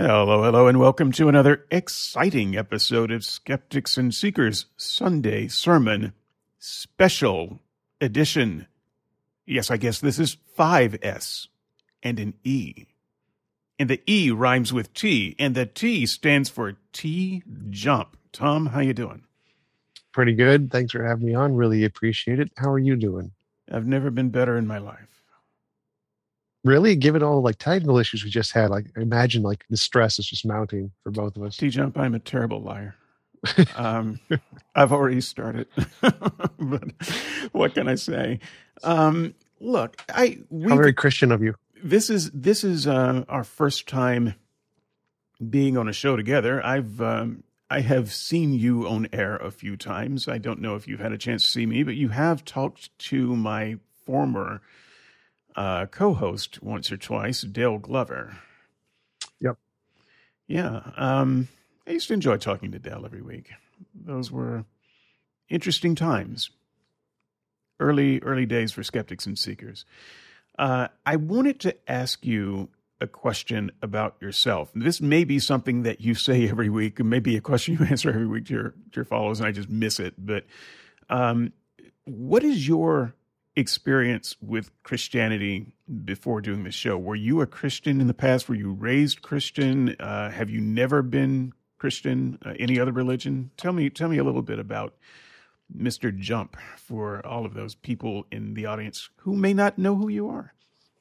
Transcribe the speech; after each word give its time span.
Hello, 0.00 0.44
hello, 0.44 0.68
and 0.68 0.78
welcome 0.78 1.10
to 1.10 1.28
another 1.28 1.66
exciting 1.72 2.56
episode 2.56 3.10
of 3.10 3.24
Skeptics 3.24 3.96
and 3.96 4.14
Seekers 4.14 4.66
Sunday 4.76 5.48
Sermon 5.48 6.12
Special 6.60 7.58
Edition. 8.00 8.68
Yes, 9.44 9.72
I 9.72 9.76
guess 9.76 9.98
this 9.98 10.20
is 10.20 10.36
5S 10.56 11.48
and 12.00 12.20
an 12.20 12.34
E. 12.44 12.86
And 13.76 13.90
the 13.90 14.00
E 14.06 14.30
rhymes 14.30 14.72
with 14.72 14.94
T, 14.94 15.34
and 15.36 15.56
the 15.56 15.66
T 15.66 16.06
stands 16.06 16.48
for 16.48 16.76
T 16.92 17.42
Jump. 17.68 18.16
Tom, 18.30 18.66
how 18.66 18.78
you 18.78 18.94
doing? 18.94 19.24
Pretty 20.12 20.34
good. 20.34 20.70
Thanks 20.70 20.92
for 20.92 21.02
having 21.02 21.26
me 21.26 21.34
on. 21.34 21.56
Really 21.56 21.82
appreciate 21.82 22.38
it. 22.38 22.52
How 22.56 22.70
are 22.70 22.78
you 22.78 22.94
doing? 22.94 23.32
I've 23.68 23.86
never 23.86 24.12
been 24.12 24.30
better 24.30 24.56
in 24.56 24.68
my 24.68 24.78
life. 24.78 25.07
Really, 26.68 26.96
given 26.96 27.22
all 27.22 27.40
like 27.40 27.56
technical 27.56 27.96
issues 27.96 28.22
we 28.22 28.28
just 28.28 28.52
had, 28.52 28.68
like 28.68 28.88
imagine 28.94 29.42
like 29.42 29.64
the 29.70 29.76
stress 29.78 30.18
is 30.18 30.26
just 30.26 30.44
mounting 30.44 30.92
for 31.02 31.10
both 31.10 31.34
of 31.34 31.42
us. 31.42 31.56
T 31.56 31.70
Jump, 31.70 31.96
I'm 31.96 32.14
a 32.14 32.18
terrible 32.18 32.60
liar. 32.60 32.94
um, 33.76 34.20
I've 34.74 34.92
already 34.92 35.22
started, 35.22 35.66
but 36.58 36.92
what 37.52 37.72
can 37.72 37.88
I 37.88 37.94
say? 37.94 38.40
Um, 38.84 39.34
look, 39.60 39.96
I 40.10 40.40
How 40.68 40.76
very 40.76 40.92
Christian 40.92 41.32
of 41.32 41.42
you. 41.42 41.54
This 41.82 42.10
is 42.10 42.30
this 42.32 42.62
is 42.64 42.86
uh, 42.86 43.24
our 43.30 43.44
first 43.44 43.88
time 43.88 44.34
being 45.48 45.78
on 45.78 45.88
a 45.88 45.92
show 45.94 46.16
together. 46.16 46.62
I've 46.62 47.00
um, 47.00 47.44
I 47.70 47.80
have 47.80 48.12
seen 48.12 48.52
you 48.52 48.86
on 48.86 49.08
air 49.10 49.36
a 49.36 49.50
few 49.50 49.78
times. 49.78 50.28
I 50.28 50.36
don't 50.36 50.60
know 50.60 50.74
if 50.74 50.86
you've 50.86 51.00
had 51.00 51.12
a 51.12 51.18
chance 51.18 51.44
to 51.44 51.50
see 51.50 51.64
me, 51.64 51.82
but 51.82 51.94
you 51.94 52.10
have 52.10 52.44
talked 52.44 52.90
to 52.98 53.34
my 53.34 53.78
former 54.04 54.60
uh, 55.58 55.86
co-host 55.86 56.62
once 56.62 56.92
or 56.92 56.96
twice, 56.96 57.42
Dale 57.42 57.78
Glover. 57.78 58.38
Yep. 59.40 59.58
Yeah. 60.46 60.92
Um, 60.96 61.48
I 61.84 61.90
used 61.90 62.06
to 62.08 62.14
enjoy 62.14 62.36
talking 62.36 62.70
to 62.70 62.78
Dale 62.78 63.02
every 63.04 63.22
week. 63.22 63.50
Those 63.92 64.30
were 64.30 64.64
interesting 65.48 65.96
times. 65.96 66.50
Early, 67.80 68.20
early 68.20 68.46
days 68.46 68.70
for 68.70 68.84
skeptics 68.84 69.26
and 69.26 69.36
seekers. 69.36 69.84
Uh, 70.56 70.88
I 71.04 71.16
wanted 71.16 71.58
to 71.60 71.76
ask 71.90 72.24
you 72.24 72.68
a 73.00 73.08
question 73.08 73.72
about 73.82 74.16
yourself. 74.20 74.70
This 74.76 75.00
may 75.00 75.24
be 75.24 75.40
something 75.40 75.82
that 75.82 76.00
you 76.00 76.14
say 76.14 76.48
every 76.48 76.68
week, 76.68 77.00
and 77.00 77.10
maybe 77.10 77.36
a 77.36 77.40
question 77.40 77.76
you 77.78 77.84
answer 77.90 78.10
every 78.10 78.28
week 78.28 78.46
to 78.46 78.54
your, 78.54 78.70
to 78.70 78.96
your 78.96 79.04
followers, 79.04 79.40
and 79.40 79.48
I 79.48 79.50
just 79.50 79.68
miss 79.68 79.98
it. 79.98 80.14
But 80.18 80.44
um, 81.10 81.52
what 82.04 82.44
is 82.44 82.66
your 82.66 83.14
experience 83.58 84.36
with 84.40 84.70
Christianity 84.82 85.72
before 86.04 86.40
doing 86.40 86.64
the 86.64 86.70
show? 86.70 86.96
Were 86.96 87.14
you 87.14 87.40
a 87.40 87.46
Christian 87.46 88.00
in 88.00 88.06
the 88.06 88.14
past? 88.14 88.48
Were 88.48 88.54
you 88.54 88.72
raised 88.72 89.22
Christian? 89.22 89.96
Uh, 89.98 90.30
have 90.30 90.48
you 90.50 90.60
never 90.60 91.02
been 91.02 91.52
Christian? 91.78 92.38
Uh, 92.44 92.54
any 92.58 92.78
other 92.78 92.92
religion? 92.92 93.50
Tell 93.56 93.72
me, 93.72 93.90
tell 93.90 94.08
me 94.08 94.18
a 94.18 94.24
little 94.24 94.42
bit 94.42 94.58
about 94.58 94.94
Mr. 95.76 96.16
Jump 96.16 96.56
for 96.76 97.24
all 97.26 97.44
of 97.44 97.54
those 97.54 97.74
people 97.74 98.26
in 98.30 98.54
the 98.54 98.66
audience 98.66 99.10
who 99.16 99.34
may 99.34 99.52
not 99.52 99.78
know 99.78 99.96
who 99.96 100.08
you 100.08 100.28
are. 100.28 100.54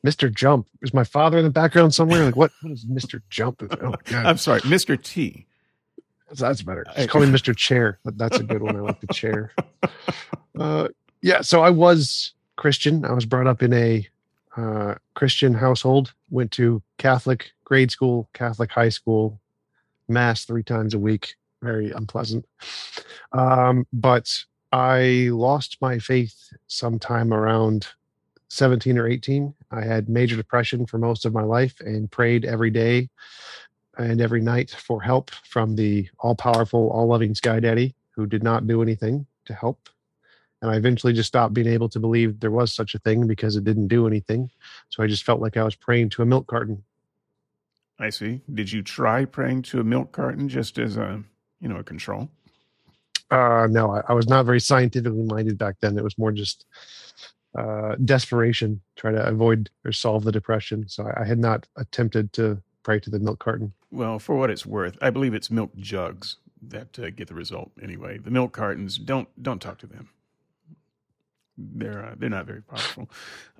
Mr. 0.05 0.33
Jump 0.33 0.67
is 0.81 0.93
my 0.93 1.03
father 1.03 1.37
in 1.37 1.43
the 1.43 1.49
background 1.49 1.93
somewhere. 1.93 2.23
Like 2.25 2.35
what? 2.35 2.51
What 2.61 2.71
is 2.71 2.85
Mr. 2.85 3.21
Jump? 3.29 3.63
Oh, 3.81 3.95
I'm 4.11 4.37
sorry, 4.37 4.61
Mr. 4.61 5.01
T. 5.01 5.45
That's 6.35 6.61
better. 6.61 6.85
Just 6.95 7.09
call 7.09 7.21
me 7.21 7.27
Mr. 7.27 7.55
Chair. 7.55 7.99
That's 8.03 8.37
a 8.39 8.43
good 8.43 8.61
one. 8.61 8.75
I 8.75 8.79
like 8.79 8.99
the 8.99 9.13
chair. 9.13 9.53
Uh, 10.59 10.87
yeah. 11.21 11.41
So 11.41 11.61
I 11.61 11.69
was 11.69 12.33
Christian. 12.57 13.05
I 13.05 13.13
was 13.13 13.25
brought 13.25 13.47
up 13.47 13.63
in 13.63 13.71
a 13.71 14.07
uh, 14.57 14.95
Christian 15.13 15.53
household. 15.53 16.13
Went 16.29 16.51
to 16.53 16.81
Catholic 16.97 17.51
grade 17.63 17.91
school, 17.91 18.29
Catholic 18.33 18.71
high 18.71 18.89
school, 18.89 19.39
mass 20.07 20.43
three 20.43 20.63
times 20.63 20.93
a 20.93 20.99
week. 20.99 21.35
Very 21.61 21.91
unpleasant. 21.91 22.45
Um, 23.31 23.87
but 23.93 24.43
I 24.71 25.29
lost 25.31 25.77
my 25.79 25.99
faith 25.99 26.53
sometime 26.67 27.33
around 27.33 27.87
17 28.49 28.97
or 28.97 29.07
18. 29.07 29.53
I 29.71 29.81
had 29.81 30.09
major 30.09 30.35
depression 30.35 30.85
for 30.85 30.97
most 30.97 31.25
of 31.25 31.33
my 31.33 31.43
life 31.43 31.79
and 31.79 32.11
prayed 32.11 32.45
every 32.45 32.69
day 32.69 33.09
and 33.97 34.21
every 34.21 34.41
night 34.41 34.71
for 34.71 35.01
help 35.01 35.31
from 35.31 35.75
the 35.75 36.07
all 36.19 36.35
powerful, 36.35 36.89
all 36.89 37.07
loving 37.07 37.33
Sky 37.33 37.59
Daddy, 37.59 37.95
who 38.11 38.25
did 38.25 38.43
not 38.43 38.67
do 38.67 38.81
anything 38.81 39.25
to 39.45 39.53
help 39.53 39.89
and 40.61 40.71
I 40.71 40.75
eventually 40.75 41.13
just 41.13 41.27
stopped 41.27 41.53
being 41.53 41.67
able 41.67 41.89
to 41.89 41.99
believe 41.99 42.39
there 42.39 42.51
was 42.51 42.73
such 42.73 42.95
a 42.95 42.99
thing 42.99 43.27
because 43.27 43.55
it 43.55 43.63
didn't 43.63 43.87
do 43.87 44.07
anything. 44.07 44.49
So 44.89 45.03
I 45.03 45.07
just 45.07 45.23
felt 45.23 45.41
like 45.41 45.57
I 45.57 45.63
was 45.63 45.75
praying 45.75 46.09
to 46.09 46.23
a 46.23 46.25
milk 46.25 46.47
carton. 46.47 46.83
I 47.99 48.09
see. 48.09 48.41
Did 48.51 48.71
you 48.71 48.81
try 48.81 49.25
praying 49.25 49.63
to 49.63 49.79
a 49.79 49.83
milk 49.83 50.11
carton 50.11 50.49
just 50.49 50.77
as 50.77 50.97
a, 50.97 51.23
you 51.59 51.67
know, 51.67 51.77
a 51.77 51.83
control? 51.83 52.29
Uh, 53.29 53.67
no, 53.69 53.91
I, 53.91 54.01
I 54.09 54.13
was 54.13 54.27
not 54.27 54.45
very 54.45 54.59
scientifically 54.59 55.23
minded 55.23 55.57
back 55.57 55.75
then. 55.81 55.97
It 55.97 56.03
was 56.03 56.17
more 56.17 56.31
just 56.31 56.65
uh, 57.57 57.95
desperation, 58.03 58.81
try 58.95 59.11
to 59.11 59.27
avoid 59.27 59.69
or 59.83 59.91
solve 59.91 60.23
the 60.23 60.31
depression. 60.31 60.87
So 60.87 61.07
I, 61.07 61.21
I 61.21 61.25
had 61.25 61.39
not 61.39 61.67
attempted 61.75 62.33
to 62.33 62.61
pray 62.83 62.99
to 63.01 63.09
the 63.09 63.19
milk 63.19 63.39
carton. 63.39 63.73
Well, 63.91 64.19
for 64.19 64.35
what 64.35 64.49
it's 64.49 64.65
worth, 64.65 64.97
I 65.01 65.09
believe 65.09 65.33
it's 65.33 65.51
milk 65.51 65.75
jugs 65.75 66.37
that 66.61 66.97
uh, 66.97 67.09
get 67.09 67.27
the 67.27 67.35
result 67.35 67.71
anyway. 67.81 68.17
The 68.17 68.31
milk 68.31 68.53
cartons 68.53 68.97
don't 68.97 69.27
don't 69.41 69.61
talk 69.61 69.77
to 69.79 69.87
them 69.87 70.09
they're 71.57 72.05
uh, 72.05 72.15
they're 72.17 72.29
not 72.29 72.45
very 72.45 72.61
powerful. 72.61 73.09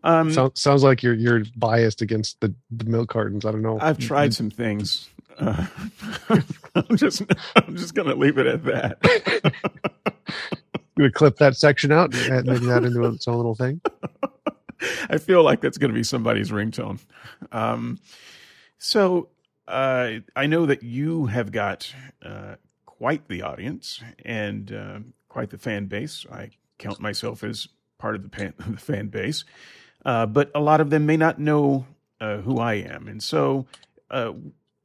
Um, 0.03 0.31
so, 0.31 0.52
sounds 0.56 0.84
like 0.84 1.03
you're 1.03 1.13
you're 1.13 1.44
biased 1.56 2.02
against 2.02 2.40
the, 2.41 2.53
the 2.72 2.85
milk 2.85 3.09
cartons. 3.09 3.46
I 3.46 3.52
don't 3.52 3.62
know. 3.62 3.80
I've 3.81 3.97
tried 3.97 4.34
some 4.34 4.50
things. 4.50 5.09
Uh, 5.40 5.68
I'm 6.74 6.97
just 6.97 7.22
I'm 7.56 7.75
just 7.75 7.94
gonna 7.94 8.16
leave 8.16 8.40
it 8.40 8.47
at 8.47 8.63
that. 8.63 9.53
you 10.97 11.03
would 11.03 11.13
clip 11.13 11.38
that 11.38 11.56
section 11.56 11.91
out 11.91 12.16
and 12.16 12.47
make 12.47 12.62
that 12.62 12.84
into 12.84 13.03
its 13.03 13.28
own 13.28 13.38
little 13.38 13.53
thing. 13.53 13.80
I 15.09 15.19
feel 15.19 15.44
like 15.44 15.62
that's 15.62 15.78
going 15.78 15.91
to 15.91 15.96
be 15.96 16.03
somebody's 16.03 16.50
ringtone. 16.50 17.00
Um, 17.52 18.00
so 18.79 19.29
uh, 19.68 20.14
I 20.35 20.47
know 20.47 20.66
that 20.66 20.84
you 20.84 21.28
have 21.28 21.52
got 21.52 21.94
uh, 22.24 22.56
quite 22.85 23.28
the 23.28 23.44
audience 23.44 24.02
and 24.25 24.72
uh, 24.72 25.00
quite 25.29 25.50
the 25.52 25.58
fan 25.58 25.85
base. 25.85 26.25
I 26.31 26.50
count 26.78 27.00
myself 27.00 27.44
as 27.44 27.68
part 27.97 28.16
of 28.16 28.24
the, 28.24 28.30
pan, 28.30 28.53
the 28.68 28.78
fan 28.78 29.08
base, 29.08 29.44
uh, 30.06 30.25
but 30.25 30.52
a 30.56 30.59
lot 30.59 30.81
of 30.81 30.90
them 30.90 31.06
may 31.06 31.18
not 31.18 31.40
know 31.40 31.85
uh, 32.19 32.38
who 32.38 32.59
I 32.59 32.75
am. 32.75 33.08
And 33.08 33.22
so, 33.22 33.66
uh, 34.09 34.34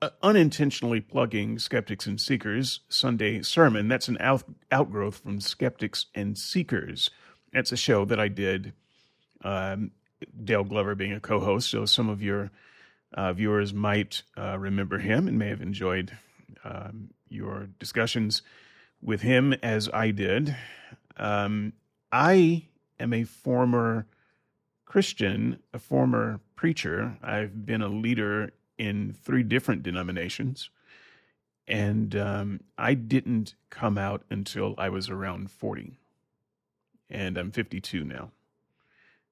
uh 0.00 0.10
unintentionally 0.22 1.00
plugging 1.00 1.58
Skeptics 1.58 2.06
and 2.06 2.20
Seekers 2.20 2.80
Sunday 2.88 3.42
Sermon, 3.42 3.88
that's 3.88 4.08
an 4.08 4.16
out, 4.20 4.42
outgrowth 4.70 5.18
from 5.18 5.40
Skeptics 5.40 6.06
and 6.14 6.36
Seekers. 6.36 7.10
That's 7.52 7.72
a 7.72 7.76
show 7.76 8.04
that 8.06 8.18
I 8.18 8.28
did, 8.28 8.72
um, 9.44 9.92
Dale 10.44 10.64
Glover 10.64 10.94
being 10.94 11.12
a 11.12 11.20
co 11.20 11.40
host. 11.40 11.70
So 11.70 11.84
some 11.84 12.08
of 12.08 12.22
your 12.22 12.50
uh, 13.14 13.32
viewers 13.32 13.72
might 13.72 14.22
uh, 14.36 14.58
remember 14.58 14.98
him 14.98 15.28
and 15.28 15.38
may 15.38 15.48
have 15.48 15.60
enjoyed 15.60 16.16
um, 16.64 17.10
your 17.28 17.68
discussions 17.78 18.42
with 19.02 19.20
him 19.22 19.52
as 19.62 19.88
I 19.92 20.10
did. 20.10 20.56
Um, 21.16 21.72
I 22.10 22.64
am 22.98 23.12
a 23.12 23.24
former 23.24 24.06
Christian, 24.84 25.58
a 25.72 25.78
former 25.78 26.40
preacher. 26.56 27.16
I've 27.22 27.64
been 27.64 27.82
a 27.82 27.88
leader 27.88 28.52
in 28.78 29.12
three 29.12 29.42
different 29.42 29.82
denominations. 29.82 30.70
And 31.66 32.14
um, 32.16 32.60
I 32.76 32.94
didn't 32.94 33.54
come 33.70 33.96
out 33.96 34.22
until 34.30 34.74
I 34.76 34.88
was 34.88 35.08
around 35.08 35.50
40. 35.50 35.98
And 37.08 37.38
I'm 37.38 37.50
52 37.50 38.04
now. 38.04 38.30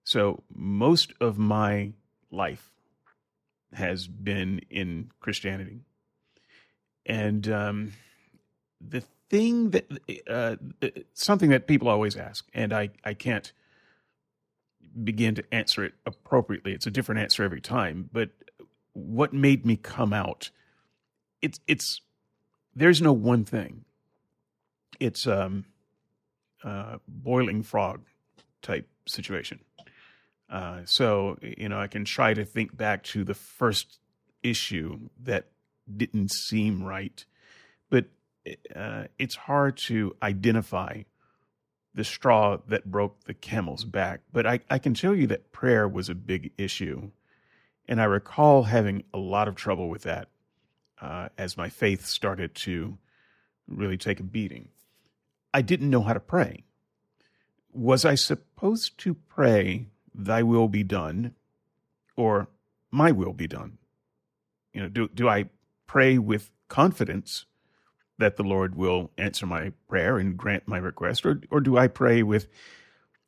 So 0.04 0.42
most 0.54 1.12
of 1.20 1.38
my 1.38 1.92
life 2.30 2.70
has 3.72 4.06
been 4.06 4.60
in 4.70 5.10
Christianity. 5.20 5.80
And 7.06 7.48
um, 7.48 7.92
the 8.80 9.02
thing 9.30 9.70
that, 9.70 9.90
uh, 10.28 10.56
something 11.14 11.50
that 11.50 11.66
people 11.66 11.88
always 11.88 12.16
ask, 12.16 12.46
and 12.52 12.72
I, 12.72 12.90
I 13.04 13.14
can't 13.14 13.52
begin 15.04 15.36
to 15.36 15.44
answer 15.54 15.84
it 15.84 15.94
appropriately. 16.04 16.72
It's 16.72 16.86
a 16.86 16.90
different 16.90 17.20
answer 17.20 17.44
every 17.44 17.60
time. 17.60 18.10
But 18.12 18.30
what 18.92 19.32
made 19.32 19.64
me 19.64 19.76
come 19.76 20.12
out? 20.12 20.50
It's 21.40 21.60
it's 21.66 22.00
there's 22.74 23.00
no 23.00 23.12
one 23.12 23.44
thing. 23.44 23.84
It's 24.98 25.26
um 25.26 25.64
boiling 27.08 27.62
frog 27.62 28.02
type 28.62 28.88
situation. 29.06 29.60
Uh, 30.50 30.80
so 30.84 31.38
you 31.42 31.68
know, 31.68 31.78
I 31.80 31.86
can 31.86 32.04
try 32.04 32.34
to 32.34 32.44
think 32.44 32.76
back 32.76 33.04
to 33.04 33.24
the 33.24 33.34
first 33.34 34.00
issue 34.42 35.08
that 35.22 35.46
didn't 35.96 36.32
seem 36.32 36.82
right, 36.82 37.24
but 37.88 38.06
uh, 38.74 39.04
it's 39.18 39.34
hard 39.34 39.76
to 39.76 40.16
identify 40.22 41.02
the 41.94 42.04
straw 42.04 42.58
that 42.68 42.90
broke 42.90 43.24
the 43.24 43.34
camel's 43.34 43.84
back. 43.84 44.20
But 44.32 44.46
I, 44.46 44.60
I 44.70 44.78
can 44.78 44.94
tell 44.94 45.14
you 45.14 45.26
that 45.28 45.52
prayer 45.52 45.88
was 45.88 46.08
a 46.08 46.14
big 46.14 46.52
issue. 46.56 47.10
And 47.88 48.00
I 48.00 48.04
recall 48.04 48.64
having 48.64 49.04
a 49.12 49.18
lot 49.18 49.48
of 49.48 49.56
trouble 49.56 49.88
with 49.88 50.02
that 50.02 50.28
uh, 51.00 51.30
as 51.36 51.56
my 51.56 51.68
faith 51.68 52.06
started 52.06 52.54
to 52.56 52.98
really 53.66 53.96
take 53.96 54.20
a 54.20 54.24
beating. 54.24 54.68
I 55.52 55.62
didn't 55.62 55.90
know 55.90 56.02
how 56.02 56.12
to 56.12 56.20
pray. 56.20 56.64
Was 57.72 58.04
I 58.04 58.14
supposed 58.14 58.98
to 58.98 59.14
pray, 59.14 59.88
Thy 60.14 60.42
will 60.42 60.68
be 60.68 60.82
done, 60.82 61.34
or 62.16 62.48
My 62.90 63.12
will 63.12 63.32
be 63.32 63.46
done? 63.46 63.78
You 64.72 64.82
know, 64.82 64.88
do, 64.88 65.08
do 65.08 65.28
I 65.28 65.46
pray 65.86 66.18
with 66.18 66.50
confidence 66.68 67.46
that 68.20 68.36
the 68.36 68.44
Lord 68.44 68.76
will 68.76 69.10
answer 69.18 69.46
my 69.46 69.72
prayer 69.88 70.18
and 70.18 70.36
grant 70.36 70.68
my 70.68 70.78
request, 70.78 71.26
or, 71.26 71.40
or 71.50 71.60
do 71.60 71.76
I 71.76 71.88
pray 71.88 72.22
with 72.22 72.46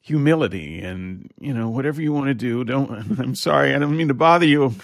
humility 0.03 0.81
and 0.81 1.33
you 1.41 1.55
know 1.55 1.69
whatever 1.69 2.03
you 2.03 2.13
want 2.13 2.27
to 2.27 2.35
do 2.35 2.65
don't 2.65 2.91
i'm 3.21 3.37
sorry 3.37 3.73
i 3.73 3.79
don't 3.79 3.97
mean 3.97 4.09
to 4.09 4.15
bother 4.15 4.47
you. 4.47 4.75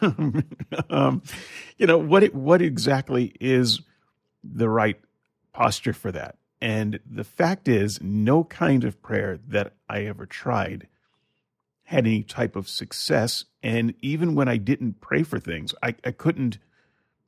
Um, 0.90 1.22
you 1.78 1.86
know 1.86 1.96
what 1.96 2.34
what 2.34 2.60
exactly 2.60 3.34
is 3.40 3.82
the 4.42 4.68
right 4.68 4.98
posture 5.52 5.92
for 5.92 6.10
that? 6.10 6.38
And 6.60 6.98
the 7.08 7.22
fact 7.22 7.68
is 7.68 8.00
no 8.02 8.42
kind 8.42 8.82
of 8.82 9.00
prayer 9.00 9.38
that 9.46 9.74
i 9.88 10.02
ever 10.02 10.26
tried 10.26 10.88
had 11.84 12.04
any 12.06 12.24
type 12.24 12.56
of 12.56 12.68
success. 12.68 13.44
And 13.62 13.94
even 14.00 14.34
when 14.34 14.48
i 14.48 14.56
didn't 14.56 15.00
pray 15.00 15.22
for 15.22 15.38
things 15.38 15.72
i, 15.84 15.94
I 16.04 16.10
couldn't 16.10 16.58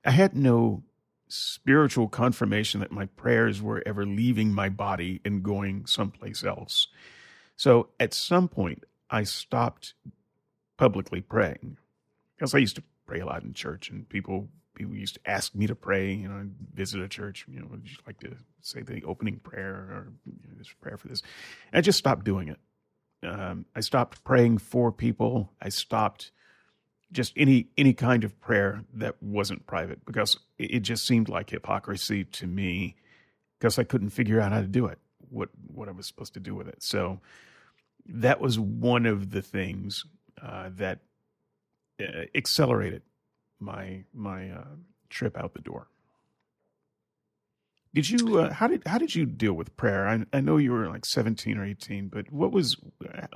i 0.04 0.10
had 0.10 0.34
no 0.34 0.82
spiritual 1.34 2.08
confirmation 2.08 2.80
that 2.80 2.92
my 2.92 3.06
prayers 3.06 3.60
were 3.60 3.82
ever 3.84 4.06
leaving 4.06 4.52
my 4.52 4.68
body 4.68 5.20
and 5.24 5.42
going 5.42 5.86
someplace 5.86 6.44
else 6.44 6.88
so 7.56 7.90
at 8.00 8.14
some 8.14 8.48
point, 8.48 8.84
I 9.10 9.24
stopped 9.24 9.94
publicly 10.76 11.20
praying 11.20 11.76
because 12.36 12.54
I 12.54 12.58
used 12.58 12.76
to 12.76 12.82
pray 13.06 13.20
a 13.20 13.26
lot 13.26 13.44
in 13.44 13.52
church, 13.52 13.90
and 13.90 14.08
people 14.08 14.48
people 14.74 14.94
used 14.94 15.14
to 15.14 15.30
ask 15.30 15.54
me 15.54 15.66
to 15.66 15.74
pray. 15.74 16.12
You 16.12 16.28
know, 16.28 16.36
I'd 16.36 16.50
visit 16.74 17.00
a 17.00 17.08
church. 17.08 17.46
You 17.48 17.60
know, 17.60 17.66
would 17.70 17.88
you 17.88 17.96
like 18.06 18.18
to 18.20 18.36
say 18.60 18.82
the 18.82 19.04
opening 19.04 19.38
prayer 19.38 19.74
or 19.74 20.12
you 20.26 20.48
know, 20.48 20.54
this 20.58 20.72
prayer 20.80 20.96
for 20.96 21.08
this? 21.08 21.22
And 21.72 21.78
I 21.78 21.80
just 21.80 21.98
stopped 21.98 22.24
doing 22.24 22.48
it. 22.48 22.58
Um, 23.22 23.66
I 23.74 23.80
stopped 23.80 24.24
praying 24.24 24.58
for 24.58 24.90
people. 24.90 25.52
I 25.62 25.68
stopped 25.68 26.32
just 27.14 27.32
any 27.36 27.68
any 27.78 27.94
kind 27.94 28.24
of 28.24 28.38
prayer 28.40 28.82
that 28.92 29.22
wasn't 29.22 29.66
private 29.66 30.04
because 30.04 30.36
it, 30.58 30.80
just 30.80 31.06
seemed 31.06 31.28
like 31.28 31.50
hypocrisy 31.50 32.24
to 32.24 32.46
me 32.46 32.96
because 33.58 33.78
I 33.78 33.84
couldn't 33.84 34.10
figure 34.10 34.40
out 34.40 34.52
how 34.52 34.60
to 34.60 34.66
do 34.66 34.86
it 34.86 34.98
what 35.30 35.48
what 35.66 35.88
I 35.88 35.92
was 35.92 36.06
supposed 36.06 36.34
to 36.34 36.40
do 36.40 36.54
with 36.54 36.68
it. 36.68 36.82
So 36.82 37.20
that 38.06 38.40
was 38.40 38.58
one 38.58 39.06
of 39.06 39.30
the 39.30 39.40
things 39.40 40.04
uh, 40.42 40.70
that 40.76 41.00
uh, 42.00 42.24
accelerated 42.34 43.02
my 43.60 44.04
my 44.12 44.50
uh, 44.50 44.64
trip 45.08 45.38
out 45.38 45.54
the 45.54 45.60
door. 45.60 45.86
Did 47.94 48.10
you 48.10 48.40
uh, 48.40 48.52
how 48.52 48.66
did 48.66 48.82
how 48.86 48.98
did 48.98 49.14
you 49.14 49.24
deal 49.24 49.54
with 49.54 49.76
prayer? 49.76 50.08
I, 50.08 50.24
I 50.36 50.40
know 50.40 50.56
you 50.56 50.72
were 50.72 50.88
like 50.88 51.06
seventeen 51.06 51.58
or 51.58 51.64
eighteen, 51.64 52.08
but 52.08 52.30
what 52.32 52.50
was 52.50 52.76
uh, 53.08 53.26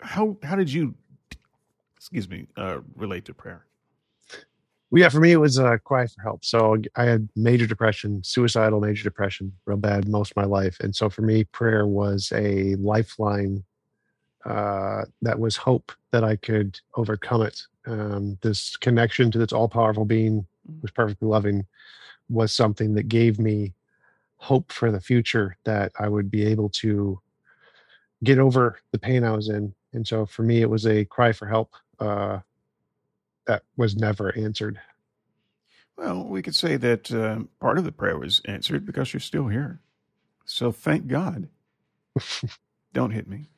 how 0.00 0.36
how 0.44 0.54
did 0.54 0.72
you 0.72 0.94
excuse 2.00 2.28
me 2.30 2.46
uh, 2.56 2.78
relate 2.96 3.26
to 3.26 3.34
prayer? 3.34 3.66
Well, 4.90 5.02
yeah, 5.02 5.10
for 5.10 5.20
me, 5.20 5.32
it 5.32 5.36
was 5.36 5.58
a 5.58 5.78
cry 5.78 6.06
for 6.06 6.22
help. 6.22 6.44
So 6.44 6.78
I 6.96 7.04
had 7.04 7.28
major 7.36 7.66
depression, 7.66 8.24
suicidal 8.24 8.80
major 8.80 9.04
depression, 9.04 9.52
real 9.66 9.76
bad 9.76 10.08
most 10.08 10.32
of 10.32 10.36
my 10.36 10.46
life. 10.46 10.78
And 10.80 10.96
so 10.96 11.10
for 11.10 11.22
me, 11.22 11.44
prayer 11.44 11.86
was 11.86 12.32
a 12.34 12.74
lifeline 12.76 13.62
uh, 14.44 15.02
that 15.20 15.38
was 15.38 15.56
hope 15.56 15.92
that 16.10 16.24
I 16.24 16.36
could 16.36 16.80
overcome 16.96 17.42
it. 17.42 17.62
Um, 17.86 18.38
this 18.40 18.76
connection 18.78 19.30
to 19.30 19.38
this 19.38 19.52
all 19.52 19.68
powerful 19.68 20.06
being 20.06 20.46
mm. 20.68 20.82
was 20.82 20.90
perfectly 20.90 21.28
loving 21.28 21.66
was 22.30 22.52
something 22.52 22.94
that 22.94 23.08
gave 23.08 23.38
me 23.38 23.74
hope 24.38 24.72
for 24.72 24.90
the 24.90 25.00
future 25.00 25.56
that 25.64 25.92
I 25.98 26.08
would 26.08 26.30
be 26.30 26.46
able 26.46 26.70
to 26.70 27.20
get 28.24 28.38
over 28.38 28.78
the 28.92 28.98
pain 28.98 29.22
I 29.22 29.32
was 29.32 29.50
in. 29.50 29.74
And 29.92 30.06
so 30.06 30.26
for 30.26 30.42
me, 30.42 30.62
it 30.62 30.70
was 30.70 30.86
a 30.86 31.04
cry 31.04 31.32
for 31.32 31.46
help. 31.46 31.74
Uh, 32.00 32.40
that 33.46 33.62
was 33.76 33.96
never 33.96 34.36
answered. 34.36 34.80
Well, 35.96 36.24
we 36.26 36.42
could 36.42 36.54
say 36.54 36.76
that 36.76 37.12
uh, 37.12 37.40
part 37.60 37.78
of 37.78 37.84
the 37.84 37.92
prayer 37.92 38.18
was 38.18 38.40
answered 38.46 38.86
because 38.86 39.12
you're 39.12 39.20
still 39.20 39.48
here. 39.48 39.80
So 40.44 40.72
thank 40.72 41.06
God. 41.08 41.48
Don't 42.92 43.10
hit 43.12 43.28
me. 43.28 43.50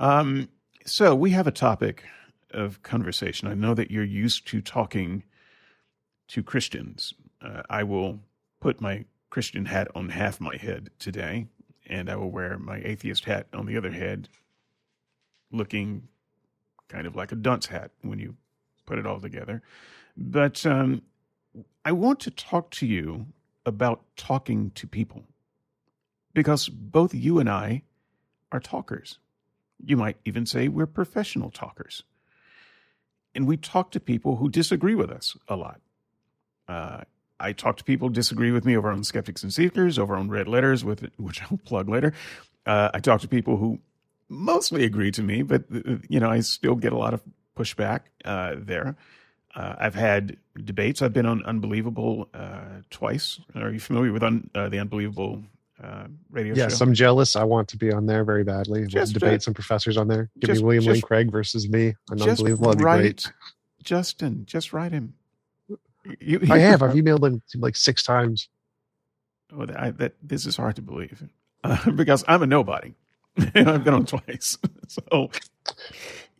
Um, 0.00 0.48
so 0.84 1.14
we 1.14 1.30
have 1.30 1.46
a 1.46 1.52
topic 1.52 2.04
of 2.52 2.82
conversation. 2.82 3.48
I 3.48 3.54
know 3.54 3.74
that 3.74 3.90
you're 3.90 4.04
used 4.04 4.46
to 4.48 4.60
talking 4.60 5.24
to 6.28 6.42
Christians. 6.42 7.14
Uh, 7.42 7.62
I 7.70 7.84
will 7.84 8.20
put 8.60 8.80
my 8.80 9.04
Christian 9.30 9.66
hat 9.66 9.88
on 9.94 10.10
half 10.10 10.40
my 10.40 10.56
head 10.56 10.90
today, 10.98 11.46
and 11.86 12.10
I 12.10 12.16
will 12.16 12.30
wear 12.30 12.58
my 12.58 12.80
atheist 12.84 13.24
hat 13.24 13.46
on 13.52 13.66
the 13.66 13.76
other 13.76 13.92
head, 13.92 14.28
looking 15.52 16.08
kind 16.88 17.06
of 17.06 17.16
like 17.16 17.32
a 17.32 17.36
dunce 17.36 17.66
hat 17.66 17.90
when 18.02 18.18
you 18.18 18.36
put 18.86 18.98
it 18.98 19.06
all 19.06 19.20
together. 19.20 19.62
But 20.16 20.64
um, 20.66 21.02
I 21.84 21.92
want 21.92 22.20
to 22.20 22.30
talk 22.30 22.70
to 22.72 22.86
you 22.86 23.26
about 23.64 24.02
talking 24.16 24.70
to 24.72 24.86
people 24.86 25.24
because 26.34 26.68
both 26.68 27.14
you 27.14 27.38
and 27.38 27.48
I 27.48 27.82
are 28.50 28.60
talkers. 28.60 29.18
You 29.84 29.96
might 29.96 30.16
even 30.24 30.46
say 30.46 30.68
we're 30.68 30.86
professional 30.86 31.50
talkers. 31.50 32.02
And 33.34 33.46
we 33.46 33.56
talk 33.56 33.90
to 33.92 34.00
people 34.00 34.36
who 34.36 34.48
disagree 34.48 34.94
with 34.94 35.10
us 35.10 35.36
a 35.46 35.54
lot. 35.54 35.80
Uh, 36.66 37.02
I 37.38 37.52
talk 37.52 37.76
to 37.76 37.84
people 37.84 38.08
who 38.08 38.14
disagree 38.14 38.50
with 38.50 38.64
me 38.64 38.76
over 38.76 38.90
on 38.90 39.04
Skeptics 39.04 39.42
and 39.42 39.52
Seekers, 39.52 39.98
over 39.98 40.16
on 40.16 40.28
Red 40.28 40.48
Letters, 40.48 40.84
with 40.84 41.08
which 41.16 41.42
I'll 41.42 41.58
plug 41.58 41.88
later. 41.88 42.12
Uh, 42.66 42.90
I 42.92 43.00
talk 43.00 43.20
to 43.20 43.28
people 43.28 43.56
who 43.56 43.78
mostly 44.28 44.84
agree 44.84 45.10
to 45.12 45.22
me, 45.22 45.42
but 45.42 45.64
uh, 45.74 45.96
you 46.08 46.20
know 46.20 46.30
I 46.30 46.40
still 46.40 46.74
get 46.74 46.92
a 46.92 46.98
lot 46.98 47.14
of 47.14 47.22
pushback 47.56 48.00
uh, 48.24 48.54
there. 48.58 48.96
Uh, 49.54 49.74
I've 49.78 49.94
had 49.94 50.36
debates. 50.62 51.02
I've 51.02 51.12
been 51.12 51.26
on 51.26 51.44
Unbelievable 51.44 52.28
uh, 52.34 52.82
twice. 52.90 53.40
Are 53.54 53.70
you 53.70 53.80
familiar 53.80 54.12
with 54.12 54.22
un, 54.22 54.50
uh, 54.54 54.68
the 54.68 54.78
Unbelievable 54.78 55.42
uh, 55.82 56.04
radio 56.30 56.54
yes, 56.54 56.78
show? 56.78 56.84
I'm 56.84 56.94
jealous. 56.94 57.34
I 57.34 57.44
want 57.44 57.68
to 57.68 57.76
be 57.76 57.92
on 57.92 58.06
there 58.06 58.24
very 58.24 58.44
badly. 58.44 58.86
Just, 58.86 59.14
debate 59.14 59.42
some 59.42 59.54
professors 59.54 59.96
on 59.96 60.06
there. 60.06 60.30
Give 60.38 60.48
just, 60.48 60.60
me 60.60 60.66
William 60.66 60.84
just, 60.84 60.94
Lane 60.94 61.02
Craig 61.02 61.32
versus 61.32 61.68
me. 61.68 61.94
An 62.10 62.22
Unbelievable. 62.22 62.72
Right, 62.72 63.00
great. 63.00 63.32
Justin, 63.82 64.44
just 64.46 64.72
write 64.72 64.92
him. 64.92 65.14
You, 66.20 66.40
I 66.50 66.58
have. 66.58 66.82
I've 66.82 66.94
emailed 66.94 67.26
him 67.26 67.42
like 67.56 67.76
six 67.76 68.02
times. 68.02 68.48
Oh, 69.52 69.66
I, 69.76 69.90
that 69.92 70.14
this 70.22 70.46
is 70.46 70.56
hard 70.56 70.76
to 70.76 70.82
believe 70.82 71.22
uh, 71.64 71.90
because 71.96 72.22
I'm 72.28 72.42
a 72.42 72.46
nobody. 72.46 72.94
I've 73.54 73.84
been 73.84 73.94
on 73.94 74.06
twice, 74.06 74.58
so 74.88 75.30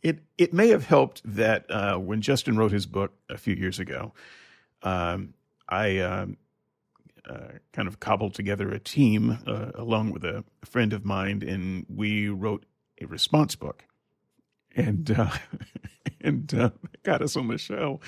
it 0.01 0.19
it 0.37 0.53
may 0.53 0.69
have 0.69 0.85
helped 0.85 1.21
that 1.25 1.65
uh, 1.69 1.97
when 1.97 2.21
Justin 2.21 2.57
wrote 2.57 2.71
his 2.71 2.85
book 2.85 3.13
a 3.29 3.37
few 3.37 3.55
years 3.55 3.79
ago, 3.79 4.13
um, 4.83 5.33
I 5.67 5.99
um, 5.99 6.37
uh, 7.29 7.59
kind 7.73 7.87
of 7.87 7.99
cobbled 7.99 8.33
together 8.33 8.71
a 8.71 8.79
team 8.79 9.37
uh, 9.45 9.71
along 9.75 10.11
with 10.11 10.23
a, 10.23 10.43
friend 10.65 10.93
of 10.93 11.05
mine, 11.05 11.43
and 11.47 11.85
we 11.87 12.27
wrote 12.27 12.65
a 13.01 13.05
response 13.05 13.55
book. 13.55 13.85
And 14.75 15.11
uh, 15.17 15.31
and 16.21 16.53
uh, 16.53 16.69
got 17.03 17.21
us 17.21 17.35
on 17.35 17.47
the 17.47 17.57
show. 17.57 17.99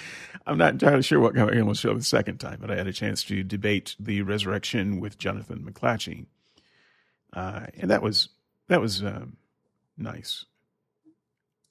I'm 0.46 0.58
not 0.58 0.74
entirely 0.74 1.02
sure 1.02 1.20
what 1.20 1.34
got 1.34 1.52
me 1.52 1.60
on 1.60 1.68
the 1.68 1.76
show 1.76 1.94
the 1.94 2.04
second 2.04 2.40
time, 2.40 2.58
but 2.60 2.72
I 2.72 2.76
had 2.76 2.88
a 2.88 2.94
chance 2.94 3.24
to 3.26 3.44
debate 3.44 3.96
the 4.00 4.22
resurrection 4.22 5.00
with 5.00 5.18
Jonathan 5.18 5.64
McLatchie, 5.64 6.26
uh, 7.34 7.68
and 7.78 7.90
that 7.90 8.02
was 8.02 8.30
that 8.68 8.82
was 8.82 9.04
um, 9.04 9.38
nice. 9.98 10.46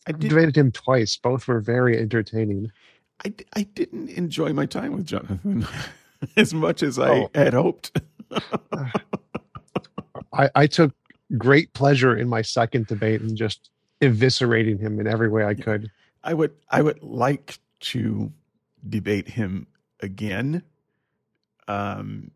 I 0.07 0.13
did, 0.13 0.31
debated 0.31 0.57
him 0.57 0.73
twice. 0.73 1.17
Both 1.17 1.47
were 1.49 1.61
very 1.61 1.99
entertaining. 1.99 2.73
I, 3.25 3.35
I 3.55 3.63
didn't 3.63 4.09
enjoy 4.11 4.53
my 4.53 4.67
time 4.67 4.93
with 4.93 5.07
Jonathan 5.07 5.67
as 6.37 6.55
much 6.55 6.83
as 6.83 6.99
I 6.99 7.11
oh. 7.11 7.31
had 7.35 7.55
hoped. 7.55 8.01
I, 10.33 10.51
I 10.55 10.67
took 10.67 10.93
great 11.37 11.73
pleasure 11.75 12.17
in 12.17 12.29
my 12.29 12.43
second 12.43 12.87
debate 12.87 13.21
and 13.21 13.37
just 13.37 13.71
eviscerating 14.01 14.81
him 14.81 14.99
in 15.01 15.07
every 15.07 15.29
way 15.29 15.45
I 15.45 15.55
could. 15.55 15.91
I 16.23 16.35
would 16.35 16.53
I 16.71 16.83
would 16.83 17.03
like 17.03 17.59
to 17.81 18.33
debate 18.89 19.29
him 19.29 19.67
again, 20.01 20.63
um, 21.69 22.31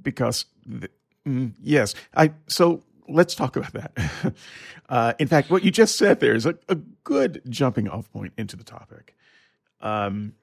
because 0.00 0.46
the, 0.66 0.88
mm, 1.26 1.52
yes, 1.60 1.94
I 2.14 2.32
so 2.48 2.82
let's 3.12 3.34
talk 3.34 3.56
about 3.56 3.72
that. 3.74 4.34
Uh, 4.88 5.14
in 5.18 5.26
fact, 5.26 5.48
what 5.48 5.64
you 5.64 5.70
just 5.70 5.96
said 5.96 6.20
there 6.20 6.34
is 6.34 6.44
a, 6.44 6.54
a 6.68 6.74
good 6.74 7.40
jumping 7.48 7.88
off 7.88 8.12
point 8.12 8.30
into 8.36 8.56
the 8.56 8.64
topic. 8.64 9.16
Um, 9.80 10.34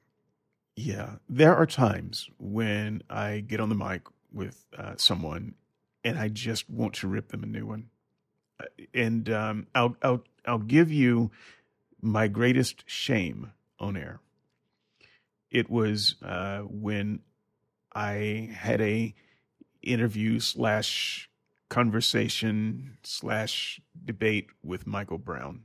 yeah, 0.75 1.17
there 1.27 1.55
are 1.55 1.67
times 1.67 2.29
when 2.39 3.03
I 3.09 3.41
get 3.41 3.59
on 3.59 3.69
the 3.69 3.75
mic 3.75 4.01
with 4.31 4.65
uh, 4.75 4.93
someone 4.97 5.53
and 6.03 6.17
I 6.17 6.29
just 6.29 6.69
want 6.69 6.95
to 6.95 7.07
rip 7.07 7.29
them 7.29 7.43
a 7.43 7.47
new 7.47 7.65
one. 7.65 7.89
Uh, 8.59 8.65
and 8.93 9.29
um, 9.29 9.67
I'll 9.75 9.95
I'll 10.01 10.23
I'll 10.45 10.57
give 10.57 10.91
you 10.91 11.31
my 12.01 12.27
greatest 12.27 12.83
shame 12.87 13.51
on 13.79 13.97
air. 13.97 14.19
It 15.51 15.69
was 15.69 16.15
uh, 16.23 16.59
when 16.59 17.19
I 17.93 18.49
had 18.53 18.81
a 18.81 19.13
interview 19.81 20.39
slash 20.39 21.28
conversation 21.69 22.97
slash 23.03 23.79
debate 24.05 24.47
with 24.63 24.87
Michael 24.87 25.17
Brown. 25.17 25.61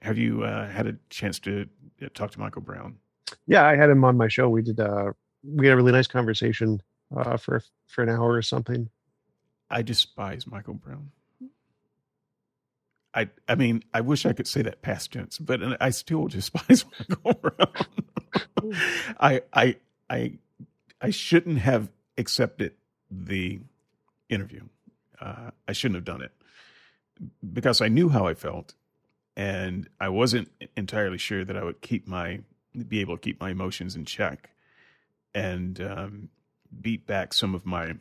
Have 0.00 0.18
you 0.18 0.44
uh, 0.44 0.68
had 0.68 0.86
a 0.86 0.96
chance 1.10 1.38
to 1.40 1.68
uh, 2.02 2.08
talk 2.14 2.30
to 2.32 2.40
Michael 2.40 2.62
Brown? 2.62 2.98
Yeah, 3.46 3.64
I 3.66 3.76
had 3.76 3.90
him 3.90 4.04
on 4.04 4.16
my 4.16 4.28
show. 4.28 4.48
We 4.48 4.62
did. 4.62 4.78
Uh, 4.78 5.12
we 5.42 5.66
had 5.66 5.72
a 5.74 5.76
really 5.76 5.92
nice 5.92 6.06
conversation 6.06 6.80
uh, 7.16 7.36
for 7.36 7.62
for 7.86 8.02
an 8.02 8.08
hour 8.08 8.32
or 8.32 8.42
something. 8.42 8.88
I 9.70 9.82
despise 9.82 10.46
Michael 10.46 10.74
Brown. 10.74 11.10
I 13.14 13.28
I 13.48 13.54
mean, 13.54 13.82
I 13.92 14.02
wish 14.02 14.24
I 14.26 14.32
could 14.32 14.46
say 14.46 14.62
that 14.62 14.82
past 14.82 15.12
tense, 15.12 15.38
but 15.38 15.60
I 15.80 15.90
still 15.90 16.26
despise 16.28 16.84
Michael 17.08 17.34
Brown. 17.34 18.72
I 19.20 19.42
I 19.52 19.76
I 20.08 20.38
I 21.00 21.10
shouldn't 21.10 21.58
have 21.58 21.90
accepted 22.16 22.74
the 23.10 23.60
interview. 24.28 24.62
Uh, 25.20 25.50
I 25.66 25.72
shouldn't 25.72 25.96
have 25.96 26.04
done 26.04 26.22
it 26.22 26.32
because 27.52 27.80
I 27.80 27.88
knew 27.88 28.08
how 28.08 28.26
I 28.26 28.34
felt, 28.34 28.74
and 29.36 29.88
I 30.00 30.08
wasn't 30.08 30.50
entirely 30.76 31.18
sure 31.18 31.44
that 31.44 31.56
I 31.56 31.64
would 31.64 31.80
keep 31.80 32.06
my 32.06 32.40
be 32.86 33.00
able 33.00 33.16
to 33.16 33.20
keep 33.20 33.40
my 33.40 33.50
emotions 33.50 33.96
in 33.96 34.04
check 34.04 34.50
and 35.34 35.80
um, 35.80 36.28
beat 36.80 37.06
back 37.06 37.32
some 37.32 37.54
of 37.54 37.66
my 37.66 37.94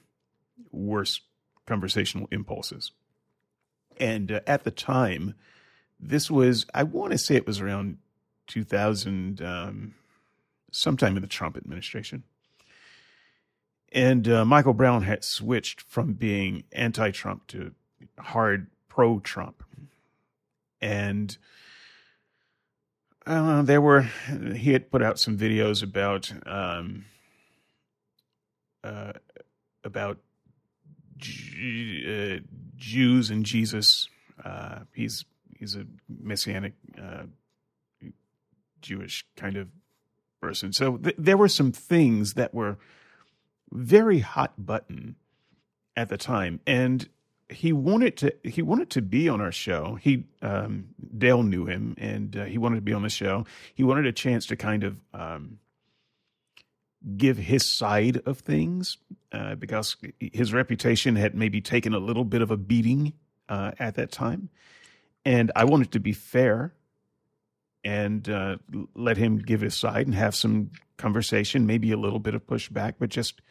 worst 0.71 1.21
conversational 1.65 2.27
impulses. 2.31 2.91
And 3.99 4.31
uh, 4.31 4.39
at 4.45 4.63
the 4.63 4.71
time, 4.71 5.35
this 5.99 6.29
was, 6.29 6.65
I 6.73 6.83
want 6.83 7.11
to 7.11 7.17
say 7.17 7.35
it 7.35 7.47
was 7.47 7.59
around 7.59 7.97
2000, 8.47 9.41
um, 9.41 9.95
sometime 10.71 11.15
in 11.15 11.21
the 11.21 11.27
Trump 11.27 11.57
administration. 11.57 12.23
And 13.91 14.27
uh, 14.27 14.45
Michael 14.45 14.73
Brown 14.73 15.03
had 15.03 15.23
switched 15.23 15.81
from 15.81 16.13
being 16.13 16.63
anti 16.71 17.11
Trump 17.11 17.47
to 17.47 17.73
hard 18.19 18.67
pro 18.89 19.19
Trump. 19.19 19.63
And 20.81 21.37
uh, 23.25 23.61
there 23.63 23.81
were, 23.81 24.01
he 24.55 24.73
had 24.73 24.91
put 24.91 25.01
out 25.01 25.19
some 25.19 25.37
videos 25.37 25.83
about, 25.83 26.31
um, 26.45 27.05
uh, 28.83 29.13
about 29.83 30.19
uh, 31.19 32.37
Jews 32.75 33.31
and 33.31 33.45
Jesus. 33.45 34.09
Uh, 34.43 34.79
he's 34.93 35.25
he's 35.57 35.75
a 35.75 35.85
messianic 36.07 36.73
uh, 37.01 37.23
Jewish 38.81 39.25
kind 39.35 39.57
of 39.57 39.69
person. 40.41 40.71
So 40.73 40.97
th- 40.97 41.15
there 41.17 41.37
were 41.37 41.47
some 41.47 41.71
things 41.71 42.33
that 42.33 42.53
were 42.53 42.77
very 43.71 44.19
hot 44.19 44.53
button 44.57 45.15
at 45.95 46.09
the 46.09 46.17
time, 46.17 46.59
and 46.67 47.07
he 47.49 47.71
wanted 47.71 48.17
to 48.17 48.33
he 48.43 48.61
wanted 48.61 48.89
to 48.91 49.01
be 49.01 49.29
on 49.29 49.41
our 49.41 49.51
show. 49.51 49.97
He 50.01 50.25
um, 50.41 50.89
Dale 51.17 51.43
knew 51.43 51.65
him, 51.65 51.95
and 51.97 52.35
uh, 52.35 52.45
he 52.45 52.57
wanted 52.57 52.75
to 52.75 52.81
be 52.81 52.93
on 52.93 53.03
the 53.03 53.09
show. 53.09 53.45
He 53.73 53.83
wanted 53.83 54.05
a 54.05 54.11
chance 54.11 54.45
to 54.47 54.55
kind 54.55 54.83
of 54.83 55.01
um, 55.13 55.59
give 57.15 57.37
his 57.37 57.77
side 57.77 58.21
of 58.25 58.39
things 58.39 58.97
uh, 59.31 59.55
because 59.55 59.95
his 60.19 60.53
reputation 60.53 61.15
had 61.15 61.35
maybe 61.35 61.61
taken 61.61 61.93
a 61.93 61.99
little 61.99 62.25
bit 62.25 62.41
of 62.41 62.51
a 62.51 62.57
beating 62.57 63.13
uh, 63.49 63.71
at 63.79 63.95
that 63.95 64.11
time. 64.11 64.49
And 65.23 65.51
I 65.55 65.65
wanted 65.65 65.91
to 65.91 65.99
be 65.99 66.13
fair 66.13 66.73
and 67.83 68.27
uh, 68.29 68.57
let 68.95 69.17
him 69.17 69.37
give 69.37 69.61
his 69.61 69.75
side 69.75 70.07
and 70.07 70.15
have 70.15 70.35
some 70.35 70.71
conversation, 70.97 71.65
maybe 71.65 71.91
a 71.91 71.97
little 71.97 72.19
bit 72.19 72.33
of 72.33 72.45
pushback, 72.45 72.95
but 72.99 73.09
just 73.09 73.41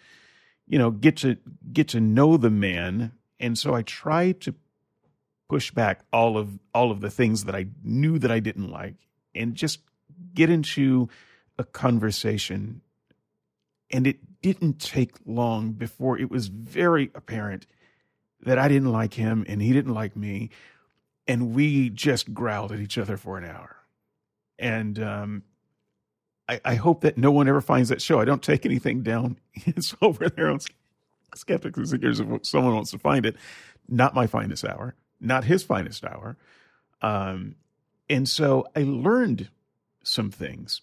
you 0.66 0.78
know 0.78 0.90
get 0.90 1.18
to 1.18 1.36
get 1.72 1.88
to 1.88 2.00
know 2.00 2.36
the 2.36 2.50
man. 2.50 3.12
And 3.38 3.58
so 3.58 3.74
I 3.74 3.82
tried 3.82 4.40
to 4.42 4.54
push 5.48 5.70
back 5.70 6.00
all 6.12 6.38
of 6.38 6.58
all 6.74 6.90
of 6.90 7.00
the 7.00 7.10
things 7.10 7.44
that 7.44 7.54
I 7.54 7.66
knew 7.82 8.18
that 8.18 8.30
I 8.30 8.40
didn't 8.40 8.70
like, 8.70 8.96
and 9.34 9.54
just 9.54 9.80
get 10.34 10.50
into 10.50 11.08
a 11.58 11.64
conversation 11.64 12.82
and 13.90 14.06
it 14.06 14.40
didn't 14.42 14.80
take 14.80 15.12
long 15.24 15.72
before 15.72 16.18
it 16.18 16.30
was 16.30 16.48
very 16.48 17.10
apparent 17.14 17.66
that 18.40 18.58
I 18.58 18.68
didn't 18.68 18.92
like 18.92 19.14
him 19.14 19.44
and 19.48 19.62
he 19.62 19.72
didn't 19.72 19.94
like 19.94 20.16
me. 20.16 20.50
And 21.26 21.54
we 21.54 21.90
just 21.90 22.32
growled 22.32 22.72
at 22.72 22.80
each 22.80 22.98
other 22.98 23.16
for 23.16 23.38
an 23.38 23.44
hour. 23.44 23.76
And 24.58 24.98
um, 24.98 25.42
I, 26.48 26.60
I, 26.64 26.74
hope 26.76 27.00
that 27.00 27.18
no 27.18 27.30
one 27.30 27.48
ever 27.48 27.60
finds 27.60 27.88
that 27.88 28.00
show. 28.00 28.20
I 28.20 28.24
don't 28.24 28.42
take 28.42 28.64
anything 28.64 29.02
down. 29.02 29.38
It's 29.66 29.94
over 30.00 30.28
there 30.28 30.50
on 30.50 30.60
Skeptics 31.34 31.76
and 31.76 31.88
Seekers 31.88 32.20
if 32.20 32.46
someone 32.46 32.74
wants 32.74 32.90
to 32.92 32.98
find 32.98 33.26
it. 33.26 33.36
Not 33.88 34.14
my 34.14 34.26
finest 34.26 34.64
hour, 34.64 34.94
not 35.20 35.44
his 35.44 35.62
finest 35.62 36.04
hour. 36.04 36.36
Um, 37.02 37.56
and 38.08 38.28
so 38.28 38.66
I 38.74 38.84
learned 38.84 39.48
some 40.02 40.30
things 40.30 40.82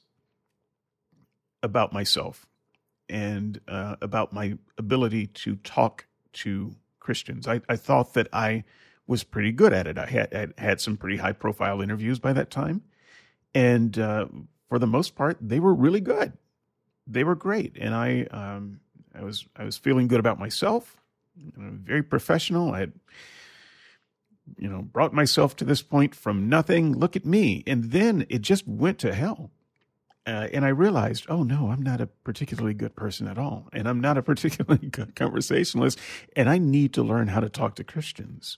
about 1.61 1.93
myself 1.93 2.45
and 3.09 3.59
uh, 3.67 3.95
about 4.01 4.33
my 4.33 4.57
ability 4.77 5.27
to 5.27 5.55
talk 5.57 6.07
to 6.33 6.75
Christians. 6.99 7.47
I, 7.47 7.61
I, 7.69 7.75
thought 7.75 8.13
that 8.13 8.27
I 8.33 8.63
was 9.07 9.23
pretty 9.23 9.51
good 9.51 9.73
at 9.73 9.87
it. 9.87 9.97
I 9.97 10.05
had, 10.05 10.33
had, 10.33 10.53
had 10.57 10.81
some 10.81 10.97
pretty 10.97 11.17
high 11.17 11.31
profile 11.31 11.81
interviews 11.81 12.19
by 12.19 12.33
that 12.33 12.49
time. 12.49 12.81
And 13.53 13.97
uh, 13.99 14.27
for 14.73 14.79
the 14.79 14.87
most 14.87 15.13
part, 15.13 15.37
they 15.39 15.59
were 15.59 15.71
really 15.71 16.01
good. 16.01 16.33
They 17.05 17.23
were 17.23 17.35
great. 17.35 17.77
And 17.79 17.93
I, 17.93 18.23
um, 18.31 18.79
I, 19.13 19.23
was, 19.23 19.45
I 19.55 19.65
was 19.65 19.77
feeling 19.77 20.07
good 20.07 20.19
about 20.19 20.39
myself, 20.39 20.97
very 21.35 22.01
professional. 22.01 22.73
I 22.73 22.79
had, 22.79 22.93
you 24.57 24.67
know, 24.67 24.81
brought 24.81 25.13
myself 25.13 25.55
to 25.57 25.63
this 25.63 25.83
point 25.83 26.15
from 26.15 26.49
nothing. 26.49 26.91
Look 26.91 27.15
at 27.15 27.23
me. 27.23 27.63
And 27.67 27.91
then 27.91 28.25
it 28.29 28.41
just 28.41 28.67
went 28.67 28.97
to 29.01 29.13
hell. 29.13 29.51
Uh, 30.25 30.47
and 30.51 30.65
I 30.65 30.69
realized, 30.69 31.27
oh 31.29 31.43
no, 31.43 31.69
I'm 31.69 31.83
not 31.83 32.01
a 32.01 32.07
particularly 32.07 32.73
good 32.73 32.95
person 32.95 33.27
at 33.27 33.37
all, 33.37 33.69
and 33.73 33.87
I'm 33.87 34.01
not 34.01 34.17
a 34.17 34.23
particularly 34.33 34.87
good 34.87 35.15
conversationalist, 35.15 35.99
and 36.35 36.49
I 36.49 36.57
need 36.57 36.95
to 36.95 37.03
learn 37.03 37.27
how 37.27 37.41
to 37.41 37.49
talk 37.49 37.75
to 37.75 37.83
Christians. 37.83 38.57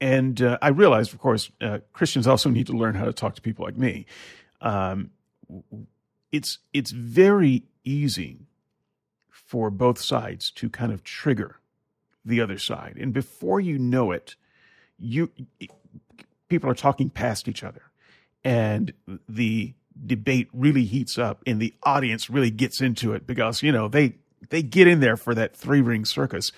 And 0.00 0.40
uh, 0.42 0.58
I 0.60 0.68
realized, 0.68 1.12
of 1.12 1.20
course, 1.20 1.52
uh, 1.60 1.78
Christians 1.92 2.26
also 2.26 2.48
need 2.48 2.66
to 2.66 2.72
learn 2.72 2.94
how 2.96 3.04
to 3.04 3.12
talk 3.12 3.36
to 3.36 3.42
people 3.42 3.66
like 3.66 3.76
me. 3.76 4.06
Um, 4.60 5.10
it's 6.32 6.58
it's 6.72 6.90
very 6.90 7.64
easy 7.84 8.46
for 9.30 9.70
both 9.70 10.00
sides 10.00 10.50
to 10.52 10.68
kind 10.68 10.92
of 10.92 11.02
trigger 11.02 11.56
the 12.24 12.40
other 12.40 12.58
side, 12.58 12.96
and 13.00 13.12
before 13.12 13.60
you 13.60 13.78
know 13.78 14.12
it, 14.12 14.36
you 14.98 15.30
people 16.48 16.68
are 16.70 16.74
talking 16.74 17.10
past 17.10 17.48
each 17.48 17.64
other, 17.64 17.82
and 18.44 18.92
the 19.28 19.74
debate 20.06 20.48
really 20.52 20.84
heats 20.84 21.18
up 21.18 21.42
and 21.46 21.60
the 21.60 21.74
audience 21.82 22.30
really 22.30 22.50
gets 22.50 22.80
into 22.80 23.12
it 23.12 23.26
because 23.26 23.62
you 23.62 23.72
know 23.72 23.88
they 23.88 24.14
they 24.48 24.62
get 24.62 24.86
in 24.86 25.00
there 25.00 25.16
for 25.16 25.34
that 25.34 25.56
three 25.56 25.80
ring 25.80 26.04
circus. 26.04 26.52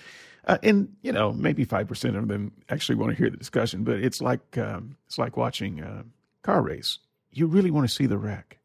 Uh, 0.45 0.57
and 0.61 0.93
you 1.01 1.11
know 1.13 1.31
maybe 1.31 1.65
5% 1.65 2.17
of 2.17 2.27
them 2.27 2.51
actually 2.67 2.95
want 2.95 3.11
to 3.11 3.17
hear 3.17 3.29
the 3.29 3.37
discussion 3.37 3.85
but 3.85 3.99
it's 3.99 4.21
like 4.21 4.57
um, 4.57 4.97
it's 5.07 5.17
like 5.17 5.37
watching 5.37 5.79
a 5.79 6.03
car 6.41 6.61
race 6.61 6.99
you 7.33 7.47
really 7.47 7.71
want 7.71 7.87
to 7.87 7.93
see 7.93 8.05
the 8.05 8.17
wreck 8.17 8.59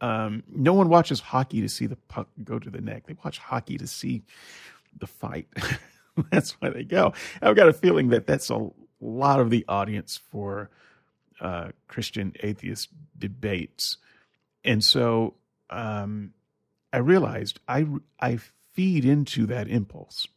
um, 0.00 0.42
no 0.48 0.72
one 0.72 0.88
watches 0.88 1.20
hockey 1.20 1.60
to 1.60 1.68
see 1.68 1.86
the 1.86 1.96
puck 1.96 2.28
go 2.42 2.58
to 2.58 2.70
the 2.70 2.80
neck 2.80 3.06
they 3.06 3.16
watch 3.24 3.38
hockey 3.38 3.78
to 3.78 3.86
see 3.86 4.22
the 4.98 5.06
fight 5.06 5.46
that's 6.30 6.52
why 6.60 6.68
they 6.70 6.84
go 6.84 7.12
i've 7.40 7.56
got 7.56 7.68
a 7.68 7.72
feeling 7.72 8.08
that 8.08 8.26
that's 8.26 8.50
a 8.50 8.70
lot 9.00 9.40
of 9.40 9.50
the 9.50 9.64
audience 9.68 10.18
for 10.30 10.70
uh, 11.42 11.70
Christian 11.88 12.32
atheist 12.40 12.88
debates. 13.18 13.98
And 14.64 14.82
so 14.82 15.34
um, 15.70 16.32
I 16.92 16.98
realized 16.98 17.58
I, 17.66 17.86
I 18.20 18.38
feed 18.72 19.04
into 19.04 19.46
that 19.46 19.68
impulse. 19.68 20.28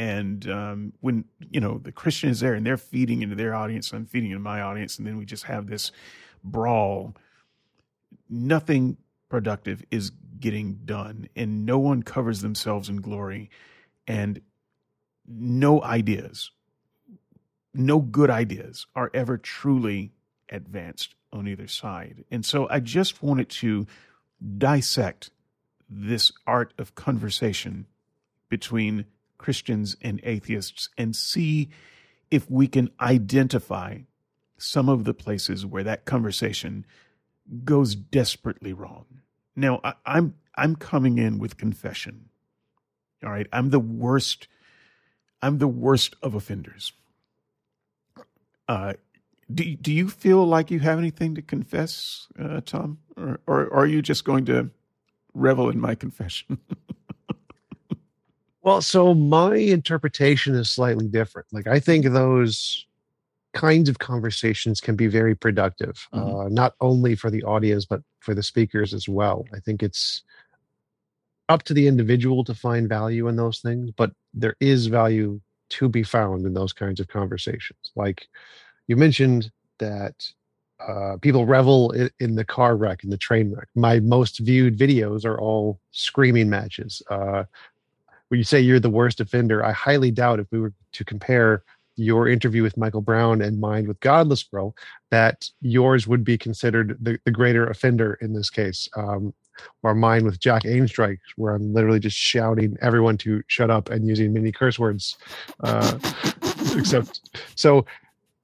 And 0.00 0.48
um, 0.48 0.92
when, 1.00 1.24
you 1.50 1.60
know, 1.60 1.78
the 1.78 1.92
Christian 1.92 2.30
is 2.30 2.40
there 2.40 2.54
and 2.54 2.64
they're 2.64 2.76
feeding 2.76 3.22
into 3.22 3.36
their 3.36 3.54
audience, 3.54 3.92
I'm 3.92 4.06
feeding 4.06 4.30
into 4.30 4.42
my 4.42 4.62
audience, 4.62 4.98
and 4.98 5.06
then 5.06 5.18
we 5.18 5.24
just 5.24 5.44
have 5.44 5.66
this 5.66 5.92
brawl, 6.42 7.14
nothing 8.28 8.96
productive 9.28 9.84
is 9.90 10.10
getting 10.38 10.80
done, 10.84 11.28
and 11.36 11.66
no 11.66 11.78
one 11.78 12.02
covers 12.02 12.40
themselves 12.40 12.88
in 12.88 12.96
glory, 13.02 13.50
and 14.06 14.40
no 15.26 15.82
ideas 15.82 16.50
no 17.74 18.00
good 18.00 18.30
ideas 18.30 18.86
are 18.94 19.10
ever 19.14 19.38
truly 19.38 20.12
advanced 20.48 21.14
on 21.32 21.46
either 21.46 21.68
side. 21.68 22.24
And 22.30 22.44
so 22.44 22.68
I 22.68 22.80
just 22.80 23.22
wanted 23.22 23.48
to 23.50 23.86
dissect 24.58 25.30
this 25.88 26.32
art 26.46 26.72
of 26.78 26.94
conversation 26.94 27.86
between 28.48 29.06
Christians 29.40 29.96
and 30.02 30.20
atheists 30.22 30.90
and 30.98 31.16
see 31.16 31.70
if 32.30 32.48
we 32.50 32.68
can 32.68 32.90
identify 33.00 34.00
some 34.58 34.90
of 34.90 35.04
the 35.04 35.14
places 35.14 35.64
where 35.64 35.82
that 35.82 36.04
conversation 36.04 36.84
goes 37.64 37.94
desperately 37.94 38.74
wrong. 38.74 39.06
Now 39.56 39.80
I, 39.82 39.94
I'm 40.04 40.34
I'm 40.54 40.76
coming 40.76 41.16
in 41.16 41.38
with 41.38 41.56
confession. 41.56 42.28
All 43.24 43.30
right, 43.30 43.46
I'm 43.50 43.70
the 43.70 43.80
worst. 43.80 44.46
I'm 45.40 45.56
the 45.56 45.66
worst 45.66 46.14
of 46.22 46.34
offenders. 46.34 46.92
Uh, 48.68 48.92
do 49.52 49.74
do 49.74 49.90
you 49.90 50.10
feel 50.10 50.44
like 50.46 50.70
you 50.70 50.80
have 50.80 50.98
anything 50.98 51.34
to 51.34 51.42
confess, 51.42 52.28
uh, 52.38 52.60
Tom, 52.60 52.98
or, 53.16 53.40
or, 53.46 53.64
or 53.64 53.78
are 53.80 53.86
you 53.86 54.02
just 54.02 54.26
going 54.26 54.44
to 54.44 54.70
revel 55.32 55.70
in 55.70 55.80
my 55.80 55.94
confession? 55.94 56.58
well, 58.62 58.82
so 58.82 59.14
my 59.14 59.56
interpretation 59.56 60.54
is 60.54 60.70
slightly 60.70 61.08
different. 61.08 61.48
Like 61.52 61.66
I 61.66 61.80
think 61.80 62.06
those 62.06 62.86
kinds 63.52 63.88
of 63.88 63.98
conversations 63.98 64.80
can 64.80 64.96
be 64.96 65.06
very 65.06 65.34
productive, 65.34 66.08
mm-hmm. 66.12 66.36
uh, 66.36 66.48
not 66.48 66.74
only 66.80 67.16
for 67.16 67.30
the 67.30 67.42
audience 67.44 67.84
but 67.84 68.02
for 68.20 68.34
the 68.34 68.42
speakers 68.42 68.94
as 68.94 69.08
well. 69.08 69.44
I 69.54 69.60
think 69.60 69.82
it's 69.82 70.22
up 71.48 71.64
to 71.64 71.74
the 71.74 71.88
individual 71.88 72.44
to 72.44 72.54
find 72.54 72.88
value 72.88 73.26
in 73.26 73.36
those 73.36 73.58
things, 73.58 73.90
but 73.90 74.12
there 74.32 74.54
is 74.60 74.86
value 74.86 75.40
to 75.70 75.88
be 75.88 76.02
found 76.02 76.46
in 76.46 76.54
those 76.54 76.72
kinds 76.72 77.00
of 77.00 77.08
conversations. 77.08 77.90
Like 77.96 78.28
you 78.86 78.96
mentioned 78.96 79.50
that 79.78 80.30
uh, 80.86 81.16
people 81.20 81.46
revel 81.46 81.90
in, 81.90 82.10
in, 82.20 82.34
the 82.36 82.44
car 82.44 82.76
wreck 82.76 83.02
and 83.02 83.12
the 83.12 83.18
train 83.18 83.52
wreck. 83.52 83.68
My 83.74 84.00
most 84.00 84.38
viewed 84.38 84.78
videos 84.78 85.24
are 85.24 85.38
all 85.38 85.78
screaming 85.90 86.48
matches. 86.48 87.02
Uh, 87.10 87.44
when 88.30 88.38
you 88.38 88.44
say 88.44 88.60
you're 88.60 88.80
the 88.80 88.88
worst 88.88 89.20
offender, 89.20 89.64
I 89.64 89.72
highly 89.72 90.12
doubt 90.12 90.38
if 90.38 90.46
we 90.52 90.60
were 90.60 90.72
to 90.92 91.04
compare 91.04 91.64
your 91.96 92.28
interview 92.28 92.62
with 92.62 92.76
Michael 92.76 93.00
Brown 93.00 93.42
and 93.42 93.60
mine 93.60 93.88
with 93.88 93.98
Godless 94.00 94.44
Bro, 94.44 94.72
that 95.10 95.50
yours 95.60 96.06
would 96.06 96.22
be 96.22 96.38
considered 96.38 96.96
the, 97.00 97.18
the 97.24 97.32
greater 97.32 97.66
offender 97.66 98.14
in 98.20 98.32
this 98.32 98.48
case. 98.48 98.88
Um, 98.96 99.34
or 99.82 99.94
mine 99.94 100.24
with 100.24 100.40
Jack 100.40 100.62
Ainstrike, 100.62 101.18
where 101.36 101.54
I'm 101.54 101.74
literally 101.74 101.98
just 101.98 102.16
shouting 102.16 102.78
everyone 102.80 103.18
to 103.18 103.42
shut 103.48 103.68
up 103.68 103.90
and 103.90 104.06
using 104.06 104.32
many 104.32 104.52
curse 104.52 104.78
words. 104.78 105.18
Uh, 105.62 105.98
except, 106.76 107.20
so 107.56 107.84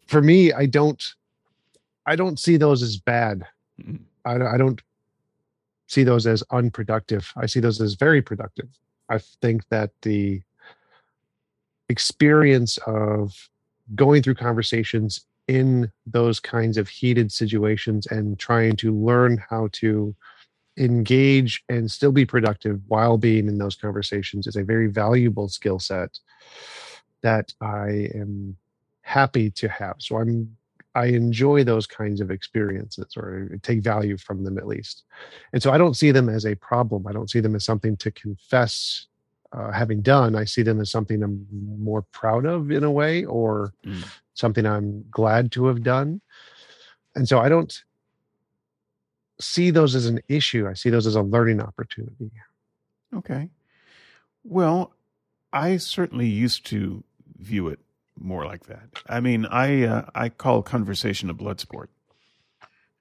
for 0.06 0.20
me, 0.20 0.52
I 0.52 0.66
don't, 0.66 1.02
I 2.04 2.16
don't 2.16 2.38
see 2.38 2.56
those 2.56 2.82
as 2.82 2.98
bad. 2.98 3.46
Mm-hmm. 3.80 4.02
I, 4.26 4.54
I 4.54 4.56
don't 4.58 4.82
see 5.86 6.04
those 6.04 6.26
as 6.26 6.42
unproductive. 6.50 7.32
I 7.36 7.46
see 7.46 7.60
those 7.60 7.80
as 7.80 7.94
very 7.94 8.20
productive. 8.20 8.68
I 9.08 9.18
think 9.18 9.68
that 9.68 9.90
the 10.02 10.42
experience 11.88 12.78
of 12.86 13.48
going 13.94 14.22
through 14.22 14.34
conversations 14.34 15.26
in 15.48 15.90
those 16.06 16.40
kinds 16.40 16.76
of 16.76 16.88
heated 16.88 17.30
situations 17.30 18.06
and 18.06 18.38
trying 18.38 18.74
to 18.76 18.92
learn 18.92 19.42
how 19.48 19.68
to 19.72 20.14
engage 20.76 21.62
and 21.68 21.90
still 21.90 22.12
be 22.12 22.26
productive 22.26 22.80
while 22.88 23.16
being 23.16 23.48
in 23.48 23.58
those 23.58 23.76
conversations 23.76 24.46
is 24.46 24.56
a 24.56 24.64
very 24.64 24.88
valuable 24.88 25.48
skill 25.48 25.78
set 25.78 26.18
that 27.22 27.54
I 27.60 28.10
am 28.14 28.56
happy 29.02 29.50
to 29.52 29.68
have. 29.68 29.96
So 29.98 30.18
I'm 30.18 30.56
I 30.96 31.06
enjoy 31.08 31.62
those 31.62 31.86
kinds 31.86 32.22
of 32.22 32.30
experiences 32.30 33.14
or 33.18 33.50
take 33.62 33.82
value 33.82 34.16
from 34.16 34.44
them 34.44 34.56
at 34.56 34.66
least. 34.66 35.04
And 35.52 35.62
so 35.62 35.70
I 35.70 35.76
don't 35.76 35.94
see 35.94 36.10
them 36.10 36.30
as 36.30 36.46
a 36.46 36.54
problem. 36.54 37.06
I 37.06 37.12
don't 37.12 37.28
see 37.28 37.40
them 37.40 37.54
as 37.54 37.66
something 37.66 37.98
to 37.98 38.10
confess 38.10 39.06
uh, 39.52 39.72
having 39.72 40.00
done. 40.00 40.34
I 40.34 40.46
see 40.46 40.62
them 40.62 40.80
as 40.80 40.90
something 40.90 41.22
I'm 41.22 41.46
more 41.78 42.00
proud 42.00 42.46
of 42.46 42.70
in 42.70 42.82
a 42.82 42.90
way 42.90 43.26
or 43.26 43.74
mm. 43.84 44.08
something 44.32 44.64
I'm 44.64 45.04
glad 45.10 45.52
to 45.52 45.66
have 45.66 45.82
done. 45.82 46.22
And 47.14 47.28
so 47.28 47.40
I 47.40 47.50
don't 47.50 47.82
see 49.38 49.70
those 49.70 49.94
as 49.94 50.06
an 50.06 50.20
issue. 50.28 50.66
I 50.66 50.72
see 50.72 50.88
those 50.88 51.06
as 51.06 51.14
a 51.14 51.22
learning 51.22 51.60
opportunity. 51.60 52.30
Okay. 53.14 53.50
Well, 54.44 54.92
I 55.52 55.76
certainly 55.76 56.26
used 56.26 56.64
to 56.66 57.04
view 57.38 57.68
it 57.68 57.80
more 58.18 58.44
like 58.44 58.66
that. 58.66 58.88
I 59.08 59.20
mean, 59.20 59.46
I 59.46 59.84
uh, 59.84 60.06
I 60.14 60.28
call 60.28 60.62
conversation 60.62 61.30
a 61.30 61.34
blood 61.34 61.60
sport. 61.60 61.90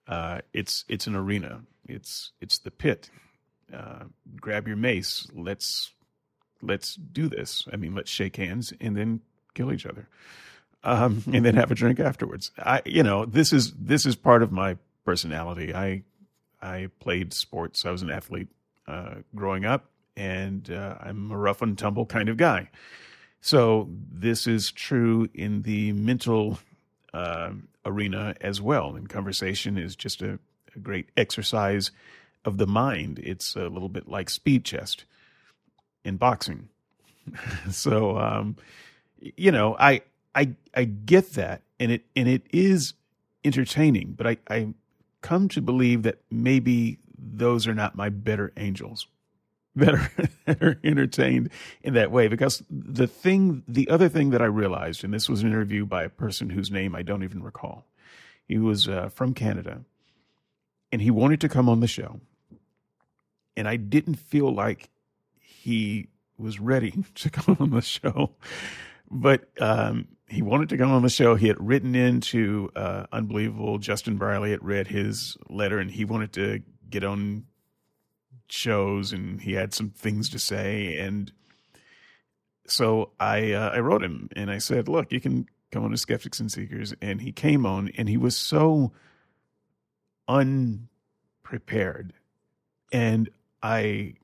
Uh, 0.08 0.42
it's 0.54 0.86
it's 0.88 1.08
an 1.08 1.16
arena. 1.16 1.62
It's 1.88 2.32
it's 2.42 2.60
the 2.60 2.72
pit. 2.72 3.10
Uh, 3.74 4.06
grab 4.40 4.68
your 4.68 4.78
mace. 4.78 5.28
Let's 5.34 5.92
let's 6.62 6.96
do 6.96 7.28
this. 7.28 7.68
I 7.72 7.78
mean, 7.78 7.96
let's 7.96 8.12
shake 8.12 8.36
hands 8.36 8.74
and 8.80 8.96
then 8.96 9.22
kill 9.54 9.72
each 9.72 9.86
other, 9.86 10.08
um, 10.84 11.24
and 11.32 11.46
then 11.46 11.56
have 11.56 11.72
a 11.72 11.76
drink 11.76 12.00
afterwards. 12.00 12.52
I 12.58 12.82
you 12.86 13.04
know 13.04 13.26
this 13.26 13.54
is 13.54 13.74
this 13.74 14.06
is 14.06 14.16
part 14.16 14.44
of 14.44 14.52
my 14.52 14.78
personality. 15.06 15.74
I 15.74 16.04
I 16.62 16.90
played 17.00 17.34
sports. 17.34 17.86
I 17.86 17.92
was 17.92 18.02
an 18.02 18.10
athlete 18.10 18.50
uh, 18.88 19.16
growing 19.34 19.66
up, 19.66 19.86
and 20.16 20.70
uh, 20.70 20.98
I'm 21.00 21.32
a 21.32 21.38
rough 21.38 21.62
and 21.62 21.78
tumble 21.78 22.06
kind 22.06 22.30
of 22.30 22.38
guy. 22.38 22.70
So 23.46 23.88
this 24.12 24.48
is 24.48 24.72
true 24.72 25.30
in 25.36 25.62
the 25.62 25.92
mental 25.92 26.58
uh, 27.14 27.52
arena 27.86 28.34
as 28.42 28.60
well. 28.60 28.96
And 28.96 29.08
conversation 29.08 29.78
is 29.78 29.96
just 29.96 30.24
a, 30.24 30.40
a, 30.76 30.80
great 30.80 31.10
exercise 31.16 31.92
of 32.44 32.58
the 32.58 32.66
mind. 32.66 33.20
It's 33.20 33.56
a 33.56 33.68
little 33.68 33.88
bit 33.88 34.08
like 34.08 34.32
speed 34.32 34.66
chess 34.66 34.98
in 36.04 36.18
boxing. 36.18 36.70
so 37.70 38.18
um, 38.18 38.56
you 39.20 39.52
know, 39.52 39.76
I 39.80 40.02
I 40.34 40.56
I 40.74 40.86
get 40.86 41.34
that, 41.34 41.62
and 41.80 41.92
it 41.92 42.06
and 42.16 42.28
it 42.28 42.48
is 42.50 42.96
entertaining. 43.44 44.14
But 44.14 44.26
I 44.26 44.38
I 44.50 44.74
come 45.22 45.50
to 45.50 45.62
believe 45.62 46.02
that 46.02 46.18
maybe 46.32 46.98
those 47.16 47.68
are 47.68 47.76
not 47.76 47.96
my 47.96 48.10
better 48.10 48.52
angels 48.58 49.06
that 49.76 49.94
are, 49.94 50.12
that 50.46 50.64
are 50.64 50.80
entertained 50.84 51.50
in 51.82 51.94
that 51.94 52.12
way. 52.12 52.28
Because 52.28 52.64
the 52.70 53.08
thing, 53.08 53.64
the 53.68 53.90
other 53.90 54.10
thing 54.10 54.32
that 54.32 54.42
I 54.42 54.46
realized, 54.46 55.04
and 55.04 55.14
this 55.14 55.30
was 55.30 55.42
an 55.42 55.50
interview 55.50 55.86
by 55.86 56.04
a 56.04 56.10
person 56.10 56.50
whose 56.50 56.72
name 56.72 56.96
I 56.96 57.02
don't 57.02 57.24
even 57.24 57.44
recall, 57.44 57.86
he 58.48 58.58
was 58.58 58.88
uh, 58.88 59.10
from 59.10 59.34
Canada, 59.34 59.82
and 60.92 61.02
he 61.02 61.12
wanted 61.12 61.42
to 61.42 61.50
come 61.50 61.68
on 61.68 61.80
the 61.80 61.88
show, 61.88 62.20
and 63.58 63.68
I 63.68 63.76
didn't 63.76 64.16
feel 64.16 64.54
like 64.54 64.90
he 65.40 66.08
was 66.38 66.60
ready 66.60 67.04
to 67.16 67.30
come 67.30 67.58
on 67.60 67.72
the 67.72 67.82
show, 67.82 68.36
but 69.10 69.48
um, 69.60 70.08
he 70.28 70.42
wanted 70.42 70.70
to 70.70 70.78
come 70.78 70.92
on 70.92 71.02
the 71.02 71.10
show. 71.10 71.36
He 71.36 71.48
had 71.48 71.66
written 71.66 71.96
into 71.96 72.72
uh, 72.76 73.06
Unbelievable. 73.12 73.78
Justin 73.78 74.18
Brierley 74.18 74.52
had 74.52 74.64
read 74.64 74.88
his 74.88 75.38
letter, 75.50 75.80
and 75.80 75.90
he 75.90 76.06
wanted 76.06 76.34
to 76.34 76.62
get 76.90 77.04
on 77.04 77.46
shows 78.48 79.12
and 79.12 79.42
he 79.42 79.54
had 79.54 79.74
some 79.74 79.90
things 79.90 80.30
to 80.30 80.40
say 80.40 80.98
and 80.98 81.32
so 82.68 83.12
I 83.20 83.52
uh, 83.52 83.70
I 83.70 83.80
wrote 83.80 84.04
him 84.04 84.30
and 84.36 84.50
I 84.50 84.58
said, 84.58 84.88
"Look, 84.88 85.12
you 85.12 85.22
can 85.22 85.48
come 85.72 85.84
on 85.84 85.92
to 85.92 85.98
Skeptics 85.98 86.40
and 86.40 86.52
Seekers." 86.52 86.94
And 87.02 87.22
he 87.22 87.32
came 87.32 87.66
on 87.66 87.90
and 87.98 88.10
he 88.10 88.18
was 88.18 88.36
so 88.36 88.92
unprepared 90.28 92.14
and 92.92 93.30
I 93.62 94.16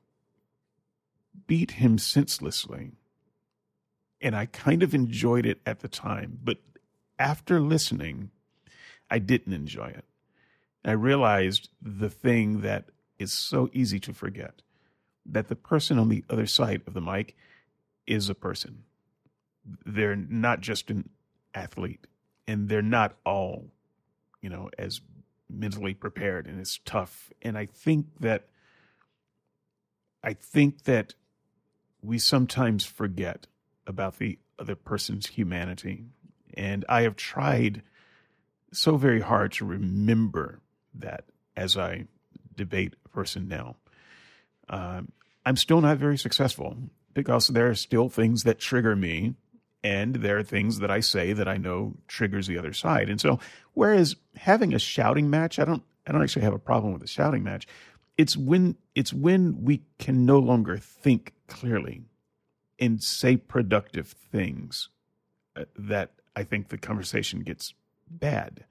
beat 1.46 1.72
him 1.72 1.98
senselessly. 1.98 2.92
And 4.20 4.36
I 4.36 4.46
kind 4.46 4.82
of 4.82 4.94
enjoyed 4.94 5.46
it 5.46 5.60
at 5.66 5.80
the 5.80 5.88
time, 5.88 6.38
but 6.42 6.58
after 7.18 7.60
listening, 7.60 8.30
I 9.10 9.18
didn't 9.18 9.52
enjoy 9.52 9.88
it. 9.88 10.04
I 10.84 10.92
realized 10.92 11.68
the 11.80 12.08
thing 12.08 12.60
that 12.60 12.86
is 13.22 13.32
so 13.32 13.70
easy 13.72 13.98
to 14.00 14.12
forget 14.12 14.62
that 15.24 15.48
the 15.48 15.56
person 15.56 15.98
on 15.98 16.08
the 16.08 16.24
other 16.28 16.46
side 16.46 16.82
of 16.86 16.94
the 16.94 17.00
mic 17.00 17.36
is 18.06 18.28
a 18.28 18.34
person. 18.34 18.82
They're 19.86 20.16
not 20.16 20.60
just 20.60 20.90
an 20.90 21.08
athlete, 21.54 22.06
and 22.46 22.68
they're 22.68 22.82
not 22.82 23.16
all, 23.24 23.70
you 24.40 24.50
know, 24.50 24.68
as 24.76 25.00
mentally 25.52 25.94
prepared 25.94 26.46
and 26.46 26.58
it's 26.58 26.80
tough. 26.84 27.30
And 27.42 27.56
I 27.58 27.66
think 27.66 28.06
that 28.20 28.46
I 30.24 30.32
think 30.32 30.84
that 30.84 31.14
we 32.00 32.18
sometimes 32.18 32.84
forget 32.84 33.46
about 33.86 34.18
the 34.18 34.38
other 34.58 34.76
person's 34.76 35.26
humanity. 35.26 36.04
And 36.54 36.84
I 36.88 37.02
have 37.02 37.16
tried 37.16 37.82
so 38.72 38.96
very 38.96 39.20
hard 39.20 39.52
to 39.52 39.64
remember 39.64 40.60
that 40.94 41.24
as 41.56 41.76
I 41.76 42.06
debate 42.54 42.94
person 43.12 43.48
now. 43.48 43.76
Uh, 44.68 45.02
I'm 45.44 45.56
still 45.56 45.80
not 45.80 45.98
very 45.98 46.18
successful 46.18 46.76
because 47.14 47.48
there 47.48 47.68
are 47.68 47.74
still 47.74 48.08
things 48.08 48.44
that 48.44 48.58
trigger 48.58 48.96
me, 48.96 49.34
and 49.84 50.16
there 50.16 50.38
are 50.38 50.42
things 50.42 50.78
that 50.78 50.90
I 50.90 51.00
say 51.00 51.32
that 51.32 51.48
I 51.48 51.56
know 51.56 51.94
triggers 52.08 52.46
the 52.46 52.58
other 52.58 52.72
side. 52.72 53.08
And 53.08 53.20
so, 53.20 53.38
whereas 53.74 54.16
having 54.36 54.72
a 54.72 54.78
shouting 54.78 55.28
match, 55.28 55.58
I 55.58 55.64
don't, 55.64 55.82
I 56.06 56.12
don't 56.12 56.22
actually 56.22 56.42
have 56.42 56.54
a 56.54 56.58
problem 56.58 56.92
with 56.92 57.02
a 57.02 57.08
shouting 57.08 57.42
match. 57.42 57.66
It's 58.16 58.36
when 58.36 58.76
it's 58.94 59.12
when 59.12 59.64
we 59.64 59.82
can 59.98 60.24
no 60.26 60.38
longer 60.38 60.76
think 60.76 61.32
clearly 61.48 62.02
and 62.78 63.02
say 63.02 63.36
productive 63.36 64.08
things 64.08 64.88
uh, 65.56 65.64
that 65.76 66.12
I 66.36 66.44
think 66.44 66.68
the 66.68 66.78
conversation 66.78 67.40
gets 67.40 67.74
bad. 68.08 68.64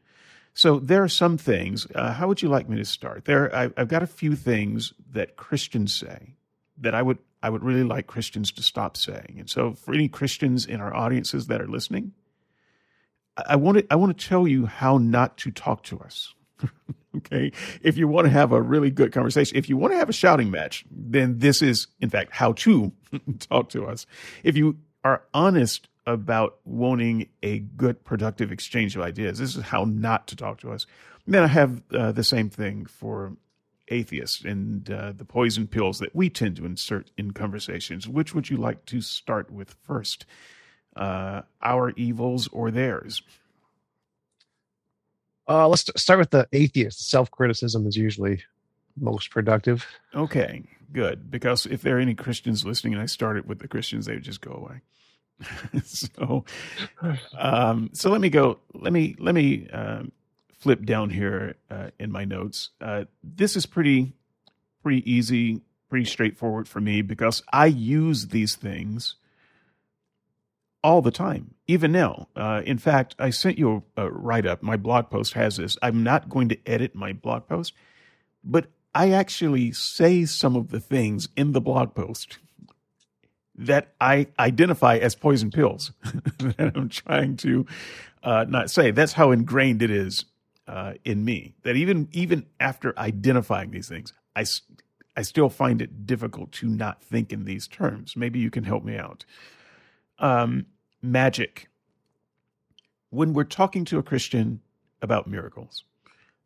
So 0.54 0.80
there 0.80 1.04
are 1.04 1.10
some 1.10 1.38
things. 1.38 1.88
Uh, 1.96 2.14
how 2.14 2.28
would 2.28 2.42
you 2.42 2.50
like 2.50 2.68
me 2.68 2.78
to 2.78 2.86
start? 2.86 3.26
There, 3.26 3.54
I, 3.56 3.70
I've 3.78 3.88
got 3.88 4.04
a 4.04 4.08
few 4.08 4.36
things 4.36 4.94
that 5.12 5.38
Christians 5.38 5.94
say 5.98 6.36
that 6.78 6.94
I 6.94 7.02
would 7.02 7.20
I 7.44 7.50
would 7.50 7.64
really 7.64 7.84
like 7.84 8.08
Christians 8.08 8.52
to 8.54 8.64
stop 8.64 8.96
saying. 8.96 9.38
And 9.40 9.50
so, 9.50 9.74
for 9.74 9.94
any 9.94 10.08
Christians 10.08 10.66
in 10.66 10.80
our 10.80 10.94
audiences 10.94 11.48
that 11.48 11.62
are 11.62 11.68
listening, 11.68 12.14
I 13.38 13.56
want 13.56 13.80
to 13.80 13.88
I 13.90 13.96
want 13.96 14.18
to 14.18 14.28
tell 14.28 14.48
you 14.48 14.66
how 14.66 14.98
not 14.98 15.38
to 15.38 15.52
talk 15.52 15.84
to 15.84 16.00
us. 16.00 16.34
okay, 17.18 17.52
if 17.82 17.98
you 17.98 18.08
want 18.08 18.26
to 18.26 18.32
have 18.32 18.52
a 18.52 18.62
really 18.62 18.92
good 18.92 19.12
conversation, 19.12 19.58
if 19.58 19.70
you 19.70 19.78
want 19.78 19.94
to 19.94 19.98
have 19.98 20.10
a 20.10 20.14
shouting 20.14 20.52
match, 20.52 20.86
then 20.92 21.40
this 21.40 21.62
is 21.62 21.88
in 22.00 22.10
fact 22.10 22.32
how 22.34 22.54
to 22.54 22.92
talk 23.40 23.70
to 23.70 23.86
us. 23.86 24.06
If 24.44 24.58
you 24.58 24.78
are 25.04 25.24
honest 25.34 25.88
about 26.06 26.58
wanting 26.66 27.30
a 27.44 27.60
good, 27.60 28.04
productive 28.04 28.52
exchange 28.52 28.96
of 28.96 29.02
ideas. 29.02 29.40
This 29.40 29.56
is 29.56 29.64
how 29.64 29.84
not 29.84 30.28
to 30.28 30.36
talk 30.36 30.60
to 30.62 30.72
us. 30.72 30.86
And 31.26 31.36
then 31.36 31.44
I 31.44 31.48
have 31.48 31.82
uh, 31.92 32.12
the 32.12 32.24
same 32.24 32.50
thing 32.50 32.86
for 32.86 33.38
atheists 33.90 34.44
and 34.44 34.90
uh, 34.90 35.12
the 35.12 35.26
poison 35.26 35.68
pills 35.68 36.00
that 36.00 36.16
we 36.16 36.30
tend 36.30 36.56
to 36.56 36.66
insert 36.66 37.12
in 37.18 37.32
conversations. 37.32 38.08
Which 38.08 38.34
would 38.34 38.50
you 38.50 38.58
like 38.58 38.86
to 38.86 39.02
start 39.02 39.52
with 39.52 39.76
first? 39.84 40.26
Uh, 40.96 41.44
our 41.62 41.92
evils 41.92 42.50
or 42.52 42.72
theirs? 42.72 43.22
Uh, 45.48 45.68
let's 45.68 45.90
start 46.02 46.20
with 46.20 46.32
the 46.32 46.48
atheist. 46.52 47.10
Self 47.10 47.30
criticism 47.32 47.86
is 47.88 47.96
usually 47.96 48.44
most 48.98 49.32
productive. 49.32 49.86
Okay, 50.14 50.64
good. 50.92 51.30
Because 51.30 51.66
if 51.66 51.82
there 51.82 51.98
are 51.98 52.02
any 52.02 52.16
Christians 52.16 52.66
listening 52.66 52.94
and 52.94 53.02
I 53.02 53.06
started 53.06 53.48
with 53.48 53.60
the 53.60 53.68
Christians, 53.68 54.06
they 54.06 54.14
would 54.14 54.24
just 54.24 54.42
go 54.42 54.52
away. 54.52 54.82
so, 55.84 56.46
um, 57.38 57.90
so 57.94 58.10
let 58.10 58.22
me 58.22 58.30
go. 58.30 58.60
Let 58.74 58.94
me 58.94 59.16
let 59.20 59.36
me 59.36 59.68
um, 59.70 60.12
flip 60.60 60.86
down 60.86 61.10
here 61.10 61.56
uh, 61.70 61.90
in 62.00 62.12
my 62.12 62.26
notes. 62.26 62.70
Uh, 62.80 63.06
this 63.24 63.56
is 63.56 63.66
pretty 63.66 64.14
pretty 64.84 65.10
easy, 65.12 65.62
pretty 65.90 66.06
straightforward 66.06 66.68
for 66.68 66.82
me 66.82 67.02
because 67.02 67.44
I 67.52 67.68
use 67.68 68.28
these 68.28 68.56
things 68.56 69.16
all 70.84 71.02
the 71.02 71.12
time, 71.12 71.54
even 71.68 71.92
now. 71.92 72.28
Uh, 72.36 72.62
in 72.66 72.78
fact, 72.78 73.16
I 73.20 73.30
sent 73.30 73.58
you 73.58 73.84
a, 73.96 74.06
a 74.06 74.12
write 74.12 74.46
up. 74.46 74.64
My 74.64 74.78
blog 74.78 75.10
post 75.10 75.34
has 75.34 75.58
this. 75.58 75.78
I'm 75.82 76.04
not 76.04 76.30
going 76.30 76.50
to 76.50 76.58
edit 76.66 76.96
my 76.96 77.14
blog 77.14 77.48
post, 77.48 77.74
but 78.44 78.68
I 78.94 79.12
actually 79.12 79.72
say 79.72 80.26
some 80.26 80.56
of 80.56 80.70
the 80.70 80.80
things 80.80 81.30
in 81.38 81.52
the 81.52 81.62
blog 81.62 81.94
post 81.94 82.40
that 83.66 83.94
I 84.02 84.28
identify 84.40 84.98
as 84.98 85.16
poison 85.16 85.52
pills 85.52 85.92
that 86.40 86.72
I'm 86.76 86.90
trying 86.90 87.38
to 87.38 87.66
uh, 88.24 88.46
not 88.48 88.72
say. 88.72 88.92
That's 88.92 89.14
how 89.14 89.32
ingrained 89.32 89.82
it 89.82 89.92
is 89.92 90.26
uh, 90.68 90.94
in 91.06 91.24
me. 91.24 91.56
That 91.64 91.76
even 91.76 92.08
even 92.12 92.48
after 92.60 92.98
identifying 92.98 93.72
these 93.72 93.88
things, 93.88 94.14
I 94.36 94.46
I 95.16 95.22
still 95.22 95.50
find 95.50 95.82
it 95.82 96.06
difficult 96.06 96.52
to 96.54 96.68
not 96.68 97.04
think 97.04 97.32
in 97.32 97.46
these 97.46 97.68
terms. 97.68 98.16
Maybe 98.16 98.40
you 98.40 98.50
can 98.50 98.64
help 98.64 98.84
me 98.84 98.98
out. 98.98 99.26
Um, 100.20 100.66
magic. 101.02 101.68
When 103.10 103.34
we're 103.34 103.44
talking 103.44 103.84
to 103.86 104.00
a 104.00 104.04
Christian 104.04 104.62
about 105.02 105.28
miracles, 105.28 105.84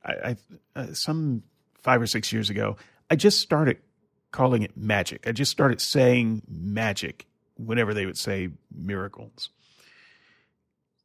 I, 0.04 0.14
I 0.14 0.36
uh, 0.76 0.94
some 0.94 1.44
five 1.82 2.02
or 2.02 2.08
six 2.08 2.34
years 2.34 2.50
ago, 2.50 2.78
I 3.10 3.16
just 3.16 3.40
started 3.40 3.78
calling 4.36 4.64
it 4.64 4.76
magic. 4.76 5.26
I 5.26 5.32
just 5.32 5.50
started 5.50 5.80
saying 5.80 6.42
magic 6.48 7.26
whenever 7.58 7.94
they 7.94 8.06
would 8.06 8.18
say 8.18 8.50
miracles. 8.70 9.50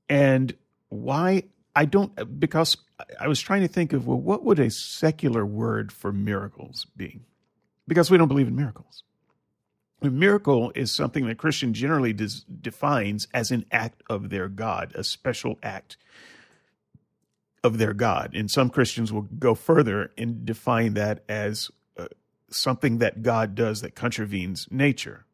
And 0.09 0.53
why 0.89 1.45
I 1.77 1.85
don't, 1.85 2.41
because 2.41 2.77
I 3.21 3.29
was 3.29 3.41
trying 3.41 3.63
to 3.63 3.69
think 3.69 3.93
of, 3.93 4.09
well, 4.09 4.19
what 4.19 4.45
would 4.45 4.59
a 4.59 4.69
secular 4.69 5.47
word 5.47 5.93
for 5.93 6.13
miracles 6.13 6.89
be? 6.97 7.21
Because 7.87 8.11
we 8.11 8.19
don't 8.19 8.27
believe 8.27 8.49
in 8.49 8.57
miracles. 8.57 9.05
A 10.03 10.11
miracle 10.11 10.73
is 10.75 10.91
something 10.91 11.27
that 11.29 11.39
Christian 11.39 11.73
generally 11.73 12.13
des- 12.13 12.43
defines 12.61 13.29
as 13.33 13.53
an 13.53 13.65
act 13.71 14.03
of 14.11 14.31
their 14.31 14.49
God, 14.49 14.93
a 14.97 15.05
special 15.05 15.57
act 15.63 15.97
of 17.63 17.79
their 17.79 17.93
God. 17.93 18.35
And 18.35 18.51
some 18.51 18.71
Christians 18.71 19.13
will 19.13 19.23
go 19.23 19.55
further 19.55 20.11
and 20.19 20.45
define 20.45 20.95
that 20.95 21.23
as 21.29 21.71
something 22.51 22.99
that 22.99 23.23
God 23.23 23.55
does 23.55 23.81
that 23.81 23.95
contravenes 23.95 24.69
nature. 24.71 25.25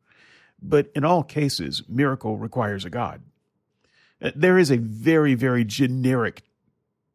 But 0.61 0.91
in 0.95 1.05
all 1.05 1.23
cases, 1.23 1.83
miracle 1.89 2.39
requires 2.39 2.85
a 2.85 2.91
God. 2.91 3.23
Uh, 4.21 4.31
there 4.35 4.59
is 4.59 4.71
a 4.71 4.79
very, 4.79 5.35
very 5.35 5.65
generic 5.65 6.43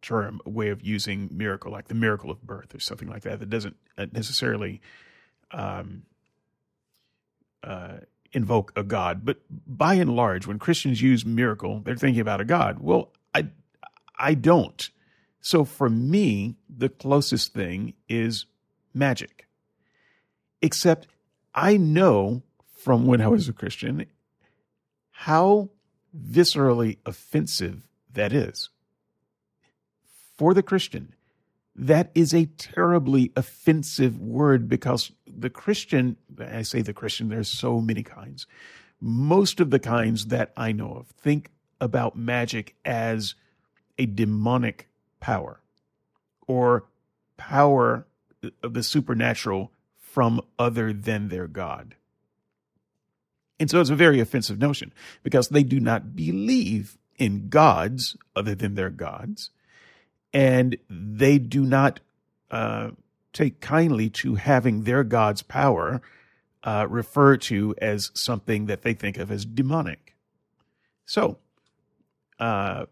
term, 0.02 0.42
way 0.46 0.70
of 0.70 0.82
using 0.84 1.30
miracle, 1.32 1.72
like 1.72 1.88
the 1.88 1.96
miracle 1.96 2.32
of 2.32 2.42
birth 2.42 2.74
or 2.74 2.80
something 2.80 3.08
like 3.08 3.24
that, 3.24 3.40
that 3.40 3.50
doesn't 3.50 3.78
uh, 3.98 4.08
necessarily 4.12 4.82
um, 5.52 6.04
uh, 7.64 7.98
invoke 8.32 8.72
a 8.76 8.84
God. 8.84 9.26
But 9.26 9.38
by 9.50 9.96
and 9.96 10.16
large, 10.16 10.48
when 10.48 10.60
Christians 10.60 11.02
use 11.02 11.26
miracle, 11.26 11.82
they're 11.84 11.96
thinking 11.96 12.22
about 12.22 12.42
a 12.42 12.46
God. 12.46 12.80
Well, 12.80 13.12
I, 13.34 13.48
I 14.18 14.34
don't. 14.34 14.90
So 15.40 15.66
for 15.66 15.90
me, 15.90 16.56
the 16.70 16.90
closest 16.90 17.54
thing 17.54 17.94
is 18.08 18.46
magic. 18.94 19.48
Except 20.62 21.08
I 21.54 21.78
know 21.78 22.44
from 22.78 23.06
when 23.06 23.22
I 23.22 23.28
was 23.28 23.48
a 23.48 23.54
Christian 23.54 24.06
how 25.12 25.70
viscerally 26.18 26.98
offensive 27.06 27.88
that 28.14 28.34
is. 28.34 28.70
For 30.38 30.54
the 30.54 30.64
Christian, 30.64 31.14
that 31.76 32.12
is 32.16 32.34
a 32.34 32.46
terribly 32.58 33.32
offensive 33.36 34.20
word 34.20 34.68
because 34.68 35.12
the 35.28 35.50
Christian, 35.50 36.18
I 36.40 36.64
say 36.64 36.82
the 36.82 36.94
Christian, 36.94 37.30
there's 37.30 37.48
so 37.48 37.80
many 37.80 38.04
kinds. 38.04 38.48
Most 39.00 39.60
of 39.60 39.70
the 39.70 39.80
kinds 39.80 40.28
that 40.28 40.52
I 40.58 40.72
know 40.72 40.94
of 40.94 41.08
think 41.08 41.52
about 41.80 42.16
magic 42.16 42.76
as 42.86 43.36
a 43.98 44.06
demonic 44.06 44.90
power 45.20 45.62
or 46.48 46.86
power 47.38 48.06
of 48.64 48.74
the 48.74 48.84
supernatural 48.84 49.72
from 50.12 50.42
other 50.60 50.92
than 50.92 51.30
their 51.30 51.48
God. 51.48 51.96
And 53.60 53.70
so 53.70 53.80
it's 53.80 53.90
a 53.90 53.96
very 53.96 54.20
offensive 54.20 54.60
notion 54.60 54.92
because 55.24 55.50
they 55.50 55.64
do 55.64 55.80
not 55.80 56.16
believe 56.16 56.98
in 57.18 57.48
gods 57.50 58.18
other 58.36 58.56
than 58.56 58.76
their 58.76 58.90
gods. 58.90 59.52
And 60.34 60.78
they 60.90 61.38
do 61.38 61.64
not 61.64 62.00
uh, 62.50 62.92
take 63.34 63.62
kindly 63.62 64.10
to 64.10 64.36
having 64.36 64.84
their 64.84 65.04
God's 65.04 65.44
power 65.44 66.02
uh, 66.64 66.88
referred 66.90 67.42
to 67.42 67.76
as 67.82 68.12
something 68.14 68.66
that 68.66 68.82
they 68.82 68.94
think 68.94 69.18
of 69.18 69.32
as 69.32 69.46
demonic. 69.46 70.16
So, 71.06 71.38
uh, 72.40 72.86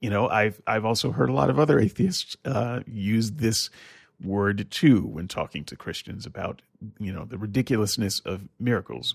you 0.00 0.10
know, 0.10 0.28
I've 0.28 0.60
I've 0.66 0.84
also 0.84 1.10
heard 1.10 1.30
a 1.30 1.34
lot 1.34 1.50
of 1.50 1.58
other 1.58 1.78
atheists 1.78 2.36
uh, 2.44 2.80
use 2.86 3.32
this 3.32 3.70
word 4.22 4.70
too 4.70 5.02
when 5.02 5.28
talking 5.28 5.64
to 5.64 5.76
Christians 5.76 6.26
about 6.26 6.62
you 6.98 7.12
know 7.12 7.24
the 7.24 7.38
ridiculousness 7.38 8.20
of 8.20 8.48
miracles. 8.58 9.14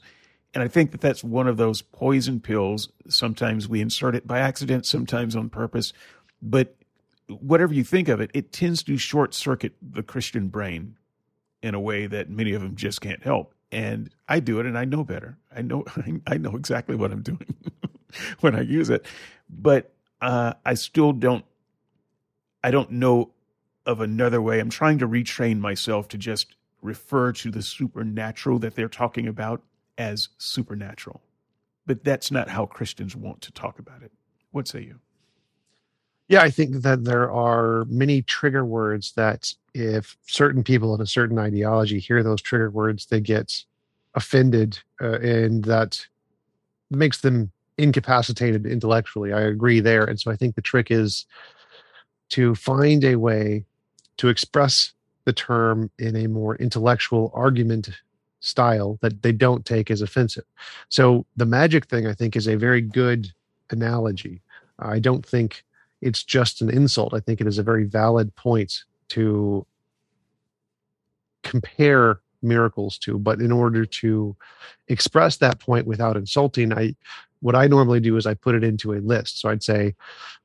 And 0.54 0.62
I 0.64 0.68
think 0.68 0.92
that 0.92 1.02
that's 1.02 1.24
one 1.24 1.48
of 1.48 1.58
those 1.58 1.82
poison 1.82 2.42
pills. 2.42 2.90
Sometimes 3.08 3.70
we 3.70 3.80
insert 3.80 4.16
it 4.16 4.28
by 4.28 4.40
accident, 4.40 4.86
sometimes 4.86 5.36
on 5.36 5.50
purpose. 5.50 5.94
But 6.42 6.76
whatever 7.28 7.74
you 7.74 7.86
think 7.86 8.10
of 8.10 8.20
it, 8.20 8.32
it 8.34 8.52
tends 8.52 8.84
to 8.84 8.98
short 8.98 9.34
circuit 9.34 9.74
the 9.82 10.04
Christian 10.04 10.50
brain 10.50 10.98
in 11.62 11.74
a 11.74 11.80
way 11.80 12.08
that 12.08 12.30
many 12.30 12.54
of 12.54 12.62
them 12.62 12.76
just 12.76 13.00
can't 13.02 13.24
help. 13.24 13.54
And 13.72 14.10
I 14.28 14.42
do 14.42 14.60
it, 14.60 14.66
and 14.66 14.78
I 14.78 14.84
know 14.84 15.04
better. 15.06 15.38
I 15.56 15.62
know 15.62 15.86
I 16.28 16.38
know 16.38 16.56
exactly 16.56 16.96
what 16.96 17.12
I'm 17.12 17.22
doing 17.22 17.56
when 18.42 18.56
I 18.56 18.62
use 18.62 18.90
it, 18.90 19.06
but 19.50 19.94
uh, 20.22 20.54
I 20.66 20.74
still 20.74 21.14
don't. 21.14 21.46
I 22.64 22.70
don't 22.72 22.92
know 22.92 23.32
of 23.86 24.02
another 24.02 24.42
way. 24.42 24.60
I'm 24.60 24.70
trying 24.70 25.00
to 25.00 25.08
retrain 25.08 25.60
myself 25.60 26.08
to 26.10 26.18
just 26.18 26.56
refer 26.82 27.32
to 27.32 27.52
the 27.52 27.62
supernatural 27.62 28.60
that 28.60 28.76
they're 28.76 28.90
talking 28.90 29.28
about 29.28 29.62
as 29.98 30.30
supernatural. 30.38 31.22
But 31.86 32.04
that's 32.04 32.32
not 32.32 32.50
how 32.50 32.66
Christians 32.66 33.16
want 33.16 33.42
to 33.42 33.52
talk 33.52 33.80
about 33.80 34.04
it. 34.04 34.12
What 34.52 34.68
say 34.68 34.82
you? 34.82 35.00
Yeah, 36.28 36.42
I 36.42 36.50
think 36.50 36.78
that 36.84 37.04
there 37.04 37.30
are 37.32 37.86
many 37.90 38.22
trigger 38.22 38.64
words 38.64 39.12
that 39.14 39.54
if 39.74 40.16
certain 40.28 40.64
people 40.64 40.96
in 40.96 41.02
a 41.02 41.06
certain 41.06 41.38
ideology 41.38 42.00
hear 42.00 42.24
those 42.24 42.42
trigger 42.42 42.70
words, 42.70 43.08
they 43.08 43.20
get 43.20 43.64
offended 44.16 44.80
uh, 45.02 45.20
and 45.20 45.64
that 45.66 46.06
makes 46.90 47.22
them 47.22 47.52
incapacitated 47.78 48.66
intellectually. 48.66 49.34
I 49.34 49.42
agree 49.42 49.80
there. 49.80 50.06
And 50.06 50.20
so 50.20 50.32
I 50.32 50.36
think 50.36 50.56
the 50.56 50.62
trick 50.62 50.92
is 50.92 51.26
to 52.30 52.56
find 52.56 53.04
a 53.04 53.16
way 53.16 53.66
to 54.22 54.28
express 54.28 54.94
the 55.26 55.34
term 55.34 55.90
in 55.98 56.16
a 56.16 56.28
more 56.28 56.56
intellectual 56.58 57.32
argument 57.34 57.90
style 58.40 59.00
that 59.02 59.24
they 59.24 59.32
don't 59.32 59.66
take 59.66 59.90
as 59.90 60.00
offensive. 60.00 60.44
So 60.90 61.26
the 61.38 61.48
magic 61.48 61.88
thing, 61.88 62.06
I 62.06 62.14
think, 62.14 62.36
is 62.36 62.48
a 62.48 62.56
very 62.56 62.82
good 62.82 63.34
analogy. 63.72 64.44
I 64.78 65.00
don't 65.00 65.26
think 65.26 65.64
it's 66.02 66.24
just 66.24 66.62
an 66.62 66.70
insult. 66.70 67.16
I 67.16 67.20
think 67.20 67.42
it 67.42 67.48
is 67.48 67.58
a 67.58 67.64
very 67.64 67.84
valid 67.86 68.36
point 68.36 68.84
to 69.10 69.66
compare 71.42 72.20
miracles 72.44 73.00
to 73.00 73.18
but 73.18 73.40
in 73.40 73.52
order 73.52 73.86
to 73.86 74.36
express 74.88 75.38
that 75.38 75.60
point 75.60 75.86
without 75.86 76.18
insulting 76.18 76.74
i 76.74 76.96
what 77.42 77.56
i 77.56 77.68
normally 77.68 78.00
do 78.00 78.18
is 78.18 78.26
i 78.26 78.34
put 78.34 78.56
it 78.56 78.64
into 78.64 78.94
a 78.94 79.00
list 79.00 79.40
so 79.40 79.50
i'd 79.50 79.62
say 79.62 79.94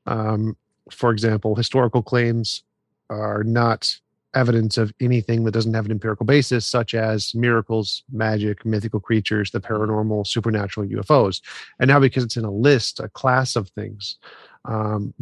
um, 0.05 0.55
for 0.91 1.11
example 1.11 1.55
historical 1.55 2.03
claims 2.03 2.61
are 3.09 3.43
not 3.43 3.97
evidence 4.33 4.77
of 4.77 4.93
anything 4.99 5.45
that 5.45 5.51
doesn't 5.51 5.73
have 5.73 5.85
an 5.85 5.91
empirical 5.91 6.25
basis 6.25 6.65
such 6.65 6.93
as 6.93 7.33
miracles 7.33 8.03
magic 8.11 8.65
mythical 8.65 8.99
creatures 8.99 9.51
the 9.51 9.59
paranormal 9.59 10.27
supernatural 10.27 10.85
ufos 10.87 11.41
and 11.79 11.87
now 11.87 11.99
because 11.99 12.23
it's 12.23 12.37
in 12.37 12.45
a 12.45 12.51
list 12.51 12.99
a 12.99 13.09
class 13.09 13.55
of 13.55 13.69
things 13.69 14.17
um, 14.65 15.13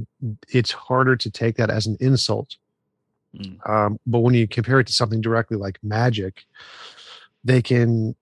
it's 0.50 0.72
harder 0.72 1.16
to 1.16 1.30
take 1.30 1.56
that 1.56 1.70
as 1.70 1.86
an 1.86 1.96
insult 2.00 2.58
Mm. 3.38 3.70
Um, 3.70 4.00
but 4.06 4.20
when 4.20 4.34
you 4.34 4.48
compare 4.48 4.80
it 4.80 4.88
to 4.88 4.94
something 4.94 5.22
directly 5.22 5.58
like 5.58 5.80
magic, 5.84 6.46
they 7.44 7.62
can 7.62 8.16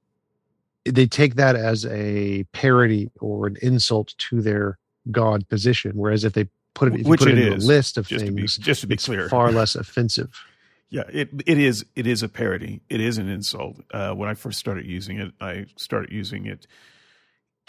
they 0.86 1.06
take 1.06 1.36
that 1.36 1.56
as 1.56 1.86
a 1.86 2.44
parody 2.52 3.10
or 3.22 3.48
an 3.48 3.58
insult 3.62 4.14
to 4.18 4.42
their 4.42 4.78
god 5.12 5.48
position. 5.50 5.92
Whereas 5.96 6.24
if 6.24 6.34
they 6.34 6.50
put 6.74 6.94
it, 6.94 7.06
which 7.06 7.20
put 7.20 7.30
it 7.30 7.38
it 7.38 7.54
is, 7.54 7.64
a 7.64 7.68
list 7.68 7.98
of 7.98 8.08
just 8.08 8.26
things, 8.26 8.56
to 8.56 8.60
be, 8.60 8.66
just 8.66 8.82
to 8.82 8.88
be 8.88 8.98
clear, 8.98 9.30
far 9.30 9.52
less 9.52 9.76
offensive. 9.76 10.34
Yeah, 10.90 11.06
it 11.12 11.30
it 11.48 11.58
is 11.58 11.84
it 11.96 12.06
is 12.06 12.22
a 12.22 12.30
parody. 12.30 12.80
It 12.88 13.02
is 13.02 13.18
an 13.18 13.28
insult. 13.28 13.80
Uh, 13.92 14.14
when 14.14 14.30
I 14.30 14.36
first 14.36 14.60
started 14.60 14.86
using 14.86 15.20
it, 15.20 15.32
I 15.42 15.66
started 15.76 16.12
using 16.12 16.46
it 16.46 16.68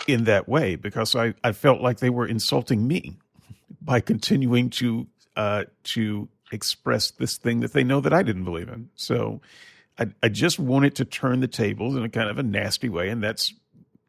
in 0.07 0.25
that 0.25 0.47
way 0.47 0.77
because 0.77 1.17
I, 1.17 1.33
I 1.43 1.53
felt 1.53 1.81
like 1.81 2.01
they 2.01 2.11
were 2.11 2.27
insulting 2.27 2.87
me 2.87 3.17
by 3.81 4.01
continuing 4.01 4.69
to 4.71 5.07
uh, 5.37 5.65
to 5.85 6.29
express 6.53 7.13
this 7.13 7.39
thing 7.39 7.61
that 7.61 7.73
they 7.73 7.83
know 7.83 8.01
that 8.01 8.13
I 8.13 8.23
didn't 8.23 8.45
believe 8.45 8.69
in. 8.69 8.91
So 8.95 9.41
I, 9.99 10.09
I 10.23 10.29
just 10.29 10.59
wanted 10.59 10.95
to 10.97 11.05
turn 11.05 11.41
the 11.41 11.49
tables 11.49 11.97
in 11.97 12.05
a 12.05 12.09
kind 12.09 12.29
of 12.29 12.39
a 12.39 12.43
nasty 12.43 12.89
way, 12.89 13.09
and 13.09 13.23
that's 13.23 13.55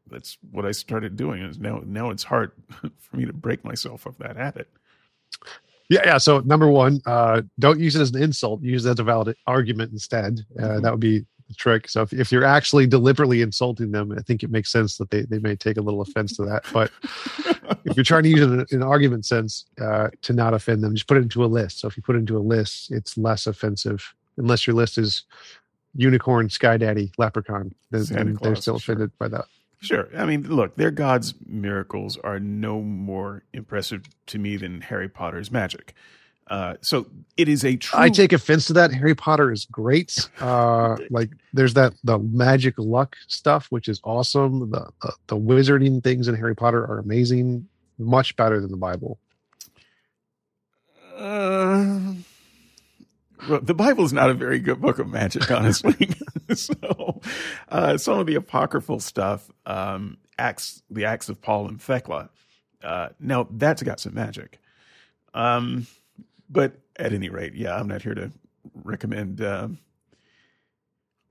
that's 0.08 0.38
what 0.52 0.66
I 0.66 0.72
started 0.72 1.16
doing. 1.16 1.42
And 1.42 1.60
now 1.60 1.82
now 1.86 2.10
it's 2.10 2.24
hard 2.24 2.52
for 3.00 3.16
me 3.16 3.26
to 3.26 3.34
break 3.34 3.64
myself 3.64 4.06
of 4.06 4.18
that 4.18 4.36
habit. 4.36 4.70
Yeah, 5.90 6.02
yeah. 6.04 6.18
So 6.18 6.40
number 6.40 6.68
one, 6.68 7.02
uh, 7.06 7.44
don't 7.60 7.80
use 7.80 7.96
it 7.96 8.02
as 8.02 8.12
an 8.12 8.22
insult. 8.22 8.62
Use 8.64 8.86
it 8.86 8.92
as 8.92 9.00
a 9.00 9.04
valid 9.04 9.36
argument 9.46 9.92
instead. 9.92 10.46
Uh, 10.58 10.62
mm-hmm. 10.62 10.82
That 10.82 10.92
would 10.92 11.00
be 11.00 11.26
the 11.48 11.54
trick. 11.54 11.88
So 11.88 12.02
if, 12.02 12.12
if 12.12 12.32
you're 12.32 12.44
actually 12.44 12.88
deliberately 12.88 13.42
insulting 13.42 13.92
them, 13.92 14.12
I 14.12 14.22
think 14.22 14.42
it 14.42 14.50
makes 14.50 14.72
sense 14.72 14.98
that 14.98 15.12
they, 15.12 15.22
they 15.22 15.38
may 15.38 15.56
take 15.56 15.78
a 15.78 15.82
little 15.82 16.02
offense 16.02 16.36
to 16.38 16.46
that. 16.46 16.66
But 16.74 16.92
if 17.86 17.96
you're 17.96 18.04
trying 18.04 18.24
to 18.24 18.30
use 18.30 18.42
it 18.42 18.72
in, 18.72 18.82
an 18.82 18.84
argument 18.84 19.26
sense 19.26 19.66
uh, 19.80 20.10
to 20.24 20.34
not 20.34 20.56
offend 20.56 20.84
them, 20.84 20.96
just 20.96 21.08
put 21.08 21.18
it 21.18 21.22
into 21.22 21.46
a 21.46 21.48
list. 21.48 21.82
So 21.82 21.88
if 21.88 21.96
you 21.98 22.02
put 22.02 22.16
it 22.16 22.20
into 22.20 22.38
a 22.38 22.40
list, 22.40 22.92
it's 22.92 23.16
less 23.16 23.46
offensive, 23.46 24.14
unless 24.38 24.66
your 24.66 24.76
list 24.76 24.98
is 24.98 25.24
unicorn, 25.96 26.50
sky 26.50 26.78
daddy, 26.78 27.12
leprechaun. 27.20 27.74
Then, 27.92 28.06
then 28.06 28.38
they're 28.42 28.56
still 28.56 28.78
offended 28.78 29.12
sure. 29.12 29.30
by 29.30 29.38
that. 29.38 29.46
Sure. 29.86 30.10
I 30.18 30.26
mean, 30.26 30.44
look, 30.44 30.76
their 30.76 30.92
God's 30.92 31.34
miracles 31.46 32.18
are 32.24 32.40
no 32.40 32.82
more 32.82 33.44
impressive 33.54 34.04
to 34.28 34.40
me 34.40 34.58
than 34.58 34.82
Harry 34.82 35.08
Potter's 35.08 35.52
magic. 35.52 35.94
Uh, 36.48 36.76
so 36.82 37.08
it 37.38 37.50
is 37.50 37.64
a 37.66 37.76
true. 37.76 38.00
I 38.00 38.10
take 38.10 38.32
offense 38.32 38.68
to 38.68 38.74
that. 38.74 38.92
Harry 38.94 39.16
Potter 39.16 39.52
is 39.52 39.66
great. 39.66 40.30
Uh, 40.40 40.98
like 41.10 41.32
there's 41.54 41.74
that 41.74 41.94
the 42.04 42.20
magic 42.20 42.76
luck 42.78 43.16
stuff, 43.28 43.68
which 43.70 43.88
is 43.88 44.00
awesome. 44.04 44.70
The, 44.70 44.90
the 45.02 45.14
the 45.28 45.36
wizarding 45.38 46.04
things 46.04 46.28
in 46.28 46.36
Harry 46.36 46.56
Potter 46.56 46.84
are 46.86 47.00
amazing. 47.00 47.68
Much 47.98 48.36
better 48.36 48.60
than 48.62 48.70
the 48.70 48.78
Bible. 48.78 49.18
Uh, 51.18 52.14
the 53.62 53.74
Bible 53.74 54.04
is 54.04 54.14
not 54.14 54.30
a 54.30 54.34
very 54.34 54.60
good 54.60 54.82
book 54.82 55.00
of 55.00 55.08
magic, 55.08 55.50
honestly. 55.52 56.10
so, 56.54 57.22
uh, 57.70 57.98
some 57.98 58.20
of 58.20 58.26
the 58.26 58.36
apocryphal 58.36 59.00
stuff, 59.00 59.50
um, 59.66 60.18
acts, 60.38 60.82
the 60.90 61.06
acts 61.06 61.30
of 61.30 61.42
Paul 61.42 61.68
and 61.68 61.82
Thecla. 61.82 62.30
Uh, 62.84 63.10
now 63.20 63.48
that's 63.50 63.82
got 63.84 64.00
some 64.00 64.14
magic. 64.14 64.60
Um, 65.34 65.88
but 66.50 66.74
at 66.98 67.14
any 67.14 67.30
rate, 67.30 67.56
yeah, 67.56 67.76
I'm 67.76 67.88
not 67.88 68.02
here 68.04 68.14
to 68.14 68.32
recommend 68.74 69.42
uh, 69.42 69.68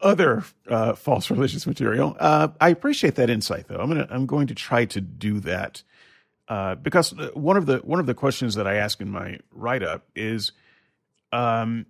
other 0.00 0.44
uh, 0.68 0.94
false 0.94 1.30
religious 1.30 1.66
material. 1.66 2.16
Uh, 2.18 2.48
I 2.60 2.68
appreciate 2.68 3.16
that 3.16 3.30
insight, 3.30 3.68
though. 3.68 3.78
I'm 3.78 3.88
gonna 3.88 4.06
I'm 4.10 4.26
going 4.26 4.48
to 4.48 4.54
try 4.54 4.84
to 4.86 5.00
do 5.00 5.40
that 5.40 5.82
uh, 6.48 6.74
because 6.76 7.18
uh, 7.18 7.30
one 7.34 7.56
of 7.56 7.66
the 7.66 7.78
one 7.78 8.00
of 8.00 8.06
the 8.06 8.14
questions 8.14 8.54
that 8.56 8.66
I 8.66 8.74
ask 8.76 9.00
in 9.00 9.10
my 9.10 9.38
write 9.52 9.82
up 9.82 10.06
is, 10.14 10.52
um, 11.32 11.86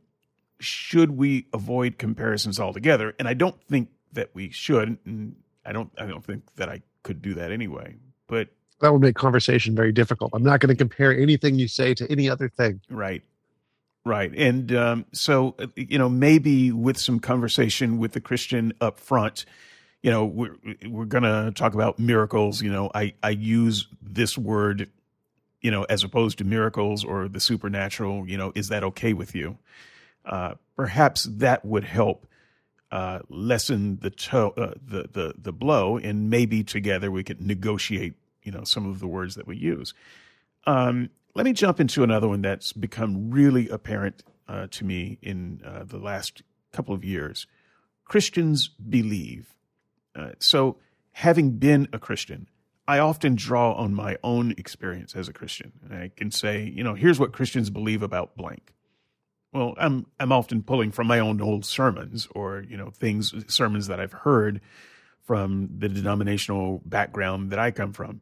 should 0.61 1.13
we 1.13 1.47
avoid 1.53 1.99
comparisons 1.99 2.61
altogether? 2.61 3.15
And 3.19 3.29
I 3.29 3.35
don't 3.35 3.61
think 3.65 3.91
that 4.13 4.31
we 4.35 4.51
should. 4.51 4.99
And 5.05 5.37
I 5.65 5.73
don't 5.73 5.91
I 5.99 6.07
don't 6.07 6.25
think 6.25 6.43
that 6.57 6.69
I 6.69 6.83
could 7.03 7.23
do 7.23 7.35
that 7.35 7.53
anyway. 7.53 7.97
But 8.27 8.49
that 8.81 8.93
would 8.93 9.03
make 9.03 9.15
conversation 9.15 9.75
very 9.75 9.93
difficult. 9.93 10.31
I'm 10.35 10.43
not 10.43 10.61
going 10.61 10.69
to 10.69 10.77
compare 10.77 11.17
anything 11.17 11.59
you 11.59 11.69
say 11.69 11.95
to 11.95 12.11
any 12.11 12.29
other 12.29 12.49
thing. 12.49 12.81
Right. 12.91 13.23
Right. 14.07 14.33
And 14.37 14.75
um, 14.75 15.07
so, 15.13 15.55
uh, 15.59 15.67
you 15.77 15.97
know, 15.99 16.11
maybe 16.11 16.71
with 16.71 16.99
some 16.99 17.19
conversation 17.19 17.99
with 17.99 18.13
the 18.13 18.21
Christian 18.21 18.75
up 18.81 19.01
front, 19.01 19.47
you 20.03 20.11
know, 20.11 20.27
we're, 20.27 20.57
we're 20.87 21.07
going 21.07 21.23
to 21.23 21.53
talk 21.55 21.73
about 21.73 21.99
miracles. 21.99 22.61
You 22.61 22.71
know, 22.71 22.91
I, 22.95 23.15
I 23.23 23.31
use 23.31 23.89
this 24.03 24.37
word, 24.37 24.91
you 25.63 25.71
know, 25.71 25.85
as 25.85 26.05
opposed 26.05 26.37
to 26.39 26.45
miracles 26.45 27.03
or 27.03 27.29
the 27.29 27.41
supernatural. 27.41 28.29
You 28.29 28.37
know, 28.37 28.53
is 28.55 28.69
that 28.69 28.85
okay 28.85 29.15
with 29.15 29.35
you? 29.35 29.57
Uh, 30.25 30.55
perhaps 30.77 31.25
that 31.25 31.65
would 31.65 31.85
help 31.85 32.27
uh, 32.91 33.21
lessen 33.29 33.99
the, 34.01 34.11
to- 34.11 34.53
uh, 34.53 34.75
the 34.87 35.09
the 35.13 35.35
the 35.37 35.53
blow, 35.53 35.97
and 35.97 36.31
maybe 36.31 36.63
together 36.63 37.11
we 37.11 37.25
could 37.25 37.41
negotiate 37.41 38.15
you 38.43 38.53
know 38.53 38.65
some 38.65 38.89
of 38.89 39.01
the 39.01 39.09
words 39.09 39.35
that 39.35 39.47
we 39.47 39.57
use. 39.57 39.95
Um, 40.67 41.11
let 41.35 41.45
me 41.45 41.53
jump 41.53 41.81
into 41.81 42.05
another 42.05 42.29
one 42.29 42.43
that's 42.43 42.73
become 42.73 43.31
really 43.31 43.69
apparent 43.69 44.23
uh, 44.49 44.69
to 44.71 44.85
me 44.85 45.19
in 45.21 45.61
uh, 45.67 45.85
the 45.85 45.99
last 45.99 46.43
couple 46.73 46.95
of 46.95 47.05
years. 47.05 47.47
Christians 48.05 48.69
believe. 48.69 49.55
Uh, 50.15 50.31
so, 50.39 50.77
having 51.13 51.53
been 51.53 51.89
a 51.93 51.99
Christian, 51.99 52.49
I 52.87 52.99
often 52.99 53.35
draw 53.35 53.73
on 53.73 53.95
my 53.95 54.17
own 54.23 54.53
experience 54.53 55.17
as 55.17 55.29
a 55.29 55.33
Christian. 55.33 55.73
And 55.83 55.99
I 55.99 56.11
can 56.15 56.31
say, 56.31 56.63
you 56.63 56.85
know, 56.85 56.95
here's 56.95 57.19
what 57.19 57.33
Christians 57.33 57.71
believe 57.71 58.03
about 58.03 58.37
blank. 58.37 58.74
Well, 59.55 59.75
I'm 59.79 60.07
I'm 60.21 60.33
often 60.33 60.63
pulling 60.63 60.91
from 60.91 61.07
my 61.07 61.21
own 61.21 61.41
old 61.41 61.65
sermons 61.65 62.29
or 62.35 62.65
you 62.69 62.77
know 62.77 62.91
things 62.91 63.33
sermons 63.47 63.87
that 63.87 64.01
I've 64.01 64.13
heard 64.13 64.61
from 65.25 65.71
the 65.79 65.89
denominational 65.89 66.83
background 66.85 67.51
that 67.51 67.59
I 67.59 67.71
come 67.71 67.93
from. 67.93 68.21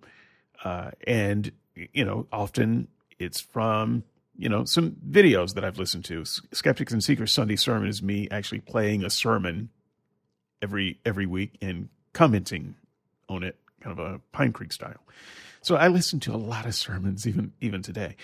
Uh, 0.63 0.93
and, 1.07 1.51
you 1.75 2.05
know, 2.05 2.27
often 2.33 2.89
it's 3.19 3.41
from, 3.41 4.05
you 4.37 4.49
know, 4.49 4.65
some 4.65 4.93
videos 5.09 5.55
that 5.55 5.65
I've 5.65 5.79
listened 5.79 6.05
to. 6.07 6.25
Skeptics 6.25 6.93
and 6.93 7.03
Seekers 7.03 7.33
Sunday 7.33 7.57
Sermon 7.57 7.89
is 7.89 8.03
me 8.03 8.29
actually 8.31 8.61
playing 8.61 9.05
a 9.05 9.11
sermon 9.11 9.71
every 10.61 11.01
every 11.05 11.27
week 11.27 11.59
and 11.61 11.89
commenting 12.13 12.77
on 13.29 13.43
it, 13.43 13.57
kind 13.81 13.99
of 13.99 14.05
a 14.05 14.21
Pine 14.31 14.53
Creek 14.53 14.73
style. 14.73 15.03
So 15.61 15.77
I 15.77 15.89
listen 15.89 16.21
to 16.21 16.35
a 16.35 16.37
lot 16.37 16.67
of 16.67 16.75
sermons 16.75 17.27
even 17.27 17.53
even 17.61 17.83
today. 17.83 18.17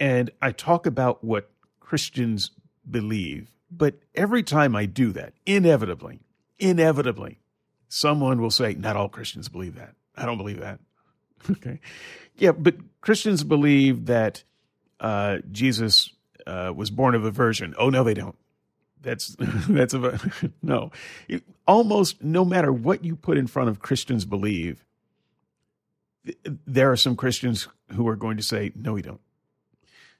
And 0.00 0.30
I 0.42 0.52
talk 0.52 0.86
about 0.86 1.22
what 1.22 1.50
Christians 1.88 2.50
believe. 2.90 3.50
But 3.70 3.94
every 4.14 4.42
time 4.42 4.76
I 4.76 4.84
do 4.84 5.10
that, 5.12 5.32
inevitably, 5.46 6.20
inevitably, 6.58 7.38
someone 7.88 8.42
will 8.42 8.50
say, 8.50 8.74
not 8.74 8.94
all 8.94 9.08
Christians 9.08 9.48
believe 9.48 9.76
that. 9.76 9.94
I 10.14 10.26
don't 10.26 10.36
believe 10.36 10.60
that. 10.60 10.80
okay. 11.50 11.80
Yeah, 12.36 12.52
but 12.52 12.74
Christians 13.00 13.42
believe 13.42 14.04
that 14.04 14.44
uh, 15.00 15.38
Jesus 15.50 16.10
uh, 16.46 16.74
was 16.76 16.90
born 16.90 17.14
of 17.14 17.24
a 17.24 17.30
virgin. 17.30 17.74
Oh, 17.78 17.88
no, 17.88 18.04
they 18.04 18.12
don't. 18.12 18.36
That's 19.00 19.34
that's 19.40 19.94
a 19.94 20.20
no. 20.62 20.90
It, 21.26 21.42
almost 21.66 22.22
no 22.22 22.44
matter 22.44 22.70
what 22.70 23.02
you 23.02 23.16
put 23.16 23.38
in 23.38 23.46
front 23.46 23.70
of 23.70 23.80
Christians 23.80 24.26
believe, 24.26 24.84
there 26.44 26.92
are 26.92 26.96
some 26.96 27.16
Christians 27.16 27.66
who 27.94 28.06
are 28.08 28.16
going 28.16 28.36
to 28.36 28.42
say 28.42 28.72
no, 28.74 28.92
we 28.92 29.00
don't. 29.00 29.20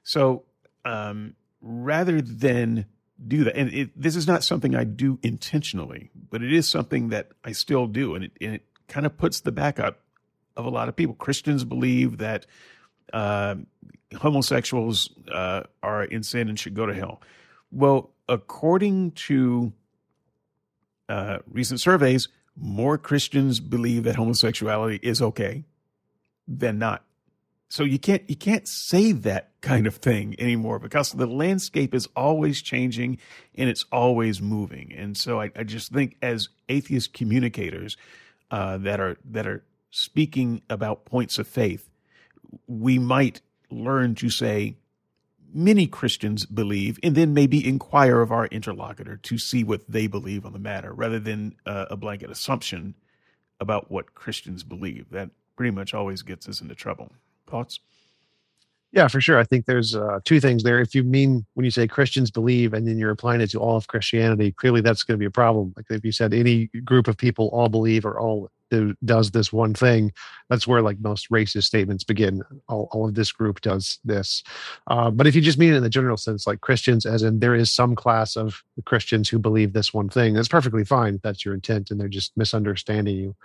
So 0.01 0.45
um, 0.83 1.35
rather 1.61 2.21
than 2.21 2.85
do 3.27 3.43
that. 3.43 3.55
And 3.55 3.73
it, 3.73 4.01
this 4.01 4.15
is 4.15 4.27
not 4.27 4.43
something 4.43 4.75
I 4.75 4.83
do 4.83 5.19
intentionally, 5.23 6.09
but 6.29 6.41
it 6.41 6.53
is 6.53 6.69
something 6.69 7.09
that 7.09 7.31
I 7.43 7.51
still 7.51 7.87
do. 7.87 8.15
And 8.15 8.25
it, 8.25 8.31
and 8.41 8.55
it 8.55 8.65
kind 8.87 9.05
of 9.05 9.17
puts 9.17 9.41
the 9.41 9.51
back 9.51 9.79
up 9.79 10.01
of 10.55 10.65
a 10.65 10.69
lot 10.69 10.89
of 10.89 10.95
people. 10.95 11.15
Christians 11.15 11.63
believe 11.63 12.17
that 12.17 12.45
uh, 13.13 13.55
homosexuals 14.17 15.09
uh, 15.31 15.63
are 15.83 16.03
in 16.03 16.23
sin 16.23 16.49
and 16.49 16.59
should 16.59 16.75
go 16.75 16.85
to 16.85 16.93
hell. 16.93 17.21
Well, 17.71 18.11
according 18.27 19.11
to 19.11 19.73
uh, 21.07 21.39
recent 21.49 21.81
surveys, 21.81 22.27
more 22.55 22.97
Christians 22.97 23.59
believe 23.59 24.03
that 24.03 24.15
homosexuality 24.15 24.99
is 25.01 25.21
okay 25.21 25.65
than 26.47 26.79
not. 26.79 27.03
So 27.69 27.83
you 27.83 27.99
can't 27.99 28.27
you 28.27 28.35
can't 28.35 28.67
say 28.67 29.11
that 29.11 29.51
kind 29.61 29.85
of 29.85 29.95
thing 29.95 30.35
anymore 30.39 30.79
because 30.79 31.11
the 31.11 31.27
landscape 31.27 31.93
is 31.93 32.07
always 32.15 32.61
changing 32.63 33.19
and 33.55 33.69
it's 33.69 33.85
always 33.91 34.41
moving. 34.41 34.91
And 34.97 35.15
so 35.15 35.39
I, 35.39 35.51
I 35.55 35.63
just 35.63 35.91
think 35.91 36.17
as 36.21 36.49
atheist 36.67 37.13
communicators 37.13 37.95
uh, 38.49 38.77
that 38.79 38.99
are 38.99 39.17
that 39.23 39.45
are 39.45 39.63
speaking 39.91 40.63
about 40.67 41.05
points 41.05 41.37
of 41.37 41.47
faith, 41.47 41.87
we 42.67 42.97
might 42.97 43.41
learn 43.69 44.15
to 44.15 44.31
say 44.31 44.75
many 45.53 45.85
Christians 45.85 46.47
believe, 46.47 46.99
and 47.03 47.15
then 47.15 47.33
maybe 47.35 47.67
inquire 47.67 48.21
of 48.21 48.31
our 48.31 48.47
interlocutor 48.47 49.17
to 49.17 49.37
see 49.37 49.63
what 49.63 49.81
they 49.87 50.07
believe 50.07 50.45
on 50.45 50.53
the 50.53 50.59
matter, 50.59 50.91
rather 50.91 51.19
than 51.19 51.55
uh, 51.67 51.85
a 51.91 51.97
blanket 51.97 52.31
assumption 52.31 52.95
about 53.59 53.91
what 53.91 54.15
Christians 54.15 54.63
believe. 54.63 55.09
That 55.11 55.29
pretty 55.55 55.71
much 55.71 55.93
always 55.93 56.23
gets 56.23 56.47
us 56.47 56.61
into 56.61 56.73
trouble. 56.73 57.11
Thoughts? 57.49 57.79
Yeah, 58.91 59.07
for 59.07 59.21
sure. 59.21 59.37
I 59.37 59.43
think 59.43 59.65
there's 59.65 59.95
uh, 59.95 60.19
two 60.25 60.39
things 60.39 60.63
there. 60.63 60.79
If 60.79 60.95
you 60.95 61.03
mean 61.03 61.45
when 61.53 61.63
you 61.63 61.69
say 61.69 61.87
Christians 61.87 62.31
believe 62.31 62.73
and 62.73 62.87
then 62.87 62.97
you're 62.97 63.11
applying 63.11 63.39
it 63.39 63.51
to 63.51 63.59
all 63.59 63.77
of 63.77 63.87
Christianity, 63.87 64.51
clearly 64.51 64.81
that's 64.81 65.03
going 65.03 65.15
to 65.15 65.19
be 65.19 65.25
a 65.25 65.31
problem. 65.31 65.73
Like 65.77 65.85
if 65.89 66.03
you 66.03 66.11
said 66.11 66.33
any 66.33 66.67
group 66.85 67.07
of 67.07 67.15
people 67.15 67.49
all 67.49 67.69
believe 67.69 68.05
or 68.05 68.19
all 68.19 68.49
do, 68.69 68.95
does 69.03 69.31
this 69.31 69.51
one 69.51 69.73
thing 69.73 70.11
that's 70.49 70.67
where 70.67 70.81
like 70.81 70.99
most 70.99 71.29
racist 71.29 71.63
statements 71.63 72.03
begin. 72.03 72.43
All, 72.67 72.87
all 72.91 73.07
of 73.07 73.15
this 73.15 73.31
group 73.31 73.61
does 73.61 73.99
this. 74.03 74.43
Uh, 74.87 75.11
but 75.11 75.27
if 75.27 75.35
you 75.35 75.41
just 75.41 75.57
mean 75.57 75.73
it 75.73 75.77
in 75.77 75.83
the 75.83 75.89
general 75.89 76.17
sense 76.17 76.47
like 76.47 76.61
christians 76.61 77.05
as 77.05 77.23
in 77.23 77.39
there 77.39 77.55
is 77.55 77.71
some 77.71 77.95
class 77.95 78.35
of 78.35 78.63
christians 78.85 79.29
who 79.29 79.39
believe 79.39 79.73
this 79.73 79.93
one 79.93 80.09
thing 80.09 80.33
that's 80.33 80.47
perfectly 80.47 80.83
fine 80.83 81.19
that's 81.23 81.45
your 81.45 81.53
intent 81.53 81.91
and 81.91 81.99
they're 81.99 82.07
just 82.07 82.35
misunderstanding 82.35 83.15
you. 83.15 83.35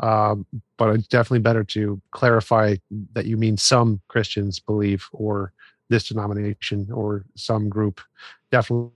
Um, 0.00 0.46
but 0.76 0.94
it's 0.94 1.08
definitely 1.08 1.40
better 1.40 1.64
to 1.64 2.00
clarify 2.10 2.76
that 3.12 3.26
you 3.26 3.36
mean 3.36 3.56
some 3.56 4.00
christians 4.08 4.58
believe 4.58 5.06
or 5.12 5.52
this 5.90 6.08
denomination 6.08 6.88
or 6.92 7.24
some 7.34 7.68
group. 7.68 8.00
Definitely 8.50 8.92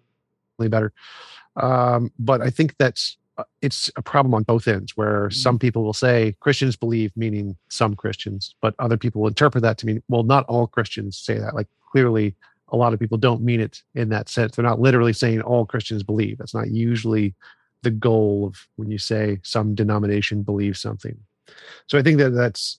better. 0.68 0.92
Um, 1.56 2.10
but 2.18 2.40
i 2.40 2.48
think 2.48 2.76
that's 2.78 3.18
it's 3.60 3.90
a 3.96 4.02
problem 4.02 4.34
on 4.34 4.42
both 4.42 4.68
ends 4.68 4.96
where 4.96 5.28
mm-hmm. 5.28 5.32
some 5.32 5.58
people 5.58 5.82
will 5.82 5.92
say 5.92 6.36
Christians 6.40 6.76
believe, 6.76 7.12
meaning 7.16 7.56
some 7.68 7.94
Christians, 7.94 8.54
but 8.60 8.74
other 8.78 8.96
people 8.96 9.22
will 9.22 9.28
interpret 9.28 9.62
that 9.62 9.78
to 9.78 9.86
mean, 9.86 10.02
well, 10.08 10.22
not 10.22 10.44
all 10.46 10.66
Christians 10.66 11.16
say 11.16 11.38
that. 11.38 11.54
Like 11.54 11.68
clearly, 11.90 12.34
a 12.68 12.76
lot 12.76 12.92
of 12.92 13.00
people 13.00 13.18
don't 13.18 13.42
mean 13.42 13.60
it 13.60 13.82
in 13.94 14.08
that 14.10 14.28
sense. 14.28 14.56
They're 14.56 14.64
not 14.64 14.80
literally 14.80 15.12
saying 15.12 15.42
all 15.42 15.66
Christians 15.66 16.02
believe. 16.02 16.38
That's 16.38 16.54
not 16.54 16.70
usually 16.70 17.34
the 17.82 17.90
goal 17.90 18.46
of 18.46 18.66
when 18.76 18.90
you 18.90 18.98
say 18.98 19.40
some 19.42 19.74
denomination 19.74 20.42
believes 20.42 20.80
something. 20.80 21.18
So 21.86 21.98
I 21.98 22.02
think 22.02 22.18
that 22.18 22.30
that's 22.30 22.78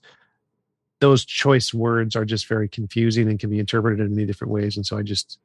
those 1.00 1.24
choice 1.24 1.74
words 1.74 2.16
are 2.16 2.24
just 2.24 2.46
very 2.46 2.68
confusing 2.68 3.28
and 3.28 3.38
can 3.38 3.50
be 3.50 3.58
interpreted 3.58 4.00
in 4.00 4.14
many 4.14 4.26
different 4.26 4.52
ways. 4.52 4.76
And 4.76 4.86
so 4.86 4.96
I 4.96 5.02
just 5.02 5.38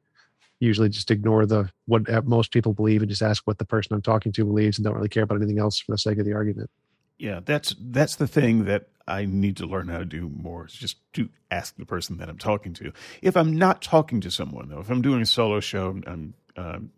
usually 0.60 0.88
just 0.88 1.10
ignore 1.10 1.46
the 1.46 1.70
what 1.86 2.26
most 2.26 2.52
people 2.52 2.72
believe 2.72 3.02
and 3.02 3.08
just 3.08 3.22
ask 3.22 3.46
what 3.46 3.58
the 3.58 3.64
person 3.64 3.94
I'm 3.94 4.02
talking 4.02 4.32
to 4.32 4.44
believes 4.44 4.78
and 4.78 4.84
don't 4.84 4.94
really 4.94 5.08
care 5.08 5.24
about 5.24 5.36
anything 5.36 5.58
else 5.58 5.78
for 5.78 5.92
the 5.92 5.98
sake 5.98 6.18
of 6.18 6.24
the 6.24 6.34
argument. 6.34 6.70
Yeah, 7.18 7.40
that's 7.44 7.74
that's 7.78 8.16
the 8.16 8.28
thing 8.28 8.64
that 8.66 8.88
I 9.08 9.24
need 9.24 9.56
to 9.58 9.66
learn 9.66 9.88
how 9.88 9.98
to 9.98 10.04
do 10.04 10.28
more. 10.28 10.66
Is 10.66 10.72
just 10.72 10.96
to 11.14 11.28
ask 11.50 11.76
the 11.76 11.84
person 11.84 12.18
that 12.18 12.28
I'm 12.28 12.38
talking 12.38 12.72
to. 12.74 12.92
If 13.20 13.36
I'm 13.36 13.56
not 13.56 13.82
talking 13.82 14.20
to 14.20 14.30
someone 14.30 14.68
though, 14.68 14.80
if 14.80 14.90
I'm 14.90 15.02
doing 15.02 15.22
a 15.22 15.26
solo 15.26 15.60
show, 15.60 15.90
and 15.90 16.04
I'm 16.06 16.34
um, 16.56 16.90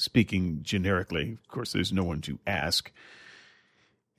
speaking 0.00 0.60
generically. 0.62 1.32
Of 1.32 1.48
course, 1.48 1.72
there's 1.72 1.92
no 1.92 2.04
one 2.04 2.20
to 2.22 2.38
ask 2.46 2.90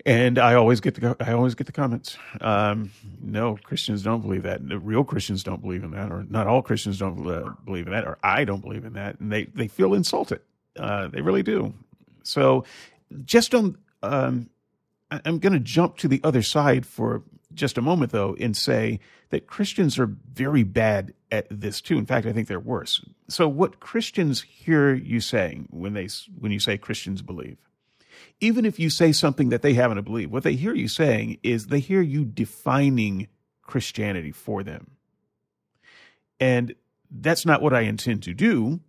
and 0.05 0.39
I 0.39 0.55
always 0.55 0.79
get 0.79 0.95
the 0.95 1.15
I 1.19 1.33
always 1.33 1.55
get 1.55 1.67
the 1.67 1.73
comments. 1.73 2.17
Um, 2.39 2.91
no, 3.21 3.57
Christians 3.63 4.03
don't 4.03 4.21
believe 4.21 4.43
that. 4.43 4.61
Real 4.63 5.03
Christians 5.03 5.43
don't 5.43 5.61
believe 5.61 5.83
in 5.83 5.91
that, 5.91 6.11
or 6.11 6.25
not 6.29 6.47
all 6.47 6.61
Christians 6.61 6.99
don't 6.99 7.23
believe 7.65 7.87
in 7.87 7.93
that, 7.93 8.05
or 8.05 8.17
I 8.23 8.43
don't 8.43 8.61
believe 8.61 8.85
in 8.85 8.93
that, 8.93 9.19
and 9.19 9.31
they 9.31 9.45
they 9.45 9.67
feel 9.67 9.93
insulted. 9.93 10.41
Uh, 10.77 11.07
they 11.07 11.21
really 11.21 11.43
do. 11.43 11.73
So, 12.23 12.65
just 13.25 13.53
on, 13.53 13.77
um, 14.03 14.49
I'm 15.11 15.39
going 15.39 15.53
to 15.53 15.59
jump 15.59 15.97
to 15.97 16.07
the 16.07 16.21
other 16.23 16.41
side 16.41 16.85
for 16.85 17.23
just 17.53 17.77
a 17.77 17.81
moment, 17.81 18.11
though, 18.11 18.35
and 18.39 18.55
say 18.55 18.99
that 19.29 19.47
Christians 19.47 19.99
are 19.99 20.05
very 20.05 20.63
bad 20.63 21.13
at 21.31 21.47
this 21.49 21.81
too. 21.81 21.97
In 21.97 22.05
fact, 22.05 22.25
I 22.25 22.33
think 22.33 22.47
they're 22.47 22.59
worse. 22.59 23.03
So, 23.27 23.47
what 23.47 23.79
Christians 23.79 24.41
hear 24.41 24.93
you 24.93 25.19
saying 25.19 25.67
when 25.71 25.93
they 25.93 26.07
when 26.39 26.51
you 26.51 26.59
say 26.59 26.77
Christians 26.77 27.21
believe? 27.21 27.57
Even 28.39 28.65
if 28.65 28.79
you 28.79 28.89
say 28.89 29.12
something 29.12 29.49
that 29.49 29.62
they 29.62 29.73
happen 29.73 29.97
to 29.97 30.01
believe, 30.01 30.31
what 30.31 30.43
they 30.43 30.55
hear 30.55 30.73
you 30.73 30.88
saying 30.88 31.38
is 31.43 31.67
they 31.67 31.79
hear 31.79 32.01
you 32.01 32.25
defining 32.25 33.27
Christianity 33.62 34.31
for 34.31 34.63
them. 34.63 34.91
And 36.39 36.75
that's 37.10 37.45
not 37.45 37.62
what 37.62 37.73
I 37.73 37.81
intend 37.81 38.23
to 38.23 38.34
do. 38.34 38.79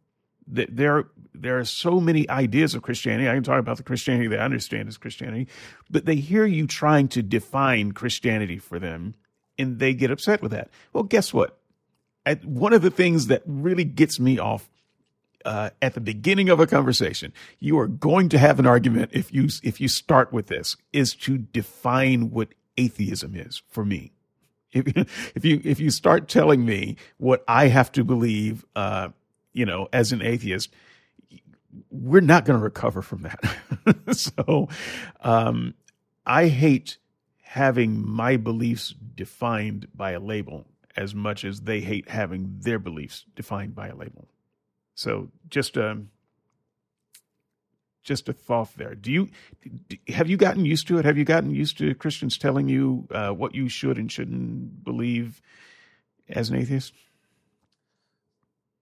There, 0.47 1.05
there 1.35 1.59
are 1.59 1.65
so 1.65 2.01
many 2.01 2.29
ideas 2.29 2.75
of 2.75 2.83
Christianity. 2.83 3.29
I 3.29 3.35
can 3.35 3.43
talk 3.43 3.61
about 3.61 3.77
the 3.77 3.83
Christianity 3.83 4.29
that 4.29 4.41
I 4.41 4.45
understand 4.45 4.89
as 4.89 4.97
Christianity, 4.97 5.49
but 5.91 6.05
they 6.05 6.17
hear 6.17 6.45
you 6.45 6.67
trying 6.67 7.09
to 7.09 7.23
define 7.23 7.93
Christianity 7.93 8.59
for 8.59 8.79
them 8.79 9.15
and 9.59 9.79
they 9.79 9.95
get 9.95 10.11
upset 10.11 10.43
with 10.43 10.51
that. 10.53 10.71
Well, 10.93 11.05
guess 11.05 11.33
what? 11.33 11.59
At 12.25 12.45
one 12.45 12.73
of 12.73 12.83
the 12.83 12.91
things 12.91 13.27
that 13.27 13.43
really 13.47 13.85
gets 13.85 14.19
me 14.19 14.39
off 14.39 14.69
uh, 15.45 15.71
at 15.81 15.95
the 15.95 16.01
beginning 16.01 16.49
of 16.49 16.61
a 16.61 16.67
conversation, 16.67 17.33
you 17.59 17.79
are 17.79 17.89
going 17.89 18.29
to 18.31 18.39
have 18.39 18.59
an 18.59 18.67
argument 18.67 19.11
if 19.13 19.33
you 19.33 19.49
if 19.63 19.81
you 19.81 19.89
start 19.89 20.33
with 20.33 20.47
this 20.47 20.77
is 20.93 21.15
to 21.15 21.39
define 21.39 22.31
what 22.31 22.49
atheism 22.77 23.35
is 23.35 23.63
for 23.69 23.85
me. 23.85 24.13
If, 24.73 24.87
if 25.35 25.45
you 25.45 25.61
if 25.65 25.81
you 25.81 25.91
start 25.91 26.29
telling 26.29 26.65
me 26.65 26.97
what 27.19 27.45
I 27.47 27.69
have 27.69 27.93
to 27.93 28.05
believe, 28.05 28.65
uh, 28.75 29.09
you 29.53 29.67
know, 29.67 29.89
as 29.93 30.13
an 30.13 30.23
atheist, 30.23 30.73
we're 31.91 32.21
not 32.21 32.45
going 32.45 32.59
to 32.59 32.65
recover 32.65 33.03
from 33.03 33.23
that. 33.23 33.41
so, 34.13 34.69
um, 35.21 35.75
I 36.27 36.49
hate 36.49 36.99
having 37.43 38.07
my 38.09 38.37
beliefs 38.37 38.95
defined 39.15 39.89
by 39.95 40.13
a 40.13 40.21
label 40.21 40.67
as 40.97 41.15
much 41.15 41.45
as 41.45 41.63
they 41.63 41.81
hate 41.81 42.09
having 42.09 42.59
their 42.61 42.79
beliefs 42.79 43.25
defined 43.35 43.75
by 43.75 43.89
a 43.89 43.97
label. 43.97 44.29
So 44.95 45.31
just 45.49 45.77
um, 45.77 46.11
just 48.03 48.29
a 48.29 48.33
thought 48.33 48.71
there. 48.77 48.95
Do 48.95 49.11
you 49.11 49.29
have 50.09 50.29
you 50.29 50.37
gotten 50.37 50.65
used 50.65 50.89
to 50.89 50.99
it? 50.99 51.05
Have 51.05 51.19
you 51.19 51.25
gotten 51.25 51.55
used 51.55 51.79
to 51.79 51.95
Christians 51.95 52.37
telling 52.37 52.69
you 52.69 53.07
uh, 53.11 53.31
what 53.31 53.55
you 53.55 53.69
should 53.69 53.99
and 53.99 54.11
shouldn't 54.11 54.85
believe 54.85 55.41
as 56.29 56.51
an 56.51 56.57
atheist? 56.57 56.93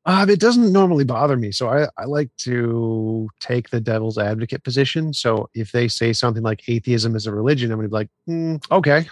Um, 0.06 0.30
it 0.30 0.40
doesn't 0.40 0.72
normally 0.72 1.04
bother 1.04 1.36
me. 1.36 1.52
So 1.52 1.68
I, 1.68 1.86
I 1.98 2.06
like 2.06 2.30
to 2.38 3.28
take 3.38 3.68
the 3.68 3.80
devil's 3.80 4.16
advocate 4.16 4.64
position. 4.64 5.12
So 5.12 5.50
if 5.52 5.72
they 5.72 5.88
say 5.88 6.14
something 6.14 6.42
like 6.42 6.66
atheism 6.68 7.14
is 7.14 7.26
a 7.26 7.32
religion, 7.32 7.70
I'm 7.70 7.78
going 7.78 7.84
to 7.84 7.90
be 7.90 7.94
like, 7.94 8.08
mm, 8.26 8.72
okay, 8.72 9.06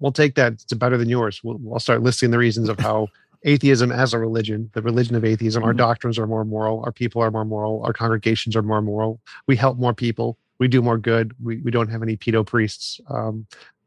we'll 0.00 0.12
take 0.12 0.34
that. 0.34 0.52
It's 0.52 0.72
better 0.74 0.98
than 0.98 1.08
yours. 1.08 1.40
We'll, 1.42 1.58
I'll 1.72 1.80
start 1.80 2.02
listing 2.02 2.30
the 2.30 2.38
reasons 2.38 2.68
of 2.68 2.78
how 2.78 3.08
atheism 3.44 3.92
as 3.92 4.14
a 4.14 4.18
religion, 4.18 4.70
the 4.72 4.82
religion 4.82 5.14
of 5.14 5.24
atheism. 5.24 5.60
Mm-hmm. 5.60 5.68
Our 5.68 5.74
doctrines 5.74 6.18
are 6.18 6.26
more 6.26 6.44
moral. 6.44 6.82
Our 6.84 6.92
people 6.92 7.22
are 7.22 7.30
more 7.30 7.44
moral. 7.44 7.82
Our 7.84 7.92
congregations 7.92 8.56
are 8.56 8.62
more 8.62 8.82
moral. 8.82 9.20
We 9.46 9.56
help 9.56 9.78
more 9.78 9.94
people. 9.94 10.38
We 10.58 10.68
do 10.68 10.82
more 10.82 10.98
good. 10.98 11.34
We, 11.42 11.58
we 11.58 11.70
don't 11.70 11.88
have 11.88 12.02
any 12.02 12.16
pedo 12.16 12.46
priests. 12.46 13.00
Um, 13.08 13.46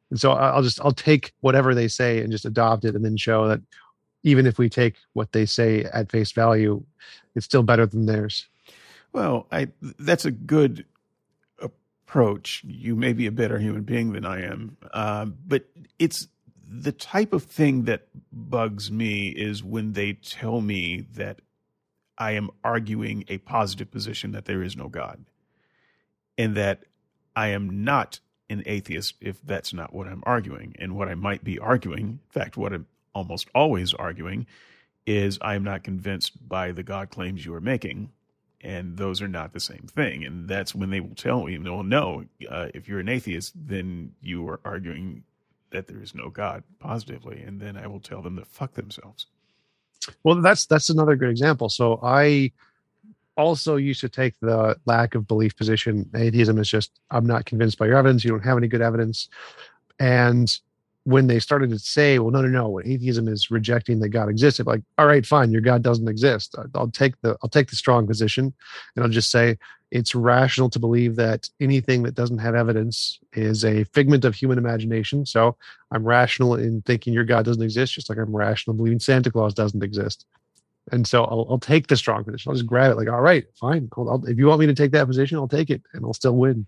and 0.09 0.19
so 0.19 0.31
I'll 0.31 0.63
just 0.63 0.79
I'll 0.81 0.91
take 0.91 1.33
whatever 1.41 1.75
they 1.75 1.87
say 1.87 2.19
and 2.19 2.31
just 2.31 2.45
adopt 2.45 2.85
it, 2.85 2.95
and 2.95 3.03
then 3.03 3.17
show 3.17 3.47
that 3.47 3.59
even 4.23 4.45
if 4.45 4.57
we 4.57 4.69
take 4.69 4.95
what 5.13 5.31
they 5.33 5.45
say 5.45 5.83
at 5.83 6.11
face 6.11 6.31
value, 6.31 6.83
it's 7.35 7.45
still 7.45 7.63
better 7.63 7.85
than 7.85 8.05
theirs. 8.05 8.47
Well, 9.11 9.47
I 9.51 9.67
that's 9.99 10.25
a 10.25 10.31
good 10.31 10.85
approach. 11.59 12.63
You 12.65 12.95
may 12.95 13.11
be 13.11 13.25
a 13.25 13.31
better 13.31 13.59
human 13.59 13.83
being 13.83 14.13
than 14.13 14.25
I 14.25 14.43
am, 14.43 14.77
uh, 14.93 15.25
but 15.25 15.65
it's 15.99 16.27
the 16.69 16.91
type 16.91 17.33
of 17.33 17.43
thing 17.43 17.83
that 17.83 18.07
bugs 18.31 18.91
me 18.91 19.29
is 19.29 19.63
when 19.63 19.93
they 19.93 20.13
tell 20.13 20.61
me 20.61 21.05
that 21.13 21.39
I 22.17 22.31
am 22.31 22.49
arguing 22.63 23.23
a 23.27 23.37
positive 23.39 23.91
position 23.91 24.31
that 24.33 24.45
there 24.45 24.63
is 24.63 24.75
no 24.75 24.89
God 24.89 25.25
and 26.37 26.55
that 26.55 26.83
I 27.35 27.49
am 27.49 27.83
not 27.83 28.19
an 28.49 28.63
atheist 28.65 29.15
if 29.21 29.41
that's 29.41 29.73
not 29.73 29.93
what 29.93 30.07
I'm 30.07 30.23
arguing. 30.25 30.75
And 30.79 30.95
what 30.95 31.07
I 31.07 31.15
might 31.15 31.43
be 31.43 31.59
arguing, 31.59 32.05
in 32.05 32.19
fact, 32.29 32.57
what 32.57 32.73
I'm 32.73 32.87
almost 33.13 33.47
always 33.53 33.93
arguing, 33.93 34.47
is 35.05 35.37
I 35.41 35.55
am 35.55 35.63
not 35.63 35.83
convinced 35.83 36.47
by 36.47 36.71
the 36.71 36.83
God 36.83 37.09
claims 37.09 37.45
you 37.45 37.53
are 37.53 37.61
making. 37.61 38.11
And 38.59 38.97
those 38.97 39.21
are 39.21 39.27
not 39.27 39.53
the 39.53 39.59
same 39.59 39.85
thing. 39.87 40.25
And 40.25 40.47
that's 40.49 40.73
when 40.73 40.89
they 40.89 40.99
will 40.99 41.15
tell 41.15 41.43
me, 41.45 41.57
well, 41.59 41.83
no, 41.83 42.25
uh, 42.49 42.67
if 42.73 42.87
you're 42.87 42.99
an 42.99 43.07
atheist, 43.07 43.53
then 43.55 44.13
you 44.21 44.47
are 44.49 44.59
arguing 44.65 45.23
that 45.71 45.87
there 45.87 46.01
is 46.01 46.15
no 46.15 46.29
God 46.29 46.63
positively, 46.79 47.41
and 47.41 47.59
then 47.59 47.77
I 47.77 47.87
will 47.87 47.99
tell 47.99 48.21
them 48.21 48.37
to 48.37 48.45
fuck 48.45 48.73
themselves. 48.73 49.27
Well, 50.23 50.41
that's 50.41 50.65
that's 50.65 50.89
another 50.89 51.15
good 51.15 51.29
example. 51.29 51.69
So 51.69 51.99
I 52.01 52.51
also 53.35 53.75
used 53.75 54.01
to 54.01 54.09
take 54.09 54.39
the 54.39 54.77
lack 54.85 55.15
of 55.15 55.27
belief 55.27 55.55
position. 55.55 56.09
Atheism 56.15 56.57
is 56.57 56.69
just 56.69 56.99
I'm 57.11 57.25
not 57.25 57.45
convinced 57.45 57.77
by 57.77 57.87
your 57.87 57.97
evidence. 57.97 58.23
You 58.23 58.31
don't 58.31 58.43
have 58.43 58.57
any 58.57 58.67
good 58.67 58.81
evidence, 58.81 59.29
and 59.99 60.57
when 61.07 61.27
they 61.27 61.39
started 61.39 61.69
to 61.69 61.79
say, 61.79 62.19
well, 62.19 62.31
no, 62.31 62.41
no, 62.41 62.49
no, 62.49 62.67
what 62.67 62.85
atheism 62.85 63.29
is 63.29 63.49
rejecting 63.49 64.01
that 64.01 64.09
God 64.09 64.27
exists. 64.27 64.59
Like, 64.59 64.81
all 64.97 65.07
right, 65.07 65.25
fine, 65.25 65.51
your 65.51 65.61
God 65.61 65.81
doesn't 65.81 66.09
exist. 66.09 66.53
I'll 66.75 66.89
take 66.89 67.19
the 67.21 67.37
I'll 67.41 67.49
take 67.49 67.69
the 67.69 67.77
strong 67.77 68.05
position, 68.05 68.53
and 68.93 69.03
I'll 69.05 69.09
just 69.09 69.31
say 69.31 69.57
it's 69.89 70.13
rational 70.13 70.69
to 70.69 70.79
believe 70.79 71.15
that 71.15 71.49
anything 71.61 72.03
that 72.03 72.13
doesn't 72.13 72.39
have 72.39 72.55
evidence 72.55 73.19
is 73.31 73.63
a 73.63 73.85
figment 73.85 74.25
of 74.25 74.35
human 74.35 74.57
imagination. 74.57 75.25
So 75.25 75.55
I'm 75.91 76.03
rational 76.03 76.55
in 76.55 76.81
thinking 76.81 77.13
your 77.13 77.23
God 77.23 77.45
doesn't 77.45 77.63
exist, 77.63 77.93
just 77.93 78.09
like 78.09 78.17
I'm 78.17 78.35
rational 78.35 78.75
believing 78.75 78.99
Santa 78.99 79.31
Claus 79.31 79.53
doesn't 79.53 79.81
exist. 79.81 80.25
And 80.91 81.07
so 81.07 81.23
I'll, 81.23 81.47
I'll 81.49 81.57
take 81.57 81.87
the 81.87 81.95
strong 81.95 82.25
position. 82.25 82.49
I'll 82.49 82.55
just 82.55 82.67
grab 82.67 82.91
it, 82.91 82.95
like, 82.95 83.07
all 83.07 83.21
right, 83.21 83.45
fine. 83.55 83.87
I'll, 83.95 84.09
I'll, 84.09 84.25
if 84.25 84.37
you 84.37 84.47
want 84.47 84.59
me 84.59 84.65
to 84.65 84.73
take 84.73 84.91
that 84.91 85.07
position, 85.07 85.37
I'll 85.37 85.47
take 85.47 85.69
it, 85.69 85.81
and 85.93 86.03
I'll 86.03 86.13
still 86.13 86.35
win. 86.35 86.65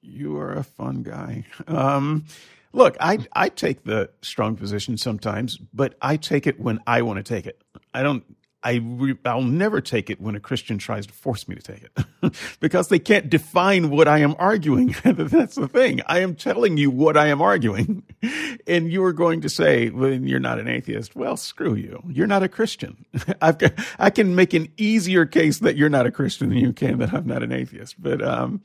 You 0.00 0.36
are 0.38 0.54
a 0.54 0.64
fun 0.64 1.04
guy. 1.04 1.44
Um, 1.68 2.24
look, 2.72 2.96
I 3.00 3.18
I 3.32 3.48
take 3.48 3.84
the 3.84 4.10
strong 4.22 4.56
position 4.56 4.96
sometimes, 4.96 5.58
but 5.72 5.94
I 6.00 6.16
take 6.16 6.46
it 6.46 6.60
when 6.60 6.80
I 6.86 7.02
want 7.02 7.18
to 7.18 7.22
take 7.22 7.46
it. 7.46 7.62
I 7.94 8.02
don't. 8.02 8.24
I 8.64 8.80
re, 8.80 9.16
I'll 9.24 9.42
never 9.42 9.80
take 9.80 10.08
it 10.08 10.20
when 10.20 10.36
a 10.36 10.40
Christian 10.40 10.78
tries 10.78 11.06
to 11.08 11.12
force 11.12 11.48
me 11.48 11.56
to 11.56 11.62
take 11.62 11.82
it 11.82 12.36
because 12.60 12.88
they 12.88 13.00
can't 13.00 13.28
define 13.28 13.90
what 13.90 14.06
I 14.06 14.18
am 14.18 14.36
arguing. 14.38 14.94
That's 15.04 15.56
the 15.56 15.66
thing. 15.66 16.00
I 16.06 16.20
am 16.20 16.36
telling 16.36 16.76
you 16.76 16.88
what 16.88 17.16
I 17.16 17.26
am 17.26 17.42
arguing, 17.42 18.04
and 18.68 18.92
you 18.92 19.02
are 19.04 19.12
going 19.12 19.40
to 19.40 19.48
say, 19.48 19.90
"Well, 19.90 20.12
you're 20.12 20.38
not 20.38 20.60
an 20.60 20.68
atheist." 20.68 21.16
Well, 21.16 21.36
screw 21.36 21.74
you. 21.74 22.04
You're 22.08 22.28
not 22.28 22.44
a 22.44 22.48
Christian. 22.48 23.04
I've 23.40 23.58
got, 23.58 23.72
I 23.98 24.10
can 24.10 24.36
make 24.36 24.54
an 24.54 24.68
easier 24.76 25.26
case 25.26 25.58
that 25.58 25.76
you're 25.76 25.88
not 25.88 26.06
a 26.06 26.12
Christian 26.12 26.50
than 26.50 26.58
you 26.58 26.72
can 26.72 26.98
that 26.98 27.12
I'm 27.12 27.26
not 27.26 27.42
an 27.42 27.52
atheist. 27.52 28.00
But 28.00 28.22
um, 28.22 28.62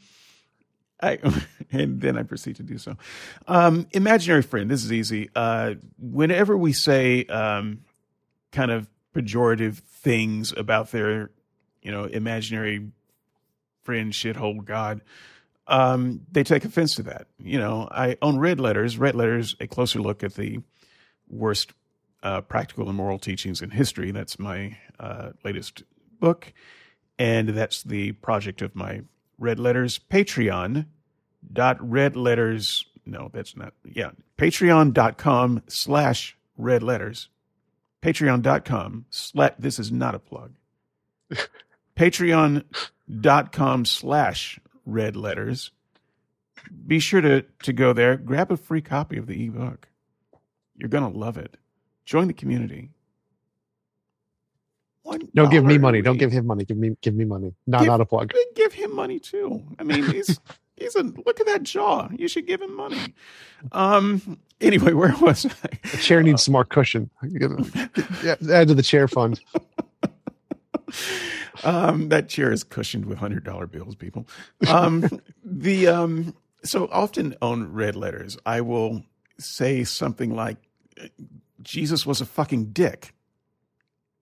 I, 1.02 1.20
and 1.72 2.02
then 2.02 2.18
I 2.18 2.24
proceed 2.24 2.58
to 2.58 2.64
do 2.64 2.78
so. 2.78 2.98
Um, 3.48 3.88
imaginary 3.92 4.42
friend. 4.42 4.70
This 4.70 4.84
is 4.84 4.92
easy. 4.92 5.30
Uh, 5.36 5.76
whenever 6.00 6.58
we 6.58 6.74
say 6.74 7.26
um, 7.26 7.80
kind 8.52 8.72
of 8.72 8.88
pejorative 9.14 9.78
things 9.78 10.54
about 10.56 10.92
their, 10.92 11.32
you 11.82 11.92
know, 11.92 12.06
imaginary 12.06 12.92
friend, 13.84 14.12
shithole 14.12 14.64
God, 14.64 15.02
um, 15.68 16.22
they 16.32 16.44
take 16.44 16.66
offense 16.66 16.96
to 16.96 17.04
that. 17.04 17.28
You 17.40 17.60
know, 17.60 17.88
I 17.92 18.18
own 18.22 18.40
Red 18.40 18.60
Letters. 18.60 18.98
Red 18.98 19.16
Letters, 19.16 19.56
a 19.60 19.68
closer 19.68 20.00
look 20.00 20.24
at 20.24 20.36
the 20.36 20.60
worst 21.30 21.74
uh, 22.24 22.42
practical 22.42 22.88
and 22.88 22.98
moral 22.98 23.20
teachings 23.20 23.62
in 23.62 23.72
history. 23.72 24.12
That's 24.12 24.40
my 24.40 24.78
uh, 25.00 25.32
latest 25.44 25.84
book, 26.20 26.54
and 27.20 27.50
that's 27.50 27.84
the 27.84 28.14
project 28.14 28.62
of 28.62 28.76
my 28.76 29.02
red 29.40 29.60
letters 29.60 30.00
patreon 30.12 30.86
dot 31.52 31.78
red 31.80 32.16
letters 32.16 32.86
no 33.06 33.30
that's 33.34 33.56
not 33.56 33.74
yeah 33.84 34.12
patreon.com 34.38 35.64
slash 35.68 36.38
red 36.58 36.84
letters. 36.84 37.30
Patreon.com 38.02 39.06
slash 39.10 39.54
this 39.58 39.80
is 39.80 39.92
not 39.92 40.16
a 40.16 40.20
plug. 40.20 40.54
Patreon.com 41.96 43.86
slash 43.86 44.60
red 44.86 45.16
letters. 45.16 45.72
Be 46.86 47.00
sure 47.00 47.22
to 47.22 47.44
to 47.64 47.74
go 47.74 47.94
there. 47.94 48.18
Grab 48.18 48.52
a 48.52 48.58
free 48.58 48.82
copy 48.82 49.18
of 49.18 49.28
the 49.28 49.46
ebook. 49.46 49.88
You're 50.76 50.90
gonna 50.90 51.10
love 51.10 51.38
it. 51.38 51.58
Join 52.06 52.28
the 52.28 52.34
community 52.34 52.92
don't 55.34 55.50
give 55.50 55.66
me 55.66 55.78
money. 55.78 56.02
Don't 56.02 56.18
give 56.18 56.32
him 56.32 56.46
money. 56.46 56.66
Give 56.66 56.78
me 56.78 56.96
give 57.02 57.16
me 57.16 57.26
money. 57.26 57.54
Not 57.66 57.82
give, 57.82 57.88
not 57.88 58.02
a 58.02 58.06
plug. 58.06 58.34
Give 58.56 58.74
him 58.74 58.96
money 58.96 59.20
too. 59.20 59.64
I 59.80 59.84
mean, 59.84 60.04
he's 60.04 60.40
he's 60.76 60.96
a 60.96 61.04
look 61.04 61.40
at 61.40 61.46
that 61.46 61.64
jaw. 61.64 62.10
You 62.12 62.28
should 62.28 62.48
give 62.48 62.62
him 62.62 62.76
money. 62.76 63.14
Um. 63.72 64.40
Anyway, 64.60 64.94
where 64.94 65.16
was 65.22 65.46
I? 65.46 65.70
The 65.92 65.98
chair 65.98 66.24
needs 66.24 66.42
uh, 66.42 66.46
some 66.46 66.54
more 66.54 66.66
cushion. 66.66 67.12
yeah, 67.22 68.36
add 68.52 68.70
to 68.70 68.74
the 68.74 68.84
chair 68.84 69.08
fund. 69.08 69.40
um, 71.64 72.10
that 72.10 72.30
chair 72.30 72.52
is 72.52 72.64
cushioned 72.64 73.06
with 73.06 73.18
hundred 73.18 73.44
dollar 73.44 73.68
bills. 73.68 73.96
People. 73.96 74.28
Um, 74.68 75.22
the 75.44 75.88
um. 75.88 76.36
So 76.64 76.90
often 76.92 77.36
on 77.42 77.72
red 77.72 77.96
letters, 77.96 78.38
I 78.46 78.62
will 78.62 79.04
say 79.38 79.84
something 79.84 80.36
like, 80.36 80.58
"Jesus 81.62 82.06
was 82.06 82.22
a 82.22 82.26
fucking 82.26 82.72
dick." 82.72 83.14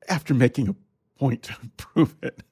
After 0.08 0.34
making 0.34 0.70
a 0.70 0.76
point 1.18 1.44
to 1.44 1.56
prove 1.78 2.16
it. 2.22 2.44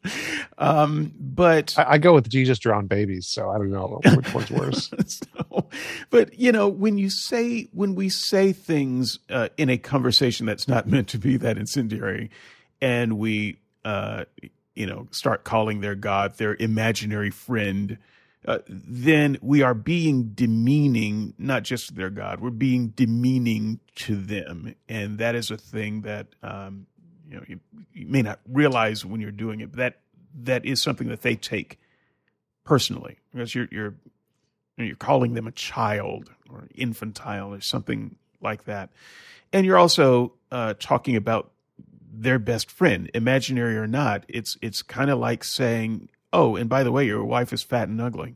Um, 0.58 1.14
but 1.20 1.74
I, 1.78 1.94
I, 1.94 1.98
go 1.98 2.14
with 2.14 2.30
Jesus 2.30 2.60
drowned 2.60 2.90
babies, 2.90 3.28
so 3.28 3.50
I 3.50 3.58
don't 3.58 3.72
know 3.72 4.00
which 4.16 4.34
one's 4.34 4.52
worse. 4.52 4.92
so, 5.06 5.68
but 6.10 6.38
you 6.40 6.52
know, 6.52 6.68
when 6.70 6.98
you 6.98 7.10
say 7.10 7.68
when 7.74 7.96
we 7.96 8.10
say 8.10 8.54
things 8.54 9.20
uh, 9.30 9.50
in 9.58 9.70
a 9.70 9.78
conversation 9.78 10.46
that's 10.46 10.68
not 10.68 10.88
meant 10.88 11.10
to 11.10 11.18
be 11.18 11.38
that 11.38 11.58
incendiary, 11.58 12.30
and 12.82 13.18
we 13.18 13.60
uh, 13.84 14.26
you 14.76 14.86
know 14.86 15.08
start 15.12 15.44
calling 15.44 15.82
their 15.82 15.96
God 15.96 16.38
their 16.38 16.56
imaginary 16.56 17.32
friend. 17.32 17.98
Uh, 18.46 18.60
then 18.68 19.38
we 19.42 19.62
are 19.62 19.74
being 19.74 20.32
demeaning, 20.34 21.34
not 21.38 21.64
just 21.64 21.96
their 21.96 22.10
God, 22.10 22.42
we're 22.42 22.50
being 22.50 22.90
demeaning 22.90 23.80
to 23.96 24.18
them. 24.18 24.76
And 24.90 25.18
that 25.20 25.34
is 25.34 25.50
a 25.50 25.56
thing 25.56 26.02
that 26.02 26.28
um, 26.44 26.88
you 27.30 27.36
know 27.36 27.44
you, 27.48 27.60
you 27.94 28.08
may 28.08 28.22
not 28.22 28.40
realize 28.48 29.06
when 29.06 29.22
you're 29.22 29.32
doing 29.32 29.60
it, 29.60 29.72
but 29.72 29.78
that 29.78 30.00
that 30.44 30.66
is 30.66 30.82
something 30.82 31.08
that 31.10 31.22
they 31.22 31.36
take 31.36 31.80
personally 32.64 33.18
because 33.32 33.54
you're 33.54 33.68
you're 33.72 33.96
you're 34.78 34.96
calling 34.96 35.34
them 35.34 35.48
a 35.48 35.52
child 35.52 36.32
or 36.50 36.68
infantile 36.76 37.54
or 37.54 37.62
something 37.62 38.16
like 38.42 38.66
that, 38.66 38.90
and 39.52 39.66
you're 39.66 39.78
also 39.78 40.34
uh, 40.52 40.74
talking 40.80 41.16
about 41.16 41.52
their 42.14 42.40
best 42.40 42.70
friend, 42.70 43.10
imaginary 43.14 43.76
or 43.76 43.88
not. 43.88 44.26
It's 44.28 44.58
it's 44.62 44.82
kind 44.82 45.10
of 45.10 45.20
like 45.20 45.44
saying, 45.44 46.10
"Oh, 46.32 46.56
and 46.56 46.70
by 46.70 46.84
the 46.84 46.92
way, 46.92 47.06
your 47.06 47.24
wife 47.24 47.52
is 47.54 47.64
fat 47.64 47.90
and 47.90 48.00
ugly." 48.00 48.36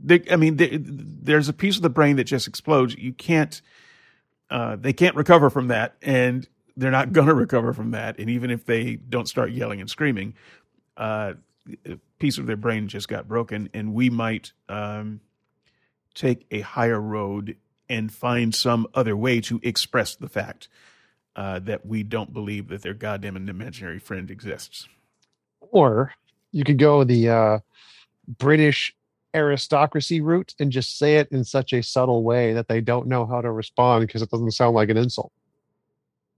They, 0.00 0.22
I 0.30 0.36
mean, 0.36 0.56
they, 0.56 0.78
there's 0.80 1.48
a 1.48 1.52
piece 1.52 1.76
of 1.76 1.82
the 1.82 1.90
brain 1.90 2.16
that 2.16 2.24
just 2.24 2.46
explodes. 2.46 2.94
You 2.96 3.12
can't, 3.12 3.60
uh, 4.48 4.76
they 4.76 4.92
can't 4.92 5.16
recover 5.16 5.50
from 5.50 5.68
that, 5.68 5.96
and 6.02 6.46
they're 6.78 6.90
not 6.92 7.12
going 7.12 7.26
to 7.26 7.34
recover 7.34 7.72
from 7.72 7.90
that. 7.90 8.18
And 8.18 8.30
even 8.30 8.50
if 8.50 8.64
they 8.64 8.94
don't 8.96 9.28
start 9.28 9.50
yelling 9.50 9.80
and 9.80 9.90
screaming, 9.90 10.34
uh, 10.96 11.34
a 11.84 11.98
piece 12.18 12.38
of 12.38 12.46
their 12.46 12.56
brain 12.56 12.88
just 12.88 13.08
got 13.08 13.28
broken, 13.28 13.68
and 13.74 13.92
we 13.92 14.08
might 14.08 14.52
um, 14.68 15.20
take 16.14 16.46
a 16.50 16.60
higher 16.60 17.00
road 17.00 17.56
and 17.88 18.12
find 18.12 18.54
some 18.54 18.86
other 18.94 19.16
way 19.16 19.40
to 19.40 19.60
express 19.62 20.14
the 20.14 20.28
fact 20.28 20.68
uh, 21.36 21.58
that 21.60 21.84
we 21.84 22.02
don't 22.02 22.32
believe 22.32 22.68
that 22.68 22.82
their 22.82 22.94
goddamn 22.94 23.36
imaginary 23.36 23.98
friend 23.98 24.30
exists. 24.30 24.88
Or 25.60 26.14
you 26.52 26.64
could 26.64 26.78
go 26.78 27.04
the 27.04 27.28
uh, 27.28 27.58
British 28.26 28.94
aristocracy 29.34 30.20
route 30.20 30.54
and 30.58 30.72
just 30.72 30.98
say 30.98 31.16
it 31.16 31.28
in 31.30 31.44
such 31.44 31.72
a 31.72 31.82
subtle 31.82 32.22
way 32.22 32.54
that 32.54 32.68
they 32.68 32.80
don't 32.80 33.06
know 33.06 33.26
how 33.26 33.40
to 33.40 33.50
respond 33.50 34.06
because 34.06 34.22
it 34.22 34.30
doesn't 34.30 34.52
sound 34.52 34.74
like 34.74 34.88
an 34.88 34.96
insult. 34.96 35.32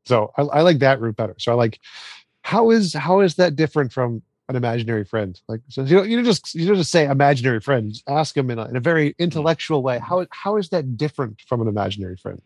So 0.07 0.33
I, 0.37 0.43
I 0.43 0.61
like 0.63 0.79
that 0.79 1.01
route 1.01 1.17
better. 1.17 1.37
So 1.39 1.53
I 1.53 1.55
like 1.55 1.81
how 2.43 2.71
is 2.71 2.95
how 2.95 3.21
is 3.21 3.37
that 3.37 3.57
different 3.57 3.93
from 3.93 4.23
an 4.49 4.57
imaginary 4.57 5.05
friend? 5.05 5.41
Like 5.49 5.61
so 5.69 5.83
you 5.83 5.97
know, 5.97 6.03
you 6.03 6.23
just 6.23 6.55
you 6.55 6.67
don't 6.67 6.77
just 6.77 6.91
say 6.91 7.07
imaginary 7.07 7.61
friend. 7.61 7.93
Just 7.93 8.09
ask 8.09 8.35
them 8.35 8.51
in 8.51 8.59
a, 8.59 8.65
in 8.67 8.77
a 8.77 8.81
very 8.81 9.15
intellectual 9.19 9.83
way. 9.83 9.99
How 9.99 10.27
how 10.31 10.57
is 10.57 10.71
that 10.71 10.97
different 10.97 11.41
from 11.43 11.61
an 11.61 11.69
imaginary 11.69 12.17
friend? 12.17 12.43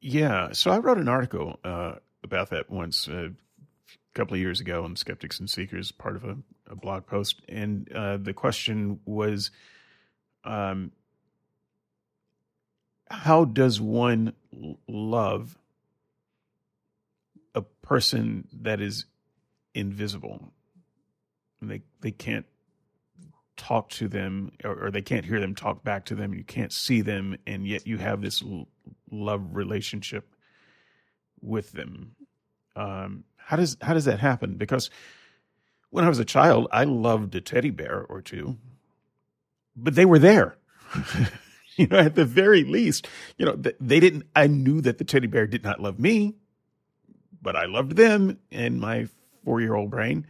Yeah, 0.00 0.52
so 0.52 0.70
I 0.70 0.78
wrote 0.78 0.98
an 0.98 1.08
article 1.08 1.58
uh, 1.64 1.94
about 2.22 2.50
that 2.50 2.70
once 2.70 3.08
uh, 3.08 3.30
a 3.30 4.14
couple 4.14 4.34
of 4.34 4.40
years 4.40 4.60
ago 4.60 4.84
on 4.84 4.94
Skeptics 4.94 5.40
and 5.40 5.50
Seekers, 5.50 5.90
part 5.90 6.14
of 6.14 6.24
a, 6.24 6.36
a 6.70 6.76
blog 6.76 7.06
post, 7.06 7.40
and 7.48 7.90
uh, 7.92 8.16
the 8.16 8.32
question 8.32 9.00
was, 9.04 9.50
um, 10.44 10.92
how 13.10 13.44
does 13.44 13.80
one 13.80 14.32
love 14.88 15.58
a 17.54 17.62
person 17.62 18.48
that 18.52 18.80
is 18.80 19.06
invisible? 19.74 20.52
And 21.60 21.70
they 21.70 21.82
they 22.00 22.10
can't 22.10 22.46
talk 23.56 23.88
to 23.88 24.06
them 24.08 24.52
or, 24.62 24.86
or, 24.86 24.90
they 24.90 25.00
can't 25.00 25.24
hear 25.24 25.40
them 25.40 25.54
talk 25.54 25.82
back 25.82 26.04
to 26.04 26.14
them. 26.14 26.34
You 26.34 26.44
can't 26.44 26.72
see 26.72 27.00
them, 27.00 27.38
and 27.46 27.66
yet 27.66 27.86
you 27.86 27.96
have 27.96 28.20
this 28.20 28.42
love 29.10 29.56
relationship 29.56 30.34
with 31.40 31.72
them. 31.72 32.16
Um, 32.74 33.24
how 33.36 33.56
does 33.56 33.76
how 33.80 33.94
does 33.94 34.04
that 34.04 34.20
happen? 34.20 34.56
Because 34.56 34.90
when 35.90 36.04
I 36.04 36.08
was 36.08 36.18
a 36.18 36.24
child, 36.24 36.68
I 36.72 36.84
loved 36.84 37.34
a 37.34 37.40
teddy 37.40 37.70
bear 37.70 38.02
or 38.02 38.20
two, 38.20 38.58
but 39.74 39.94
they 39.94 40.04
were 40.04 40.18
there. 40.18 40.58
you 41.78 41.86
know, 41.86 41.98
at 41.98 42.14
the 42.14 42.24
very 42.24 42.64
least, 42.64 43.06
you 43.36 43.46
know, 43.46 43.56
they 43.80 44.00
didn't, 44.00 44.24
I 44.34 44.46
knew 44.46 44.80
that 44.80 44.98
the 44.98 45.04
teddy 45.04 45.26
bear 45.26 45.46
did 45.46 45.62
not 45.62 45.80
love 45.80 45.98
me, 45.98 46.34
but 47.42 47.56
I 47.56 47.66
loved 47.66 47.92
them 47.96 48.38
in 48.50 48.80
my 48.80 49.08
four 49.44 49.60
year 49.60 49.74
old 49.74 49.90
brain. 49.90 50.26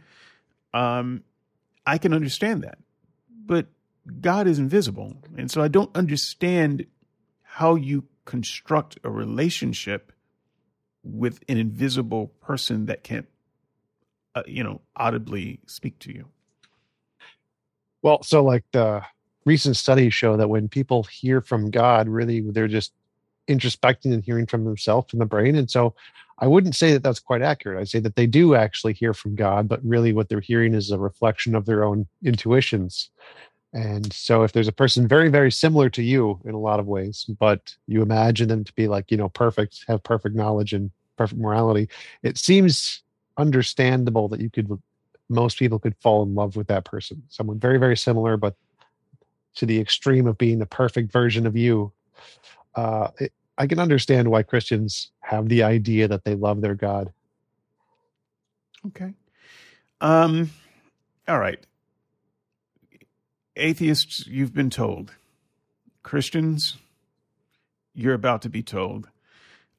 Um, 0.73 1.23
I 1.85 1.97
can 1.97 2.13
understand 2.13 2.63
that. 2.63 2.77
But 3.45 3.67
God 4.21 4.47
is 4.47 4.59
invisible. 4.59 5.15
And 5.37 5.49
so 5.49 5.61
I 5.61 5.67
don't 5.67 5.95
understand 5.95 6.85
how 7.41 7.75
you 7.75 8.03
construct 8.25 8.99
a 9.03 9.09
relationship 9.09 10.11
with 11.03 11.39
an 11.47 11.57
invisible 11.57 12.27
person 12.41 12.85
that 12.87 13.03
can't, 13.03 13.27
uh, 14.35 14.43
you 14.45 14.63
know, 14.63 14.81
audibly 14.95 15.61
speak 15.65 15.97
to 15.99 16.13
you. 16.13 16.27
Well, 18.01 18.21
so 18.23 18.43
like 18.43 18.65
the 18.73 19.03
recent 19.47 19.77
studies 19.77 20.13
show 20.13 20.35
that 20.35 20.49
when 20.49 20.67
people 20.67 21.03
hear 21.03 21.39
from 21.39 21.71
God, 21.71 22.09
really 22.09 22.41
they're 22.41 22.67
just 22.67 22.91
introspecting 23.47 24.13
and 24.13 24.23
hearing 24.23 24.45
from 24.45 24.65
themselves 24.65 25.13
in 25.13 25.19
the 25.19 25.25
brain. 25.25 25.55
And 25.55 25.71
so 25.71 25.95
I 26.39 26.47
wouldn't 26.47 26.75
say 26.75 26.91
that 26.91 27.01
that's 27.01 27.19
quite 27.19 27.41
accurate. 27.41 27.79
I'd 27.79 27.87
say 27.87 27.99
that 27.99 28.17
they 28.17 28.27
do 28.27 28.55
actually 28.55 28.93
hear 28.93 29.13
from 29.13 29.35
God, 29.35 29.69
but 29.69 29.79
really 29.85 30.11
what 30.11 30.27
they're 30.27 30.41
hearing 30.41 30.73
is 30.73 30.91
a 30.91 30.99
reflection 30.99 31.55
of 31.55 31.65
their 31.65 31.85
own 31.85 32.05
intuitions. 32.23 33.09
And 33.73 34.11
so 34.11 34.43
if 34.43 34.51
there's 34.51 34.67
a 34.67 34.73
person 34.73 35.07
very, 35.07 35.29
very 35.29 35.51
similar 35.51 35.89
to 35.91 36.03
you 36.03 36.39
in 36.43 36.53
a 36.53 36.59
lot 36.59 36.81
of 36.81 36.87
ways, 36.87 37.25
but 37.39 37.73
you 37.87 38.01
imagine 38.01 38.49
them 38.49 38.65
to 38.65 38.73
be 38.73 38.87
like, 38.87 39.11
you 39.11 39.17
know, 39.17 39.29
perfect, 39.29 39.85
have 39.87 40.03
perfect 40.03 40.35
knowledge 40.35 40.73
and 40.73 40.91
perfect 41.15 41.39
morality, 41.39 41.87
it 42.21 42.37
seems 42.37 43.01
understandable 43.37 44.27
that 44.27 44.41
you 44.41 44.49
could, 44.49 44.67
most 45.29 45.57
people 45.57 45.79
could 45.79 45.95
fall 46.01 46.23
in 46.23 46.35
love 46.35 46.55
with 46.57 46.67
that 46.67 46.83
person. 46.85 47.23
Someone 47.29 47.59
very, 47.59 47.77
very 47.77 47.95
similar, 47.95 48.35
but 48.35 48.55
to 49.57 49.65
the 49.65 49.79
extreme 49.79 50.27
of 50.27 50.37
being 50.37 50.59
the 50.59 50.65
perfect 50.65 51.11
version 51.11 51.45
of 51.45 51.55
you. 51.55 51.91
Uh, 52.75 53.09
it, 53.19 53.33
I 53.57 53.67
can 53.67 53.79
understand 53.79 54.29
why 54.29 54.43
Christians 54.43 55.11
have 55.19 55.49
the 55.49 55.63
idea 55.63 56.07
that 56.07 56.23
they 56.23 56.35
love 56.35 56.61
their 56.61 56.75
God. 56.75 57.11
Okay. 58.87 59.13
Um, 59.99 60.51
all 61.27 61.39
right. 61.39 61.59
Atheists, 63.55 64.27
you've 64.27 64.53
been 64.53 64.69
told. 64.69 65.13
Christians, 66.03 66.77
you're 67.95 68.13
about 68.13 68.43
to 68.43 68.49
be 68.49 68.61
told. 68.61 69.09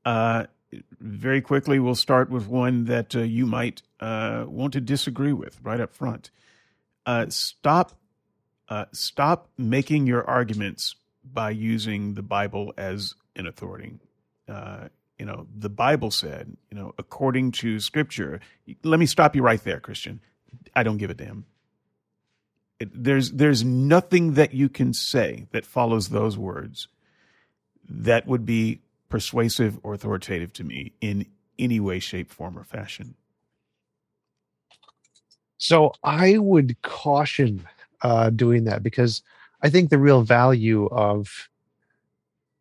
Uh, 0.04 0.46
very 1.00 1.40
quickly, 1.40 1.78
we'll 1.78 1.94
start 1.94 2.30
with 2.30 2.48
one 2.48 2.84
that 2.86 3.14
uh, 3.14 3.20
you 3.20 3.46
might 3.46 3.82
uh, 4.00 4.44
want 4.48 4.72
to 4.72 4.80
disagree 4.80 5.32
with 5.32 5.60
right 5.62 5.80
up 5.80 5.94
front. 5.94 6.30
Uh, 7.06 7.26
stop, 7.28 7.92
uh, 8.68 8.84
stop 8.92 9.48
making 9.56 10.06
your 10.06 10.28
arguments 10.28 10.94
by 11.24 11.50
using 11.50 12.14
the 12.14 12.22
Bible 12.22 12.72
as 12.76 13.14
an 13.36 13.46
authority. 13.46 13.94
Uh, 14.48 14.88
you 15.18 15.26
know, 15.26 15.46
the 15.56 15.68
Bible 15.68 16.10
said, 16.10 16.56
you 16.70 16.78
know, 16.78 16.94
according 16.98 17.52
to 17.52 17.80
Scripture. 17.80 18.40
Let 18.84 19.00
me 19.00 19.06
stop 19.06 19.34
you 19.34 19.42
right 19.42 19.62
there, 19.62 19.80
Christian. 19.80 20.20
I 20.74 20.82
don't 20.82 20.98
give 20.98 21.10
a 21.10 21.14
damn. 21.14 21.44
It, 22.78 22.90
there's 22.94 23.32
there's 23.32 23.64
nothing 23.64 24.34
that 24.34 24.54
you 24.54 24.68
can 24.68 24.94
say 24.94 25.46
that 25.50 25.66
follows 25.66 26.10
those 26.10 26.38
words 26.38 26.86
that 27.88 28.26
would 28.26 28.46
be 28.46 28.80
persuasive 29.08 29.78
or 29.82 29.94
authoritative 29.94 30.52
to 30.52 30.64
me 30.64 30.92
in 31.00 31.26
any 31.58 31.80
way, 31.80 31.98
shape, 31.98 32.30
form, 32.30 32.56
or 32.56 32.62
fashion. 32.62 33.14
So 35.56 35.92
I 36.04 36.38
would 36.38 36.80
caution 36.82 37.66
uh, 38.02 38.30
doing 38.30 38.64
that 38.64 38.82
because 38.82 39.22
I 39.62 39.70
think 39.70 39.90
the 39.90 39.98
real 39.98 40.22
value 40.22 40.86
of 40.86 41.48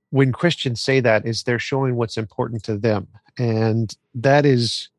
when 0.09 0.31
Christians 0.31 0.81
say 0.81 0.99
that 1.01 1.25
is 1.25 1.43
they're 1.43 1.59
showing 1.59 1.95
what's 1.95 2.17
important 2.17 2.63
to 2.63 2.77
them. 2.77 3.07
And 3.38 3.95
that 4.15 4.45
is 4.45 4.89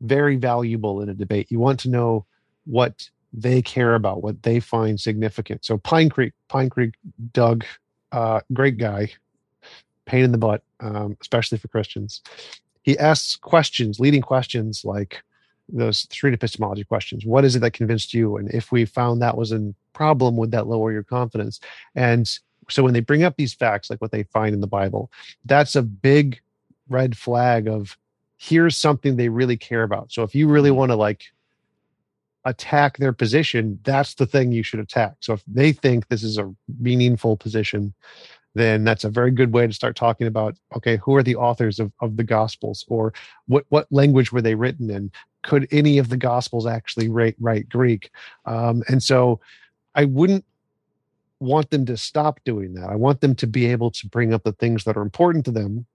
very 0.00 0.36
valuable 0.36 1.00
in 1.00 1.08
a 1.08 1.14
debate. 1.14 1.50
You 1.50 1.60
want 1.60 1.80
to 1.80 1.90
know 1.90 2.26
what 2.64 3.08
they 3.32 3.62
care 3.62 3.94
about, 3.94 4.22
what 4.22 4.42
they 4.42 4.60
find 4.60 5.00
significant. 5.00 5.64
So 5.64 5.78
Pine 5.78 6.08
Creek, 6.08 6.32
Pine 6.48 6.70
Creek 6.70 6.94
Doug, 7.32 7.64
uh, 8.12 8.40
great 8.52 8.78
guy, 8.78 9.10
pain 10.06 10.24
in 10.24 10.32
the 10.32 10.38
butt, 10.38 10.62
um, 10.80 11.16
especially 11.20 11.58
for 11.58 11.68
Christians. 11.68 12.22
He 12.82 12.98
asks 12.98 13.36
questions, 13.36 13.98
leading 13.98 14.22
questions 14.22 14.84
like 14.84 15.22
those 15.68 16.04
three 16.10 16.32
epistemology 16.32 16.84
questions. 16.84 17.24
What 17.24 17.44
is 17.44 17.56
it 17.56 17.60
that 17.60 17.72
convinced 17.72 18.12
you? 18.12 18.36
And 18.36 18.50
if 18.52 18.70
we 18.70 18.84
found 18.84 19.22
that 19.22 19.36
was 19.36 19.52
a 19.52 19.74
problem, 19.92 20.36
would 20.36 20.50
that 20.50 20.66
lower 20.66 20.92
your 20.92 21.02
confidence? 21.02 21.60
And 21.94 22.30
so 22.70 22.82
when 22.82 22.92
they 22.92 23.00
bring 23.00 23.22
up 23.22 23.36
these 23.36 23.54
facts 23.54 23.90
like 23.90 24.00
what 24.00 24.10
they 24.10 24.22
find 24.24 24.54
in 24.54 24.60
the 24.60 24.66
bible 24.66 25.10
that's 25.44 25.76
a 25.76 25.82
big 25.82 26.40
red 26.88 27.16
flag 27.16 27.68
of 27.68 27.96
here's 28.36 28.76
something 28.76 29.16
they 29.16 29.28
really 29.28 29.56
care 29.56 29.82
about 29.82 30.12
so 30.12 30.22
if 30.22 30.34
you 30.34 30.48
really 30.48 30.70
mm-hmm. 30.70 30.78
want 30.78 30.90
to 30.90 30.96
like 30.96 31.24
attack 32.44 32.98
their 32.98 33.12
position 33.12 33.78
that's 33.84 34.14
the 34.14 34.26
thing 34.26 34.52
you 34.52 34.62
should 34.62 34.80
attack 34.80 35.14
so 35.20 35.32
if 35.32 35.42
they 35.46 35.72
think 35.72 36.08
this 36.08 36.22
is 36.22 36.38
a 36.38 36.52
meaningful 36.78 37.36
position 37.36 37.94
then 38.54 38.84
that's 38.84 39.04
a 39.04 39.10
very 39.10 39.30
good 39.30 39.52
way 39.52 39.66
to 39.66 39.72
start 39.72 39.96
talking 39.96 40.26
about 40.26 40.56
okay 40.76 40.96
who 40.98 41.14
are 41.14 41.22
the 41.22 41.36
authors 41.36 41.80
of, 41.80 41.92
of 42.00 42.16
the 42.16 42.24
gospels 42.24 42.84
or 42.88 43.12
what 43.46 43.64
what 43.68 43.86
language 43.90 44.32
were 44.32 44.42
they 44.42 44.54
written 44.54 44.90
in 44.90 45.10
could 45.42 45.68
any 45.70 45.98
of 45.98 46.08
the 46.08 46.16
gospels 46.16 46.66
actually 46.66 47.08
write, 47.08 47.36
write 47.38 47.68
greek 47.68 48.10
um, 48.46 48.82
and 48.88 49.02
so 49.02 49.40
i 49.94 50.04
wouldn't 50.04 50.44
want 51.44 51.70
them 51.70 51.86
to 51.86 51.96
stop 51.96 52.40
doing 52.44 52.74
that. 52.74 52.88
I 52.88 52.96
want 52.96 53.20
them 53.20 53.34
to 53.36 53.46
be 53.46 53.66
able 53.66 53.90
to 53.92 54.08
bring 54.08 54.34
up 54.34 54.42
the 54.42 54.52
things 54.52 54.84
that 54.84 54.96
are 54.96 55.02
important 55.02 55.44
to 55.46 55.50
them. 55.50 55.86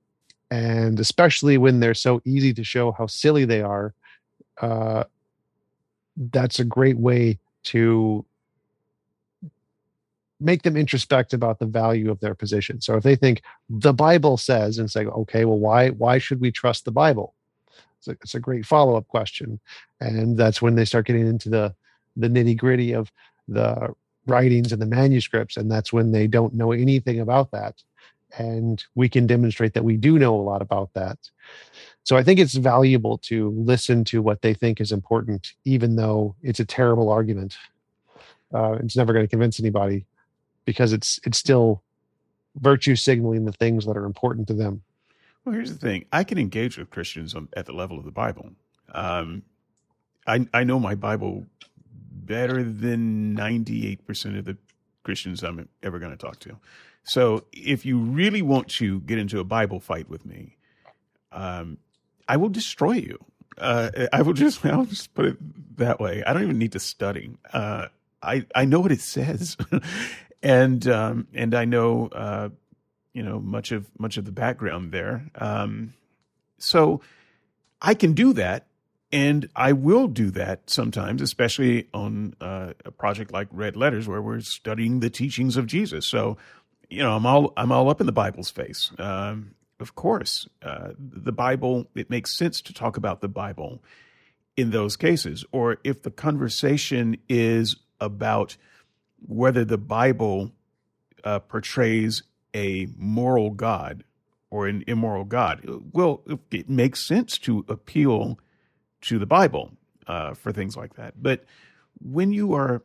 And 0.51 0.99
especially 0.99 1.57
when 1.57 1.79
they're 1.79 1.93
so 1.93 2.21
easy 2.25 2.53
to 2.53 2.63
show 2.63 2.91
how 2.91 3.07
silly 3.07 3.45
they 3.45 3.61
are, 3.61 3.93
uh, 4.61 5.03
that's 6.17 6.59
a 6.59 6.65
great 6.65 6.97
way 6.97 7.39
to 7.65 8.25
make 10.39 10.63
them 10.63 10.75
introspect 10.75 11.33
about 11.33 11.59
the 11.59 11.65
value 11.65 12.09
of 12.09 12.19
their 12.19 12.35
position. 12.35 12.81
So 12.81 12.95
if 12.95 13.03
they 13.03 13.15
think 13.15 13.41
the 13.69 13.93
Bible 13.93 14.37
says 14.37 14.77
and 14.77 14.89
say, 14.89 15.05
okay, 15.05 15.45
well, 15.45 15.59
why 15.59 15.89
why 15.89 16.17
should 16.17 16.39
we 16.39 16.51
trust 16.51 16.85
the 16.85 16.91
Bible? 16.91 17.35
It's 17.99 18.07
a, 18.07 18.11
it's 18.11 18.35
a 18.35 18.39
great 18.39 18.65
follow 18.65 18.95
up 18.95 19.07
question, 19.07 19.59
and 19.99 20.37
that's 20.37 20.61
when 20.61 20.75
they 20.75 20.85
start 20.85 21.07
getting 21.07 21.27
into 21.27 21.49
the 21.49 21.75
the 22.15 22.27
nitty 22.27 22.57
gritty 22.57 22.93
of 22.93 23.11
the 23.47 23.93
writings 24.27 24.71
and 24.71 24.81
the 24.81 24.85
manuscripts 24.85 25.57
and 25.57 25.71
that's 25.71 25.91
when 25.91 26.11
they 26.11 26.27
don't 26.27 26.53
know 26.53 26.71
anything 26.71 27.19
about 27.19 27.51
that. 27.51 27.81
And 28.37 28.83
we 28.93 29.09
can 29.09 29.25
demonstrate 29.25 29.73
that 29.73 29.83
we 29.83 29.97
do 29.97 30.19
know 30.19 30.35
a 30.35 30.41
lot 30.41 30.61
about 30.61 30.93
that. 30.93 31.17
So 32.03 32.15
i 32.15 32.23
think 32.23 32.39
it's 32.39 32.53
valuable 32.53 33.17
to 33.29 33.49
listen 33.51 34.03
to 34.05 34.21
what 34.21 34.41
they 34.41 34.53
think 34.53 34.79
is 34.79 34.91
important 34.91 35.53
even 35.65 35.95
though 35.95 36.35
it's 36.43 36.59
a 36.59 36.65
terrible 36.65 37.09
argument. 37.09 37.57
Uh, 38.53 38.73
it's 38.83 38.97
never 38.97 39.13
going 39.13 39.25
to 39.25 39.29
convince 39.29 39.59
anybody 39.59 40.05
because 40.65 40.93
it's 40.93 41.19
it's 41.25 41.37
still 41.37 41.81
virtue 42.55 42.95
signaling 42.95 43.45
the 43.45 43.51
things 43.51 43.85
that 43.85 43.95
are 43.95 44.05
important 44.05 44.47
to 44.47 44.53
them 44.53 44.81
well 45.45 45.53
here's 45.53 45.71
the 45.71 45.77
thing 45.77 46.05
i 46.11 46.23
can 46.23 46.37
engage 46.37 46.77
with 46.77 46.89
christians 46.89 47.35
on, 47.35 47.47
at 47.55 47.65
the 47.65 47.73
level 47.73 47.97
of 47.97 48.05
the 48.05 48.11
bible 48.11 48.51
um, 48.91 49.43
I, 50.25 50.47
I 50.53 50.63
know 50.63 50.79
my 50.79 50.95
bible 50.95 51.45
better 52.29 52.63
than 52.63 53.35
98% 53.35 54.37
of 54.37 54.45
the 54.45 54.55
Christians 55.03 55.43
I'm 55.43 55.67
ever 55.81 55.97
going 55.97 56.11
to 56.11 56.17
talk 56.17 56.39
to. 56.41 56.57
So 57.03 57.45
if 57.51 57.85
you 57.85 57.97
really 57.97 58.43
want 58.43 58.67
to 58.77 58.99
get 59.01 59.17
into 59.17 59.39
a 59.39 59.43
Bible 59.43 59.79
fight 59.79 60.07
with 60.07 60.25
me, 60.25 60.55
um, 61.31 61.79
I 62.27 62.37
will 62.37 62.49
destroy 62.49 62.93
you. 62.93 63.17
Uh, 63.57 63.89
I 64.13 64.21
will 64.21 64.33
just 64.33 64.63
I'll 64.65 64.85
just 64.85 65.13
put 65.15 65.25
it 65.25 65.77
that 65.77 65.99
way. 65.99 66.23
I 66.25 66.33
don't 66.33 66.43
even 66.43 66.59
need 66.59 66.73
to 66.73 66.79
study. 66.79 67.31
Uh, 67.51 67.87
I 68.21 68.45
I 68.53 68.65
know 68.65 68.79
what 68.79 68.91
it 68.91 69.01
says, 69.01 69.57
and 70.41 70.87
um, 70.87 71.27
and 71.33 71.53
I 71.53 71.65
know 71.65 72.07
uh, 72.07 72.49
you 73.13 73.23
know 73.23 73.39
much 73.39 73.71
of 73.71 73.89
much 73.97 74.17
of 74.17 74.25
the 74.25 74.31
background 74.31 74.91
there. 74.91 75.29
Um, 75.35 75.93
so 76.57 77.01
I 77.81 77.93
can 77.93 78.13
do 78.13 78.33
that 78.33 78.67
and 79.11 79.49
I 79.55 79.73
will 79.73 80.07
do 80.07 80.29
that 80.31 80.69
sometimes, 80.69 81.21
especially 81.21 81.87
on 81.93 82.35
uh, 82.39 82.73
a 82.85 82.91
project 82.91 83.31
like 83.31 83.47
Red 83.51 83.75
Letters, 83.75 84.07
where 84.07 84.21
we're 84.21 84.41
studying 84.41 84.99
the 84.99 85.09
teachings 85.09 85.57
of 85.57 85.65
Jesus. 85.65 86.05
So, 86.05 86.37
you 86.89 87.01
know, 87.01 87.15
I'm 87.15 87.25
all 87.25 87.53
I'm 87.57 87.71
all 87.71 87.89
up 87.89 87.99
in 87.99 88.05
the 88.05 88.11
Bible's 88.11 88.51
face. 88.51 88.91
Um, 88.99 89.55
of 89.79 89.95
course, 89.95 90.47
uh, 90.61 90.89
the 90.97 91.31
Bible. 91.31 91.87
It 91.95 92.09
makes 92.09 92.37
sense 92.37 92.61
to 92.61 92.73
talk 92.73 92.97
about 92.97 93.21
the 93.21 93.27
Bible 93.27 93.81
in 94.55 94.71
those 94.71 94.95
cases, 94.95 95.43
or 95.51 95.77
if 95.83 96.03
the 96.03 96.11
conversation 96.11 97.17
is 97.27 97.77
about 97.99 98.57
whether 99.25 99.65
the 99.65 99.77
Bible 99.77 100.51
uh, 101.23 101.39
portrays 101.39 102.23
a 102.53 102.87
moral 102.97 103.51
God 103.51 104.03
or 104.49 104.67
an 104.67 104.83
immoral 104.87 105.25
God. 105.25 105.63
Well, 105.93 106.23
it 106.51 106.69
makes 106.69 107.05
sense 107.05 107.37
to 107.39 107.65
appeal 107.67 108.39
to 109.01 109.19
the 109.19 109.25
Bible 109.25 109.71
uh, 110.07 110.33
for 110.33 110.51
things 110.51 110.75
like 110.75 110.95
that. 110.95 111.21
But 111.21 111.45
when 112.01 112.31
you 112.31 112.53
are 112.53 112.81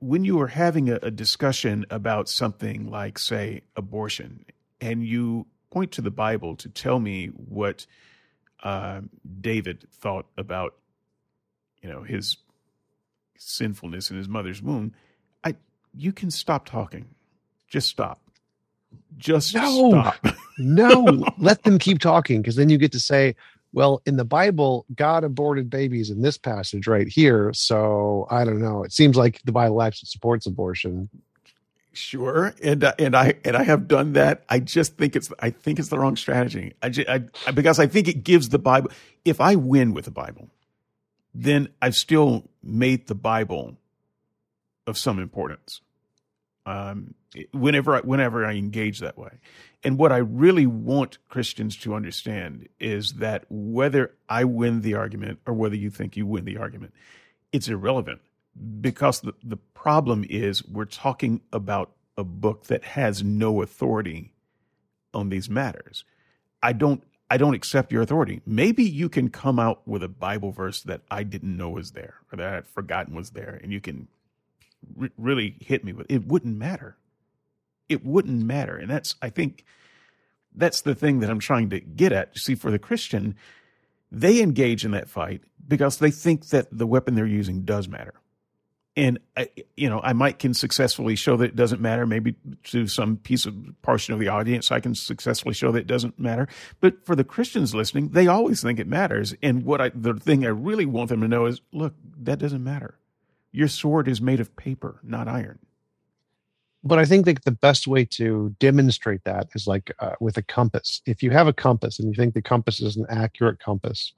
when 0.00 0.24
you 0.24 0.40
are 0.40 0.48
having 0.48 0.90
a, 0.90 0.98
a 1.02 1.10
discussion 1.10 1.84
about 1.90 2.28
something 2.28 2.88
like, 2.88 3.18
say, 3.18 3.62
abortion, 3.74 4.44
and 4.80 5.04
you 5.04 5.46
point 5.70 5.90
to 5.92 6.00
the 6.00 6.10
Bible 6.10 6.54
to 6.56 6.68
tell 6.68 7.00
me 7.00 7.26
what 7.26 7.84
uh, 8.62 9.00
David 9.40 9.86
thought 9.90 10.26
about, 10.36 10.74
you 11.82 11.88
know, 11.88 12.02
his 12.02 12.36
sinfulness 13.36 14.10
in 14.10 14.16
his 14.16 14.28
mother's 14.28 14.62
womb, 14.62 14.94
you 15.94 16.12
can 16.12 16.30
stop 16.30 16.66
talking. 16.66 17.06
Just 17.68 17.88
stop. 17.88 18.20
Just 19.16 19.54
no, 19.54 19.90
stop. 19.90 20.26
no, 20.58 21.24
let 21.38 21.62
them 21.64 21.78
keep 21.78 21.98
talking 21.98 22.40
because 22.40 22.56
then 22.56 22.70
you 22.70 22.78
get 22.78 22.92
to 22.92 23.00
say, 23.00 23.34
well, 23.72 24.00
in 24.06 24.16
the 24.16 24.24
Bible, 24.24 24.86
God 24.94 25.24
aborted 25.24 25.68
babies 25.68 26.10
in 26.10 26.22
this 26.22 26.38
passage 26.38 26.86
right 26.86 27.08
here. 27.08 27.52
So 27.52 28.26
I 28.30 28.44
don't 28.44 28.60
know. 28.60 28.84
It 28.84 28.92
seems 28.92 29.16
like 29.16 29.42
the 29.44 29.52
Bible 29.52 29.82
actually 29.82 30.06
supports 30.06 30.46
abortion. 30.46 31.08
Sure, 31.92 32.54
and 32.62 32.84
uh, 32.84 32.92
and 32.98 33.16
I 33.16 33.34
and 33.44 33.56
I 33.56 33.64
have 33.64 33.88
done 33.88 34.12
that. 34.12 34.44
I 34.48 34.60
just 34.60 34.96
think 34.96 35.16
it's 35.16 35.32
I 35.40 35.50
think 35.50 35.80
it's 35.80 35.88
the 35.88 35.98
wrong 35.98 36.16
strategy. 36.16 36.74
I, 36.80 36.90
just, 36.90 37.08
I 37.08 37.50
because 37.50 37.80
I 37.80 37.88
think 37.88 38.06
it 38.06 38.22
gives 38.22 38.50
the 38.50 38.58
Bible. 38.58 38.92
If 39.24 39.40
I 39.40 39.56
win 39.56 39.94
with 39.94 40.04
the 40.04 40.12
Bible, 40.12 40.48
then 41.34 41.68
I've 41.82 41.96
still 41.96 42.44
made 42.62 43.08
the 43.08 43.16
Bible 43.16 43.76
of 44.88 44.98
some 44.98 45.18
importance. 45.20 45.80
Um, 46.66 47.14
whenever 47.52 47.96
I, 47.96 48.00
whenever 48.00 48.44
I 48.44 48.54
engage 48.54 48.98
that 48.98 49.16
way, 49.16 49.38
and 49.84 49.98
what 49.98 50.12
I 50.12 50.18
really 50.18 50.66
want 50.66 51.18
Christians 51.28 51.76
to 51.78 51.94
understand 51.94 52.68
is 52.80 53.14
that 53.14 53.44
whether 53.48 54.14
I 54.28 54.44
win 54.44 54.80
the 54.80 54.94
argument 54.94 55.38
or 55.46 55.54
whether 55.54 55.76
you 55.76 55.90
think 55.90 56.16
you 56.16 56.26
win 56.26 56.44
the 56.44 56.58
argument, 56.58 56.92
it's 57.52 57.68
irrelevant 57.68 58.20
because 58.80 59.20
the, 59.20 59.34
the 59.42 59.56
problem 59.56 60.24
is 60.28 60.66
we're 60.66 60.84
talking 60.84 61.40
about 61.52 61.92
a 62.16 62.24
book 62.24 62.64
that 62.64 62.82
has 62.82 63.22
no 63.22 63.62
authority 63.62 64.32
on 65.14 65.28
these 65.28 65.48
matters. 65.48 66.04
I 66.62 66.72
don't 66.72 67.02
I 67.30 67.36
don't 67.36 67.54
accept 67.54 67.92
your 67.92 68.02
authority. 68.02 68.40
Maybe 68.46 68.84
you 68.84 69.10
can 69.10 69.28
come 69.28 69.58
out 69.58 69.86
with 69.86 70.02
a 70.02 70.08
Bible 70.08 70.50
verse 70.50 70.82
that 70.84 71.02
I 71.10 71.24
didn't 71.24 71.56
know 71.56 71.68
was 71.70 71.92
there 71.92 72.14
or 72.32 72.36
that 72.36 72.48
I 72.48 72.54
had 72.54 72.66
forgotten 72.66 73.14
was 73.14 73.30
there, 73.30 73.60
and 73.62 73.70
you 73.70 73.80
can 73.80 74.08
re- 74.96 75.10
really 75.16 75.56
hit 75.60 75.84
me 75.84 75.92
with 75.92 76.06
it. 76.10 76.26
Wouldn't 76.26 76.56
matter. 76.56 76.96
It 77.88 78.04
wouldn't 78.04 78.42
matter, 78.44 78.76
and 78.76 78.90
that's 78.90 79.14
I 79.22 79.30
think 79.30 79.64
that's 80.54 80.82
the 80.82 80.94
thing 80.94 81.20
that 81.20 81.30
I'm 81.30 81.38
trying 81.38 81.70
to 81.70 81.80
get 81.80 82.12
at. 82.12 82.36
See, 82.36 82.54
for 82.54 82.70
the 82.70 82.78
Christian, 82.78 83.36
they 84.12 84.40
engage 84.42 84.84
in 84.84 84.90
that 84.90 85.08
fight 85.08 85.42
because 85.66 85.98
they 85.98 86.10
think 86.10 86.48
that 86.48 86.66
the 86.70 86.86
weapon 86.86 87.14
they're 87.14 87.26
using 87.26 87.62
does 87.62 87.88
matter 87.88 88.14
and 88.98 89.20
I, 89.36 89.48
you 89.76 89.88
know, 89.88 90.00
I 90.02 90.12
might 90.12 90.40
can 90.40 90.54
successfully 90.54 91.14
show 91.14 91.36
that 91.36 91.44
it 91.44 91.56
doesn't 91.56 91.80
matter. 91.80 92.04
Maybe 92.04 92.34
to 92.64 92.88
some 92.88 93.16
piece 93.16 93.46
of 93.46 93.54
portion 93.80 94.12
of 94.12 94.18
the 94.18 94.26
audience, 94.26 94.72
I 94.72 94.80
can 94.80 94.96
successfully 94.96 95.54
show 95.54 95.70
that 95.70 95.78
it 95.78 95.86
doesn't 95.86 96.18
matter. 96.18 96.48
But 96.80 97.06
for 97.06 97.14
the 97.14 97.22
Christians 97.22 97.76
listening, 97.76 98.08
they 98.08 98.26
always 98.26 98.60
think 98.60 98.80
it 98.80 98.88
matters. 98.88 99.36
And 99.40 99.64
what 99.64 99.80
I, 99.80 99.90
the 99.94 100.14
thing 100.14 100.44
I 100.44 100.48
really 100.48 100.84
want 100.84 101.10
them 101.10 101.20
to 101.20 101.28
know 101.28 101.46
is, 101.46 101.60
look, 101.72 101.94
that 102.22 102.40
doesn't 102.40 102.64
matter. 102.64 102.98
Your 103.52 103.68
sword 103.68 104.08
is 104.08 104.20
made 104.20 104.40
of 104.40 104.54
paper, 104.56 105.00
not 105.02 105.28
iron. 105.28 105.58
But 106.84 106.98
I 106.98 107.04
think 107.04 107.26
that 107.26 107.44
the 107.44 107.50
best 107.50 107.86
way 107.86 108.04
to 108.04 108.54
demonstrate 108.60 109.24
that 109.24 109.48
is 109.54 109.66
like 109.66 109.92
uh, 109.98 110.14
with 110.20 110.36
a 110.36 110.42
compass. 110.42 111.02
If 111.06 111.22
you 111.22 111.30
have 111.30 111.48
a 111.48 111.52
compass 111.52 111.98
and 111.98 112.08
you 112.08 112.14
think 112.14 112.34
the 112.34 112.42
compass 112.42 112.80
is 112.80 112.96
an 112.96 113.06
accurate 113.08 113.58
compass, 113.58 114.12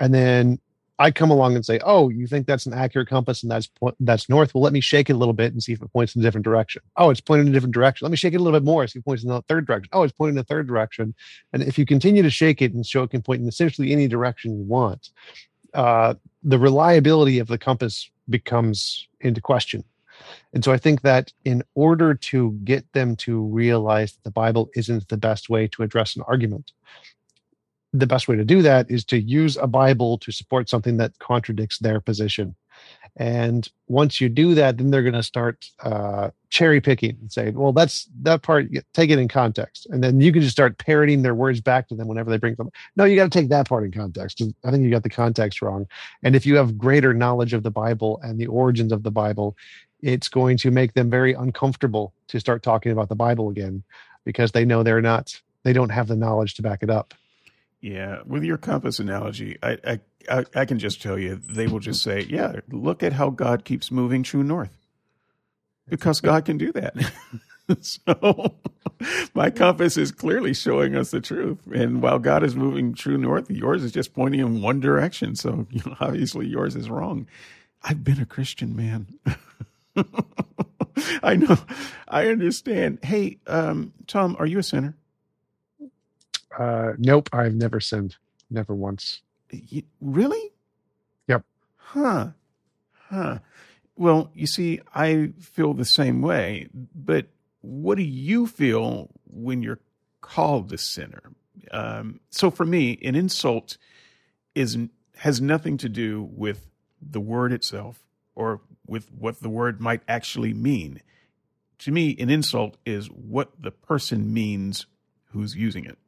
and 0.00 0.12
then 0.12 0.58
I 1.02 1.10
come 1.10 1.30
along 1.30 1.56
and 1.56 1.64
say, 1.66 1.80
"Oh, 1.84 2.10
you 2.10 2.28
think 2.28 2.46
that's 2.46 2.66
an 2.66 2.74
accurate 2.74 3.08
compass 3.08 3.42
and 3.42 3.50
that's 3.50 3.68
that's 3.98 4.28
north? 4.28 4.54
Well, 4.54 4.62
let 4.62 4.72
me 4.72 4.80
shake 4.80 5.10
it 5.10 5.14
a 5.14 5.16
little 5.16 5.32
bit 5.32 5.52
and 5.52 5.60
see 5.60 5.72
if 5.72 5.82
it 5.82 5.92
points 5.92 6.14
in 6.14 6.22
a 6.22 6.24
different 6.24 6.44
direction. 6.44 6.80
Oh, 6.96 7.10
it's 7.10 7.20
pointing 7.20 7.48
in 7.48 7.52
a 7.52 7.54
different 7.56 7.74
direction. 7.74 8.04
Let 8.04 8.12
me 8.12 8.16
shake 8.16 8.34
it 8.34 8.36
a 8.36 8.42
little 8.42 8.58
bit 8.58 8.64
more, 8.64 8.86
see 8.86 9.00
if 9.00 9.02
it 9.02 9.04
points 9.04 9.24
in 9.24 9.30
the 9.30 9.42
third 9.42 9.66
direction. 9.66 9.88
Oh, 9.92 10.04
it's 10.04 10.12
pointing 10.12 10.34
in 10.34 10.36
the 10.36 10.44
third 10.44 10.68
direction. 10.68 11.12
And 11.52 11.64
if 11.64 11.76
you 11.76 11.86
continue 11.86 12.22
to 12.22 12.30
shake 12.30 12.62
it 12.62 12.72
and 12.72 12.86
show 12.86 13.02
it 13.02 13.10
can 13.10 13.20
point 13.20 13.42
in 13.42 13.48
essentially 13.48 13.90
any 13.90 14.06
direction 14.06 14.56
you 14.56 14.64
want, 14.64 15.10
uh, 15.74 16.14
the 16.44 16.58
reliability 16.58 17.40
of 17.40 17.48
the 17.48 17.58
compass 17.58 18.08
becomes 18.28 19.08
into 19.20 19.40
question. 19.40 19.84
And 20.52 20.64
so 20.64 20.72
I 20.72 20.78
think 20.78 21.02
that 21.02 21.32
in 21.44 21.62
order 21.74 22.14
to 22.14 22.52
get 22.64 22.90
them 22.92 23.16
to 23.16 23.42
realize 23.42 24.12
that 24.12 24.24
the 24.24 24.30
Bible 24.30 24.70
isn't 24.76 25.08
the 25.08 25.16
best 25.16 25.48
way 25.48 25.66
to 25.68 25.82
address 25.82 26.16
an 26.16 26.22
argument, 26.28 26.72
the 27.92 28.06
best 28.06 28.28
way 28.28 28.36
to 28.36 28.44
do 28.44 28.62
that 28.62 28.90
is 28.90 29.04
to 29.06 29.20
use 29.20 29.56
a 29.56 29.66
Bible 29.66 30.18
to 30.18 30.32
support 30.32 30.68
something 30.68 30.96
that 30.96 31.18
contradicts 31.18 31.78
their 31.78 32.00
position. 32.00 32.54
And 33.16 33.68
once 33.88 34.20
you 34.20 34.30
do 34.30 34.54
that, 34.54 34.78
then 34.78 34.90
they're 34.90 35.02
going 35.02 35.12
to 35.12 35.22
start 35.22 35.66
uh, 35.82 36.30
cherry 36.48 36.80
picking 36.80 37.18
and 37.20 37.30
say, 37.30 37.50
"Well, 37.50 37.72
that's 37.72 38.08
that 38.22 38.42
part. 38.42 38.68
Take 38.94 39.10
it 39.10 39.18
in 39.18 39.28
context." 39.28 39.86
And 39.90 40.02
then 40.02 40.20
you 40.20 40.32
can 40.32 40.40
just 40.40 40.52
start 40.52 40.78
parroting 40.78 41.20
their 41.20 41.34
words 41.34 41.60
back 41.60 41.88
to 41.88 41.94
them 41.94 42.08
whenever 42.08 42.30
they 42.30 42.38
bring 42.38 42.54
them. 42.54 42.70
No, 42.96 43.04
you 43.04 43.16
got 43.16 43.30
to 43.30 43.38
take 43.38 43.50
that 43.50 43.68
part 43.68 43.84
in 43.84 43.92
context. 43.92 44.40
I 44.64 44.70
think 44.70 44.82
you 44.82 44.90
got 44.90 45.02
the 45.02 45.10
context 45.10 45.60
wrong. 45.60 45.86
And 46.22 46.34
if 46.34 46.46
you 46.46 46.56
have 46.56 46.78
greater 46.78 47.12
knowledge 47.12 47.52
of 47.52 47.64
the 47.64 47.70
Bible 47.70 48.18
and 48.22 48.38
the 48.38 48.46
origins 48.46 48.92
of 48.92 49.02
the 49.02 49.10
Bible, 49.10 49.56
it's 50.00 50.28
going 50.28 50.56
to 50.58 50.70
make 50.70 50.94
them 50.94 51.10
very 51.10 51.34
uncomfortable 51.34 52.14
to 52.28 52.40
start 52.40 52.62
talking 52.62 52.92
about 52.92 53.10
the 53.10 53.14
Bible 53.14 53.50
again 53.50 53.82
because 54.24 54.52
they 54.52 54.64
know 54.64 54.82
they're 54.82 55.02
not. 55.02 55.38
They 55.64 55.74
don't 55.74 55.90
have 55.90 56.08
the 56.08 56.16
knowledge 56.16 56.54
to 56.54 56.62
back 56.62 56.82
it 56.82 56.90
up. 56.90 57.14
Yeah, 57.82 58.20
with 58.24 58.44
your 58.44 58.58
compass 58.58 59.00
analogy, 59.00 59.58
I, 59.60 59.98
I, 60.30 60.44
I 60.54 60.64
can 60.66 60.78
just 60.78 61.02
tell 61.02 61.18
you 61.18 61.34
they 61.34 61.66
will 61.66 61.80
just 61.80 62.00
say, 62.00 62.20
"Yeah, 62.30 62.60
look 62.70 63.02
at 63.02 63.12
how 63.12 63.30
God 63.30 63.64
keeps 63.64 63.90
moving 63.90 64.22
true 64.22 64.44
north," 64.44 64.78
because 65.88 66.20
God 66.20 66.44
can 66.44 66.58
do 66.58 66.70
that. 66.72 66.94
so 67.80 68.54
my 69.34 69.50
compass 69.50 69.96
is 69.96 70.12
clearly 70.12 70.54
showing 70.54 70.94
us 70.94 71.10
the 71.10 71.20
truth, 71.20 71.58
and 71.74 72.00
while 72.00 72.20
God 72.20 72.44
is 72.44 72.54
moving 72.54 72.94
true 72.94 73.18
north, 73.18 73.50
yours 73.50 73.82
is 73.82 73.90
just 73.90 74.14
pointing 74.14 74.38
in 74.38 74.62
one 74.62 74.78
direction. 74.78 75.34
So 75.34 75.66
you 75.70 75.82
know, 75.86 75.96
obviously 75.98 76.46
yours 76.46 76.76
is 76.76 76.88
wrong. 76.88 77.26
I've 77.82 78.04
been 78.04 78.20
a 78.20 78.26
Christian 78.26 78.76
man. 78.76 79.08
I 81.24 81.34
know. 81.34 81.58
I 82.06 82.28
understand. 82.28 83.00
Hey, 83.02 83.38
um, 83.48 83.92
Tom, 84.06 84.36
are 84.38 84.46
you 84.46 84.60
a 84.60 84.62
sinner? 84.62 84.94
Uh, 86.58 86.92
nope, 86.98 87.28
I've 87.32 87.54
never 87.54 87.80
sinned. 87.80 88.16
Never 88.50 88.74
once. 88.74 89.22
You, 89.50 89.82
really? 90.00 90.52
Yep. 91.28 91.44
Huh. 91.76 92.28
Huh. 93.08 93.38
Well, 93.96 94.30
you 94.34 94.46
see, 94.46 94.80
I 94.94 95.32
feel 95.38 95.74
the 95.74 95.84
same 95.84 96.22
way, 96.22 96.68
but 96.94 97.26
what 97.60 97.96
do 97.96 98.02
you 98.02 98.46
feel 98.46 99.10
when 99.26 99.62
you're 99.62 99.80
called 100.20 100.72
a 100.72 100.78
sinner? 100.78 101.22
Um, 101.70 102.20
so 102.30 102.50
for 102.50 102.64
me, 102.64 102.98
an 103.02 103.14
insult 103.14 103.76
is 104.54 104.76
has 105.16 105.40
nothing 105.40 105.76
to 105.78 105.88
do 105.88 106.28
with 106.32 106.66
the 107.00 107.20
word 107.20 107.52
itself 107.52 108.02
or 108.34 108.60
with 108.86 109.12
what 109.12 109.40
the 109.40 109.48
word 109.48 109.80
might 109.80 110.00
actually 110.08 110.52
mean. 110.52 111.00
To 111.80 111.92
me, 111.92 112.16
an 112.18 112.30
insult 112.30 112.76
is 112.84 113.06
what 113.08 113.50
the 113.60 113.70
person 113.70 114.32
means 114.32 114.86
who's 115.32 115.54
using 115.54 115.84
it 115.84 115.98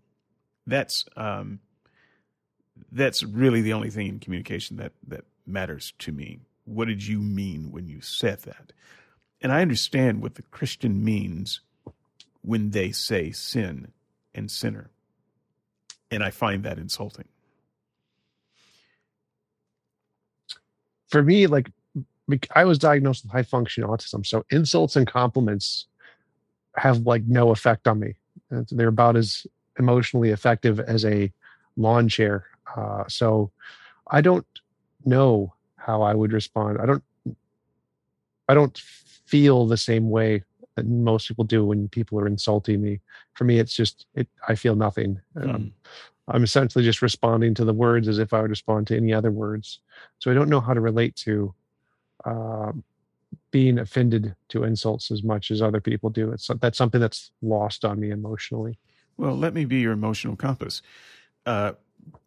that's 0.66 1.04
um, 1.16 1.60
that's 2.92 3.22
really 3.22 3.60
the 3.60 3.72
only 3.72 3.90
thing 3.90 4.08
in 4.08 4.18
communication 4.18 4.76
that 4.78 4.92
that 5.08 5.24
matters 5.46 5.92
to 6.00 6.12
me. 6.12 6.40
What 6.64 6.88
did 6.88 7.06
you 7.06 7.18
mean 7.18 7.70
when 7.70 7.86
you 7.86 8.00
said 8.00 8.40
that? 8.42 8.72
And 9.40 9.52
I 9.52 9.60
understand 9.60 10.22
what 10.22 10.36
the 10.36 10.42
Christian 10.42 11.04
means 11.04 11.60
when 12.40 12.70
they 12.70 12.92
say 12.92 13.30
sin 13.30 13.92
and 14.34 14.50
sinner. 14.50 14.90
And 16.10 16.22
I 16.22 16.30
find 16.30 16.62
that 16.64 16.78
insulting. 16.78 17.28
For 21.08 21.22
me, 21.22 21.46
like 21.46 21.70
I 22.54 22.64
was 22.64 22.78
diagnosed 22.78 23.24
with 23.24 23.32
high 23.32 23.42
functioning 23.42 23.88
autism, 23.88 24.24
so 24.24 24.44
insults 24.50 24.96
and 24.96 25.06
compliments 25.06 25.86
have 26.76 27.00
like 27.00 27.24
no 27.24 27.50
effect 27.50 27.86
on 27.86 28.00
me. 28.00 28.14
They're 28.50 28.88
about 28.88 29.16
as 29.16 29.46
emotionally 29.78 30.30
effective 30.30 30.80
as 30.80 31.04
a 31.04 31.32
lawn 31.76 32.08
chair. 32.08 32.46
Uh, 32.76 33.04
so 33.08 33.50
I 34.10 34.20
don't 34.20 34.46
know 35.04 35.52
how 35.76 36.02
I 36.02 36.14
would 36.14 36.32
respond. 36.32 36.78
I 36.80 36.86
don't. 36.86 37.04
I 38.46 38.52
don't 38.52 38.76
feel 38.78 39.66
the 39.66 39.78
same 39.78 40.10
way 40.10 40.42
that 40.76 40.86
most 40.86 41.28
people 41.28 41.44
do 41.44 41.64
when 41.64 41.88
people 41.88 42.18
are 42.18 42.26
insulting 42.26 42.82
me. 42.82 43.00
For 43.34 43.44
me, 43.44 43.58
it's 43.58 43.74
just 43.74 44.06
it. 44.14 44.28
I 44.48 44.54
feel 44.54 44.76
nothing. 44.76 45.20
Hmm. 45.34 45.50
Um, 45.50 45.72
I'm 46.28 46.42
essentially 46.42 46.84
just 46.84 47.02
responding 47.02 47.54
to 47.54 47.64
the 47.64 47.74
words 47.74 48.08
as 48.08 48.18
if 48.18 48.32
I 48.32 48.40
would 48.40 48.50
respond 48.50 48.86
to 48.86 48.96
any 48.96 49.12
other 49.12 49.30
words. 49.30 49.80
So 50.20 50.30
I 50.30 50.34
don't 50.34 50.48
know 50.48 50.60
how 50.60 50.72
to 50.72 50.80
relate 50.80 51.16
to 51.16 51.54
uh, 52.24 52.72
being 53.50 53.78
offended 53.78 54.34
to 54.48 54.64
insults 54.64 55.10
as 55.10 55.22
much 55.22 55.50
as 55.50 55.60
other 55.60 55.80
people 55.80 56.10
do. 56.10 56.32
It's 56.32 56.48
that's 56.60 56.78
something 56.78 57.00
that's 57.00 57.30
lost 57.42 57.84
on 57.84 58.00
me 58.00 58.10
emotionally. 58.10 58.78
Well, 59.16 59.36
let 59.36 59.54
me 59.54 59.64
be 59.64 59.78
your 59.80 59.92
emotional 59.92 60.36
compass. 60.36 60.82
Uh, 61.46 61.72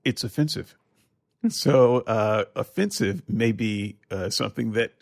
it's 0.04 0.24
offensive. 0.24 0.76
So, 1.50 1.98
uh, 2.02 2.46
offensive 2.56 3.22
may 3.30 3.52
be 3.52 3.98
uh, 4.12 4.30
something 4.30 4.72
that 4.74 4.94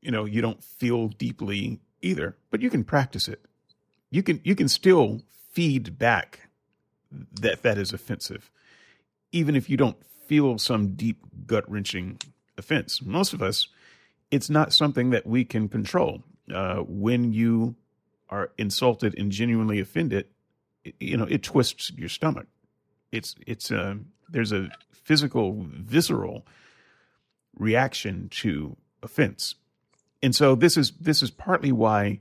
you 0.00 0.10
know 0.10 0.24
you 0.24 0.40
don't 0.40 0.62
feel 0.64 1.08
deeply 1.08 1.80
either, 2.00 2.36
but 2.50 2.62
you 2.62 2.70
can 2.70 2.84
practice 2.84 3.28
it. 3.28 3.44
You 4.10 4.22
can 4.22 4.40
you 4.44 4.54
can 4.54 4.68
still 4.68 5.22
feed 5.52 5.98
back 5.98 6.48
that 7.10 7.62
that 7.62 7.78
is 7.78 7.92
offensive, 7.92 8.50
even 9.32 9.54
if 9.56 9.68
you 9.68 9.76
don't 9.76 9.98
feel 10.26 10.58
some 10.58 10.94
deep 10.94 11.18
gut 11.46 11.70
wrenching 11.70 12.18
offense. 12.56 13.02
Most 13.02 13.32
of 13.34 13.42
us, 13.42 13.68
it's 14.30 14.48
not 14.50 14.72
something 14.72 15.10
that 15.10 15.26
we 15.26 15.44
can 15.44 15.68
control. 15.68 16.22
uh, 16.52 16.78
when 16.78 17.32
you 17.32 17.76
are 18.28 18.50
insulted 18.58 19.16
and 19.18 19.30
genuinely 19.30 19.78
offended, 19.80 20.26
you 20.98 21.16
know 21.16 21.26
it 21.28 21.42
twists 21.42 21.92
your 21.96 22.08
stomach. 22.08 22.46
It's 23.10 23.34
it's 23.46 23.70
a 23.70 23.80
uh, 23.80 23.94
there's 24.28 24.52
a 24.52 24.70
physical, 24.90 25.56
visceral 25.68 26.46
reaction 27.58 28.28
to 28.30 28.76
offense, 29.02 29.54
and 30.22 30.34
so 30.34 30.54
this 30.54 30.76
is 30.76 30.92
this 31.00 31.22
is 31.22 31.30
partly 31.30 31.72
why 31.72 32.20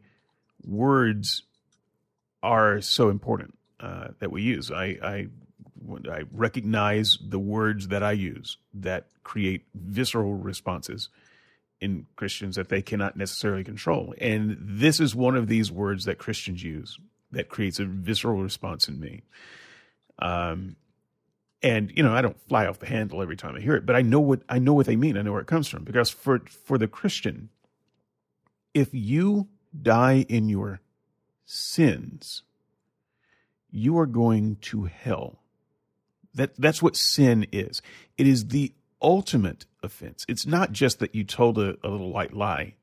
words 0.66 1.44
are 2.44 2.82
so 2.82 3.10
important 3.10 3.58
uh, 3.80 4.10
that 4.20 4.32
we 4.32 4.42
use. 4.42 4.72
I, 4.72 4.98
I 5.02 5.28
I 6.12 6.24
recognize 6.32 7.18
the 7.22 7.40
words 7.40 7.88
that 7.88 8.04
I 8.04 8.12
use 8.12 8.58
that 8.74 9.08
create 9.24 9.66
visceral 9.74 10.36
responses 10.36 11.10
in 11.80 12.06
Christians 12.16 12.56
that 12.56 12.70
they 12.70 12.82
cannot 12.82 13.18
necessarily 13.18 13.64
control. 13.64 14.14
And 14.20 14.58
this 14.60 15.00
is 15.00 15.16
one 15.16 15.36
of 15.36 15.48
these 15.48 15.72
words 15.72 16.06
that 16.06 16.20
Christians 16.20 16.64
use 16.64 17.00
that 17.32 17.50
creates 17.50 17.80
a 17.80 17.86
visceral 17.86 18.42
response 18.42 18.88
in 18.88 19.00
me. 19.00 19.24
Um, 20.20 20.76
and 21.64 21.92
you 21.96 22.04
know, 22.04 22.14
I 22.14 22.22
don't 22.22 22.40
fly 22.48 22.66
off 22.66 22.80
the 22.80 22.88
handle 22.88 23.22
every 23.22 23.36
time 23.36 23.56
I 23.56 23.60
hear 23.60 23.76
it, 23.76 23.86
but 23.86 23.96
I 23.96 24.02
know 24.02 24.20
what 24.20 24.42
I 24.50 24.60
know 24.60 24.74
what 24.74 24.86
they 24.86 24.96
mean. 24.96 25.18
I 25.18 25.22
know 25.22 25.32
where 25.32 25.42
it 25.42 25.48
comes 25.48 25.68
from 25.68 25.84
because 25.84 26.10
for 26.10 26.40
for 26.66 26.78
the 26.78 26.88
Christian, 26.88 27.50
if 28.74 28.90
you 28.94 29.48
die 29.80 30.26
in 30.28 30.50
your 30.50 30.82
sins, 31.46 32.44
you 33.70 33.98
are 33.98 34.06
going 34.06 34.58
to 34.62 34.86
hell. 34.86 35.40
That 36.34 36.56
that's 36.58 36.82
what 36.82 36.96
sin 36.96 37.46
is. 37.52 37.82
It 38.18 38.26
is 38.26 38.48
the 38.48 38.74
ultimate 39.02 39.66
offense. 39.84 40.26
It's 40.28 40.46
not 40.46 40.72
just 40.72 41.00
that 41.00 41.14
you 41.14 41.24
told 41.24 41.58
a, 41.58 41.78
a 41.84 41.90
little 41.90 42.12
white 42.12 42.34
lie 42.34 42.76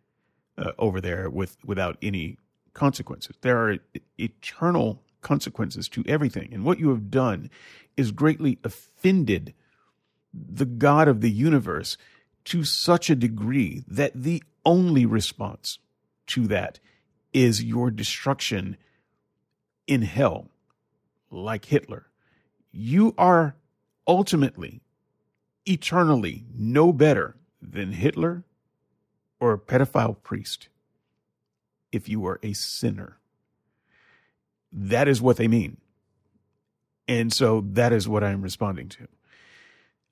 uh, 0.57 0.73
over 0.79 1.01
there 1.01 1.31
with 1.31 1.57
without 1.65 1.97
any 2.03 2.39
consequences. 2.75 3.37
There 3.41 3.59
are 3.59 3.79
eternal 4.19 5.03
consequences 5.21 5.89
to 5.91 6.05
everything, 6.07 6.51
and 6.53 6.65
what 6.65 6.79
you 6.79 6.91
have 6.91 7.11
done 7.11 7.51
is 7.97 8.13
greatly 8.13 8.59
offended 8.63 9.55
the 10.33 10.67
God 10.67 11.09
of 11.09 11.21
the 11.21 11.31
universe 11.31 11.97
to 12.45 12.65
such 12.65 13.11
a 13.11 13.17
degree 13.17 13.85
that 13.89 14.13
the 14.15 14.43
only 14.65 15.05
response 15.07 15.79
to 16.29 16.47
that 16.47 16.79
is 17.33 17.63
your 17.63 17.91
destruction 17.91 18.77
in 19.87 20.03
hell, 20.03 20.49
like 21.31 21.67
Hitler. 21.67 22.07
You 22.71 23.15
are 23.19 23.57
ultimately 24.07 24.83
eternally 25.67 26.45
no 26.55 26.93
better 26.93 27.37
than 27.61 27.93
Hitler 27.93 28.45
or 29.41 29.53
a 29.53 29.59
pedophile 29.59 30.23
priest 30.23 30.69
if 31.93 32.09
you 32.09 32.27
are 32.27 32.39
a 32.43 32.53
sinner. 32.53 33.19
That 34.73 35.09
is 35.09 35.23
what 35.23 35.37
they 35.37 35.49
mean. 35.49 35.79
And 37.07 37.33
so 37.33 37.65
that 37.73 37.93
is 37.93 38.09
what 38.09 38.23
I'm 38.23 38.43
responding 38.43 38.89
to. 38.91 39.09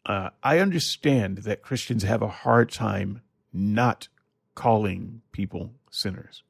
Uh, 0.06 0.30
I 0.42 0.60
understand 0.60 1.38
that 1.38 1.62
Christians 1.62 2.04
have 2.04 2.22
a 2.22 2.28
hard 2.28 2.70
time 2.70 3.22
not 3.52 4.08
calling 4.54 5.20
people 5.32 5.72
sinners 5.90 6.42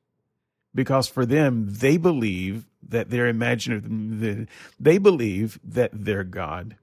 because 0.77 1.09
for 1.09 1.25
them, 1.25 1.67
they 1.69 1.97
believe 1.97 2.67
that 2.87 3.11
their 3.11 3.27
imaginative, 3.27 4.49
they 4.79 4.99
believe 4.99 5.59
that 5.65 5.91
their 5.93 6.23
God 6.23 6.77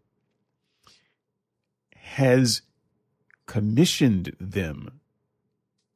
has 1.95 2.63
commissioned 3.45 4.35
them 4.39 4.99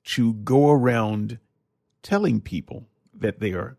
to 0.05 0.33
go 0.33 0.69
around 0.69 1.39
telling 2.07 2.39
people 2.39 2.87
that 3.13 3.41
they 3.41 3.51
are 3.51 3.75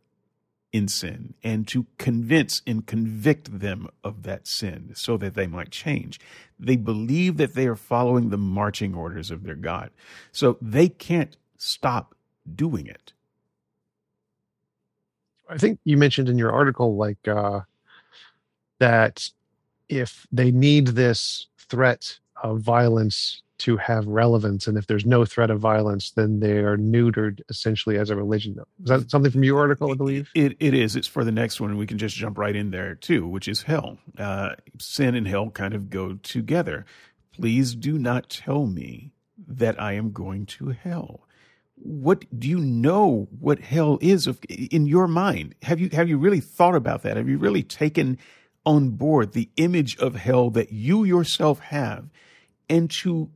in 0.71 0.87
sin 0.87 1.33
and 1.43 1.67
to 1.67 1.87
convince 1.97 2.61
and 2.67 2.87
convict 2.87 3.59
them 3.59 3.89
of 4.05 4.23
that 4.23 4.47
sin 4.47 4.91
so 4.95 5.17
that 5.17 5.33
they 5.33 5.47
might 5.47 5.71
change. 5.71 6.21
They 6.61 6.77
believe 6.77 7.39
that 7.39 7.55
they 7.55 7.67
are 7.67 7.75
following 7.75 8.29
the 8.29 8.37
marching 8.37 8.95
orders 8.95 9.31
of 9.31 9.45
their 9.45 9.55
God. 9.55 9.89
So 10.31 10.59
they 10.61 10.91
can't 10.91 11.39
stop 11.57 12.15
doing 12.55 12.87
it. 12.87 13.15
I 15.49 15.57
think 15.57 15.81
you 15.85 15.97
mentioned 15.97 16.29
in 16.29 16.37
your 16.37 16.53
article 16.53 16.97
like 16.97 17.27
uh, 17.27 17.61
that 18.79 19.31
if 19.89 20.27
they 20.31 20.51
need 20.51 20.89
this 20.89 21.47
threat 21.57 22.19
of 22.43 22.61
violence 22.61 23.43
to 23.59 23.77
have 23.77 24.07
relevance 24.07 24.67
and 24.67 24.79
if 24.79 24.87
there's 24.87 25.07
no 25.07 25.25
threat 25.25 25.51
of 25.51 25.61
violence 25.61 26.13
then 26.13 26.41
they 26.41 26.59
are 26.59 26.77
neutered 26.77 27.41
essentially 27.49 27.99
as 27.99 28.11
a 28.11 28.17
religion 28.17 28.57
is 28.83 28.89
that 28.89 29.11
something 29.11 29.31
from 29.31 29.45
your 29.45 29.59
article 29.59 29.91
i 29.91 29.95
believe? 29.95 30.31
it, 30.35 30.57
it 30.61 30.75
is. 30.75 30.97
It's 30.97 31.07
for 31.07 31.25
the 31.25 31.33
next 31.33 31.61
one 31.61 31.77
we 31.77 31.87
can 31.87 31.99
just 31.99 32.17
jump 32.17 32.39
right 32.39 32.55
in 32.55 32.71
there 32.71 32.95
too 32.95 33.27
which 33.27 33.49
is 33.49 33.63
hell. 33.63 33.99
Uh, 34.19 34.51
sin 34.79 35.15
and 35.15 35.27
hell 35.27 35.51
kind 35.51 35.75
of 35.75 35.91
go 35.91 36.15
together. 36.15 36.87
Please 37.33 37.75
do 37.75 37.99
not 37.99 38.29
tell 38.31 38.67
me 38.67 39.13
that 39.47 39.81
i 39.81 39.93
am 39.93 40.13
going 40.13 40.47
to 40.47 40.71
hell. 40.71 41.21
What 41.77 42.25
do 42.37 42.49
you 42.49 42.59
know 42.59 43.29
what 43.39 43.61
hell 43.61 43.99
is 44.01 44.27
of, 44.27 44.41
in 44.49 44.87
your 44.87 45.07
mind? 45.07 45.55
Have 45.63 45.79
you 45.79 45.89
have 45.93 46.09
you 46.09 46.19
really 46.19 46.41
thought 46.41 46.75
about 46.75 47.03
that? 47.03 47.17
Have 47.17 47.29
you 47.29 47.39
really 47.39 47.63
taken 47.63 48.19
on 48.67 48.91
board 48.91 49.33
the 49.33 49.49
image 49.57 49.97
of 49.99 50.17
hell 50.17 50.51
that 50.51 50.73
you 50.73 51.05
yourself 51.05 51.61
have? 51.61 52.09
And 52.69 52.91
to 52.91 53.31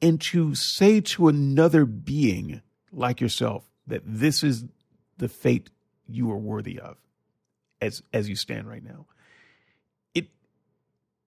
and 0.00 0.20
to 0.20 0.54
say 0.54 1.00
to 1.00 1.28
another 1.28 1.84
being 1.84 2.62
like 2.92 3.20
yourself 3.20 3.64
that 3.86 4.02
this 4.04 4.42
is 4.42 4.64
the 5.18 5.28
fate 5.28 5.70
you 6.08 6.30
are 6.30 6.36
worthy 6.36 6.78
of 6.78 6.96
as 7.80 8.02
as 8.12 8.28
you 8.28 8.36
stand 8.36 8.68
right 8.68 8.84
now. 8.84 9.06
It 10.14 10.28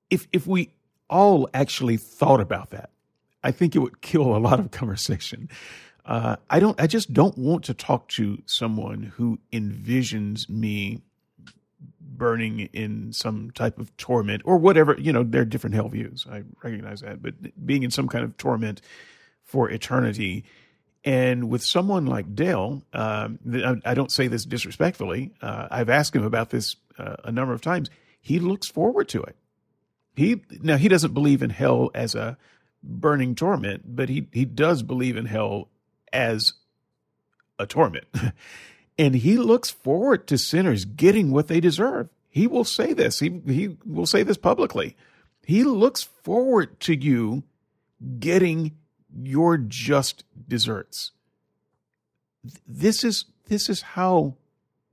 if 0.09 0.27
if 0.31 0.47
we 0.47 0.71
all 1.09 1.49
actually 1.53 1.95
thought 1.95 2.41
about 2.41 2.71
that 2.71 2.89
i 3.43 3.51
think 3.51 3.75
it 3.75 3.79
would 3.79 4.01
kill 4.01 4.35
a 4.35 4.39
lot 4.39 4.59
of 4.59 4.71
conversation. 4.71 5.49
Uh, 6.05 6.37
i 6.49 6.59
don't 6.59 6.79
i 6.79 6.87
just 6.87 7.13
don't 7.13 7.37
want 7.37 7.65
to 7.65 7.73
talk 7.73 8.07
to 8.07 8.41
someone 8.45 9.03
who 9.03 9.39
envisions 9.51 10.49
me 10.49 11.01
burning 12.07 12.69
in 12.73 13.13
some 13.13 13.51
type 13.51 13.79
of 13.79 13.95
torment 13.97 14.41
or 14.45 14.57
whatever. 14.57 14.95
You 14.97 15.13
know, 15.13 15.23
there 15.23 15.41
are 15.41 15.45
different 15.45 15.75
hell 15.75 15.89
views. 15.89 16.25
I 16.29 16.43
recognize 16.63 17.01
that, 17.01 17.21
but 17.21 17.33
being 17.65 17.83
in 17.83 17.91
some 17.91 18.07
kind 18.07 18.23
of 18.23 18.37
torment 18.37 18.81
for 19.43 19.69
eternity. 19.69 20.43
And 21.03 21.49
with 21.49 21.63
someone 21.63 22.05
like 22.05 22.35
Dale, 22.35 22.83
um, 22.93 23.39
I 23.85 23.93
don't 23.93 24.11
say 24.11 24.27
this 24.27 24.45
disrespectfully. 24.45 25.31
Uh, 25.41 25.67
I've 25.71 25.89
asked 25.89 26.15
him 26.15 26.23
about 26.23 26.49
this 26.49 26.75
uh, 26.97 27.15
a 27.23 27.31
number 27.31 27.53
of 27.53 27.61
times. 27.61 27.89
He 28.19 28.39
looks 28.39 28.67
forward 28.67 29.07
to 29.09 29.23
it. 29.23 29.35
He 30.15 30.41
now 30.61 30.77
he 30.77 30.87
doesn't 30.87 31.13
believe 31.13 31.43
in 31.43 31.51
hell 31.51 31.91
as 31.93 32.15
a 32.15 32.37
burning 32.83 33.35
torment, 33.35 33.83
but 33.95 34.09
he 34.09 34.27
he 34.33 34.45
does 34.45 34.81
believe 34.81 35.15
in 35.15 35.25
hell 35.25 35.69
as 36.11 36.53
a 37.59 37.65
torment. 37.65 38.05
and 38.97 39.15
he 39.15 39.37
looks 39.37 39.69
forward 39.69 40.27
to 40.27 40.37
sinners 40.37 40.85
getting 40.85 41.31
what 41.31 41.47
they 41.47 41.59
deserve. 41.59 42.09
He 42.29 42.47
will 42.47 42.63
say 42.65 42.93
this. 42.93 43.19
He 43.19 43.41
he 43.47 43.77
will 43.85 44.05
say 44.05 44.23
this 44.23 44.37
publicly. 44.37 44.95
He 45.45 45.63
looks 45.63 46.03
forward 46.03 46.79
to 46.81 46.95
you 46.95 47.43
getting 48.19 48.75
your 49.15 49.57
just 49.57 50.23
deserts. 50.47 51.11
This 52.67 53.03
is 53.03 53.25
this 53.47 53.69
is 53.69 53.81
how 53.81 54.35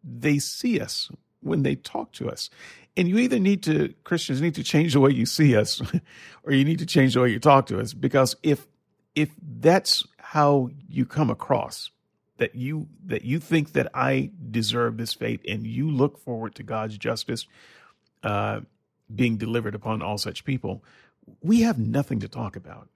they 0.02 0.38
see 0.38 0.80
us 0.80 1.10
when 1.40 1.62
they 1.62 1.74
talk 1.74 2.12
to 2.12 2.30
us. 2.30 2.50
And 2.96 3.08
you 3.08 3.18
either 3.18 3.38
need 3.38 3.62
to 3.64 3.94
Christians 4.04 4.40
need 4.40 4.54
to 4.54 4.62
change 4.62 4.94
the 4.94 5.00
way 5.00 5.10
you 5.10 5.26
see 5.26 5.56
us 5.56 5.82
or 6.44 6.52
you 6.52 6.64
need 6.64 6.78
to 6.78 6.86
change 6.86 7.14
the 7.14 7.20
way 7.20 7.30
you 7.30 7.40
talk 7.40 7.66
to 7.66 7.80
us 7.80 7.92
because 7.92 8.36
if 8.42 8.66
if 9.14 9.30
that's 9.60 10.04
how 10.18 10.70
you 10.88 11.04
come 11.04 11.30
across 11.30 11.90
that 12.38 12.54
you 12.54 12.88
that 13.06 13.24
you 13.24 13.38
think 13.38 13.72
that 13.72 13.90
I 13.94 14.30
deserve 14.50 14.96
this 14.96 15.14
fate, 15.14 15.40
and 15.48 15.66
you 15.66 15.90
look 15.90 16.18
forward 16.18 16.54
to 16.56 16.62
God's 16.62 16.98
justice 16.98 17.46
uh, 18.22 18.60
being 19.14 19.36
delivered 19.36 19.74
upon 19.74 20.02
all 20.02 20.18
such 20.18 20.44
people, 20.44 20.82
we 21.42 21.60
have 21.60 21.78
nothing 21.78 22.20
to 22.20 22.28
talk 22.28 22.56
about. 22.56 22.88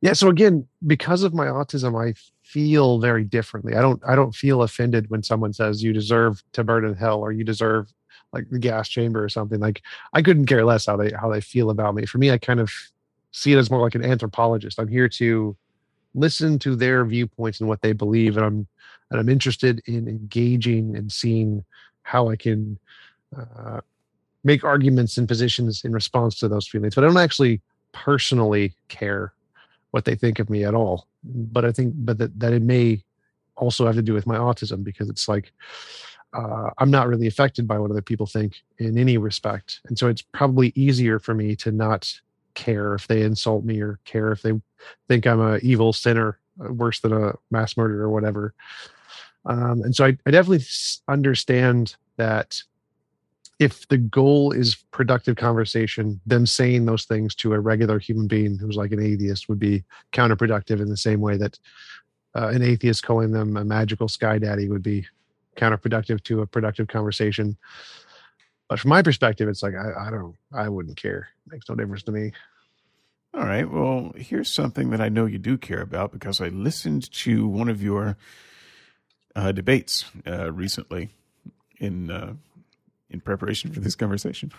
Yeah. 0.00 0.12
So 0.12 0.28
again, 0.28 0.68
because 0.86 1.22
of 1.22 1.34
my 1.34 1.46
autism, 1.46 2.00
I 2.00 2.14
feel 2.42 3.00
very 3.00 3.24
differently. 3.24 3.74
I 3.74 3.80
don't 3.80 4.00
I 4.06 4.14
don't 4.14 4.34
feel 4.34 4.62
offended 4.62 5.10
when 5.10 5.22
someone 5.22 5.52
says 5.52 5.82
you 5.82 5.92
deserve 5.92 6.42
to 6.52 6.62
burn 6.62 6.84
in 6.84 6.94
hell 6.94 7.20
or 7.20 7.32
you 7.32 7.42
deserve 7.44 7.92
like 8.32 8.48
the 8.50 8.58
gas 8.58 8.88
chamber 8.88 9.24
or 9.24 9.28
something. 9.28 9.58
Like 9.58 9.82
I 10.12 10.22
couldn't 10.22 10.46
care 10.46 10.64
less 10.64 10.86
how 10.86 10.96
they 10.96 11.10
how 11.10 11.30
they 11.30 11.40
feel 11.40 11.70
about 11.70 11.94
me. 11.94 12.06
For 12.06 12.18
me, 12.18 12.30
I 12.30 12.38
kind 12.38 12.60
of 12.60 12.70
see 13.32 13.52
it 13.52 13.58
as 13.58 13.70
more 13.70 13.80
like 13.80 13.94
an 13.94 14.04
anthropologist. 14.04 14.78
I'm 14.78 14.88
here 14.88 15.08
to 15.08 15.56
listen 16.18 16.58
to 16.58 16.76
their 16.76 17.04
viewpoints 17.04 17.60
and 17.60 17.68
what 17.68 17.82
they 17.82 17.92
believe 17.92 18.36
and 18.36 18.44
i'm 18.44 18.66
and 19.10 19.20
i'm 19.20 19.28
interested 19.28 19.80
in 19.86 20.08
engaging 20.08 20.96
and 20.96 21.12
seeing 21.12 21.64
how 22.02 22.28
i 22.28 22.36
can 22.36 22.78
uh, 23.36 23.80
make 24.44 24.64
arguments 24.64 25.18
and 25.18 25.28
positions 25.28 25.84
in 25.84 25.92
response 25.92 26.36
to 26.36 26.48
those 26.48 26.68
feelings 26.68 26.94
but 26.94 27.04
i 27.04 27.06
don't 27.06 27.16
actually 27.16 27.60
personally 27.92 28.74
care 28.88 29.32
what 29.90 30.04
they 30.04 30.14
think 30.14 30.38
of 30.38 30.50
me 30.50 30.64
at 30.64 30.74
all. 30.74 31.06
But 31.24 31.64
I 31.64 31.72
think, 31.72 31.94
but 31.96 32.18
that, 32.18 32.38
that 32.38 32.52
it 32.52 32.62
may 32.62 33.02
also 33.56 33.86
have 33.86 33.96
to 33.96 34.02
do 34.02 34.14
with 34.14 34.26
my 34.26 34.36
autism 34.36 34.84
because 34.84 35.08
it's 35.08 35.28
like 35.28 35.52
uh, 36.32 36.70
I'm 36.78 36.90
not 36.90 37.08
really 37.08 37.26
affected 37.26 37.66
by 37.66 37.78
what 37.78 37.90
other 37.90 38.02
people 38.02 38.26
think 38.26 38.62
in 38.78 38.98
any 38.98 39.16
respect, 39.16 39.80
and 39.86 39.98
so 39.98 40.08
it's 40.08 40.22
probably 40.22 40.72
easier 40.74 41.18
for 41.18 41.34
me 41.34 41.56
to 41.56 41.72
not 41.72 42.20
care 42.58 42.94
if 42.94 43.06
they 43.06 43.22
insult 43.22 43.64
me 43.64 43.80
or 43.80 44.00
care 44.04 44.32
if 44.32 44.42
they 44.42 44.52
think 45.06 45.26
I'm 45.26 45.40
a 45.40 45.58
evil 45.58 45.92
sinner, 45.92 46.38
uh, 46.62 46.72
worse 46.72 47.00
than 47.00 47.12
a 47.12 47.34
mass 47.50 47.76
murderer 47.76 48.06
or 48.06 48.10
whatever. 48.10 48.52
Um, 49.46 49.82
and 49.82 49.94
so 49.94 50.04
I, 50.04 50.18
I 50.26 50.30
definitely 50.32 50.66
understand 51.06 51.94
that 52.16 52.60
if 53.60 53.86
the 53.88 53.98
goal 53.98 54.52
is 54.52 54.76
productive 54.90 55.36
conversation, 55.36 56.20
them 56.26 56.46
saying 56.46 56.84
those 56.84 57.04
things 57.04 57.34
to 57.36 57.54
a 57.54 57.60
regular 57.60 57.98
human 57.98 58.26
being 58.26 58.58
who's 58.58 58.76
like 58.76 58.92
an 58.92 59.02
atheist 59.02 59.48
would 59.48 59.58
be 59.58 59.84
counterproductive 60.12 60.80
in 60.80 60.88
the 60.88 60.96
same 60.96 61.20
way 61.20 61.36
that 61.36 61.58
uh, 62.36 62.48
an 62.48 62.62
atheist 62.62 63.04
calling 63.04 63.30
them 63.30 63.56
a 63.56 63.64
magical 63.64 64.08
sky 64.08 64.38
daddy 64.38 64.68
would 64.68 64.82
be 64.82 65.06
counterproductive 65.56 66.22
to 66.24 66.42
a 66.42 66.46
productive 66.46 66.88
conversation. 66.88 67.56
But 68.68 68.80
from 68.80 68.90
my 68.90 69.02
perspective, 69.02 69.48
it's 69.48 69.62
like 69.62 69.74
I, 69.74 70.08
I 70.08 70.10
don't, 70.10 70.36
I 70.52 70.68
wouldn't 70.68 70.96
care. 70.96 71.28
It 71.46 71.52
makes 71.52 71.68
no 71.68 71.74
difference 71.74 72.02
to 72.04 72.12
me. 72.12 72.32
All 73.34 73.44
right. 73.44 73.70
Well, 73.70 74.12
here's 74.16 74.50
something 74.50 74.90
that 74.90 75.00
I 75.00 75.08
know 75.08 75.26
you 75.26 75.38
do 75.38 75.58
care 75.58 75.80
about 75.80 76.12
because 76.12 76.40
I 76.40 76.48
listened 76.48 77.10
to 77.12 77.46
one 77.46 77.68
of 77.68 77.82
your 77.82 78.16
uh, 79.36 79.52
debates 79.52 80.04
uh, 80.26 80.52
recently 80.52 81.10
in 81.78 82.10
uh, 82.10 82.34
in 83.10 83.20
preparation 83.20 83.72
for 83.72 83.80
this 83.80 83.94
conversation. 83.94 84.52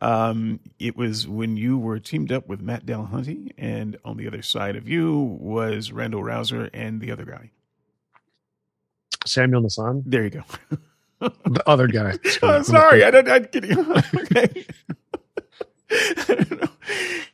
Um, 0.00 0.60
it 0.78 0.96
was 0.96 1.28
when 1.28 1.56
you 1.56 1.78
were 1.78 1.98
teamed 1.98 2.32
up 2.32 2.48
with 2.48 2.60
Matt 2.60 2.86
Dillahunty, 2.86 3.52
and 3.58 3.96
on 4.04 4.16
the 4.16 4.26
other 4.26 4.42
side 4.42 4.76
of 4.76 4.88
you 4.88 5.36
was 5.40 5.92
Randal 5.92 6.22
Rauser 6.22 6.70
and 6.72 7.00
the 7.00 7.10
other 7.10 7.24
guy. 7.24 7.50
Samuel 9.26 9.62
Nassan. 9.62 10.02
There 10.06 10.24
you 10.24 10.30
go. 10.30 10.44
the 11.20 11.62
other 11.66 11.86
guy. 11.86 12.18
oh, 12.42 12.62
sorry, 12.62 13.04
I 13.04 13.10
don't. 13.10 13.28
I'm 13.28 13.44
kidding. 13.46 13.78
okay. 14.14 14.66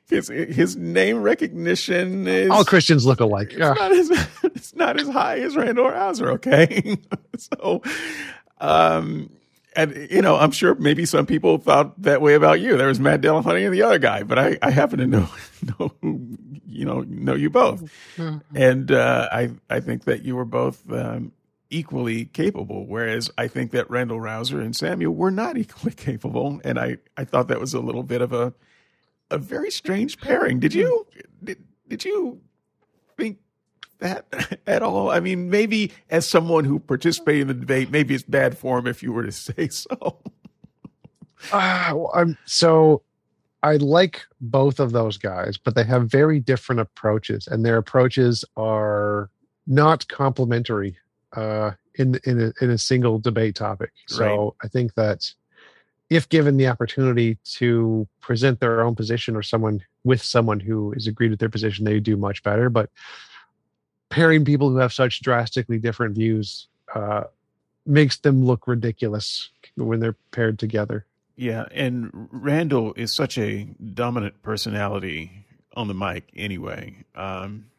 his 0.08 0.28
his 0.28 0.76
name 0.76 1.22
recognition 1.22 2.26
is 2.26 2.50
all 2.50 2.64
Christians 2.64 3.06
look 3.06 3.20
alike. 3.20 3.52
It's, 3.52 3.58
yeah. 3.58 3.74
not, 3.74 3.92
as, 3.92 4.28
it's 4.44 4.74
not 4.74 5.00
as 5.00 5.08
high 5.08 5.38
as 5.38 5.56
Randal 5.56 5.88
Rauser. 5.88 6.32
Okay, 6.32 6.96
so 7.36 7.82
um, 8.60 9.30
and 9.76 10.08
you 10.10 10.20
know, 10.20 10.36
I'm 10.36 10.50
sure 10.50 10.74
maybe 10.74 11.06
some 11.06 11.26
people 11.26 11.58
thought 11.58 12.00
that 12.02 12.20
way 12.20 12.34
about 12.34 12.60
you. 12.60 12.76
There 12.76 12.88
was 12.88 13.00
Matt 13.00 13.20
Dillahunty 13.20 13.64
and 13.64 13.74
the 13.74 13.82
other 13.82 13.98
guy, 13.98 14.22
but 14.22 14.38
I, 14.38 14.58
I 14.62 14.70
happen 14.70 14.98
to 14.98 15.06
know 15.06 15.28
know 15.78 15.92
you 16.02 16.84
know 16.84 17.04
know 17.08 17.34
you 17.34 17.50
both, 17.50 17.82
mm-hmm. 18.16 18.38
and 18.54 18.90
uh, 18.90 19.28
I 19.30 19.50
I 19.68 19.80
think 19.80 20.04
that 20.04 20.24
you 20.24 20.36
were 20.36 20.44
both 20.44 20.90
um, 20.92 21.32
equally 21.70 22.26
capable. 22.26 22.86
Whereas 22.86 23.30
I 23.38 23.48
think 23.48 23.70
that 23.70 23.88
Randal 23.88 24.20
Rauser 24.20 24.60
and 24.60 24.74
Samuel 24.74 25.14
were 25.14 25.30
not 25.30 25.56
equally 25.56 25.94
capable, 25.94 26.60
and 26.64 26.78
I 26.78 26.98
I 27.16 27.24
thought 27.24 27.48
that 27.48 27.60
was 27.60 27.74
a 27.74 27.80
little 27.80 28.02
bit 28.02 28.20
of 28.20 28.32
a 28.32 28.52
a 29.30 29.38
very 29.38 29.70
strange 29.70 30.20
pairing. 30.20 30.60
Did 30.60 30.74
you 30.74 31.06
did, 31.42 31.58
did 31.88 32.04
you 32.04 32.40
think 33.16 33.38
that 34.00 34.60
at 34.66 34.82
all? 34.82 35.10
I 35.10 35.20
mean, 35.20 35.50
maybe 35.50 35.92
as 36.10 36.28
someone 36.28 36.64
who 36.64 36.78
participated 36.78 37.42
in 37.42 37.48
the 37.48 37.54
debate, 37.54 37.90
maybe 37.90 38.14
it's 38.14 38.24
bad 38.24 38.58
form 38.58 38.86
if 38.86 39.02
you 39.02 39.12
were 39.12 39.24
to 39.24 39.32
say 39.32 39.68
so. 39.68 40.18
uh, 41.52 41.92
well, 41.94 42.10
I'm 42.14 42.36
so 42.44 43.02
I 43.62 43.76
like 43.76 44.22
both 44.40 44.80
of 44.80 44.92
those 44.92 45.18
guys, 45.18 45.58
but 45.58 45.74
they 45.74 45.84
have 45.84 46.10
very 46.10 46.40
different 46.40 46.80
approaches, 46.80 47.46
and 47.46 47.64
their 47.64 47.76
approaches 47.76 48.44
are 48.56 49.30
not 49.66 50.08
complementary 50.08 50.96
uh, 51.34 51.72
in 51.94 52.18
in 52.24 52.40
a, 52.40 52.64
in 52.64 52.70
a 52.70 52.78
single 52.78 53.18
debate 53.18 53.54
topic. 53.54 53.92
So 54.06 54.24
right. 54.24 54.52
I 54.66 54.68
think 54.68 54.94
that 54.94 55.32
if 56.08 56.28
given 56.28 56.56
the 56.56 56.66
opportunity 56.66 57.38
to 57.44 58.06
present 58.20 58.58
their 58.60 58.82
own 58.82 58.96
position 58.96 59.36
or 59.36 59.42
someone 59.42 59.82
with 60.02 60.22
someone 60.22 60.60
who 60.60 60.92
is 60.92 61.06
agreed 61.06 61.30
with 61.30 61.38
their 61.38 61.48
position, 61.48 61.84
they 61.84 62.00
do 62.00 62.16
much 62.16 62.42
better. 62.42 62.68
But 62.68 62.90
pairing 64.08 64.44
people 64.44 64.70
who 64.70 64.78
have 64.78 64.92
such 64.92 65.22
drastically 65.22 65.78
different 65.78 66.16
views 66.16 66.66
uh, 66.94 67.24
makes 67.86 68.18
them 68.18 68.44
look 68.44 68.66
ridiculous 68.66 69.50
when 69.76 70.00
they're 70.00 70.16
paired 70.32 70.58
together. 70.58 71.06
Yeah, 71.36 71.64
and 71.72 72.10
Randal 72.30 72.92
is 72.94 73.14
such 73.14 73.38
a 73.38 73.64
dominant 73.94 74.42
personality 74.42 75.46
on 75.74 75.88
the 75.88 75.94
mic 75.94 76.28
anyway. 76.36 77.04
Um, 77.14 77.69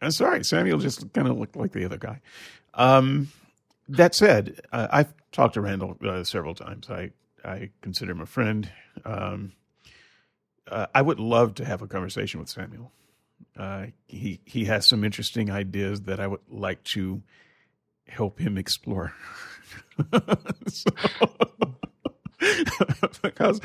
I'm 0.00 0.10
sorry, 0.10 0.44
Samuel 0.44 0.78
just 0.78 1.12
kind 1.12 1.28
of 1.28 1.38
looked 1.38 1.56
like 1.56 1.72
the 1.72 1.84
other 1.84 1.96
guy. 1.96 2.20
Um, 2.74 3.28
that 3.88 4.14
said, 4.14 4.60
uh, 4.72 4.88
I've 4.90 5.14
talked 5.32 5.54
to 5.54 5.60
Randal 5.60 5.96
uh, 6.04 6.24
several 6.24 6.54
times. 6.54 6.90
I 6.90 7.10
I 7.44 7.70
consider 7.80 8.12
him 8.12 8.20
a 8.20 8.26
friend. 8.26 8.70
Um, 9.04 9.52
uh, 10.68 10.86
I 10.94 11.02
would 11.02 11.20
love 11.20 11.54
to 11.54 11.64
have 11.64 11.82
a 11.82 11.86
conversation 11.86 12.40
with 12.40 12.48
Samuel. 12.48 12.92
Uh, 13.56 13.86
he 14.06 14.40
he 14.44 14.64
has 14.64 14.86
some 14.86 15.04
interesting 15.04 15.50
ideas 15.50 16.02
that 16.02 16.20
I 16.20 16.26
would 16.26 16.40
like 16.48 16.82
to 16.84 17.22
help 18.06 18.38
him 18.38 18.58
explore. 18.58 19.14
because 23.22 23.60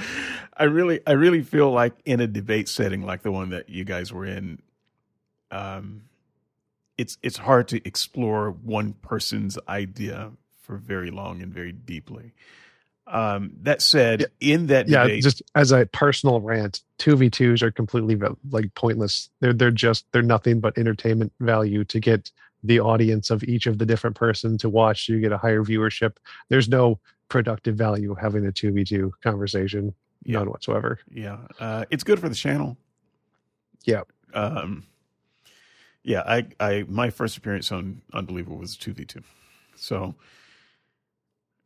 I 0.56 0.64
really 0.64 1.02
I 1.06 1.12
really 1.12 1.42
feel 1.42 1.72
like 1.72 1.94
in 2.06 2.20
a 2.20 2.28
debate 2.28 2.70
setting 2.70 3.02
like 3.02 3.22
the 3.22 3.32
one 3.32 3.50
that 3.50 3.70
you 3.70 3.84
guys 3.84 4.14
were 4.14 4.26
in, 4.26 4.62
um, 5.52 6.04
it's 7.02 7.18
it's 7.24 7.38
hard 7.38 7.68
to 7.70 7.86
explore 7.86 8.52
one 8.52 8.94
person's 9.02 9.58
idea 9.68 10.32
for 10.62 10.78
very 10.78 11.10
long 11.10 11.42
and 11.42 11.52
very 11.52 11.72
deeply. 11.72 12.34
Um, 13.08 13.54
that 13.64 13.82
said, 13.82 14.28
yeah. 14.40 14.54
in 14.54 14.68
that 14.68 14.88
yeah, 14.88 15.08
just 15.20 15.42
as 15.56 15.72
a 15.72 15.88
personal 15.88 16.40
rant, 16.40 16.82
two 17.00 17.16
v 17.16 17.32
twos 17.32 17.64
are 17.64 17.72
completely 17.72 18.16
like 18.52 18.74
pointless. 18.76 19.30
They're 19.40 19.52
they're 19.52 19.72
just 19.72 20.06
they're 20.12 20.22
nothing 20.22 20.60
but 20.60 20.78
entertainment 20.78 21.34
value 21.40 21.84
to 21.86 22.00
get 22.00 22.32
the 22.64 22.80
audience 22.80 23.32
of 23.32 23.44
each 23.44 23.66
of 23.66 23.80
the 23.80 23.86
different 23.88 24.16
person 24.16 24.60
to 24.60 24.70
watch. 24.70 25.08
So 25.08 25.14
you 25.14 25.20
get 25.20 25.32
a 25.32 25.38
higher 25.40 25.64
viewership. 25.64 26.18
There's 26.50 26.70
no 26.70 27.00
productive 27.28 27.76
value 27.76 28.14
having 28.14 28.46
a 28.46 28.52
two 28.52 28.72
v 28.72 28.84
two 28.86 29.12
conversation, 29.24 29.96
yeah. 30.24 30.38
none 30.38 30.52
whatsoever. 30.52 31.00
Yeah, 31.12 31.40
uh, 31.60 31.86
it's 31.90 32.04
good 32.04 32.20
for 32.20 32.30
the 32.30 32.36
channel. 32.36 32.78
Yeah. 33.86 34.04
Um, 34.36 34.86
yeah, 36.04 36.24
I, 36.26 36.48
I, 36.60 36.86
my 36.88 37.10
first 37.10 37.38
appearance 37.38 37.72
on 37.72 38.02
Unbelievable 38.14 38.58
was 38.58 38.76
two 38.76 38.94
v 38.94 39.06
two, 39.06 39.24
so 39.76 40.16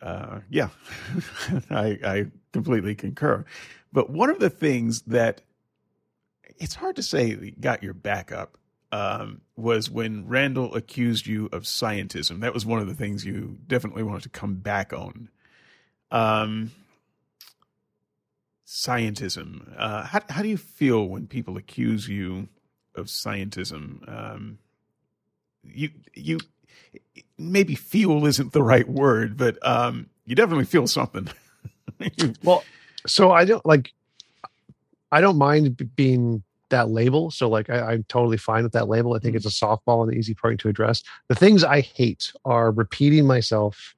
uh, 0.01 0.41
yeah, 0.49 0.69
I, 1.69 1.99
I 2.03 2.25
completely 2.51 2.95
concur. 2.95 3.45
But 3.93 4.09
one 4.09 4.29
of 4.29 4.39
the 4.39 4.49
things 4.49 5.01
that 5.03 5.41
it's 6.57 6.75
hard 6.75 6.97
to 6.97 7.03
say 7.03 7.51
got 7.59 7.81
your 7.81 7.93
back 7.93 8.31
up 8.31 8.57
um, 8.91 9.41
was 9.55 9.89
when 9.89 10.27
Randal 10.27 10.75
accused 10.75 11.27
you 11.27 11.47
of 11.51 11.63
scientism. 11.63 12.41
That 12.41 12.53
was 12.53 12.65
one 12.65 12.79
of 12.79 12.87
the 12.87 12.93
things 12.93 13.25
you 13.25 13.57
definitely 13.67 14.03
wanted 14.03 14.23
to 14.23 14.29
come 14.29 14.55
back 14.55 14.93
on. 14.93 15.29
Um, 16.11 16.71
scientism. 18.65 19.73
Uh, 19.77 20.03
how 20.03 20.21
how 20.29 20.41
do 20.41 20.49
you 20.49 20.57
feel 20.57 21.07
when 21.07 21.27
people 21.27 21.57
accuse 21.57 22.07
you 22.07 22.49
of 22.95 23.07
scientism? 23.07 24.07
Um, 24.07 24.59
you 25.63 25.89
you 26.13 26.39
maybe 27.37 27.75
fuel 27.75 28.25
isn't 28.25 28.53
the 28.53 28.63
right 28.63 28.87
word, 28.87 29.37
but 29.37 29.57
um, 29.67 30.07
you 30.25 30.35
definitely 30.35 30.65
feel 30.65 30.87
something. 30.87 31.29
well, 32.43 32.63
so 33.07 33.31
I 33.31 33.45
don't 33.45 33.65
like, 33.65 33.93
I 35.11 35.21
don't 35.21 35.37
mind 35.37 35.95
being 35.95 36.43
that 36.69 36.89
label. 36.89 37.31
So 37.31 37.49
like, 37.49 37.69
I, 37.69 37.93
am 37.93 38.03
totally 38.07 38.37
fine 38.37 38.63
with 38.63 38.73
that 38.73 38.89
label. 38.89 39.13
I 39.13 39.19
think 39.19 39.35
mm-hmm. 39.35 39.47
it's 39.47 39.61
a 39.61 39.65
softball 39.65 40.03
and 40.03 40.11
an 40.11 40.17
easy 40.17 40.33
point 40.33 40.59
to 40.61 40.69
address. 40.69 41.03
The 41.27 41.35
things 41.35 41.63
I 41.63 41.81
hate 41.81 42.31
are 42.43 42.71
repeating 42.71 43.27
myself 43.27 43.95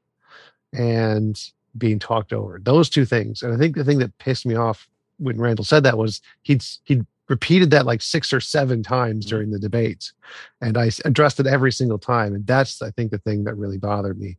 and 0.74 1.40
being 1.78 2.00
talked 2.00 2.34
over. 2.34 2.60
Those 2.62 2.90
two 2.90 3.06
things. 3.06 3.42
And 3.42 3.54
I 3.54 3.58
think 3.58 3.76
the 3.76 3.84
thing 3.84 4.00
that 4.00 4.18
pissed 4.18 4.46
me 4.46 4.56
off 4.56 4.88
when 5.20 5.38
Randal 5.38 5.66
said 5.66 5.84
that 5.84 5.98
was 5.98 6.22
he'd 6.44 6.64
he'd 6.84 7.06
repeated 7.30 7.72
that 7.72 7.86
like 7.86 8.02
six 8.02 8.32
or 8.32 8.40
seven 8.40 8.84
times 8.84 9.26
mm-hmm. 9.26 9.36
during 9.36 9.52
the 9.52 9.60
debates 9.60 10.14
and 10.62 10.78
i 10.78 10.90
addressed 11.06 11.40
it 11.40 11.48
every 11.48 11.72
single 11.72 12.00
time 12.00 12.34
and 12.34 12.46
that's 12.48 12.82
i 12.82 12.92
think 12.92 13.12
the 13.12 13.18
thing 13.20 13.44
that 13.44 13.56
really 13.56 13.78
bothered 13.78 14.20
me. 14.20 14.38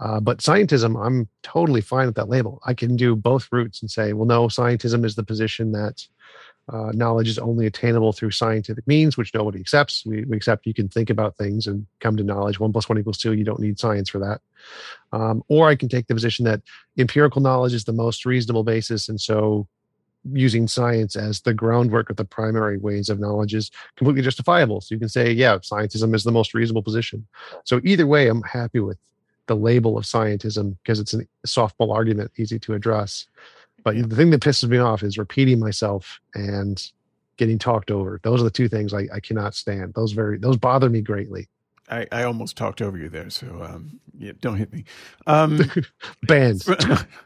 Uh, 0.00 0.20
but 0.20 0.38
scientism 0.38 1.02
i'm 1.04 1.28
totally 1.42 1.80
fine 1.80 2.06
with 2.06 2.14
that 2.14 2.28
label. 2.28 2.60
I 2.64 2.74
can 2.74 2.96
do 2.96 3.16
both 3.16 3.48
routes 3.50 3.82
and 3.82 3.90
say 3.90 4.12
well 4.12 4.26
no 4.26 4.46
scientism 4.46 5.04
is 5.04 5.14
the 5.14 5.24
position 5.24 5.72
that 5.72 6.06
uh, 6.70 6.92
knowledge 6.92 7.28
is 7.28 7.38
only 7.38 7.64
attainable 7.64 8.12
through 8.12 8.30
scientific 8.30 8.86
means 8.86 9.16
which 9.16 9.32
nobody 9.32 9.58
accepts. 9.58 10.04
We, 10.04 10.24
we, 10.24 10.36
accept 10.36 10.66
you 10.66 10.74
can 10.74 10.86
think 10.86 11.08
about 11.08 11.34
things 11.38 11.66
and 11.66 11.86
come 12.00 12.14
to 12.18 12.22
knowledge. 12.22 12.60
One 12.60 12.72
plus 12.72 12.90
one 12.90 12.98
equals 12.98 13.16
two. 13.16 13.32
You 13.32 13.42
don't 13.42 13.58
need 13.58 13.78
science 13.78 14.10
for 14.10 14.18
that. 14.18 14.42
Um, 15.12 15.42
or 15.48 15.68
i 15.68 15.76
can 15.76 15.88
take 15.88 16.06
the 16.06 16.14
position 16.14 16.44
that 16.44 16.60
empirical 16.98 17.40
knowledge 17.40 17.72
is 17.72 17.84
the 17.84 17.92
most 17.92 18.26
reasonable 18.26 18.64
basis 18.64 19.08
and 19.08 19.20
so 19.20 19.66
using 20.32 20.68
science 20.68 21.16
as 21.16 21.40
the 21.40 21.54
groundwork 21.54 22.10
of 22.10 22.16
the 22.16 22.24
primary 22.24 22.78
ways 22.78 23.08
of 23.08 23.20
knowledge 23.20 23.54
is 23.54 23.70
completely 23.96 24.22
justifiable. 24.22 24.80
So 24.80 24.94
you 24.94 24.98
can 24.98 25.08
say, 25.08 25.32
yeah, 25.32 25.58
scientism 25.58 26.14
is 26.14 26.24
the 26.24 26.32
most 26.32 26.54
reasonable 26.54 26.82
position. 26.82 27.26
So 27.64 27.80
either 27.84 28.06
way, 28.06 28.28
I'm 28.28 28.42
happy 28.42 28.80
with 28.80 28.98
the 29.46 29.56
label 29.56 29.98
of 29.98 30.04
scientism 30.04 30.76
because 30.82 31.00
it's 31.00 31.14
a 31.14 31.24
softball 31.46 31.94
argument, 31.94 32.30
easy 32.36 32.58
to 32.60 32.74
address. 32.74 33.26
But 33.84 33.96
the 34.08 34.16
thing 34.16 34.30
that 34.30 34.42
pisses 34.42 34.68
me 34.68 34.78
off 34.78 35.02
is 35.02 35.18
repeating 35.18 35.58
myself 35.58 36.20
and 36.34 36.80
getting 37.36 37.58
talked 37.58 37.90
over. 37.90 38.20
Those 38.22 38.40
are 38.40 38.44
the 38.44 38.50
two 38.50 38.68
things 38.68 38.92
I, 38.92 39.06
I 39.12 39.20
cannot 39.20 39.54
stand. 39.54 39.94
Those 39.94 40.12
very 40.12 40.38
those 40.38 40.56
bother 40.56 40.90
me 40.90 41.00
greatly. 41.00 41.48
I, 41.90 42.06
I 42.12 42.24
almost 42.24 42.56
talked 42.56 42.82
over 42.82 42.98
you 42.98 43.08
there, 43.08 43.30
so 43.30 43.46
um, 43.62 43.98
yeah, 44.18 44.32
don't 44.40 44.56
hit 44.56 44.72
me. 44.72 44.84
Um, 45.26 45.60
Banned. 46.24 46.62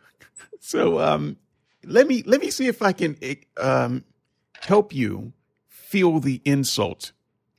so 0.60 1.00
um, 1.00 1.36
let 1.84 2.06
me 2.06 2.22
let 2.26 2.40
me 2.40 2.50
see 2.50 2.66
if 2.66 2.82
I 2.82 2.92
can 2.92 3.16
um, 3.56 4.04
help 4.60 4.94
you 4.94 5.32
feel 5.68 6.20
the 6.20 6.40
insult 6.44 7.12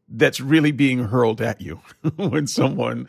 that's 0.08 0.40
really 0.40 0.72
being 0.72 1.00
hurled 1.06 1.42
at 1.42 1.62
you 1.62 1.82
when 2.16 2.48
someone 2.48 3.08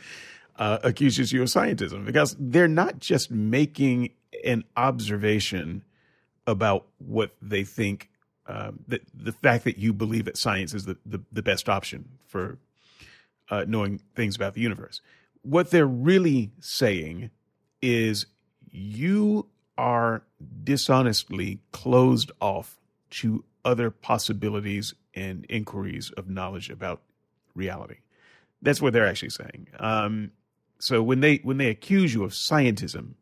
uh, 0.57 0.79
accuses 0.83 1.33
you 1.33 1.43
of 1.43 1.49
scientism, 1.49 2.05
because 2.05 2.37
they're 2.39 2.69
not 2.69 2.99
just 2.99 3.31
making 3.31 4.11
an 4.45 4.65
observation 4.77 5.83
about 6.47 6.87
what 6.99 7.35
they 7.41 7.65
think. 7.65 8.11
Uh, 8.47 8.73
that 8.87 9.01
the 9.15 9.33
fact 9.33 9.65
that 9.65 9.79
you 9.79 9.91
believe 9.91 10.27
that 10.27 10.37
science 10.37 10.75
is 10.75 10.85
the, 10.85 10.99
the, 11.07 11.19
the 11.33 11.43
best 11.43 11.67
option 11.67 12.07
for 12.27 12.59
uh, 13.49 13.65
knowing 13.67 13.99
things 14.15 14.37
about 14.37 14.53
the 14.53 14.61
universe. 14.61 15.01
What 15.41 15.71
they're 15.71 15.87
really 15.87 16.51
saying 16.61 17.31
is 17.81 18.27
you 18.71 19.47
are 19.77 20.23
dishonestly 20.63 21.61
closed 21.73 22.31
off 22.41 22.79
to 23.11 23.45
other 23.65 23.91
possibilities 23.91 24.95
and 25.15 25.47
inquiries 25.49 26.11
of 26.17 26.29
knowledge 26.29 26.71
about 26.71 27.03
reality. 27.55 27.97
That's 28.63 28.81
what 28.81 28.93
they're 28.93 29.07
actually 29.07 29.31
saying. 29.31 29.69
Um, 29.79 30.33
so 30.79 31.03
when 31.03 31.21
they 31.21 31.37
when 31.37 31.59
they 31.59 31.69
accuse 31.69 32.15
you 32.15 32.25
of 32.25 32.33
scientism, 32.33 33.15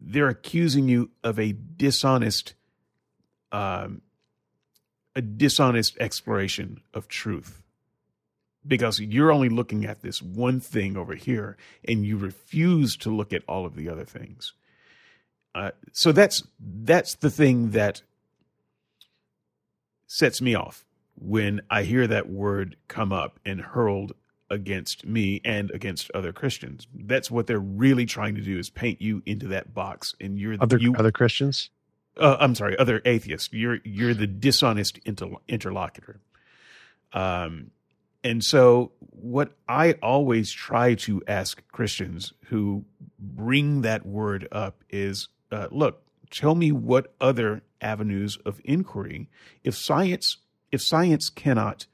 they're 0.00 0.28
accusing 0.28 0.88
you 0.88 1.10
of 1.22 1.38
a 1.38 1.52
dishonest, 1.52 2.54
um, 3.52 4.02
a 5.14 5.22
dishonest 5.22 5.96
exploration 5.98 6.80
of 6.94 7.08
truth 7.08 7.62
because 8.66 9.00
you're 9.00 9.32
only 9.32 9.48
looking 9.48 9.84
at 9.84 10.02
this 10.02 10.20
one 10.20 10.60
thing 10.60 10.96
over 10.96 11.14
here 11.14 11.56
and 11.86 12.04
you 12.04 12.16
refuse 12.16 12.96
to 12.96 13.14
look 13.14 13.32
at 13.32 13.42
all 13.48 13.64
of 13.64 13.76
the 13.76 13.88
other 13.88 14.04
things. 14.04 14.52
Uh, 15.56 15.70
so 15.90 16.12
that's 16.12 16.42
that's 16.60 17.14
the 17.14 17.30
thing 17.30 17.70
that 17.70 18.02
sets 20.06 20.42
me 20.42 20.54
off 20.54 20.84
when 21.18 21.62
I 21.70 21.84
hear 21.84 22.06
that 22.06 22.28
word 22.28 22.76
come 22.88 23.10
up 23.10 23.40
and 23.46 23.58
hurled 23.62 24.12
against 24.50 25.06
me 25.06 25.40
and 25.46 25.70
against 25.70 26.10
other 26.10 26.30
Christians. 26.30 26.86
That's 26.94 27.30
what 27.30 27.46
they're 27.46 27.58
really 27.58 28.04
trying 28.04 28.34
to 28.34 28.42
do 28.42 28.58
is 28.58 28.68
paint 28.68 29.00
you 29.00 29.22
into 29.24 29.48
that 29.48 29.72
box, 29.72 30.14
and 30.20 30.38
you're 30.38 30.58
other 30.60 30.76
you, 30.76 30.94
other 30.94 31.10
Christians. 31.10 31.70
Uh, 32.18 32.36
I'm 32.38 32.54
sorry, 32.54 32.78
other 32.78 33.00
atheists. 33.06 33.48
You're 33.50 33.78
you're 33.82 34.12
the 34.12 34.26
dishonest 34.26 34.98
inter- 35.06 35.36
interlocutor. 35.48 36.20
Um, 37.14 37.70
and 38.22 38.44
so, 38.44 38.92
what 38.98 39.52
I 39.66 39.92
always 40.02 40.52
try 40.52 40.96
to 40.96 41.22
ask 41.26 41.66
Christians 41.68 42.34
who 42.48 42.84
bring 43.18 43.80
that 43.80 44.04
word 44.04 44.48
up 44.52 44.84
is 44.90 45.28
uh, 45.50 45.68
look, 45.70 46.02
tell 46.30 46.54
me 46.54 46.72
what 46.72 47.14
other 47.20 47.62
avenues 47.80 48.38
of 48.44 48.60
inquiry, 48.64 49.28
if 49.64 49.76
science, 49.76 50.38
if 50.72 50.82
science 50.82 51.28
cannot 51.28 51.86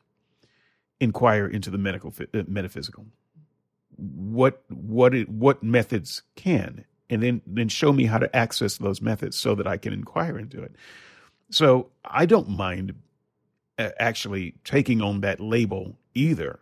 inquire 1.01 1.47
into 1.47 1.71
the 1.71 1.79
medical 1.79 2.13
uh, 2.21 2.43
metaphysical, 2.47 3.07
what 3.97 4.63
what 4.69 5.15
it, 5.15 5.29
what 5.29 5.63
methods 5.63 6.23
can, 6.35 6.85
and 7.11 7.23
then 7.23 7.43
then 7.47 7.69
show 7.69 7.93
me 7.93 8.07
how 8.07 8.19
to 8.19 8.35
access 8.35 8.79
those 8.79 9.03
methods 9.03 9.37
so 9.37 9.55
that 9.55 9.67
I 9.67 9.77
can 9.77 9.93
inquire 9.93 10.39
into 10.39 10.63
it. 10.63 10.75
So 11.51 11.91
I 12.05 12.25
don't 12.25 12.49
mind 12.49 12.95
uh, 13.79 13.91
actually 13.99 14.55
taking 14.65 15.03
on 15.03 15.21
that 15.21 15.41
label 15.41 15.99
either. 16.15 16.61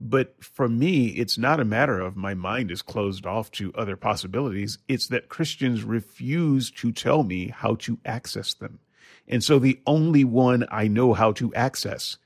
But 0.00 0.34
for 0.42 0.68
me, 0.68 1.08
it's 1.08 1.38
not 1.38 1.60
a 1.60 1.64
matter 1.64 2.00
of 2.00 2.16
my 2.16 2.34
mind 2.34 2.70
is 2.70 2.82
closed 2.82 3.26
off 3.26 3.50
to 3.52 3.72
other 3.74 3.96
possibilities. 3.96 4.78
It's 4.88 5.08
that 5.08 5.28
Christians 5.28 5.84
refuse 5.84 6.70
to 6.72 6.92
tell 6.92 7.22
me 7.22 7.48
how 7.48 7.76
to 7.76 7.98
access 8.04 8.54
them. 8.54 8.78
And 9.28 9.42
so 9.42 9.58
the 9.58 9.80
only 9.86 10.24
one 10.24 10.66
I 10.70 10.88
know 10.88 11.12
how 11.12 11.32
to 11.32 11.54
access, 11.54 12.18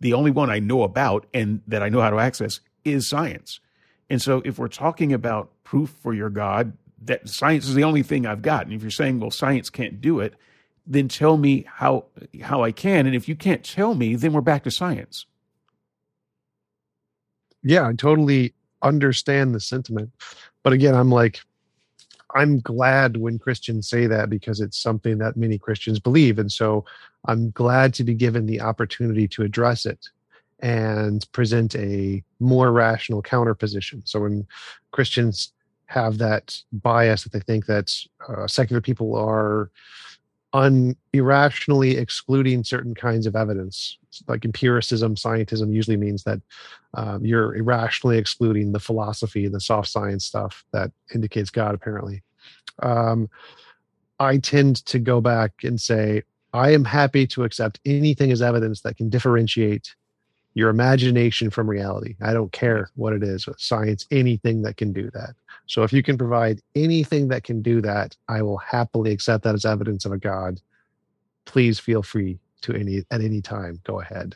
the 0.00 0.14
only 0.14 0.30
one 0.30 0.50
I 0.50 0.58
know 0.58 0.82
about 0.82 1.26
and 1.32 1.60
that 1.66 1.82
I 1.82 1.88
know 1.88 2.00
how 2.00 2.10
to 2.10 2.18
access 2.18 2.60
is 2.84 3.06
science. 3.06 3.60
And 4.08 4.20
so 4.20 4.42
if 4.44 4.58
we're 4.58 4.68
talking 4.68 5.12
about 5.12 5.50
proof 5.62 5.90
for 5.90 6.12
your 6.12 6.30
God, 6.30 6.72
that 7.02 7.28
science 7.28 7.68
is 7.68 7.74
the 7.74 7.84
only 7.84 8.02
thing 8.02 8.26
I've 8.26 8.42
got. 8.42 8.64
And 8.64 8.74
if 8.74 8.82
you're 8.82 8.90
saying, 8.90 9.20
well, 9.20 9.30
science 9.30 9.70
can't 9.70 10.00
do 10.00 10.20
it, 10.20 10.34
then 10.86 11.08
tell 11.08 11.36
me 11.36 11.66
how 11.68 12.06
how 12.42 12.64
I 12.64 12.72
can. 12.72 13.06
And 13.06 13.14
if 13.14 13.28
you 13.28 13.36
can't 13.36 13.62
tell 13.62 13.94
me, 13.94 14.16
then 14.16 14.32
we're 14.32 14.40
back 14.40 14.64
to 14.64 14.70
science 14.70 15.26
yeah, 17.62 17.86
I 17.86 17.92
totally 17.92 18.54
understand 18.82 19.54
the 19.54 19.60
sentiment. 19.60 20.10
But 20.62 20.72
again, 20.72 20.94
I'm 20.94 21.10
like, 21.10 21.40
I'm 22.34 22.60
glad 22.60 23.16
when 23.16 23.38
Christians 23.38 23.88
say 23.88 24.06
that 24.06 24.30
because 24.30 24.60
it's 24.60 24.80
something 24.80 25.18
that 25.18 25.36
many 25.36 25.58
Christians 25.58 25.98
believe. 25.98 26.38
And 26.38 26.50
so 26.50 26.84
I'm 27.26 27.50
glad 27.50 27.92
to 27.94 28.04
be 28.04 28.14
given 28.14 28.46
the 28.46 28.60
opportunity 28.60 29.26
to 29.28 29.42
address 29.42 29.84
it 29.84 30.06
and 30.60 31.26
present 31.32 31.74
a 31.74 32.22
more 32.38 32.72
rational 32.72 33.22
counterposition. 33.22 34.02
So 34.04 34.20
when 34.20 34.46
Christians 34.92 35.52
have 35.86 36.18
that 36.18 36.56
bias 36.72 37.24
that 37.24 37.32
they 37.32 37.40
think 37.40 37.66
that 37.66 37.92
uh, 38.28 38.46
secular 38.46 38.80
people 38.80 39.16
are 39.16 39.70
un 40.52 40.96
irrationally 41.12 41.96
excluding 41.96 42.64
certain 42.64 42.94
kinds 42.94 43.26
of 43.26 43.36
evidence. 43.36 43.98
Like 44.26 44.44
empiricism 44.44 45.14
scientism 45.14 45.72
usually 45.72 45.96
means 45.96 46.24
that 46.24 46.40
um, 46.94 47.24
you're 47.24 47.54
irrationally 47.54 48.18
excluding 48.18 48.72
the 48.72 48.80
philosophy 48.80 49.46
the 49.46 49.60
soft 49.60 49.88
science 49.88 50.24
stuff 50.24 50.64
that 50.72 50.90
indicates 51.14 51.50
god 51.50 51.74
apparently. 51.74 52.22
Um, 52.82 53.28
i 54.20 54.36
tend 54.36 54.84
to 54.86 54.98
go 54.98 55.20
back 55.20 55.52
and 55.64 55.80
say 55.80 56.22
i 56.52 56.70
am 56.70 56.84
happy 56.84 57.26
to 57.26 57.42
accept 57.42 57.80
anything 57.84 58.30
as 58.30 58.42
evidence 58.42 58.82
that 58.82 58.96
can 58.96 59.08
differentiate 59.08 59.94
your 60.60 60.70
imagination 60.70 61.50
from 61.50 61.68
reality 61.68 62.14
i 62.22 62.32
don't 62.32 62.52
care 62.52 62.90
what 62.94 63.12
it 63.12 63.22
is 63.22 63.48
science 63.56 64.06
anything 64.10 64.62
that 64.62 64.76
can 64.76 64.92
do 64.92 65.10
that 65.10 65.34
so 65.70 65.84
if 65.84 65.92
you 65.92 66.02
can 66.02 66.18
provide 66.18 66.60
anything 66.74 67.28
that 67.28 67.44
can 67.44 67.62
do 67.62 67.80
that, 67.82 68.16
I 68.28 68.42
will 68.42 68.58
happily 68.58 69.12
accept 69.12 69.44
that 69.44 69.54
as 69.54 69.64
evidence 69.64 70.04
of 70.04 70.10
a 70.10 70.18
God. 70.18 70.60
Please 71.44 71.78
feel 71.78 72.02
free 72.02 72.40
to 72.62 72.74
any 72.74 73.04
at 73.12 73.20
any 73.20 73.40
time. 73.40 73.80
Go 73.84 74.00
ahead. 74.00 74.34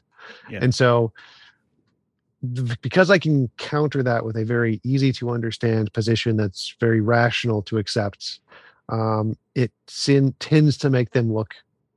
Yeah. 0.49 0.61
And 0.63 0.73
so 0.73 1.13
because 2.81 3.11
I 3.11 3.19
can 3.19 3.51
counter 3.57 4.01
that 4.05 4.25
with 4.25 4.37
a 4.37 4.45
very 4.45 4.81
easy 4.85 5.13
to 5.15 5.31
understand 5.31 5.93
position 5.93 6.37
that's 6.37 6.77
very 6.79 7.01
rational 7.01 7.63
to 7.63 7.79
accept, 7.79 8.39
um, 8.89 9.37
it 9.57 9.73
sin, 9.89 10.37
tends 10.39 10.77
to 10.79 10.91
make 10.91 11.11
them 11.11 11.33
look 11.33 11.57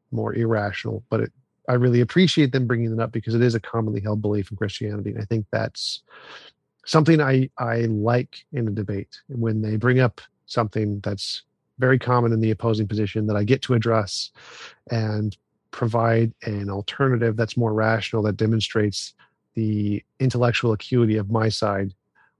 more 0.10 0.34
irrational. 0.34 1.04
But 1.12 1.20
it, 1.20 1.32
I 1.68 1.74
really 1.74 2.02
appreciate 2.02 2.52
them 2.52 2.68
bringing 2.68 2.94
it 2.94 3.00
up 3.00 3.12
because 3.12 3.36
it 3.36 3.42
is 3.42 3.56
a 3.56 3.60
commonly 3.60 4.00
held 4.00 4.22
belief 4.22 4.52
in 4.52 4.58
Christianity, 4.58 5.12
and 5.12 5.22
I 5.22 5.26
think 5.26 5.46
that's 5.52 6.02
something 6.86 7.22
I, 7.22 7.50
I 7.58 7.82
like 7.82 8.46
in 8.54 8.68
a 8.68 8.72
debate 8.72 9.20
when 9.28 9.62
they 9.62 9.76
bring 9.76 10.00
up 10.00 10.22
something 10.46 11.02
that's 11.02 11.44
very 11.80 12.00
common 12.00 12.32
in 12.32 12.40
the 12.40 12.52
opposing 12.52 12.88
position 12.88 13.28
that 13.28 13.36
I 13.36 13.44
get 13.44 13.62
to 13.64 13.74
address 13.74 14.32
and 14.90 15.38
provide 15.72 16.34
an 16.44 16.70
alternative 16.70 17.36
that's 17.36 17.58
more 17.58 17.74
rational 17.74 18.24
that 18.24 18.38
demonstrates 18.38 19.14
the 19.54 20.04
intellectual 20.20 20.72
acuity 20.72 21.18
of 21.18 21.30
my 21.30 21.50
side 21.50 21.94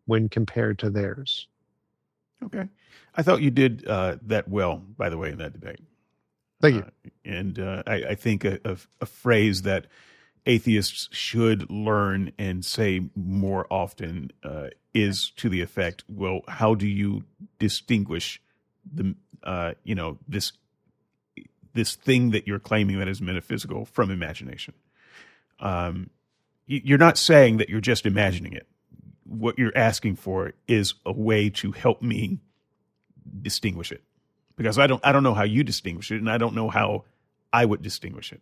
when 0.06 0.30
compared 0.30 0.80
to 0.80 0.90
theirs. 0.90 1.48
Okay. 2.44 2.68
I 3.16 3.24
thought 3.24 3.42
you 3.42 3.52
did 3.52 3.86
uh, 3.88 4.18
that 4.24 4.48
well, 4.48 4.78
by 4.98 5.10
the 5.10 5.18
way, 5.18 5.32
in 5.32 5.38
that 5.40 5.54
debate. 5.54 5.80
Thank 6.62 6.76
you. 6.76 6.82
Uh, 6.82 7.10
and 7.26 7.60
uh, 7.60 7.84
I, 7.86 7.94
I, 7.96 8.16
think 8.16 8.44
a, 8.44 8.60
a, 8.66 8.78
a, 9.02 9.06
phrase 9.06 9.62
that 9.62 9.86
atheists 10.46 11.08
should 11.12 11.70
learn 11.70 12.32
and 12.40 12.66
say 12.66 13.02
more 13.16 13.68
often 13.70 14.32
uh, 14.44 14.68
is 14.94 15.32
to 15.38 15.50
the 15.50 15.62
effect, 15.62 16.04
well, 16.08 16.42
how 16.48 16.74
do 16.74 16.88
you 16.88 17.24
distinguish 17.60 18.42
the 18.92 19.16
uh, 19.44 19.74
you 19.84 19.94
know 19.94 20.18
this 20.28 20.54
this 21.74 21.94
thing 21.96 22.32
that 22.32 22.48
you're 22.48 22.60
claiming 22.60 22.98
that 22.98 23.08
is 23.08 23.22
metaphysical 23.22 23.86
from 23.86 24.10
imagination? 24.10 24.74
Um, 25.60 26.10
you're 26.66 26.98
not 26.98 27.18
saying 27.18 27.58
that 27.58 27.70
you're 27.70 27.80
just 27.80 28.06
imagining 28.06 28.54
it. 28.54 28.68
What 29.24 29.58
you're 29.58 29.78
asking 29.78 30.16
for 30.18 30.54
is 30.68 30.96
a 31.06 31.12
way 31.12 31.50
to 31.52 31.72
help 31.72 32.02
me 32.02 32.40
distinguish 33.42 33.92
it, 33.92 34.04
because 34.58 34.78
I 34.78 34.88
don't 34.88 35.00
I 35.06 35.12
don't 35.12 35.24
know 35.24 35.34
how 35.34 35.44
you 35.44 35.64
distinguish 35.64 36.12
it, 36.12 36.18
and 36.18 36.30
I 36.30 36.38
don't 36.38 36.56
know 36.56 36.70
how 36.70 37.06
I 37.54 37.64
would 37.64 37.82
distinguish 37.82 38.34
it. 38.34 38.42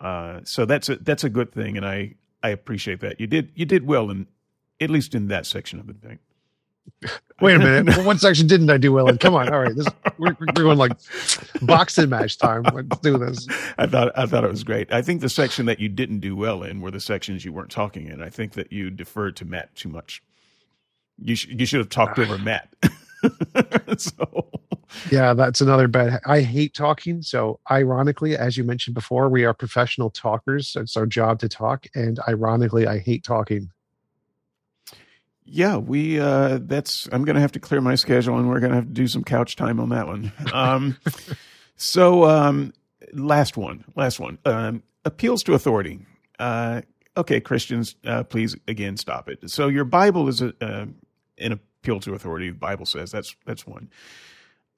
Uh, 0.00 0.40
so 0.44 0.64
that's 0.64 0.88
a 0.88 0.96
that's 0.96 1.24
a 1.24 1.28
good 1.28 1.52
thing, 1.52 1.76
and 1.76 1.84
I 1.84 2.14
I 2.42 2.50
appreciate 2.50 3.00
that. 3.00 3.20
You 3.20 3.26
did 3.26 3.52
you 3.54 3.66
did 3.66 3.86
well 3.86 4.10
in 4.10 4.26
at 4.80 4.88
least 4.88 5.14
in 5.14 5.28
that 5.28 5.44
section 5.44 5.78
of 5.78 5.86
the 5.86 5.94
thing. 5.94 6.18
Wait 7.40 7.54
a 7.54 7.58
minute. 7.58 7.96
what 8.04 8.20
section 8.20 8.46
didn't 8.46 8.70
I 8.70 8.76
do 8.76 8.92
well 8.92 9.08
in? 9.08 9.18
Come 9.18 9.34
on. 9.34 9.52
All 9.52 9.60
right. 9.60 9.74
This, 9.74 9.86
we're, 10.18 10.36
we're 10.38 10.62
going 10.64 10.78
like 10.78 10.92
boxing 11.62 12.08
match 12.08 12.38
time. 12.38 12.64
Let's 12.72 12.98
do 12.98 13.18
this. 13.18 13.46
I 13.78 13.86
thought 13.86 14.12
I 14.18 14.26
thought 14.26 14.44
it 14.44 14.50
was 14.50 14.64
great. 14.64 14.92
I 14.92 15.02
think 15.02 15.20
the 15.20 15.28
section 15.28 15.66
that 15.66 15.80
you 15.80 15.88
didn't 15.88 16.20
do 16.20 16.36
well 16.36 16.62
in 16.62 16.80
were 16.80 16.90
the 16.90 17.00
sections 17.00 17.44
you 17.44 17.52
weren't 17.52 17.70
talking 17.70 18.06
in. 18.06 18.22
I 18.22 18.30
think 18.30 18.52
that 18.54 18.72
you 18.72 18.90
deferred 18.90 19.36
to 19.36 19.44
Matt 19.44 19.74
too 19.74 19.88
much. 19.88 20.22
You 21.18 21.34
sh- 21.34 21.48
you 21.48 21.66
should 21.66 21.80
have 21.80 21.88
talked 21.90 22.18
over 22.18 22.38
Matt. 22.38 22.74
so 23.98 24.48
yeah, 25.10 25.34
that's 25.34 25.60
another 25.60 25.88
bad. 25.88 26.20
I 26.26 26.40
hate 26.40 26.74
talking. 26.74 27.22
So, 27.22 27.60
ironically, 27.70 28.36
as 28.36 28.56
you 28.56 28.64
mentioned 28.64 28.94
before, 28.94 29.28
we 29.28 29.44
are 29.44 29.54
professional 29.54 30.10
talkers. 30.10 30.76
It's 30.76 30.96
our 30.96 31.06
job 31.06 31.40
to 31.40 31.48
talk. 31.48 31.86
And 31.94 32.18
ironically, 32.28 32.86
I 32.86 32.98
hate 32.98 33.24
talking. 33.24 33.70
Yeah, 35.44 35.76
we. 35.76 36.20
Uh, 36.20 36.58
that's. 36.62 37.08
I'm 37.12 37.24
going 37.24 37.34
to 37.34 37.40
have 37.40 37.52
to 37.52 37.60
clear 37.60 37.80
my 37.80 37.94
schedule, 37.94 38.38
and 38.38 38.48
we're 38.48 38.60
going 38.60 38.70
to 38.70 38.76
have 38.76 38.86
to 38.86 38.92
do 38.92 39.06
some 39.06 39.24
couch 39.24 39.56
time 39.56 39.80
on 39.80 39.88
that 39.90 40.06
one. 40.06 40.32
Um, 40.52 40.96
so, 41.76 42.24
um, 42.24 42.72
last 43.12 43.56
one. 43.56 43.84
Last 43.96 44.20
one. 44.20 44.38
Um, 44.44 44.82
appeals 45.04 45.42
to 45.44 45.54
authority. 45.54 46.06
Uh, 46.38 46.82
okay, 47.16 47.40
Christians, 47.40 47.96
uh, 48.06 48.22
please 48.24 48.56
again 48.68 48.96
stop 48.96 49.28
it. 49.28 49.50
So, 49.50 49.68
your 49.68 49.84
Bible 49.84 50.28
is 50.28 50.40
a, 50.40 50.54
uh, 50.60 50.86
an 51.38 51.52
appeal 51.52 52.00
to 52.00 52.14
authority. 52.14 52.50
The 52.50 52.56
Bible 52.56 52.86
says 52.86 53.10
that's 53.10 53.34
that's 53.44 53.66
one. 53.66 53.90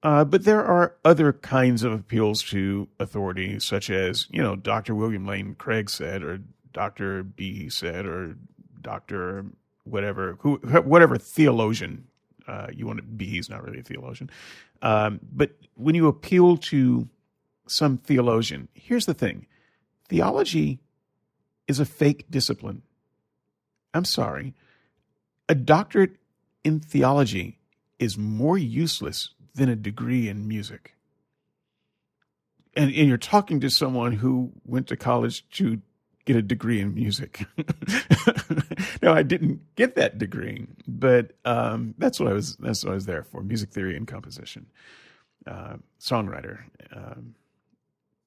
Uh, 0.03 0.25
but 0.25 0.45
there 0.45 0.65
are 0.65 0.97
other 1.05 1.33
kinds 1.33 1.85
of 1.85 1.93
appeals 1.93 2.43
to 2.43 2.89
authority, 2.99 3.61
such 3.61 3.89
as, 3.89 4.27
you 4.31 4.43
know, 4.43 4.57
Dr. 4.57 4.95
William 4.95 5.27
Lane 5.27 5.55
Craig 5.55 5.89
said, 5.89 6.23
or 6.23 6.41
Dr. 6.73 7.23
B 7.23 7.69
said, 7.69 8.05
or 8.05 8.37
Dr. 8.81 9.47
whatever, 9.85 10.37
who, 10.41 10.57
whatever 10.57 11.17
theologian 11.17 12.09
uh, 12.49 12.67
you 12.73 12.87
want 12.87 12.99
to 12.99 13.05
be. 13.05 13.27
He's 13.27 13.49
not 13.49 13.63
really 13.63 13.79
a 13.79 13.83
theologian. 13.83 14.29
Um, 14.81 15.21
but 15.33 15.53
when 15.77 15.95
you 15.95 16.09
appeal 16.09 16.57
to 16.57 17.09
some 17.69 17.99
theologian, 17.99 18.69
here's 18.75 19.07
the 19.07 19.15
thing 19.15 19.47
theology 20.09 20.81
is 21.69 21.79
a 21.79 21.85
fake 21.85 22.27
discipline. 22.29 22.83
I'm 23.95 24.05
sorry. 24.05 24.55
A 25.49 25.55
doctorate 25.55 26.17
in 26.65 26.81
theology 26.81 27.59
is 27.99 28.19
more 28.19 28.59
useless 28.59 29.31
than 29.55 29.69
a 29.69 29.77
degree 29.77 30.29
in 30.29 30.49
music. 30.49 30.95
And, 32.75 32.87
and 32.87 33.09
you're 33.09 33.19
talking 33.19 33.61
to 33.61 33.71
someone 33.71 34.13
who 34.13 34.53
went 34.65 34.87
to 34.89 34.97
college 34.97 35.49
to 35.51 35.81
get 36.25 36.37
a 36.37 36.43
degree 36.43 36.81
in 36.81 36.95
music. 36.95 37.45
no, 39.03 39.13
I 39.13 39.23
didn't 39.23 39.61
get 39.77 39.95
that 39.97 40.19
degree, 40.19 40.67
but 40.87 41.33
um, 41.45 41.95
that's 41.99 42.19
what 42.19 42.31
I 42.31 42.33
was. 42.33 42.57
That's 42.57 42.85
what 42.85 42.93
I 42.93 42.95
was 42.95 43.07
there 43.07 43.25
for: 43.25 43.43
music 43.43 43.71
theory 43.71 43.97
and 43.97 44.07
composition, 44.07 44.67
uh, 45.47 45.75
songwriter, 46.01 46.61
um, 46.95 47.35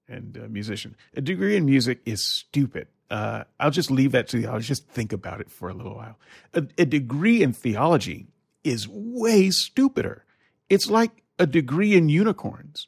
and 0.07 0.37
uh, 0.37 0.47
musician. 0.49 0.95
A 1.15 1.21
degree 1.21 1.55
in 1.55 1.65
music 1.65 2.01
is 2.05 2.21
stupid. 2.21 2.87
Uh, 3.09 3.43
I'll 3.59 3.71
just 3.71 3.91
leave 3.91 4.11
that 4.13 4.27
to 4.29 4.39
you. 4.39 4.47
I'll 4.47 4.59
just 4.59 4.87
think 4.87 5.13
about 5.13 5.39
it 5.39 5.49
for 5.49 5.69
a 5.69 5.73
little 5.73 5.95
while. 5.95 6.17
A, 6.53 6.63
a 6.77 6.85
degree 6.85 7.43
in 7.43 7.53
theology 7.53 8.27
is 8.63 8.87
way 8.87 9.51
stupider. 9.51 10.24
It's 10.69 10.89
like 10.89 11.23
a 11.39 11.45
degree 11.45 11.95
in 11.95 12.09
unicorns. 12.09 12.87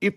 If 0.00 0.14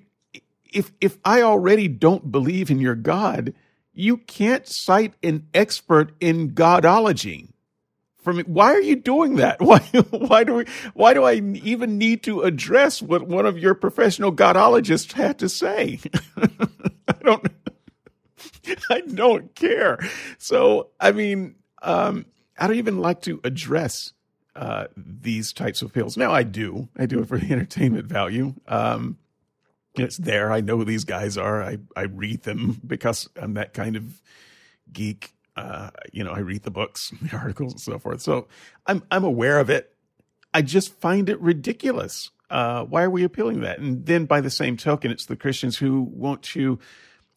if 0.71 0.91
if 1.01 1.17
I 1.23 1.41
already 1.41 1.87
don't 1.87 2.31
believe 2.31 2.69
in 2.69 2.79
your 2.79 2.95
God, 2.95 3.53
you 3.93 4.17
can't 4.17 4.67
cite 4.67 5.13
an 5.23 5.47
expert 5.53 6.13
in 6.19 6.51
godology. 6.51 7.49
From 8.23 8.39
why 8.41 8.73
are 8.73 8.81
you 8.81 8.95
doing 8.95 9.35
that? 9.35 9.61
Why 9.61 9.79
why 10.09 10.43
do 10.43 10.55
we 10.55 10.65
why 10.95 11.13
do 11.13 11.23
I 11.23 11.33
even 11.33 11.99
need 11.99 12.23
to 12.23 12.41
address 12.41 12.99
what 12.99 13.27
one 13.27 13.45
of 13.45 13.59
your 13.59 13.75
professional 13.75 14.33
godologists 14.33 15.11
had 15.11 15.37
to 15.39 15.47
say? 15.47 15.99
I 17.07 17.13
don't 17.21 17.45
I 18.89 19.01
don't 19.01 19.53
care. 19.53 19.99
So 20.39 20.89
I 20.99 21.11
mean, 21.11 21.55
um, 21.83 22.25
I 22.57 22.65
don't 22.65 22.77
even 22.77 22.97
like 22.97 23.21
to 23.21 23.39
address 23.43 24.13
uh, 24.55 24.87
these 24.95 25.51
types 25.51 25.81
of 25.81 25.93
pills. 25.93 26.17
Now 26.17 26.31
I 26.31 26.43
do. 26.43 26.87
I 26.97 27.05
do 27.05 27.19
it 27.19 27.27
for 27.27 27.37
the 27.37 27.45
entertainment 27.51 28.07
value. 28.07 28.53
Um, 28.67 29.17
it's 29.95 30.17
there. 30.17 30.51
I 30.51 30.61
know 30.61 30.77
who 30.77 30.85
these 30.85 31.05
guys 31.05 31.37
are. 31.37 31.63
I, 31.63 31.77
I 31.95 32.03
read 32.03 32.43
them 32.43 32.81
because 32.85 33.29
I'm 33.41 33.53
that 33.55 33.73
kind 33.73 33.95
of 33.95 34.21
geek. 34.91 35.33
Uh, 35.55 35.89
you 36.11 36.23
know, 36.23 36.31
I 36.31 36.39
read 36.39 36.63
the 36.63 36.71
books, 36.71 37.13
the 37.21 37.35
articles, 37.35 37.73
and 37.73 37.81
so 37.81 37.99
forth. 37.99 38.21
So 38.21 38.47
I'm 38.85 39.03
I'm 39.11 39.23
aware 39.23 39.59
of 39.59 39.69
it. 39.69 39.93
I 40.53 40.61
just 40.61 40.99
find 40.99 41.29
it 41.29 41.39
ridiculous. 41.41 42.31
Uh, 42.49 42.83
why 42.83 43.03
are 43.03 43.09
we 43.09 43.23
appealing 43.23 43.61
that? 43.61 43.79
And 43.79 44.05
then 44.05 44.25
by 44.25 44.39
the 44.39 44.49
same 44.49 44.77
token, 44.77 45.11
it's 45.11 45.25
the 45.25 45.35
Christians 45.35 45.77
who 45.77 46.01
want 46.01 46.43
to 46.43 46.79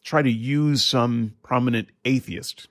try 0.03 0.21
to 0.21 0.31
use 0.31 0.85
some 0.85 1.35
prominent 1.43 1.89
atheist 2.05 2.67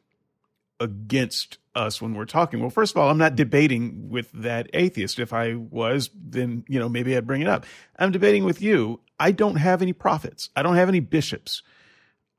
against 0.81 1.59
us 1.75 2.03
when 2.03 2.15
we're 2.15 2.25
talking. 2.25 2.61
Well, 2.61 2.71
first 2.71 2.95
of 2.95 3.01
all, 3.01 3.11
I'm 3.11 3.19
not 3.19 3.37
debating 3.37 4.09
with 4.11 4.31
that 4.33 4.69
atheist. 4.75 5.19
If 5.19 5.33
I 5.33 5.55
was, 5.55 6.11
then, 6.15 6.65
you 6.69 6.79
know, 6.79 6.89
maybe 6.89 7.17
I'd 7.17 7.27
bring 7.27 7.43
it 7.43 7.49
up. 7.49 7.67
I'm 7.99 8.13
debating 8.13 8.45
with 8.45 8.61
you. 8.61 9.01
I 9.19 9.33
don't 9.33 9.57
have 9.57 9.83
any 9.83 9.93
prophets. 9.93 10.51
I 10.57 10.63
don't 10.63 10.77
have 10.77 10.89
any 10.89 11.01
bishops. 11.01 11.63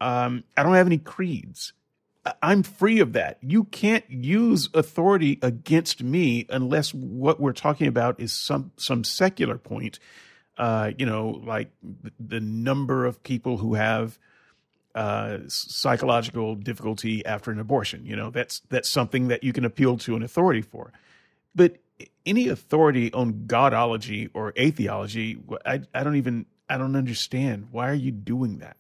Um, 0.02 0.44
I 0.56 0.64
don't 0.64 0.76
have 0.76 0.88
any 0.88 0.98
creeds. 0.98 1.74
I'm 2.42 2.64
free 2.64 3.00
of 3.00 3.14
that. 3.14 3.38
You 3.42 3.66
can't 3.66 4.04
use 4.10 4.70
authority 4.74 5.40
against 5.42 6.04
me 6.04 6.46
unless 6.50 6.94
what 6.94 7.40
we're 7.40 7.54
talking 7.54 7.88
about 7.88 8.20
is 8.20 8.34
some 8.34 8.72
some 8.78 9.04
secular 9.04 9.58
point. 9.58 10.00
Uh, 10.58 10.92
you 10.98 11.06
know, 11.06 11.42
like 11.44 11.72
the 12.20 12.42
number 12.42 13.06
of 13.06 13.24
people 13.24 13.58
who 13.58 13.76
have 13.76 14.20
uh, 14.96 15.38
psychological 15.48 16.56
difficulty 16.56 17.26
after 17.26 17.52
an 17.52 17.60
abortion. 17.60 18.06
You 18.06 18.16
know, 18.16 18.30
that's 18.30 18.62
that's 18.70 18.90
something 18.90 19.28
that 19.28 19.44
you 19.44 19.54
can 19.54 19.66
appeal 19.66 19.98
to 20.00 20.16
an 20.16 20.24
authority 20.24 20.62
for. 20.62 20.92
But 21.56 21.78
any 22.26 22.48
authority 22.48 23.12
on 23.14 23.46
godology 23.48 24.30
or 24.34 24.54
atheology, 24.58 25.38
I, 25.66 25.82
I 25.94 26.04
don't 26.04 26.16
even 26.16 26.46
I 26.70 26.78
don't 26.78 26.96
understand. 26.96 27.68
Why 27.72 27.90
are 27.90 27.96
you 27.96 28.12
doing 28.12 28.60
that? 28.60 28.78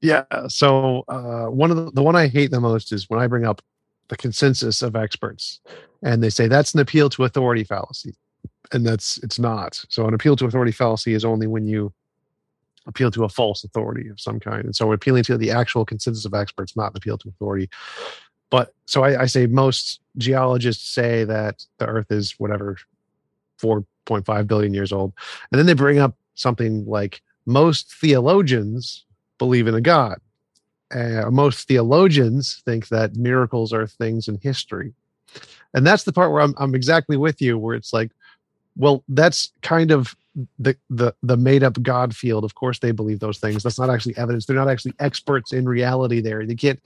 Yeah. 0.00 0.24
So 0.48 1.04
uh, 1.08 1.46
one 1.46 1.70
of 1.70 1.76
the 1.76 1.90
the 1.90 2.02
one 2.02 2.16
I 2.16 2.28
hate 2.28 2.50
the 2.50 2.60
most 2.60 2.92
is 2.92 3.08
when 3.08 3.20
I 3.20 3.26
bring 3.26 3.44
up 3.44 3.62
the 4.08 4.16
consensus 4.16 4.82
of 4.82 4.96
experts, 4.96 5.60
and 6.02 6.22
they 6.22 6.30
say 6.30 6.46
that's 6.46 6.74
an 6.74 6.80
appeal 6.80 7.08
to 7.10 7.24
authority 7.24 7.64
fallacy, 7.64 8.14
and 8.72 8.86
that's 8.86 9.18
it's 9.18 9.38
not. 9.38 9.82
So 9.88 10.06
an 10.06 10.14
appeal 10.14 10.36
to 10.36 10.46
authority 10.46 10.72
fallacy 10.72 11.14
is 11.14 11.24
only 11.24 11.46
when 11.46 11.66
you 11.66 11.92
appeal 12.86 13.10
to 13.10 13.24
a 13.24 13.28
false 13.28 13.64
authority 13.64 14.08
of 14.08 14.20
some 14.20 14.40
kind. 14.40 14.64
And 14.64 14.76
so 14.76 14.92
appealing 14.92 15.24
to 15.24 15.38
the 15.38 15.50
actual 15.50 15.84
consensus 15.84 16.24
of 16.24 16.34
experts, 16.34 16.76
not 16.76 16.92
an 16.92 16.96
appeal 16.96 17.18
to 17.18 17.28
authority. 17.28 17.70
But 18.50 18.74
so 18.86 19.02
I, 19.02 19.22
I 19.22 19.26
say 19.26 19.46
most 19.46 20.00
geologists 20.16 20.88
say 20.88 21.24
that 21.24 21.64
the 21.78 21.86
Earth 21.86 22.10
is 22.10 22.34
whatever, 22.38 22.76
4.5 23.60 24.46
billion 24.46 24.74
years 24.74 24.92
old. 24.92 25.12
And 25.50 25.58
then 25.58 25.66
they 25.66 25.74
bring 25.74 25.98
up 25.98 26.16
something 26.34 26.84
like 26.86 27.22
most 27.46 27.92
theologians 27.94 29.04
believe 29.38 29.66
in 29.66 29.74
a 29.74 29.80
God. 29.80 30.18
Uh, 30.94 31.30
most 31.30 31.66
theologians 31.66 32.62
think 32.64 32.88
that 32.88 33.16
miracles 33.16 33.72
are 33.72 33.86
things 33.86 34.28
in 34.28 34.38
history. 34.38 34.92
And 35.72 35.84
that's 35.84 36.04
the 36.04 36.12
part 36.12 36.30
where 36.30 36.40
I'm, 36.40 36.54
I'm 36.56 36.74
exactly 36.74 37.16
with 37.16 37.42
you, 37.42 37.58
where 37.58 37.74
it's 37.74 37.92
like, 37.92 38.12
well, 38.76 39.02
that's 39.08 39.52
kind 39.62 39.90
of 39.90 40.14
the 40.58 40.76
the 40.90 41.14
the 41.22 41.36
made 41.36 41.62
up 41.62 41.80
god 41.82 42.14
field 42.14 42.44
of 42.44 42.54
course 42.54 42.80
they 42.80 42.90
believe 42.90 43.20
those 43.20 43.38
things. 43.38 43.62
That's 43.62 43.78
not 43.78 43.90
actually 43.90 44.16
evidence. 44.16 44.46
They're 44.46 44.56
not 44.56 44.68
actually 44.68 44.94
experts 44.98 45.52
in 45.52 45.68
reality 45.68 46.20
there. 46.20 46.44
They 46.44 46.56
can't 46.56 46.80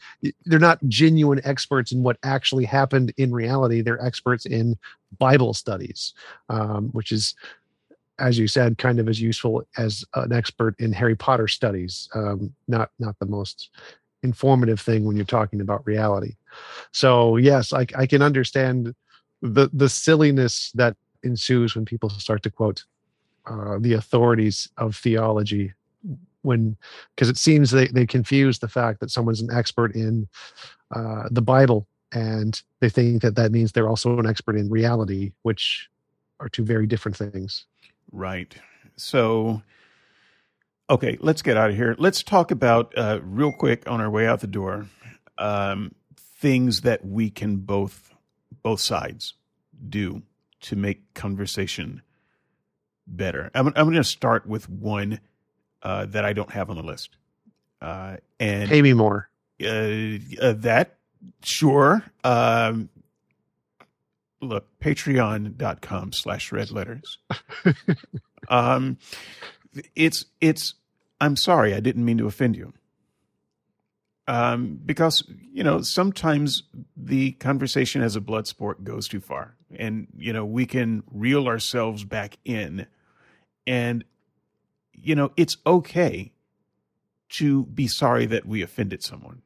they're 0.45 0.59
not 0.59 0.79
genuine 0.89 1.41
experts 1.45 1.93
in 1.93 2.03
what 2.03 2.19
actually 2.23 2.65
happened 2.65 3.13
in 3.17 3.33
reality. 3.33 3.81
They're 3.81 4.05
experts 4.05 4.47
in 4.47 4.77
bible 5.19 5.55
studies 5.55 6.13
um, 6.51 6.89
which 6.89 7.13
is 7.13 7.35
as 8.19 8.39
you 8.39 8.47
said 8.47 8.77
kind 8.77 9.01
of 9.01 9.09
as 9.09 9.21
useful 9.21 9.67
as 9.79 10.05
an 10.15 10.35
expert 10.35 10.75
in 10.79 10.93
harry 10.93 11.17
potter 11.17 11.49
studies 11.49 12.11
um, 12.15 12.53
not 12.67 12.91
not 12.99 13.19
the 13.19 13.27
most 13.27 13.71
informative 14.23 14.79
thing 14.79 15.05
when 15.05 15.17
you're 15.17 15.25
talking 15.25 15.63
about 15.63 15.87
reality. 15.87 16.35
So 16.93 17.39
yes 17.39 17.73
i, 17.73 17.87
I 17.97 18.07
can 18.07 18.21
understand 18.21 18.95
the 19.41 19.71
the 19.73 19.89
silliness 19.89 20.71
that 20.75 20.97
ensues 21.23 21.75
when 21.75 21.87
people 21.87 22.11
start 22.11 22.43
to 22.43 22.51
quote 22.51 22.85
uh, 23.49 23.79
the 23.81 23.95
authorities 23.95 24.69
of 24.77 24.97
theology 24.97 25.73
when 26.43 26.77
because 27.15 27.29
it 27.29 27.37
seems 27.37 27.71
they, 27.71 27.89
they 27.89 28.07
confuse 28.07 28.59
the 28.59 28.69
fact 28.69 29.01
that 29.01 29.11
someone's 29.11 29.41
an 29.41 29.51
expert 29.53 29.95
in 29.95 30.29
uh, 30.95 31.25
the 31.31 31.43
bible 31.43 31.87
and 32.13 32.63
they 32.81 32.89
think 32.89 33.23
that 33.23 33.35
that 33.35 33.53
means 33.53 33.73
they're 33.73 33.89
also 33.89 34.19
an 34.19 34.27
expert 34.27 34.57
in 34.57 34.71
reality 34.71 35.33
which 35.43 35.89
are 36.41 36.49
two 36.49 36.65
very 36.65 36.87
different 36.87 37.17
things 37.17 37.67
right 38.13 38.55
so 38.97 39.63
Okay, 40.91 41.19
let's 41.21 41.43
get 41.43 41.59
out 41.59 41.69
of 41.69 41.77
here. 41.77 41.95
Let's 41.99 42.23
talk 42.23 42.51
about 42.51 42.97
uh, 42.97 43.21
real 43.23 43.53
quick 43.53 43.89
on 43.91 44.01
our 44.01 44.09
way 44.09 44.27
out 44.27 44.41
the 44.41 44.47
door 44.47 44.87
um, 45.37 45.95
things 46.17 46.81
that 46.83 47.05
we 47.05 47.31
can 47.31 47.57
both 47.57 48.15
both 48.63 48.81
sides 48.81 49.35
do 49.89 50.23
to 50.61 50.77
make 50.77 51.15
conversation 51.15 52.03
better. 53.09 53.51
I'm, 53.55 53.69
I'm 53.69 53.87
going 53.87 53.95
to 53.95 54.05
start 54.05 54.47
with 54.47 54.69
one 54.69 55.21
uh, 55.83 56.07
that 56.07 56.25
I 56.25 56.33
don't 56.33 56.51
have 56.51 56.71
on 56.71 56.77
the 56.77 56.83
list. 56.83 57.17
Uh, 57.81 58.17
and 58.41 58.69
pay 58.69 58.83
me 58.83 58.93
more. 58.93 59.29
Uh, 59.63 60.19
uh, 60.41 60.53
that 60.59 60.97
sure. 61.43 62.05
Um, 62.25 62.89
look, 64.41 64.67
patreon.com 64.81 66.13
slash 66.13 66.53
red 66.53 66.71
letters. 66.71 67.19
um, 68.49 68.99
it's, 69.95 70.27
it's, 70.41 70.75
I'm 71.21 71.37
sorry, 71.37 71.75
I 71.75 71.81
didn't 71.81 72.05
mean 72.05 72.19
to 72.19 72.27
offend 72.27 72.57
you. 72.57 72.73
Um, 74.27 74.79
because, 74.85 75.25
you 75.53 75.65
know, 75.65 75.81
sometimes 75.81 76.65
the 76.97 77.33
conversation 77.33 78.03
as 78.03 78.15
a 78.15 78.21
blood 78.21 78.47
sport 78.47 78.85
goes 78.85 79.09
too 79.09 79.21
far 79.21 79.55
and, 79.75 80.07
you 80.19 80.35
know, 80.35 80.45
we 80.45 80.67
can 80.67 81.03
reel 81.11 81.47
ourselves 81.47 82.05
back 82.05 82.37
in 82.45 82.87
and, 83.69 84.05
you 84.93 85.15
know, 85.15 85.31
it's 85.37 85.57
okay 85.65 86.33
to 87.31 87.67
be 87.67 87.87
sorry 87.87 88.27
that 88.27 88.47
we 88.47 88.63
offended 88.63 89.03
someone 89.03 89.43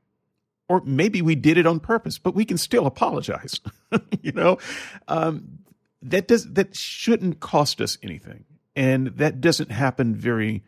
or 0.73 0.81
maybe 0.86 1.20
we 1.20 1.35
did 1.35 1.59
it 1.59 1.66
on 1.66 1.81
purpose, 1.81 2.16
but 2.16 2.35
we 2.35 2.47
can 2.47 2.57
still 2.57 2.86
apologize. 2.86 3.61
you 4.23 4.32
know, 4.32 4.57
um, 5.07 5.59
that 6.01 6.27
does 6.27 6.51
that 6.55 6.74
shouldn't 6.74 7.40
cost 7.40 7.78
us 7.82 7.99
anything, 8.03 8.44
and 8.74 9.09
that 9.09 9.43
doesn't 9.43 9.70
happen 9.70 10.15
very 10.15 10.65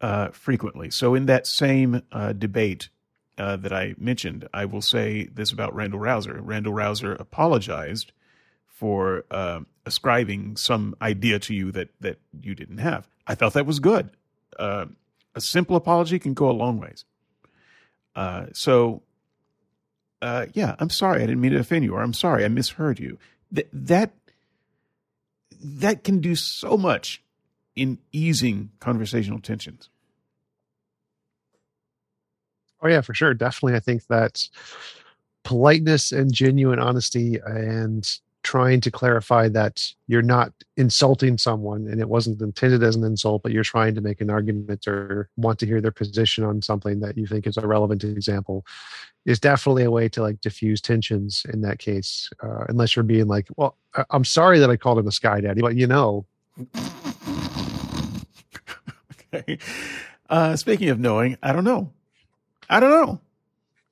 uh, 0.00 0.28
frequently. 0.28 0.88
So, 0.88 1.16
in 1.16 1.26
that 1.26 1.48
same 1.48 2.02
uh, 2.12 2.32
debate 2.32 2.90
uh, 3.36 3.56
that 3.56 3.72
I 3.72 3.96
mentioned, 3.98 4.48
I 4.54 4.66
will 4.66 4.82
say 4.82 5.24
this 5.24 5.50
about 5.50 5.74
Randal 5.74 5.98
Rauser. 5.98 6.40
Randal 6.40 6.72
Rauser 6.72 7.14
apologized 7.14 8.12
for 8.68 9.24
uh, 9.32 9.62
ascribing 9.86 10.56
some 10.56 10.94
idea 11.00 11.38
to 11.38 11.54
you 11.54 11.72
that 11.72 11.88
that 12.00 12.18
you 12.40 12.54
didn't 12.54 12.78
have. 12.78 13.08
I 13.26 13.34
thought 13.34 13.54
that 13.54 13.66
was 13.66 13.80
good. 13.80 14.10
Uh, 14.58 14.86
a 15.34 15.40
simple 15.40 15.76
apology 15.76 16.18
can 16.18 16.34
go 16.34 16.50
a 16.50 16.52
long 16.52 16.78
ways. 16.78 17.04
Uh, 18.14 18.46
so 18.52 19.02
uh, 20.22 20.46
yeah, 20.54 20.74
I'm 20.78 20.90
sorry, 20.90 21.22
I 21.22 21.26
didn't 21.26 21.40
mean 21.40 21.52
to 21.52 21.58
offend 21.58 21.84
you, 21.84 21.94
or 21.94 22.02
I'm 22.02 22.14
sorry, 22.14 22.44
I 22.44 22.48
misheard 22.48 22.98
you. 22.98 23.18
That 23.52 23.68
that 23.72 24.12
that 25.62 26.04
can 26.04 26.20
do 26.20 26.34
so 26.34 26.76
much 26.76 27.22
in 27.76 27.98
easing 28.12 28.70
conversational 28.80 29.40
tensions. 29.40 29.88
Oh 32.82 32.88
yeah, 32.88 33.00
for 33.00 33.14
sure. 33.14 33.34
Definitely, 33.34 33.76
I 33.76 33.80
think 33.80 34.06
that 34.06 34.48
politeness 35.42 36.12
and 36.12 36.32
genuine 36.32 36.78
honesty 36.78 37.38
and 37.44 38.18
trying 38.44 38.80
to 38.82 38.90
clarify 38.90 39.48
that 39.48 39.90
you're 40.06 40.22
not 40.22 40.52
insulting 40.76 41.36
someone 41.38 41.88
and 41.88 42.00
it 42.00 42.08
wasn't 42.08 42.40
intended 42.40 42.82
as 42.82 42.94
an 42.94 43.02
insult, 43.02 43.42
but 43.42 43.50
you're 43.50 43.64
trying 43.64 43.94
to 43.94 44.00
make 44.00 44.20
an 44.20 44.30
argument 44.30 44.86
or 44.86 45.28
want 45.36 45.58
to 45.58 45.66
hear 45.66 45.80
their 45.80 45.90
position 45.90 46.44
on 46.44 46.62
something 46.62 47.00
that 47.00 47.18
you 47.18 47.26
think 47.26 47.46
is 47.46 47.56
a 47.56 47.66
relevant 47.66 48.04
example 48.04 48.64
is 49.24 49.40
definitely 49.40 49.84
a 49.84 49.90
way 49.90 50.08
to 50.10 50.22
like 50.22 50.40
diffuse 50.40 50.80
tensions 50.80 51.44
in 51.52 51.62
that 51.62 51.78
case. 51.78 52.28
Uh, 52.42 52.64
unless 52.68 52.94
you're 52.94 53.02
being 53.02 53.26
like, 53.26 53.48
well, 53.56 53.76
I'm 54.10 54.24
sorry 54.24 54.58
that 54.58 54.70
I 54.70 54.76
called 54.76 54.98
him 54.98 55.08
a 55.08 55.12
sky 55.12 55.40
daddy, 55.40 55.62
but 55.62 55.76
you 55.76 55.86
know. 55.86 56.26
okay. 59.34 59.58
Uh, 60.28 60.56
speaking 60.56 60.90
of 60.90 61.00
knowing, 61.00 61.38
I 61.42 61.52
don't 61.52 61.64
know. 61.64 61.90
I 62.68 62.80
don't 62.80 62.90
know. 62.90 63.20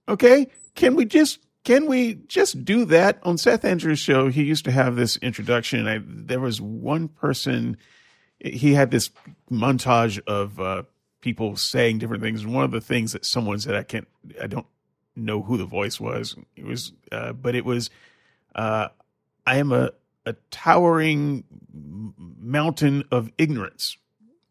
Okay. 0.09 0.49
Can 0.75 0.97
we 0.97 1.05
just 1.05 1.39
can 1.65 1.87
we 1.87 2.15
just 2.27 2.65
do 2.65 2.85
that 2.87 3.21
on 3.23 3.39
Seth 3.39 3.65
Andrews' 3.65 4.01
show? 4.01 4.29
He 4.29 4.43
used 4.43 4.65
to 4.65 4.73
have 4.73 4.97
this 4.97 5.17
introduction. 5.19 5.87
I, 5.87 6.01
there 6.05 6.41
was 6.41 6.61
one 6.61 7.09
person. 7.09 7.77
He 8.41 8.75
had 8.75 8.91
this 8.91 9.11
montage 9.51 10.21
of 10.27 10.59
uh, 10.59 10.83
people 11.21 11.57
saying 11.57 11.99
different 11.99 12.23
things. 12.23 12.45
One 12.45 12.65
of 12.65 12.73
the 12.73 12.81
things 12.81 13.13
that 13.13 13.25
someone 13.25 13.61
said, 13.61 13.77
I 13.77 13.85
can't, 13.85 14.09
I 14.41 14.49
don't 14.49 14.67
know 15.15 15.43
who 15.43 15.57
the 15.57 15.65
voice 15.65 16.01
was. 16.01 16.37
It 16.57 16.65
was, 16.65 16.93
uh, 17.13 17.33
but 17.33 17.55
it 17.55 17.65
was, 17.65 17.91
uh, 18.57 18.89
I 19.47 19.59
am 19.59 19.71
a, 19.73 19.93
a 20.27 20.35
towering 20.51 21.45
mountain 21.73 23.05
of 23.13 23.31
ignorance. 23.39 23.97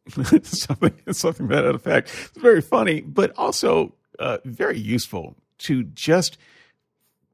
something, 0.43 0.93
something 1.11 1.47
that 1.49 1.65
effect. 1.65 2.09
It's 2.09 2.41
very 2.41 2.61
funny, 2.61 3.01
but 3.01 3.37
also 3.37 3.93
uh, 4.17 4.39
very 4.45 4.79
useful 4.79 5.35
to 5.59 5.83
just 5.83 6.37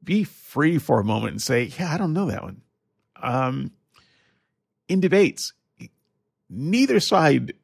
be 0.02 0.24
free 0.24 0.78
for 0.78 1.00
a 1.00 1.04
moment 1.04 1.32
and 1.32 1.42
say, 1.42 1.64
yeah, 1.78 1.92
I 1.92 1.98
don't 1.98 2.12
know 2.12 2.26
that 2.26 2.42
one. 2.42 2.62
Um, 3.20 3.72
in 4.88 5.00
debates, 5.00 5.52
neither 6.48 7.00
side 7.00 7.54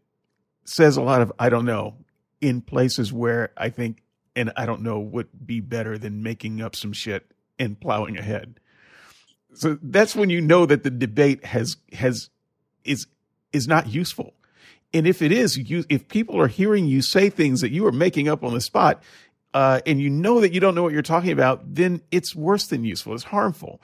says 0.65 0.97
a 0.97 1.03
lot 1.03 1.23
of 1.23 1.33
I 1.39 1.49
don't 1.49 1.65
know 1.65 1.95
in 2.41 2.61
places 2.61 3.13
where 3.13 3.53
I 3.57 3.71
think 3.71 4.03
and 4.37 4.53
I 4.57 4.67
don't 4.67 4.83
know 4.83 4.99
would 4.99 5.29
be 5.47 5.61
better 5.61 5.97
than 5.97 6.23
making 6.23 6.61
up 6.61 6.75
some 6.75 6.93
shit 6.93 7.31
and 7.59 7.81
plowing 7.81 8.19
ahead. 8.19 8.61
So 9.55 9.79
that's 9.81 10.17
when 10.17 10.31
you 10.31 10.41
know 10.41 10.67
that 10.67 10.83
the 10.83 10.91
debate 10.91 11.45
has 11.45 11.77
has 11.93 12.31
is 12.85 13.07
is 13.53 13.69
not 13.69 13.89
useful. 13.89 14.35
And 14.93 15.09
if 15.09 15.23
it 15.23 15.33
is, 15.33 15.59
you, 15.59 15.85
if 15.89 16.07
people 16.07 16.41
are 16.41 16.47
hearing 16.47 16.87
you 16.87 17.03
say 17.03 17.29
things 17.29 17.61
that 17.63 17.73
you 17.73 17.85
are 17.87 17.93
making 17.93 18.29
up 18.29 18.45
on 18.45 18.55
the 18.55 18.61
spot, 18.61 19.03
uh, 19.55 19.81
and 19.87 20.01
you 20.01 20.11
know 20.11 20.41
that 20.41 20.53
you 20.53 20.61
don't 20.61 20.75
know 20.75 20.83
what 20.83 20.93
you're 20.93 21.03
talking 21.03 21.31
about, 21.31 21.75
then 21.75 22.03
it's 22.11 22.35
worse 22.35 22.67
than 22.67 22.85
useful. 22.85 23.15
It's 23.15 23.23
harmful. 23.25 23.81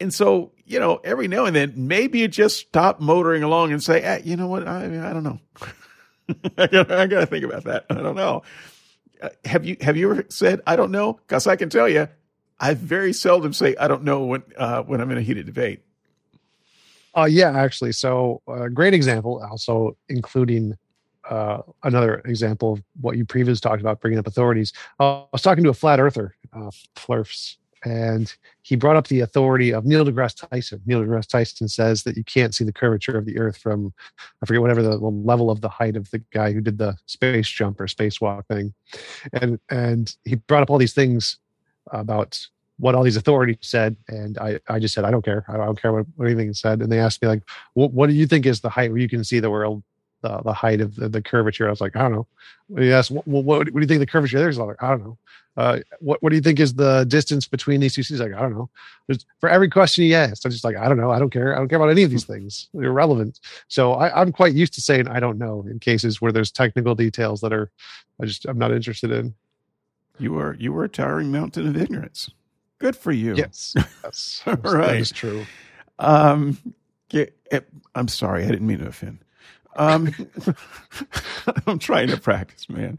And 0.00 0.12
so, 0.14 0.52
you 0.64 0.80
know, 0.80 0.96
every 1.04 1.28
now 1.28 1.44
and 1.44 1.54
then, 1.54 1.74
maybe 1.76 2.20
you 2.20 2.28
just 2.28 2.56
stop 2.56 3.00
motoring 3.00 3.42
along 3.42 3.72
and 3.72 3.82
say, 3.82 4.00
eh, 4.00 4.22
you 4.24 4.34
know 4.34 4.46
what? 4.46 4.66
I, 4.66 4.84
I 4.84 5.12
don't 5.12 5.22
know. 5.22 5.38
I 6.56 6.66
got 7.06 7.20
to 7.20 7.26
think 7.26 7.44
about 7.44 7.64
that. 7.64 7.84
I 7.90 7.94
don't 7.94 8.16
know. 8.16 8.42
Uh, 9.22 9.28
have 9.44 9.66
you 9.66 9.76
have 9.82 9.98
you 9.98 10.10
ever 10.10 10.24
said 10.30 10.62
I 10.66 10.76
don't 10.76 10.90
know? 10.90 11.12
Because 11.12 11.46
I 11.46 11.56
can 11.56 11.68
tell 11.68 11.86
you, 11.86 12.08
I 12.58 12.72
very 12.72 13.12
seldom 13.12 13.52
say 13.52 13.76
I 13.78 13.86
don't 13.86 14.02
know 14.02 14.24
when 14.24 14.42
uh, 14.56 14.82
when 14.82 15.02
I'm 15.02 15.10
in 15.10 15.18
a 15.18 15.22
heated 15.22 15.44
debate. 15.44 15.82
Uh, 17.14 17.28
yeah, 17.30 17.50
actually. 17.50 17.92
So, 17.92 18.40
a 18.48 18.52
uh, 18.52 18.68
great 18.68 18.94
example, 18.94 19.44
also 19.50 19.98
including 20.08 20.78
uh, 21.30 21.62
another 21.84 22.20
example 22.26 22.74
of 22.74 22.82
what 23.00 23.16
you 23.16 23.24
previously 23.24 23.60
talked 23.60 23.80
about 23.80 24.00
bringing 24.00 24.18
up 24.18 24.26
authorities. 24.26 24.72
Uh, 24.98 25.22
I 25.22 25.26
was 25.32 25.42
talking 25.42 25.64
to 25.64 25.70
a 25.70 25.74
flat 25.74 26.00
earther, 26.00 26.34
uh, 26.52 26.70
Flerfs, 26.96 27.56
and 27.84 28.34
he 28.62 28.76
brought 28.76 28.96
up 28.96 29.06
the 29.08 29.20
authority 29.20 29.72
of 29.72 29.86
Neil 29.86 30.04
deGrasse 30.04 30.48
Tyson. 30.50 30.82
Neil 30.84 31.02
deGrasse 31.02 31.28
Tyson 31.28 31.68
says 31.68 32.02
that 32.02 32.16
you 32.16 32.24
can't 32.24 32.54
see 32.54 32.64
the 32.64 32.72
curvature 32.72 33.16
of 33.16 33.24
the 33.24 33.38
Earth 33.38 33.56
from, 33.56 33.94
I 34.42 34.46
forget 34.46 34.60
whatever 34.60 34.82
the 34.82 34.98
level 34.98 35.50
of 35.50 35.60
the 35.62 35.68
height 35.68 35.96
of 35.96 36.10
the 36.10 36.18
guy 36.32 36.52
who 36.52 36.60
did 36.60 36.78
the 36.78 36.96
space 37.06 37.48
jump 37.48 37.80
or 37.80 37.86
spacewalk 37.86 38.46
thing, 38.46 38.74
and 39.32 39.58
and 39.70 40.14
he 40.24 40.34
brought 40.34 40.62
up 40.62 40.70
all 40.70 40.78
these 40.78 40.94
things 40.94 41.38
about 41.92 42.46
what 42.78 42.94
all 42.94 43.02
these 43.02 43.16
authorities 43.16 43.58
said, 43.60 43.94
and 44.08 44.38
I, 44.38 44.58
I 44.68 44.78
just 44.78 44.94
said 44.94 45.04
I 45.04 45.10
don't 45.10 45.24
care. 45.24 45.44
I 45.48 45.58
don't 45.58 45.80
care 45.80 45.92
what, 45.92 46.06
what 46.16 46.26
anything 46.26 46.52
said. 46.54 46.80
And 46.80 46.90
they 46.90 46.98
asked 46.98 47.20
me 47.20 47.28
like, 47.28 47.42
what, 47.74 47.92
what 47.92 48.08
do 48.08 48.14
you 48.14 48.26
think 48.26 48.46
is 48.46 48.60
the 48.60 48.70
height 48.70 48.90
where 48.90 49.00
you 49.00 49.08
can 49.08 49.22
see 49.22 49.38
the 49.38 49.50
world 49.50 49.82
the, 50.22 50.40
the 50.42 50.52
height 50.52 50.80
of 50.80 50.96
the, 50.96 51.08
the 51.08 51.22
curvature. 51.22 51.66
I 51.66 51.70
was 51.70 51.80
like, 51.80 51.96
I 51.96 52.02
don't 52.02 52.12
know. 52.12 52.26
Yes. 52.76 53.10
Well, 53.10 53.22
what, 53.26 53.44
what, 53.44 53.72
do 53.72 53.80
you 53.80 53.86
think 53.86 54.00
the 54.00 54.06
curvature 54.06 54.38
there 54.38 54.48
is? 54.48 54.58
I 54.58 54.62
was 54.62 54.68
like, 54.68 54.82
I 54.82 54.90
don't 54.90 55.04
know. 55.04 55.18
Uh, 55.56 55.80
what, 55.98 56.22
what 56.22 56.30
do 56.30 56.36
you 56.36 56.42
think 56.42 56.60
is 56.60 56.74
the 56.74 57.04
distance 57.04 57.46
between 57.46 57.80
these 57.80 57.94
two 57.94 58.02
cities? 58.02 58.20
Like, 58.20 58.32
I 58.32 58.40
don't 58.40 58.54
know. 58.54 58.70
There's, 59.06 59.26
for 59.40 59.48
every 59.48 59.68
question 59.68 60.04
he 60.04 60.14
asked, 60.14 60.44
I'm 60.44 60.52
just 60.52 60.64
like, 60.64 60.76
I 60.76 60.88
don't 60.88 60.96
know. 60.96 61.10
I 61.10 61.18
don't 61.18 61.30
care. 61.30 61.54
I 61.54 61.58
don't 61.58 61.68
care 61.68 61.76
about 61.76 61.90
any 61.90 62.02
of 62.02 62.10
these 62.10 62.24
things. 62.24 62.68
They're 62.72 62.88
irrelevant. 62.88 63.40
So 63.68 63.94
I, 63.94 64.20
I'm 64.20 64.32
quite 64.32 64.54
used 64.54 64.74
to 64.74 64.80
saying 64.80 65.08
I 65.08 65.20
don't 65.20 65.38
know 65.38 65.64
in 65.68 65.78
cases 65.78 66.20
where 66.20 66.32
there's 66.32 66.50
technical 66.50 66.94
details 66.94 67.40
that 67.40 67.52
are, 67.52 67.70
I 68.22 68.26
just, 68.26 68.46
I'm 68.46 68.58
not 68.58 68.72
interested 68.72 69.10
in. 69.10 69.34
You 70.18 70.38
are, 70.38 70.54
you 70.54 70.72
were 70.72 70.84
a 70.84 70.88
towering 70.88 71.32
mountain 71.32 71.66
of 71.66 71.76
ignorance. 71.76 72.30
Good 72.78 72.96
for 72.96 73.12
you. 73.12 73.34
Yes. 73.34 73.74
All 74.46 74.54
right. 74.54 74.86
That 74.86 74.96
is 74.96 75.10
true. 75.10 75.44
Um, 75.98 76.58
yeah, 77.10 77.26
I'm 77.94 78.08
sorry. 78.08 78.44
I 78.44 78.48
didn't 78.48 78.66
mean 78.66 78.78
to 78.78 78.86
offend. 78.86 79.18
Um, 79.76 80.14
I'm 81.66 81.78
trying 81.78 82.08
to 82.08 82.16
practice, 82.16 82.68
man. 82.68 82.98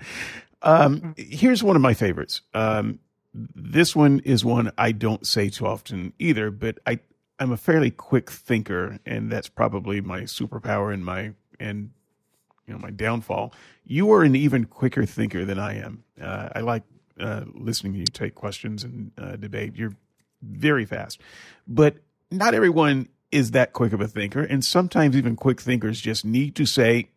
Um, 0.61 1.15
here's 1.17 1.63
one 1.63 1.75
of 1.75 1.81
my 1.81 1.93
favorites. 1.93 2.41
Um, 2.53 2.99
this 3.33 3.95
one 3.95 4.19
is 4.19 4.43
one 4.43 4.71
I 4.77 4.91
don't 4.91 5.25
say 5.25 5.49
too 5.49 5.65
often 5.65 6.13
either, 6.19 6.51
but 6.51 6.79
I 6.85 6.99
I'm 7.39 7.51
a 7.51 7.57
fairly 7.57 7.89
quick 7.89 8.29
thinker, 8.29 8.99
and 9.05 9.31
that's 9.31 9.49
probably 9.49 9.99
my 10.01 10.21
superpower 10.21 10.93
and 10.93 11.03
my 11.03 11.33
and 11.59 11.91
you 12.67 12.73
know 12.73 12.79
my 12.79 12.91
downfall. 12.91 13.53
You 13.85 14.11
are 14.11 14.23
an 14.23 14.35
even 14.35 14.65
quicker 14.65 15.05
thinker 15.05 15.45
than 15.45 15.57
I 15.57 15.77
am. 15.79 16.03
Uh, 16.21 16.49
I 16.55 16.59
like 16.59 16.83
uh, 17.19 17.45
listening 17.53 17.93
to 17.93 17.99
you 17.99 18.05
take 18.05 18.35
questions 18.35 18.83
and 18.83 19.11
uh, 19.17 19.37
debate. 19.37 19.75
You're 19.75 19.95
very 20.41 20.85
fast, 20.85 21.21
but 21.67 21.95
not 22.29 22.53
everyone 22.53 23.07
is 23.31 23.51
that 23.51 23.73
quick 23.73 23.93
of 23.93 24.01
a 24.01 24.07
thinker. 24.07 24.41
And 24.41 24.63
sometimes 24.63 25.15
even 25.15 25.35
quick 25.35 25.61
thinkers 25.61 26.01
just 26.01 26.25
need 26.25 26.55
to 26.55 26.65
say, 26.65 27.09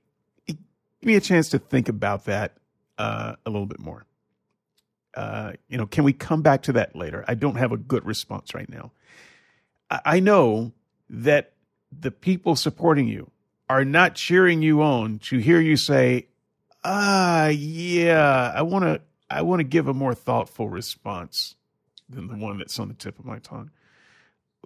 give 0.47 0.57
me 1.03 1.17
a 1.17 1.21
chance 1.21 1.49
to 1.51 1.59
think 1.59 1.89
about 1.89 2.25
that 2.27 2.57
uh, 2.99 3.35
a 3.45 3.51
little 3.51 3.67
bit 3.67 3.81
more. 3.81 4.07
Uh, 5.15 5.53
you 5.69 5.79
know, 5.79 5.87
can 5.87 6.05
we 6.05 6.13
come 6.13 6.43
back 6.43 6.63
to 6.63 6.73
that 6.73 6.97
later? 6.97 7.25
I 7.29 7.35
don't 7.35 7.57
have 7.57 7.73
a 7.73 7.77
good 7.77 8.05
response 8.05 8.55
right 8.55 8.69
now. 8.69 8.93
I, 9.91 10.19
know 10.19 10.73
that 11.09 11.53
the 11.93 12.11
people 12.11 12.57
supporting 12.57 13.07
you 13.07 13.31
are 13.69 13.85
not 13.85 14.15
cheering 14.15 14.63
you 14.63 14.83
on 14.83 15.21
to 15.21 15.39
hear 15.39 15.61
you 15.61 15.77
say, 15.77 16.27
"Ah, 16.83 17.47
yeah, 17.49 18.53
I 18.53 18.63
want 18.63 18.85
to, 18.85 19.01
I 19.31 19.43
want 19.43 19.61
to 19.61 19.65
give 19.65 19.87
a 19.87 19.95
more 19.95 20.15
thoughtful 20.15 20.69
response 20.69 21.55
than 22.09 22.27
the 22.27 22.37
one 22.37 22.59
that's 22.59 22.79
on 22.81 22.89
the 22.89 22.95
tip 22.95 23.19
of 23.21 23.25
my 23.25 23.39
tongue." 23.39 23.71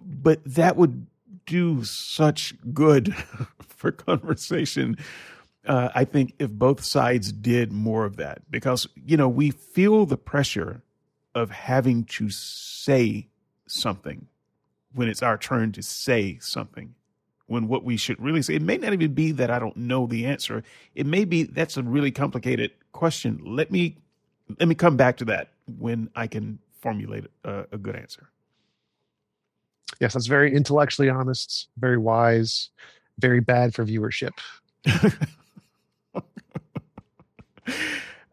But 0.01 0.41
that 0.45 0.77
would 0.77 1.05
do 1.45 1.83
such 1.83 2.53
good 2.73 3.15
for 3.67 3.91
conversation. 3.91 4.97
Uh, 5.65 5.89
I 5.93 6.05
think 6.05 6.33
if 6.39 6.49
both 6.49 6.83
sides 6.83 7.31
did 7.31 7.71
more 7.71 8.05
of 8.05 8.17
that, 8.17 8.49
because 8.49 8.87
you 8.95 9.17
know 9.17 9.29
we 9.29 9.51
feel 9.51 10.05
the 10.05 10.17
pressure 10.17 10.83
of 11.35 11.51
having 11.51 12.03
to 12.05 12.29
say 12.29 13.27
something 13.67 14.27
when 14.93 15.07
it's 15.07 15.21
our 15.21 15.37
turn 15.37 15.71
to 15.73 15.83
say 15.83 16.37
something. 16.41 16.95
When 17.45 17.67
what 17.67 17.83
we 17.83 17.97
should 17.97 18.21
really 18.21 18.43
say, 18.43 18.55
it 18.55 18.61
may 18.61 18.77
not 18.77 18.93
even 18.93 19.13
be 19.15 19.31
that 19.31 19.49
I 19.49 19.57
don't 19.57 19.75
know 19.75 20.05
the 20.05 20.27
answer. 20.27 20.61
It 20.93 21.07
may 21.07 21.25
be 21.25 21.43
that's 21.43 21.77
a 21.77 21.83
really 21.83 22.11
complicated 22.11 22.71
question. 22.91 23.41
Let 23.43 23.71
me 23.71 23.97
let 24.59 24.67
me 24.67 24.75
come 24.75 24.97
back 24.97 25.17
to 25.17 25.25
that 25.25 25.49
when 25.77 26.09
I 26.15 26.27
can 26.27 26.59
formulate 26.79 27.25
a, 27.43 27.65
a 27.71 27.77
good 27.77 27.95
answer 27.95 28.29
yes, 29.99 30.13
that's 30.13 30.27
very 30.27 30.53
intellectually 30.53 31.09
honest, 31.09 31.67
very 31.77 31.97
wise, 31.97 32.69
very 33.19 33.39
bad 33.39 33.73
for 33.73 33.85
viewership. 33.85 34.31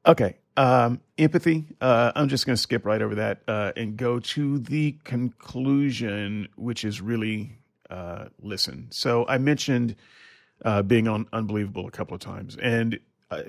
okay. 0.07 0.37
Um, 0.57 1.01
empathy. 1.19 1.65
Uh, 1.81 2.13
I'm 2.15 2.29
just 2.29 2.47
going 2.47 2.57
to 2.57 2.63
skip 2.63 2.87
right 2.87 3.03
over 3.03 3.17
that 3.17 3.43
uh, 3.47 3.73
and 3.77 3.97
go 3.97 4.19
to 4.21 4.59
the 4.59 4.93
conclusion, 5.05 6.49
which 6.57 6.85
is 6.85 7.01
really 7.03 7.59
uh, 7.91 8.27
listen. 8.41 8.89
So 8.91 9.27
I 9.29 9.39
mentioned 9.39 9.97
uh, 10.65 10.83
being 10.83 11.09
on 11.09 11.27
Unbelievable 11.33 11.87
a 11.87 11.91
couple 11.91 12.15
of 12.15 12.21
times, 12.21 12.57
and 12.57 12.99
uh, 13.31 13.43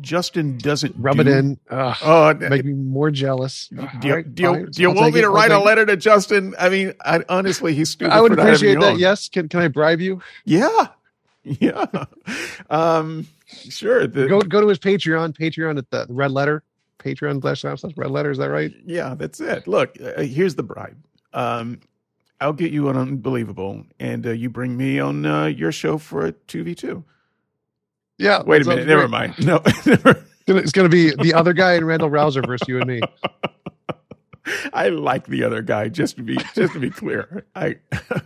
Justin 0.00 0.58
doesn't 0.58 0.94
rub 0.98 1.16
do, 1.16 1.22
it 1.22 1.28
in. 1.28 1.58
Ugh, 1.70 1.96
oh, 2.04 2.34
make 2.34 2.64
me 2.64 2.72
more 2.72 3.10
jealous. 3.10 3.68
Do 3.68 4.08
you, 4.08 4.14
right, 4.14 4.34
do 4.34 4.42
you, 4.42 4.66
do 4.66 4.82
you 4.82 4.90
want 4.92 5.14
me 5.14 5.20
to 5.20 5.30
write 5.30 5.50
a 5.50 5.58
letter 5.58 5.84
to 5.86 5.96
Justin? 5.96 6.54
I 6.58 6.68
mean, 6.68 6.94
I, 7.04 7.24
honestly, 7.28 7.74
he's 7.74 7.90
stupid. 7.90 8.12
I 8.12 8.20
would 8.20 8.32
appreciate 8.32 8.80
that. 8.80 8.98
Yes. 8.98 9.28
Can 9.28 9.48
Can 9.48 9.60
I 9.60 9.68
bribe 9.68 10.00
you? 10.00 10.22
Yeah. 10.44 10.88
Yeah. 11.44 11.86
um. 12.68 13.26
Sure. 13.46 14.06
The, 14.06 14.26
go 14.26 14.42
Go 14.42 14.60
to 14.60 14.68
his 14.68 14.78
Patreon. 14.78 15.34
Patreon 15.34 15.78
at 15.78 15.88
the 15.90 16.04
Red 16.10 16.30
Letter. 16.32 16.62
Patreon 16.98 17.40
slash 17.40 17.60
slash 17.62 17.96
Red 17.96 18.10
Letter. 18.10 18.30
Is 18.30 18.36
that 18.38 18.50
right? 18.50 18.72
Yeah, 18.84 19.14
that's 19.14 19.40
it. 19.40 19.66
Look, 19.66 19.96
uh, 20.02 20.22
here's 20.22 20.56
the 20.56 20.62
bribe. 20.62 20.96
Um, 21.32 21.80
I'll 22.40 22.52
get 22.52 22.70
you 22.70 22.88
on 22.88 22.96
Unbelievable, 22.96 23.84
and 23.98 24.26
uh, 24.26 24.30
you 24.30 24.50
bring 24.50 24.76
me 24.76 24.98
on 25.00 25.24
uh, 25.24 25.46
your 25.46 25.72
show 25.72 25.96
for 25.96 26.26
a 26.26 26.32
two 26.32 26.64
v 26.64 26.74
two. 26.74 27.04
Yeah. 28.18 28.42
Wait 28.42 28.62
a 28.62 28.64
minute. 28.68 28.84
Great. 28.86 28.94
Never 28.94 29.08
mind. 29.08 29.34
No. 29.44 29.62
it's 30.56 30.72
going 30.72 30.88
to 30.90 30.94
be 30.94 31.10
the 31.22 31.34
other 31.34 31.52
guy 31.52 31.74
and 31.74 31.86
Randal 31.86 32.08
Rauser 32.08 32.40
versus 32.42 32.66
you 32.68 32.78
and 32.78 32.86
me. 32.86 33.00
I 34.72 34.88
like 34.88 35.26
the 35.26 35.44
other 35.44 35.62
guy. 35.62 35.88
Just 35.88 36.16
to 36.16 36.22
be 36.22 36.38
just 36.54 36.72
to 36.72 36.80
be 36.80 36.90
clear, 36.90 37.44
I 37.54 37.76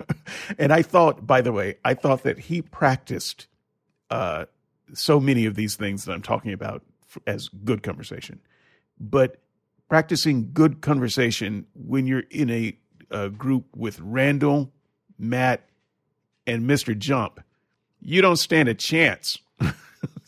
and 0.59 0.73
I 0.73 0.83
thought, 0.83 1.27
by 1.27 1.41
the 1.41 1.53
way, 1.53 1.77
I 1.85 1.95
thought 1.95 2.23
that 2.23 2.39
he 2.39 2.63
practiced 2.63 3.47
uh, 4.11 4.47
so 4.95 5.19
many 5.21 5.47
of 5.47 5.55
these 5.55 5.77
things 5.77 6.05
that 6.05 6.13
I'm 6.13 6.23
talking 6.23 6.53
about 6.53 6.83
as 7.27 7.49
good 7.49 7.83
conversation, 7.83 8.41
but 8.99 9.39
practicing 9.89 10.51
good 10.53 10.81
conversation 10.81 11.67
when 11.75 12.07
you're 12.07 12.25
in 12.31 12.51
a, 12.51 12.77
a 13.11 13.29
group 13.29 13.67
with 13.77 13.99
Randal, 14.01 14.71
Matt, 15.19 15.69
and 16.47 16.67
Mister 16.67 16.95
Jump, 16.95 17.41
you 18.01 18.23
don't 18.23 18.37
stand 18.37 18.69
a 18.69 18.75
chance. 18.75 19.39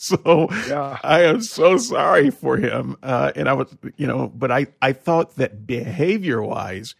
so 0.22 0.48
yeah. 0.68 0.98
I 1.02 1.22
am 1.22 1.40
so 1.40 1.78
sorry 1.78 2.30
for 2.30 2.58
him. 2.58 2.96
Uh, 3.02 3.32
and 3.34 3.48
I 3.48 3.54
was, 3.54 3.74
you 3.96 4.06
know, 4.06 4.28
but 4.28 4.50
I, 4.50 4.66
I 4.82 4.92
thought 4.92 5.36
that 5.36 5.66
behavior 5.66 6.42
wise, 6.42 6.94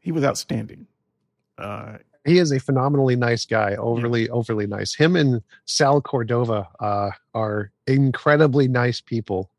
he 0.00 0.12
was 0.12 0.22
outstanding. 0.22 0.86
Uh, 1.56 1.98
he 2.26 2.38
is 2.38 2.52
a 2.52 2.60
phenomenally 2.60 3.16
nice 3.16 3.46
guy, 3.46 3.74
overly, 3.76 4.24
yeah. 4.24 4.32
overly 4.32 4.66
nice. 4.66 4.94
Him 4.94 5.16
and 5.16 5.42
Sal 5.64 6.02
Cordova 6.02 6.68
uh, 6.78 7.10
are 7.34 7.72
incredibly 7.86 8.68
nice 8.68 9.00
people, 9.00 9.50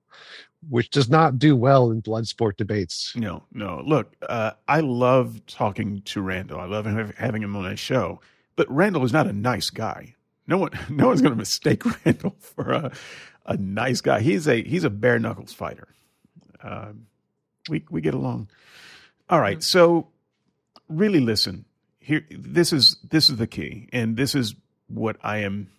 which 0.69 0.91
does 0.91 1.09
not 1.09 1.39
do 1.39 1.55
well 1.55 1.89
in 1.89 1.99
blood 1.99 2.27
sport 2.27 2.57
debates. 2.57 3.11
No, 3.15 3.43
no. 3.51 3.81
Look, 3.85 4.15
uh, 4.29 4.51
I 4.67 4.81
love 4.81 5.41
talking 5.47 6.03
to 6.03 6.21
Randal. 6.21 6.59
I 6.59 6.65
love 6.65 6.85
having 7.17 7.41
him 7.41 7.55
on 7.55 7.63
my 7.63 7.75
show, 7.75 8.21
but 8.55 8.69
Randal 8.69 9.03
is 9.03 9.13
not 9.13 9.25
a 9.25 9.33
nice 9.33 9.71
guy. 9.71 10.13
No 10.47 10.57
one, 10.57 10.71
no 10.89 11.07
one's 11.07 11.21
going 11.21 11.33
to 11.33 11.37
mistake 11.37 11.83
Randal 12.05 12.35
for 12.39 12.71
a, 12.71 12.91
a 13.45 13.57
nice 13.57 14.01
guy. 14.01 14.21
He's 14.21 14.47
a 14.47 14.61
he's 14.63 14.83
a 14.83 14.89
bare 14.89 15.19
knuckles 15.19 15.53
fighter. 15.53 15.87
Um, 16.61 17.07
we 17.69 17.83
we 17.89 18.01
get 18.01 18.13
along. 18.13 18.49
All 19.29 19.39
right, 19.39 19.63
so 19.63 20.07
really 20.89 21.19
listen. 21.19 21.65
Here, 21.99 22.25
this 22.29 22.73
is 22.73 22.97
this 23.09 23.29
is 23.29 23.37
the 23.37 23.47
key, 23.47 23.87
and 23.93 24.17
this 24.17 24.35
is 24.35 24.55
what 24.87 25.17
I 25.23 25.37
am 25.39 25.69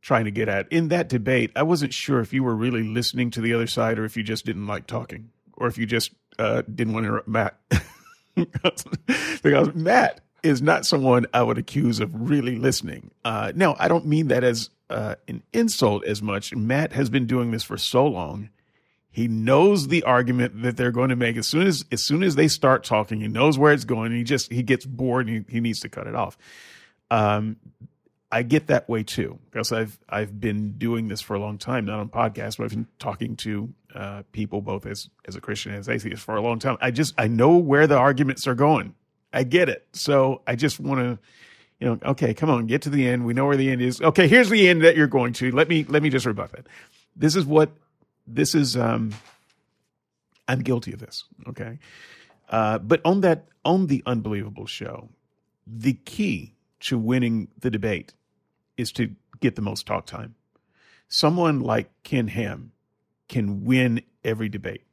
trying 0.00 0.24
to 0.24 0.30
get 0.30 0.48
at. 0.48 0.70
In 0.72 0.88
that 0.88 1.08
debate, 1.08 1.50
I 1.56 1.62
wasn't 1.62 1.92
sure 1.92 2.20
if 2.20 2.32
you 2.32 2.42
were 2.42 2.54
really 2.54 2.82
listening 2.82 3.30
to 3.32 3.40
the 3.40 3.54
other 3.54 3.66
side, 3.66 3.98
or 3.98 4.04
if 4.04 4.16
you 4.16 4.22
just 4.22 4.46
didn't 4.46 4.66
like 4.66 4.86
talking, 4.86 5.30
or 5.54 5.66
if 5.66 5.76
you 5.76 5.86
just 5.86 6.12
uh, 6.38 6.62
didn't 6.62 6.94
want 6.94 7.04
to 7.04 7.08
interrupt 7.08 7.28
Matt. 7.28 7.58
because 9.42 9.74
Matt 9.74 10.20
is 10.44 10.62
not 10.62 10.86
someone 10.86 11.26
I 11.32 11.42
would 11.42 11.58
accuse 11.58 12.00
of 12.00 12.10
really 12.12 12.56
listening. 12.56 13.10
Uh, 13.24 13.52
now, 13.54 13.76
I 13.78 13.88
don't 13.88 14.06
mean 14.06 14.28
that 14.28 14.44
as 14.44 14.70
uh, 14.90 15.16
an 15.26 15.42
insult 15.52 16.04
as 16.04 16.22
much. 16.22 16.54
Matt 16.54 16.92
has 16.92 17.08
been 17.08 17.26
doing 17.26 17.50
this 17.50 17.64
for 17.64 17.78
so 17.78 18.06
long. 18.06 18.50
He 19.10 19.28
knows 19.28 19.88
the 19.88 20.02
argument 20.02 20.62
that 20.62 20.76
they're 20.76 20.90
going 20.90 21.10
to 21.10 21.16
make 21.16 21.36
as 21.36 21.46
soon 21.46 21.66
as 21.66 21.84
as 21.92 22.04
soon 22.04 22.22
as 22.22 22.34
they 22.34 22.48
start 22.48 22.82
talking. 22.84 23.20
He 23.20 23.28
knows 23.28 23.56
where 23.56 23.72
it's 23.72 23.84
going. 23.84 24.12
he 24.12 24.24
just 24.24 24.52
he 24.52 24.62
gets 24.62 24.84
bored 24.84 25.28
and 25.28 25.46
he, 25.46 25.54
he 25.54 25.60
needs 25.60 25.80
to 25.80 25.88
cut 25.88 26.06
it 26.06 26.16
off. 26.16 26.36
Um, 27.10 27.56
I 28.32 28.42
get 28.42 28.66
that 28.66 28.88
way 28.88 29.04
too 29.04 29.38
because 29.50 29.70
I've 29.70 29.96
I've 30.08 30.40
been 30.40 30.72
doing 30.72 31.06
this 31.06 31.20
for 31.20 31.34
a 31.34 31.38
long 31.38 31.58
time, 31.58 31.84
not 31.84 32.00
on 32.00 32.08
podcasts, 32.08 32.58
but 32.58 32.64
I've 32.64 32.70
been 32.70 32.88
talking 32.98 33.36
to 33.36 33.72
uh, 33.94 34.22
people 34.32 34.60
both 34.60 34.84
as 34.84 35.08
as 35.26 35.36
a 35.36 35.40
Christian 35.40 35.70
and 35.70 35.78
as 35.78 35.88
atheist 35.88 36.24
for 36.24 36.34
a 36.34 36.42
long 36.42 36.58
time. 36.58 36.76
I 36.80 36.90
just 36.90 37.14
I 37.16 37.28
know 37.28 37.56
where 37.56 37.86
the 37.86 37.96
arguments 37.96 38.48
are 38.48 38.56
going. 38.56 38.96
I 39.34 39.42
get 39.42 39.68
it. 39.68 39.86
So 39.92 40.42
I 40.46 40.54
just 40.54 40.78
want 40.78 41.00
to, 41.00 41.18
you 41.80 41.88
know, 41.88 41.98
okay, 42.10 42.32
come 42.32 42.48
on, 42.48 42.66
get 42.66 42.82
to 42.82 42.90
the 42.90 43.06
end. 43.06 43.26
We 43.26 43.34
know 43.34 43.46
where 43.46 43.56
the 43.56 43.70
end 43.70 43.82
is. 43.82 44.00
Okay, 44.00 44.28
here's 44.28 44.48
the 44.48 44.68
end 44.68 44.82
that 44.82 44.96
you're 44.96 45.08
going 45.08 45.32
to. 45.34 45.50
Let 45.50 45.68
me 45.68 45.84
let 45.88 46.02
me 46.02 46.08
just 46.08 46.24
rebut 46.24 46.52
that. 46.52 46.66
This 47.16 47.34
is 47.34 47.44
what 47.44 47.70
this 48.26 48.54
is. 48.54 48.76
Um, 48.76 49.12
I'm 50.46 50.60
guilty 50.60 50.92
of 50.92 51.00
this. 51.00 51.24
Okay, 51.48 51.78
uh, 52.48 52.78
but 52.78 53.00
on 53.04 53.22
that 53.22 53.46
on 53.64 53.88
the 53.88 54.02
unbelievable 54.06 54.66
show, 54.66 55.08
the 55.66 55.94
key 55.94 56.54
to 56.80 56.96
winning 56.96 57.48
the 57.58 57.70
debate 57.70 58.14
is 58.76 58.92
to 58.92 59.14
get 59.40 59.56
the 59.56 59.62
most 59.62 59.86
talk 59.86 60.06
time. 60.06 60.36
Someone 61.08 61.60
like 61.60 61.90
Ken 62.02 62.28
Ham 62.28 62.72
can 63.28 63.64
win 63.64 64.02
every 64.22 64.48
debate 64.48 64.84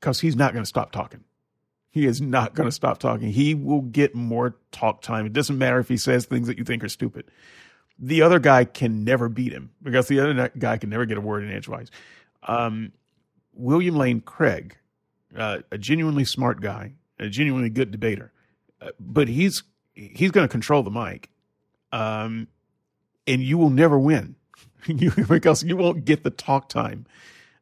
because 0.00 0.20
he's 0.20 0.36
not 0.36 0.52
going 0.52 0.62
to 0.62 0.68
stop 0.68 0.92
talking. 0.92 1.24
He 1.90 2.06
is 2.06 2.20
not 2.20 2.54
going 2.54 2.68
to 2.68 2.72
stop 2.74 2.98
talking. 2.98 3.32
He 3.32 3.54
will 3.54 3.80
get 3.80 4.14
more 4.14 4.56
talk 4.70 5.02
time. 5.02 5.26
It 5.26 5.32
doesn't 5.32 5.58
matter 5.58 5.80
if 5.80 5.88
he 5.88 5.96
says 5.96 6.24
things 6.24 6.46
that 6.46 6.56
you 6.56 6.64
think 6.64 6.84
are 6.84 6.88
stupid. 6.88 7.30
The 7.98 8.22
other 8.22 8.38
guy 8.38 8.64
can 8.64 9.04
never 9.04 9.28
beat 9.28 9.52
him 9.52 9.70
because 9.82 10.08
the 10.08 10.20
other 10.20 10.50
guy 10.56 10.78
can 10.78 10.88
never 10.88 11.04
get 11.04 11.18
a 11.18 11.20
word 11.20 11.42
in 11.42 11.50
edgewise. 11.50 11.90
Um, 12.44 12.92
William 13.52 13.96
Lane 13.96 14.20
Craig, 14.20 14.76
uh, 15.36 15.58
a 15.70 15.78
genuinely 15.78 16.24
smart 16.24 16.60
guy, 16.60 16.94
a 17.18 17.28
genuinely 17.28 17.68
good 17.70 17.90
debater, 17.90 18.32
uh, 18.80 18.90
but 18.98 19.28
he's 19.28 19.62
he's 19.92 20.30
going 20.30 20.46
to 20.46 20.50
control 20.50 20.82
the 20.82 20.90
mic, 20.90 21.28
um, 21.92 22.48
and 23.26 23.42
you 23.42 23.58
will 23.58 23.68
never 23.68 23.98
win 23.98 24.36
because 25.28 25.62
you 25.62 25.76
won't 25.76 26.04
get 26.04 26.22
the 26.22 26.30
talk 26.30 26.68
time. 26.68 27.06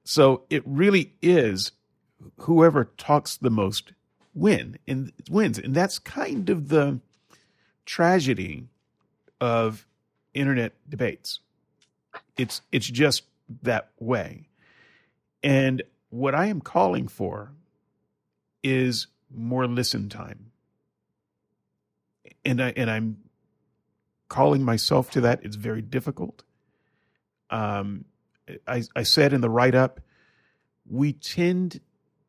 So 0.04 0.44
it 0.50 0.62
really 0.64 1.14
is 1.20 1.72
whoever 2.38 2.92
talks 2.96 3.36
the 3.36 3.50
most 3.50 3.92
win 4.38 4.78
and 4.86 5.12
wins. 5.30 5.58
And 5.58 5.74
that's 5.74 5.98
kind 5.98 6.48
of 6.48 6.68
the 6.68 7.00
tragedy 7.84 8.68
of 9.40 9.86
internet 10.34 10.72
debates. 10.88 11.40
It's 12.36 12.62
it's 12.70 12.86
just 12.86 13.24
that 13.62 13.90
way. 13.98 14.48
And 15.42 15.82
what 16.10 16.34
I 16.34 16.46
am 16.46 16.60
calling 16.60 17.08
for 17.08 17.52
is 18.62 19.08
more 19.34 19.66
listen 19.66 20.08
time. 20.08 20.50
And 22.44 22.62
I 22.62 22.72
and 22.76 22.90
I'm 22.90 23.18
calling 24.28 24.62
myself 24.62 25.10
to 25.12 25.20
that. 25.22 25.40
It's 25.42 25.56
very 25.56 25.82
difficult. 25.82 26.42
Um, 27.50 28.04
I, 28.66 28.82
I 28.94 29.02
said 29.02 29.32
in 29.32 29.40
the 29.40 29.50
write 29.50 29.74
up, 29.74 30.00
we 30.86 31.12
tend 31.12 31.80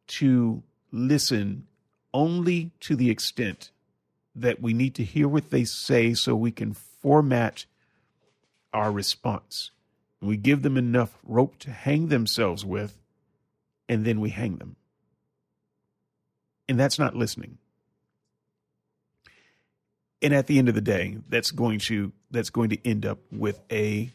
to 0.07 0.63
listen 0.91 1.67
only 2.13 2.71
to 2.81 2.95
the 2.95 3.09
extent 3.09 3.71
that 4.35 4.61
we 4.61 4.73
need 4.73 4.95
to 4.95 5.03
hear 5.03 5.27
what 5.27 5.49
they 5.49 5.63
say 5.63 6.13
so 6.13 6.35
we 6.35 6.51
can 6.51 6.73
format 6.73 7.65
our 8.73 8.91
response. 8.91 9.71
We 10.21 10.37
give 10.37 10.61
them 10.61 10.77
enough 10.77 11.17
rope 11.23 11.57
to 11.59 11.71
hang 11.71 12.07
themselves 12.07 12.65
with, 12.65 12.97
and 13.87 14.05
then 14.05 14.19
we 14.19 14.29
hang 14.29 14.57
them. 14.57 14.75
And 16.67 16.79
that's 16.79 16.99
not 16.99 17.15
listening. 17.15 17.57
And 20.21 20.33
at 20.33 20.47
the 20.47 20.59
end 20.59 20.67
of 20.67 20.75
the 20.75 20.81
day, 20.81 21.17
that's 21.29 21.51
going 21.51 21.79
to 21.79 22.11
that's 22.29 22.49
going 22.49 22.69
to 22.69 22.87
end 22.87 23.05
up 23.05 23.19
with 23.31 23.61
a 23.71 24.11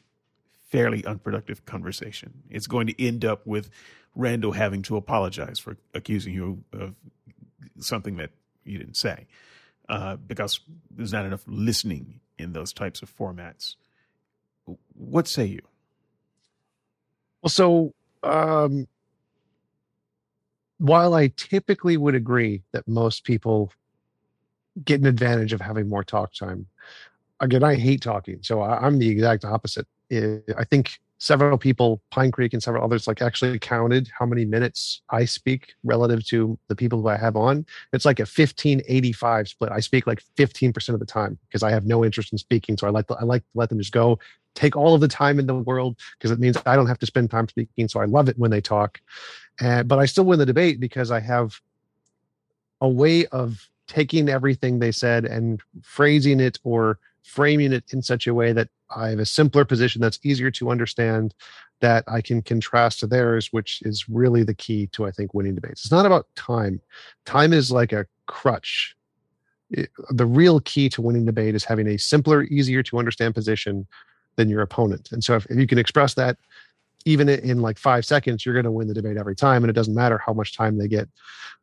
fairly 0.69 1.05
unproductive 1.05 1.65
conversation. 1.65 2.43
It's 2.51 2.67
going 2.67 2.87
to 2.89 3.03
end 3.03 3.25
up 3.25 3.47
with 3.47 3.71
Randal 4.15 4.53
having 4.53 4.83
to 4.83 4.97
apologize 4.97 5.59
for 5.59 5.77
accusing 5.95 6.35
you 6.35 6.63
of 6.73 6.95
something 7.79 8.17
that 8.17 8.31
you 8.65 8.79
didn't 8.79 8.97
say 8.97 9.27
uh, 9.89 10.17
because 10.17 10.61
there's 10.91 11.13
not 11.13 11.27
enough 11.27 11.43
listening 11.47 12.21
in 12.39 12.53
those 12.53 12.73
types 12.73 13.03
of 13.03 13.15
formats. 13.15 13.77
What 14.95 15.29
say 15.29 15.47
you? 15.47 15.61
Well, 17.43 17.51
so 17.51 17.93
um, 18.23 18.89
while 20.79 21.15
I 21.15 21.29
typically 21.37 21.97
would 21.97 22.15
agree 22.15 22.63
that 22.73 22.89
most 22.89 23.25
people 23.25 23.73
get 24.85 25.01
an 25.01 25.07
advantage 25.07 25.53
of 25.53 25.61
having 25.61 25.89
more 25.89 26.03
talk 26.03 26.33
time, 26.33 26.67
again, 27.41 27.63
I 27.63 27.75
hate 27.75 28.01
talking. 28.01 28.39
So 28.43 28.63
I, 28.63 28.79
I'm 28.79 28.99
the 28.99 29.09
exact 29.09 29.45
opposite. 29.45 29.87
I 30.11 30.65
think 30.71 30.99
several 31.25 31.57
people, 31.57 32.03
Pine 32.11 32.31
Creek 32.31 32.53
and 32.53 32.63
several 32.63 32.85
others, 32.85 33.07
like 33.07 33.23
actually 33.23 33.59
counted 33.59 34.11
how 34.17 34.27
many 34.27 34.45
minutes 34.45 35.01
I 35.09 35.25
speak 35.25 35.75
relative 35.83 36.25
to 36.27 36.59
the 36.69 36.77
people 36.77 37.01
who 37.01 37.09
I 37.09 37.17
have 37.17 37.35
on. 37.35 37.65
It's 37.95 38.05
like 38.05 38.21
a 38.21 38.27
15 38.27 38.83
85 38.87 39.49
split. 39.49 39.73
I 39.73 39.81
speak 39.81 40.07
like 40.07 40.23
15% 40.37 40.91
of 40.91 41.01
the 41.01 41.07
time 41.07 41.39
because 41.49 41.63
I 41.63 41.71
have 41.71 41.87
no 41.87 42.05
interest 42.05 42.33
in 42.33 42.39
speaking. 42.39 42.77
So 42.77 42.87
I 42.87 42.91
like, 42.91 43.07
to, 43.07 43.15
I 43.15 43.23
like 43.23 43.41
to 43.41 43.49
let 43.55 43.71
them 43.71 43.79
just 43.79 43.93
go, 43.93 44.19
take 44.55 44.77
all 44.77 44.95
of 44.95 45.01
the 45.01 45.09
time 45.09 45.39
in 45.39 45.47
the 45.47 45.55
world 45.55 45.99
because 46.19 46.31
it 46.31 46.39
means 46.39 46.59
I 46.67 46.77
don't 46.77 46.89
have 46.89 46.99
to 46.99 47.07
spend 47.07 47.31
time 47.31 47.49
speaking. 47.49 47.89
So 47.89 48.01
I 48.01 48.05
love 48.05 48.29
it 48.29 48.39
when 48.39 48.51
they 48.51 48.61
talk. 48.61 49.01
Uh, 49.63 49.83
but 49.83 49.99
I 49.99 50.05
still 50.05 50.25
win 50.25 50.39
the 50.39 50.47
debate 50.47 50.79
because 50.79 51.11
I 51.11 51.21
have 51.21 51.59
a 52.83 52.89
way 52.89 53.25
of 53.29 53.67
taking 53.89 54.29
everything 54.29 54.79
they 54.79 54.93
said 54.93 55.25
and 55.25 55.63
phrasing 55.83 56.39
it 56.39 56.59
or 56.65 56.99
framing 57.25 57.73
it 57.73 57.85
in 57.93 58.03
such 58.03 58.27
a 58.27 58.35
way 58.35 58.53
that 58.53 58.69
I 58.95 59.09
have 59.09 59.19
a 59.19 59.27
simpler 59.27 59.65
position 59.65 60.01
that's 60.01 60.21
easier 60.23 60.51
to 60.53 60.71
understand 60.71 61.35
that 61.81 62.05
I 62.07 62.21
can 62.21 62.43
contrast 62.43 63.01
to 63.01 63.07
theirs, 63.07 63.53
which 63.53 63.83
is 63.83 64.09
really 64.09 64.45
the 64.45 64.55
key 64.55 64.87
to, 64.89 65.07
I 65.07 65.11
think, 65.11 65.35
winning 65.35 65.55
debates. 65.55 65.83
It's 65.85 65.91
not 65.91 66.07
about 66.07 66.29
time. 66.37 66.81
Time 67.25 67.53
is 67.53 67.73
like 67.73 67.93
a 67.93 68.07
crutch. 68.27 68.95
It, 69.71 69.91
the 70.11 70.27
real 70.27 70.61
key 70.61 70.89
to 70.91 71.03
winning 71.03 71.25
debate 71.25 71.55
is 71.55 71.65
having 71.65 71.89
a 71.89 71.99
simpler, 71.99 72.43
easier 72.45 72.83
to 72.85 72.99
understand 72.99 73.35
position 73.35 73.87
than 74.37 74.49
your 74.49 74.63
opponent. 74.63 75.11
And 75.11 75.25
so 75.25 75.35
if, 75.37 75.47
if 75.47 75.57
you 75.57 75.67
can 75.67 75.79
express 75.79 76.15
that 76.15 76.37
even 77.05 77.29
in 77.29 77.61
like 77.61 77.79
five 77.79 78.05
seconds, 78.05 78.45
you're 78.45 78.55
going 78.55 78.65
to 78.65 78.71
win 78.71 78.89
the 78.89 78.95
debate 78.95 79.17
every 79.17 79.37
time. 79.37 79.63
And 79.63 79.71
it 79.71 79.75
doesn't 79.75 79.95
matter 79.95 80.19
how 80.19 80.33
much 80.33 80.57
time 80.57 80.79
they 80.79 80.89
get 80.89 81.09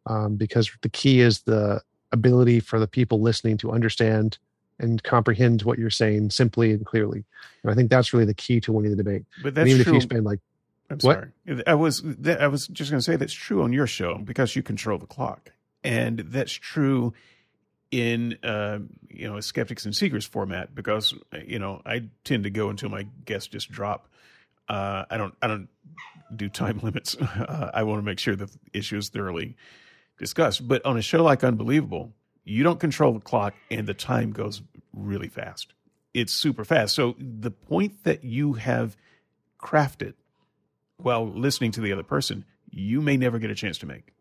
um, 0.05 0.35
because 0.35 0.71
the 0.81 0.89
key 0.89 1.21
is 1.21 1.41
the 1.41 1.81
ability 2.11 2.59
for 2.59 2.79
the 2.79 2.87
people 2.87 3.21
listening 3.21 3.57
to 3.57 3.71
understand 3.71 4.37
and 4.81 5.01
comprehend 5.03 5.61
what 5.63 5.79
you're 5.79 5.89
saying 5.89 6.31
simply 6.31 6.71
and 6.71 6.85
clearly. 6.85 7.23
And 7.63 7.71
I 7.71 7.75
think 7.75 7.89
that's 7.89 8.13
really 8.13 8.25
the 8.25 8.33
key 8.33 8.59
to 8.61 8.71
winning 8.71 8.91
the 8.91 8.97
debate. 8.97 9.23
But 9.41 9.55
that's 9.55 9.69
even 9.69 9.83
true. 9.83 9.93
if 9.93 9.95
you 9.95 10.01
spend 10.01 10.25
like 10.25 10.39
I'm 10.89 10.97
what? 10.99 11.15
sorry. 11.15 11.63
I 11.65 11.75
was 11.75 12.03
I 12.25 12.47
was 12.47 12.67
just 12.67 12.91
going 12.91 12.99
to 12.99 13.03
say 13.03 13.15
that's 13.15 13.33
true 13.33 13.63
on 13.63 13.71
your 13.71 13.87
show 13.87 14.17
because 14.17 14.55
you 14.55 14.63
control 14.63 14.97
the 14.97 15.05
clock, 15.05 15.51
and 15.83 16.19
that's 16.19 16.51
true 16.51 17.13
in 17.91 18.37
uh, 18.43 18.79
you 19.09 19.27
know 19.27 19.37
a 19.37 19.41
skeptics 19.41 19.85
and 19.85 19.95
seekers 19.95 20.25
format 20.25 20.75
because 20.75 21.13
you 21.45 21.59
know 21.59 21.81
I 21.85 22.09
tend 22.23 22.43
to 22.43 22.49
go 22.49 22.69
until 22.69 22.89
my 22.89 23.07
guests 23.25 23.47
just 23.47 23.71
drop. 23.71 24.09
Uh, 24.67 25.05
I 25.09 25.17
don't 25.17 25.33
I 25.41 25.47
don't 25.47 25.69
do 26.35 26.49
time 26.49 26.79
limits. 26.83 27.15
Uh, 27.15 27.71
I 27.73 27.83
want 27.83 27.99
to 27.99 28.03
make 28.03 28.19
sure 28.19 28.35
the 28.35 28.49
issue 28.73 28.97
is 28.97 29.09
thoroughly 29.09 29.55
discussed. 30.17 30.67
But 30.67 30.85
on 30.85 30.97
a 30.97 31.01
show 31.01 31.23
like 31.23 31.43
Unbelievable, 31.43 32.13
you 32.43 32.63
don't 32.63 32.79
control 32.79 33.13
the 33.13 33.19
clock 33.19 33.53
and 33.69 33.87
the 33.87 33.93
time 33.93 34.31
goes 34.31 34.61
really 34.93 35.27
fast. 35.27 35.73
It's 36.13 36.33
super 36.33 36.65
fast. 36.65 36.95
So 36.95 37.15
the 37.17 37.51
point 37.51 38.03
that 38.03 38.23
you 38.23 38.53
have 38.53 38.97
crafted 39.61 40.13
while 40.97 41.27
listening 41.27 41.71
to 41.71 41.81
the 41.81 41.93
other 41.93 42.03
person, 42.03 42.45
you 42.69 43.01
may 43.01 43.17
never 43.17 43.39
get 43.39 43.49
a 43.49 43.55
chance 43.55 43.77
to 43.79 43.85
make. 43.85 44.13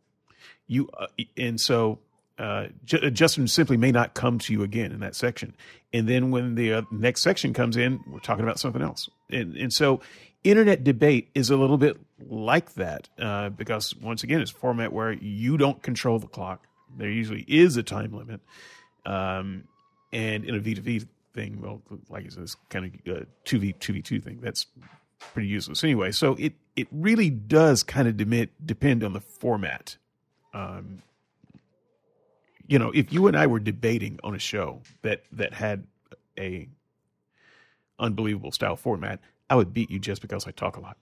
You 0.66 0.88
uh, 0.96 1.06
and 1.36 1.60
so 1.60 1.98
uh, 2.38 2.68
J- 2.84 3.10
Justin 3.10 3.48
simply 3.48 3.76
may 3.76 3.92
not 3.92 4.14
come 4.14 4.38
to 4.38 4.52
you 4.52 4.62
again 4.62 4.92
in 4.92 5.00
that 5.00 5.14
section. 5.14 5.54
And 5.92 6.08
then 6.08 6.30
when 6.30 6.54
the 6.54 6.72
uh, 6.72 6.82
next 6.90 7.22
section 7.22 7.52
comes 7.52 7.76
in, 7.76 8.00
we're 8.06 8.20
talking 8.20 8.44
about 8.44 8.58
something 8.58 8.82
else. 8.82 9.10
And 9.30 9.56
and 9.56 9.72
so 9.72 10.00
internet 10.44 10.84
debate 10.84 11.28
is 11.34 11.50
a 11.50 11.56
little 11.56 11.76
bit 11.76 11.98
like 12.28 12.74
that 12.74 13.08
uh, 13.18 13.50
because 13.50 13.94
once 13.96 14.22
again, 14.22 14.40
it's 14.40 14.52
a 14.52 14.54
format 14.54 14.92
where 14.92 15.12
you 15.12 15.56
don't 15.56 15.82
control 15.82 16.18
the 16.18 16.28
clock. 16.28 16.66
There 16.96 17.10
usually 17.10 17.44
is 17.48 17.76
a 17.76 17.82
time 17.82 18.12
limit. 18.12 18.40
Um, 19.06 19.64
and 20.12 20.44
in 20.44 20.54
a 20.54 20.60
V2V 20.60 21.06
thing, 21.34 21.60
well, 21.60 21.82
like 22.08 22.26
I 22.26 22.28
said, 22.28 22.42
it's 22.42 22.56
kind 22.68 22.86
of 22.86 23.16
a 23.16 23.26
2V, 23.44 23.78
2V2 23.78 24.22
thing. 24.22 24.40
That's 24.40 24.66
pretty 25.18 25.48
useless 25.48 25.84
anyway. 25.84 26.12
So 26.12 26.34
it, 26.38 26.54
it 26.76 26.88
really 26.90 27.30
does 27.30 27.82
kind 27.82 28.08
of 28.08 28.14
demit, 28.14 28.48
depend 28.64 29.04
on 29.04 29.12
the 29.12 29.20
format. 29.20 29.96
Um, 30.52 31.02
you 32.66 32.78
know, 32.78 32.90
if 32.90 33.12
you 33.12 33.26
and 33.26 33.36
I 33.36 33.46
were 33.46 33.60
debating 33.60 34.18
on 34.22 34.34
a 34.34 34.38
show 34.38 34.82
that, 35.02 35.24
that 35.32 35.54
had 35.54 35.84
a 36.38 36.68
unbelievable 37.98 38.52
style 38.52 38.76
format, 38.76 39.20
I 39.48 39.56
would 39.56 39.72
beat 39.72 39.90
you 39.90 39.98
just 39.98 40.22
because 40.22 40.46
I 40.46 40.52
talk 40.52 40.76
a 40.76 40.80
lot. 40.80 40.96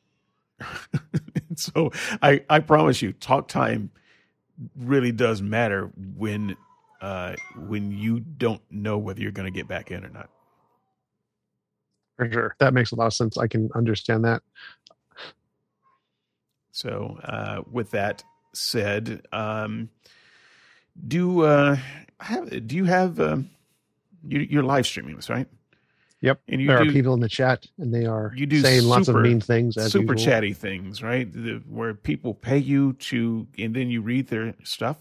so 1.56 1.92
I, 2.22 2.42
I 2.50 2.60
promise 2.60 3.02
you, 3.02 3.12
talk 3.12 3.48
time 3.48 3.90
really 4.76 5.12
does 5.12 5.42
matter 5.42 5.90
when 6.16 6.56
uh, 7.00 7.34
when 7.56 7.92
you 7.92 8.20
don't 8.20 8.62
know 8.70 8.98
whether 8.98 9.20
you're 9.20 9.32
going 9.32 9.52
to 9.52 9.56
get 9.56 9.68
back 9.68 9.90
in 9.90 10.04
or 10.04 10.08
not. 10.08 10.30
For 12.16 12.30
sure, 12.30 12.56
that 12.58 12.74
makes 12.74 12.90
a 12.90 12.96
lot 12.96 13.06
of 13.06 13.14
sense. 13.14 13.38
I 13.38 13.46
can 13.46 13.70
understand 13.74 14.24
that. 14.24 14.42
So, 16.72 17.18
uh, 17.24 17.62
with 17.70 17.90
that 17.92 18.22
said, 18.54 19.26
um, 19.32 19.88
do 21.06 21.42
uh, 21.42 21.76
have 22.20 22.66
do 22.66 22.76
you 22.76 22.84
have 22.84 23.20
um, 23.20 23.50
you, 24.26 24.40
you're 24.40 24.62
live 24.62 24.86
streaming 24.86 25.16
this, 25.16 25.30
right? 25.30 25.46
Yep. 26.20 26.40
And 26.48 26.60
you 26.60 26.66
there 26.66 26.82
do, 26.82 26.90
are 26.90 26.92
people 26.92 27.14
in 27.14 27.20
the 27.20 27.28
chat, 27.28 27.66
and 27.78 27.94
they 27.94 28.04
are 28.04 28.32
you 28.34 28.46
do 28.46 28.60
saying 28.60 28.84
lots 28.84 29.08
of 29.08 29.16
mean 29.16 29.40
things. 29.40 29.76
As 29.76 29.92
super 29.92 30.14
usual. 30.14 30.32
chatty 30.32 30.52
things, 30.52 31.02
right? 31.02 31.32
The, 31.32 31.62
where 31.68 31.94
people 31.94 32.34
pay 32.34 32.58
you 32.58 32.94
to, 32.94 33.46
and 33.56 33.74
then 33.74 33.88
you 33.88 34.02
read 34.02 34.26
their 34.28 34.54
stuff. 34.64 34.96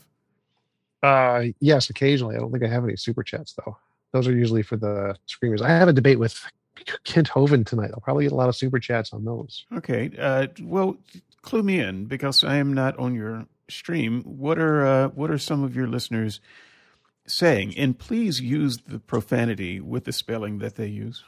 Uh, 1.01 1.45
yes, 1.59 1.89
occasionally. 1.89 2.35
I 2.35 2.39
don't 2.39 2.51
think 2.51 2.63
I 2.63 2.67
have 2.67 2.83
any 2.83 2.95
super 2.95 3.23
chats 3.23 3.53
though. 3.53 3.77
Those 4.11 4.27
are 4.27 4.31
usually 4.31 4.61
for 4.61 4.77
the 4.77 5.15
screamers. 5.25 5.61
I 5.61 5.69
have 5.69 5.87
a 5.87 5.93
debate 5.93 6.19
with 6.19 6.39
Kent 7.03 7.29
Hovind 7.29 7.65
tonight. 7.65 7.91
I'll 7.93 8.01
probably 8.01 8.25
get 8.25 8.31
a 8.31 8.35
lot 8.35 8.49
of 8.49 8.55
super 8.55 8.79
chats 8.79 9.11
on 9.11 9.25
those. 9.25 9.65
Okay. 9.75 10.11
Uh, 10.19 10.47
well, 10.61 10.97
clue 11.41 11.63
me 11.63 11.79
in 11.79 12.05
because 12.05 12.43
I 12.43 12.57
am 12.57 12.73
not 12.73 12.97
on 12.99 13.15
your 13.15 13.47
stream. 13.69 14.21
What 14.23 14.59
are 14.59 14.85
uh, 14.85 15.07
what 15.09 15.31
are 15.31 15.37
some 15.37 15.63
of 15.63 15.75
your 15.75 15.87
listeners 15.87 16.39
saying? 17.27 17.77
And 17.77 17.97
please 17.97 18.39
use 18.41 18.77
the 18.87 18.99
profanity 18.99 19.79
with 19.79 20.05
the 20.05 20.11
spelling 20.13 20.59
that 20.59 20.75
they 20.75 20.87
use. 20.87 21.23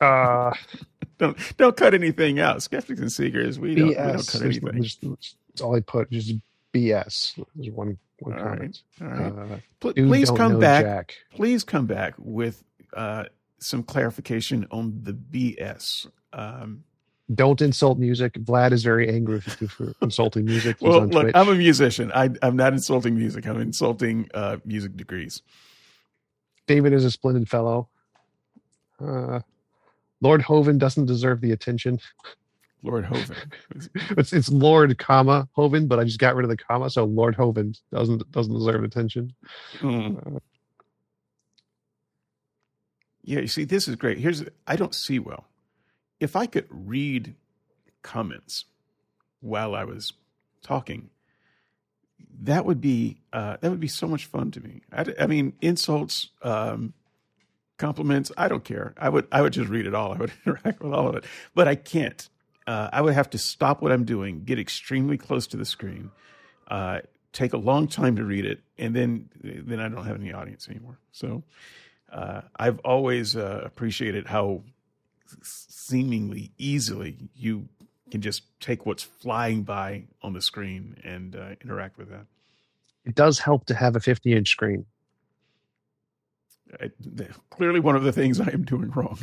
Uh, 0.00 0.52
Don't 1.18 1.36
don't 1.56 1.76
cut 1.76 1.94
anything 1.94 2.38
out. 2.38 2.62
Skeptics 2.62 3.00
and 3.00 3.10
seekers, 3.10 3.58
we 3.58 3.74
don't, 3.74 3.88
we 3.88 3.94
don't 3.94 4.12
cut 4.14 4.42
is- 4.42 4.42
anything. 4.42 4.82
Just, 4.84 5.00
that's 5.02 5.60
all 5.60 5.74
I 5.74 5.80
put. 5.80 6.08
Just 6.12 6.32
BS. 6.72 7.44
There's 7.56 7.74
one 7.74 7.98
one 8.20 8.38
All 8.38 8.44
right. 8.44 8.56
comment. 8.56 8.82
All 9.00 9.08
right. 9.08 9.52
Uh, 9.54 9.56
Pl- 9.80 9.94
please 9.94 10.30
come 10.30 10.60
back. 10.60 10.84
Jack. 10.84 11.14
Please 11.34 11.64
come 11.64 11.86
back 11.86 12.14
with 12.18 12.62
uh, 12.94 13.24
some 13.58 13.82
clarification 13.82 14.68
on 14.70 15.00
the 15.02 15.12
BS. 15.12 16.06
Um, 16.32 16.84
Don't 17.34 17.60
insult 17.60 17.98
music. 17.98 18.34
Vlad 18.34 18.72
is 18.72 18.82
very 18.82 19.08
angry 19.08 19.36
with 19.36 19.60
you 19.60 19.68
for 19.68 19.92
insulting 20.02 20.46
music. 20.46 20.78
He's 20.80 20.88
well, 20.88 21.00
on 21.00 21.10
look, 21.10 21.24
Twitch. 21.24 21.36
I'm 21.36 21.48
a 21.48 21.54
musician. 21.54 22.10
I, 22.14 22.30
I'm 22.40 22.56
not 22.56 22.72
insulting 22.72 23.16
music. 23.16 23.46
I'm 23.46 23.60
insulting 23.60 24.30
uh, 24.32 24.58
music 24.64 24.96
degrees. 24.96 25.42
David 26.66 26.92
is 26.92 27.04
a 27.04 27.10
splendid 27.10 27.48
fellow. 27.48 27.88
Uh, 29.00 29.40
Lord 30.20 30.42
Hovind 30.42 30.78
doesn't 30.78 31.06
deserve 31.06 31.40
the 31.40 31.52
attention. 31.52 32.00
Lord 32.82 33.04
Hovind. 33.06 33.52
It's 34.16 34.32
it's 34.32 34.48
Lord 34.50 34.96
comma 34.98 35.48
Hovind, 35.56 35.88
but 35.88 35.98
I 35.98 36.04
just 36.04 36.18
got 36.18 36.34
rid 36.34 36.44
of 36.44 36.50
the 36.50 36.56
comma, 36.56 36.90
so 36.90 37.04
Lord 37.04 37.36
Hovind 37.36 37.80
doesn't 37.92 38.30
doesn't 38.30 38.54
deserve 38.54 38.84
attention. 38.84 39.34
Mm. 39.80 40.40
Yeah, 43.22 43.40
you 43.40 43.48
see, 43.48 43.64
this 43.64 43.88
is 43.88 43.96
great. 43.96 44.18
Here's 44.18 44.44
I 44.66 44.76
don't 44.76 44.94
see 44.94 45.18
well. 45.18 45.44
If 46.20 46.36
I 46.36 46.46
could 46.46 46.66
read 46.68 47.34
comments 48.02 48.64
while 49.40 49.74
I 49.74 49.84
was 49.84 50.12
talking, 50.62 51.10
that 52.40 52.64
would 52.64 52.80
be 52.80 53.18
uh, 53.32 53.56
that 53.60 53.70
would 53.70 53.80
be 53.80 53.88
so 53.88 54.06
much 54.06 54.26
fun 54.26 54.50
to 54.52 54.60
me. 54.60 54.82
I, 54.92 55.04
I 55.20 55.26
mean, 55.26 55.54
insults, 55.60 56.30
um, 56.42 56.94
compliments, 57.76 58.30
I 58.36 58.48
don't 58.48 58.64
care. 58.64 58.94
I 58.96 59.08
would 59.08 59.26
I 59.32 59.42
would 59.42 59.52
just 59.52 59.68
read 59.68 59.86
it 59.86 59.94
all. 59.94 60.12
I 60.12 60.18
would 60.18 60.32
interact 60.46 60.80
with 60.80 60.92
all 60.92 61.08
of 61.08 61.16
it, 61.16 61.24
but 61.54 61.68
I 61.68 61.74
can't. 61.74 62.28
Uh, 62.66 62.90
I 62.92 63.00
would 63.00 63.14
have 63.14 63.30
to 63.30 63.38
stop 63.38 63.80
what 63.80 63.92
I'm 63.92 64.04
doing, 64.04 64.44
get 64.44 64.58
extremely 64.58 65.16
close 65.16 65.46
to 65.48 65.56
the 65.56 65.64
screen, 65.64 66.10
uh, 66.70 67.00
take 67.32 67.54
a 67.54 67.56
long 67.56 67.88
time 67.88 68.16
to 68.16 68.24
read 68.24 68.44
it, 68.44 68.60
and 68.76 68.94
then 68.94 69.30
then 69.42 69.80
I 69.80 69.88
don't 69.88 70.04
have 70.04 70.20
any 70.20 70.32
audience 70.32 70.68
anymore. 70.68 70.98
So 71.12 71.42
uh, 72.12 72.42
I've 72.56 72.78
always 72.80 73.36
uh, 73.36 73.62
appreciated 73.64 74.26
how 74.26 74.62
seemingly 75.42 76.52
easily 76.58 77.16
you 77.34 77.68
can 78.10 78.20
just 78.20 78.42
take 78.60 78.86
what's 78.86 79.02
flying 79.02 79.62
by 79.62 80.04
on 80.22 80.32
the 80.32 80.40
screen 80.40 80.96
and 81.04 81.36
uh, 81.36 81.50
interact 81.62 81.98
with 81.98 82.10
that. 82.10 82.26
It 83.04 83.14
does 83.14 83.38
help 83.38 83.66
to 83.66 83.74
have 83.74 83.96
a 83.96 84.00
50 84.00 84.32
inch 84.32 84.48
screen. 84.48 84.86
I, 86.80 86.90
clearly, 87.50 87.80
one 87.80 87.96
of 87.96 88.02
the 88.02 88.12
things 88.12 88.40
I 88.40 88.50
am 88.52 88.64
doing 88.64 88.90
wrong. 88.90 89.18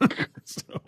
so, 0.44 0.80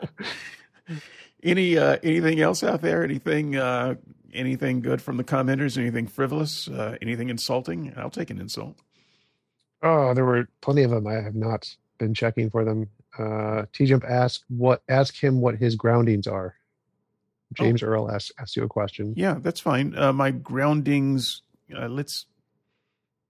any 1.43 1.79
uh, 1.79 1.99
anything 2.03 2.41
else 2.41 2.65
out 2.65 2.83
there? 2.83 3.05
Anything 3.05 3.57
uh, 3.57 3.95
anything 4.33 4.81
good 4.81 5.01
from 5.01 5.17
the 5.17 5.25
commenters? 5.25 5.79
Anything 5.79 6.09
frivolous? 6.09 6.67
Uh, 6.67 6.97
anything 7.01 7.29
insulting? 7.29 7.93
I'll 7.97 8.11
take 8.11 8.31
an 8.31 8.41
insult. 8.41 8.77
Oh, 9.83 10.13
there 10.15 10.25
were 10.25 10.49
plenty 10.61 10.83
of 10.83 10.91
them. 10.91 11.07
I 11.07 11.15
have 11.15 11.35
not 11.35 11.77
been 12.01 12.15
checking 12.15 12.51
for 12.51 12.65
them. 12.65 12.89
Uh, 13.17 13.67
T 13.73 13.87
Jump 13.87 14.05
asked 14.05 14.45
what 14.49 14.83
ask 14.89 15.17
him 15.17 15.41
what 15.41 15.55
his 15.55 15.77
groundings 15.77 16.27
are. 16.27 16.57
James 17.55 17.83
oh. 17.83 17.87
Earl 17.87 18.11
asked 18.11 18.33
asked 18.41 18.57
you 18.57 18.65
a 18.65 18.69
question. 18.69 19.15
Yeah, 19.17 19.37
that's 19.41 19.61
fine. 19.61 19.97
Uh, 19.97 20.13
my 20.13 20.33
groundings. 20.33 21.43
Uh, 21.73 21.89
let's 21.89 22.27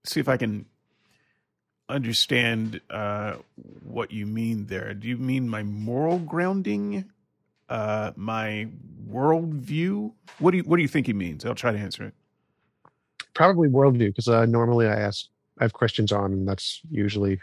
see 0.05 0.19
if 0.19 0.27
I 0.27 0.37
can 0.37 0.65
understand 1.87 2.81
uh, 2.89 3.35
what 3.83 4.11
you 4.11 4.25
mean 4.25 4.65
there. 4.65 4.93
Do 4.95 5.07
you 5.07 5.17
mean 5.17 5.47
my 5.47 5.61
moral 5.61 6.17
grounding? 6.17 7.05
Uh, 7.69 8.11
my 8.15 8.67
worldview? 9.09 10.11
What 10.39 10.51
do 10.51 10.57
you 10.57 10.63
What 10.63 10.77
do 10.77 10.81
you 10.81 10.87
think 10.87 11.07
he 11.07 11.13
means? 11.13 11.45
I'll 11.45 11.55
try 11.55 11.71
to 11.71 11.77
answer 11.77 12.05
it. 12.05 12.13
Probably 13.33 13.69
worldview, 13.69 14.09
because 14.09 14.27
uh, 14.27 14.45
normally 14.45 14.87
I 14.87 14.95
ask 14.95 15.25
I 15.59 15.63
have 15.63 15.73
questions 15.73 16.11
on, 16.11 16.33
and 16.33 16.47
that's 16.47 16.81
usually 16.89 17.39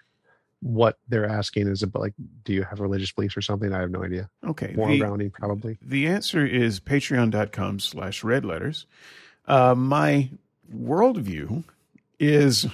what 0.61 0.99
they're 1.09 1.27
asking 1.27 1.69
is 1.69 1.83
about 1.83 2.03
like, 2.03 2.15
do 2.45 2.53
you 2.53 2.65
have 2.65 2.81
religious 2.81 3.13
beliefs 3.13 3.37
or 3.37 3.41
something? 3.41 3.73
I 3.73 3.81
have 3.81 3.91
no 3.91 4.03
idea. 4.03 4.29
Okay. 4.47 4.73
Moral 4.75 4.93
the, 4.93 4.99
grounding, 4.99 5.31
probably. 5.31 5.79
The 5.83 6.07
answer 6.07 6.45
is 6.45 6.81
patreon.com 6.81 7.81
slash 7.81 8.25
red 8.25 8.45
letters. 8.45 8.87
Uh, 9.47 9.75
my 9.75 10.31
worldview 10.75 11.65
is 12.19 12.67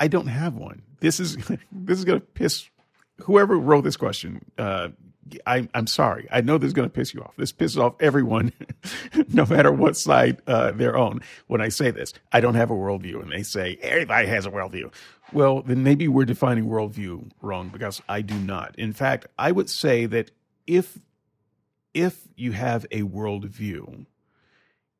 I 0.00 0.08
don't 0.08 0.28
have 0.28 0.54
one. 0.54 0.82
This 1.00 1.20
is 1.20 1.36
this 1.72 1.98
is 1.98 2.04
going 2.04 2.20
to 2.20 2.26
piss 2.26 2.68
whoever 3.22 3.58
wrote 3.58 3.82
this 3.82 3.96
question 3.96 4.40
uh, 4.58 4.88
I, 5.46 5.68
am 5.74 5.86
sorry. 5.86 6.28
I 6.30 6.40
know 6.40 6.58
this 6.58 6.68
is 6.68 6.72
going 6.72 6.88
to 6.88 6.92
piss 6.92 7.14
you 7.14 7.20
off. 7.20 7.34
This 7.36 7.52
pisses 7.52 7.78
off 7.78 7.94
everyone, 8.00 8.52
no 9.28 9.46
matter 9.46 9.72
what 9.72 9.96
side 9.96 10.40
uh, 10.46 10.72
they're 10.72 10.96
on. 10.96 11.20
When 11.46 11.60
I 11.60 11.68
say 11.68 11.90
this, 11.90 12.12
I 12.32 12.40
don't 12.40 12.54
have 12.54 12.70
a 12.70 12.74
worldview, 12.74 13.22
and 13.22 13.32
they 13.32 13.42
say 13.42 13.78
everybody 13.82 14.28
has 14.28 14.46
a 14.46 14.50
worldview. 14.50 14.92
Well, 15.32 15.62
then 15.62 15.82
maybe 15.82 16.08
we're 16.08 16.24
defining 16.24 16.66
worldview 16.66 17.30
wrong 17.42 17.68
because 17.68 18.00
I 18.08 18.22
do 18.22 18.34
not. 18.34 18.74
In 18.78 18.92
fact, 18.92 19.26
I 19.38 19.52
would 19.52 19.68
say 19.68 20.06
that 20.06 20.30
if 20.66 20.98
if 21.94 22.28
you 22.36 22.52
have 22.52 22.86
a 22.90 23.02
worldview, 23.02 24.06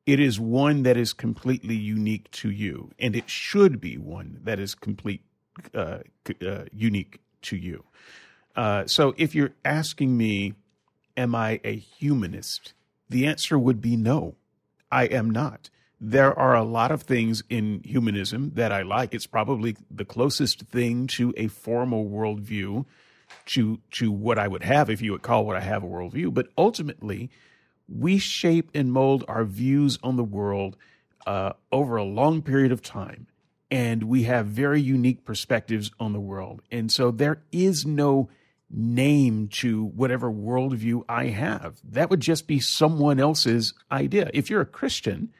it 0.05 0.19
is 0.19 0.39
one 0.39 0.83
that 0.83 0.97
is 0.97 1.13
completely 1.13 1.75
unique 1.75 2.29
to 2.31 2.49
you, 2.49 2.91
and 2.99 3.15
it 3.15 3.29
should 3.29 3.79
be 3.79 3.97
one 3.97 4.39
that 4.43 4.59
is 4.59 4.75
complete 4.75 5.21
uh, 5.73 5.99
uh, 6.45 6.65
unique 6.73 7.19
to 7.43 7.55
you. 7.55 7.83
Uh, 8.55 8.85
so 8.85 9.13
if 9.17 9.33
you're 9.33 9.53
asking 9.63 10.17
me, 10.17 10.53
am 11.15 11.35
I 11.35 11.59
a 11.63 11.75
humanist? 11.75 12.73
The 13.09 13.25
answer 13.25 13.57
would 13.57 13.81
be 13.81 13.95
no, 13.95 14.35
I 14.91 15.05
am 15.05 15.29
not. 15.29 15.69
There 16.01 16.37
are 16.37 16.55
a 16.55 16.63
lot 16.63 16.91
of 16.91 17.03
things 17.03 17.43
in 17.49 17.81
humanism 17.83 18.51
that 18.55 18.71
I 18.71 18.83
like. 18.83 19.13
It's 19.13 19.27
probably 19.27 19.75
the 19.91 20.05
closest 20.05 20.61
thing 20.61 21.07
to 21.07 21.33
a 21.35 21.47
formal 21.47 22.09
worldview, 22.09 22.85
to 23.47 23.79
to 23.91 24.11
what 24.11 24.39
I 24.39 24.47
would 24.47 24.63
have 24.63 24.89
if 24.89 25.01
you 25.01 25.11
would 25.11 25.21
call 25.21 25.45
what 25.45 25.57
I 25.57 25.61
have 25.61 25.83
a 25.83 25.87
worldview. 25.87 26.33
But 26.33 26.47
ultimately, 26.57 27.29
we 27.87 28.17
shape 28.17 28.71
and 28.73 28.91
mold 28.91 29.25
our 29.27 29.43
views 29.43 29.99
on 30.01 30.15
the 30.15 30.23
world 30.23 30.77
uh, 31.27 31.53
over 31.71 31.97
a 31.97 32.03
long 32.03 32.41
period 32.41 32.71
of 32.71 32.81
time, 32.81 33.27
and 33.69 34.03
we 34.03 34.23
have 34.23 34.45
very 34.47 34.81
unique 34.81 35.25
perspectives 35.25 35.91
on 35.99 36.13
the 36.13 36.19
world. 36.19 36.61
And 36.71 36.91
so 36.91 37.11
there 37.11 37.41
is 37.51 37.85
no 37.85 38.29
name 38.71 39.47
to 39.47 39.83
whatever 39.83 40.31
worldview 40.31 41.03
I 41.09 41.25
have. 41.25 41.79
That 41.83 42.09
would 42.09 42.21
just 42.21 42.47
be 42.47 42.59
someone 42.59 43.19
else's 43.19 43.73
idea. 43.91 44.29
If 44.33 44.49
you're 44.49 44.61
a 44.61 44.65
Christian, 44.65 45.33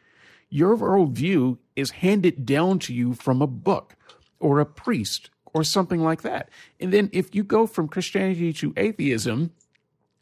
your 0.50 0.76
worldview 0.76 1.58
is 1.76 1.92
handed 1.92 2.46
down 2.46 2.80
to 2.80 2.94
you 2.94 3.14
from 3.14 3.42
a 3.42 3.48
book 3.48 3.96
or 4.40 4.60
a 4.60 4.66
priest 4.66 5.30
or 5.54 5.64
something 5.64 6.02
like 6.02 6.22
that. 6.22 6.50
And 6.80 6.94
then 6.94 7.10
if 7.12 7.34
you 7.34 7.44
go 7.44 7.68
from 7.68 7.88
Christianity 7.88 8.54
to 8.54 8.74
atheism, 8.78 9.52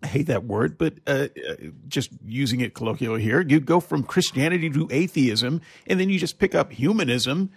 I 0.01 0.07
hate 0.07 0.27
that 0.27 0.45
word, 0.45 0.77
but 0.77 0.95
uh, 1.07 1.27
uh, 1.49 1.55
just 1.87 2.11
using 2.23 2.61
it 2.61 2.75
colloquially 2.75 3.21
here, 3.21 3.41
you 3.41 3.59
go 3.59 3.79
from 3.79 4.03
Christianity 4.03 4.69
to 4.69 4.87
atheism, 4.91 5.61
and 5.87 5.99
then 5.99 6.09
you 6.09 6.19
just 6.19 6.37
pick 6.37 6.53
up 6.53 6.71
humanism. 6.71 7.49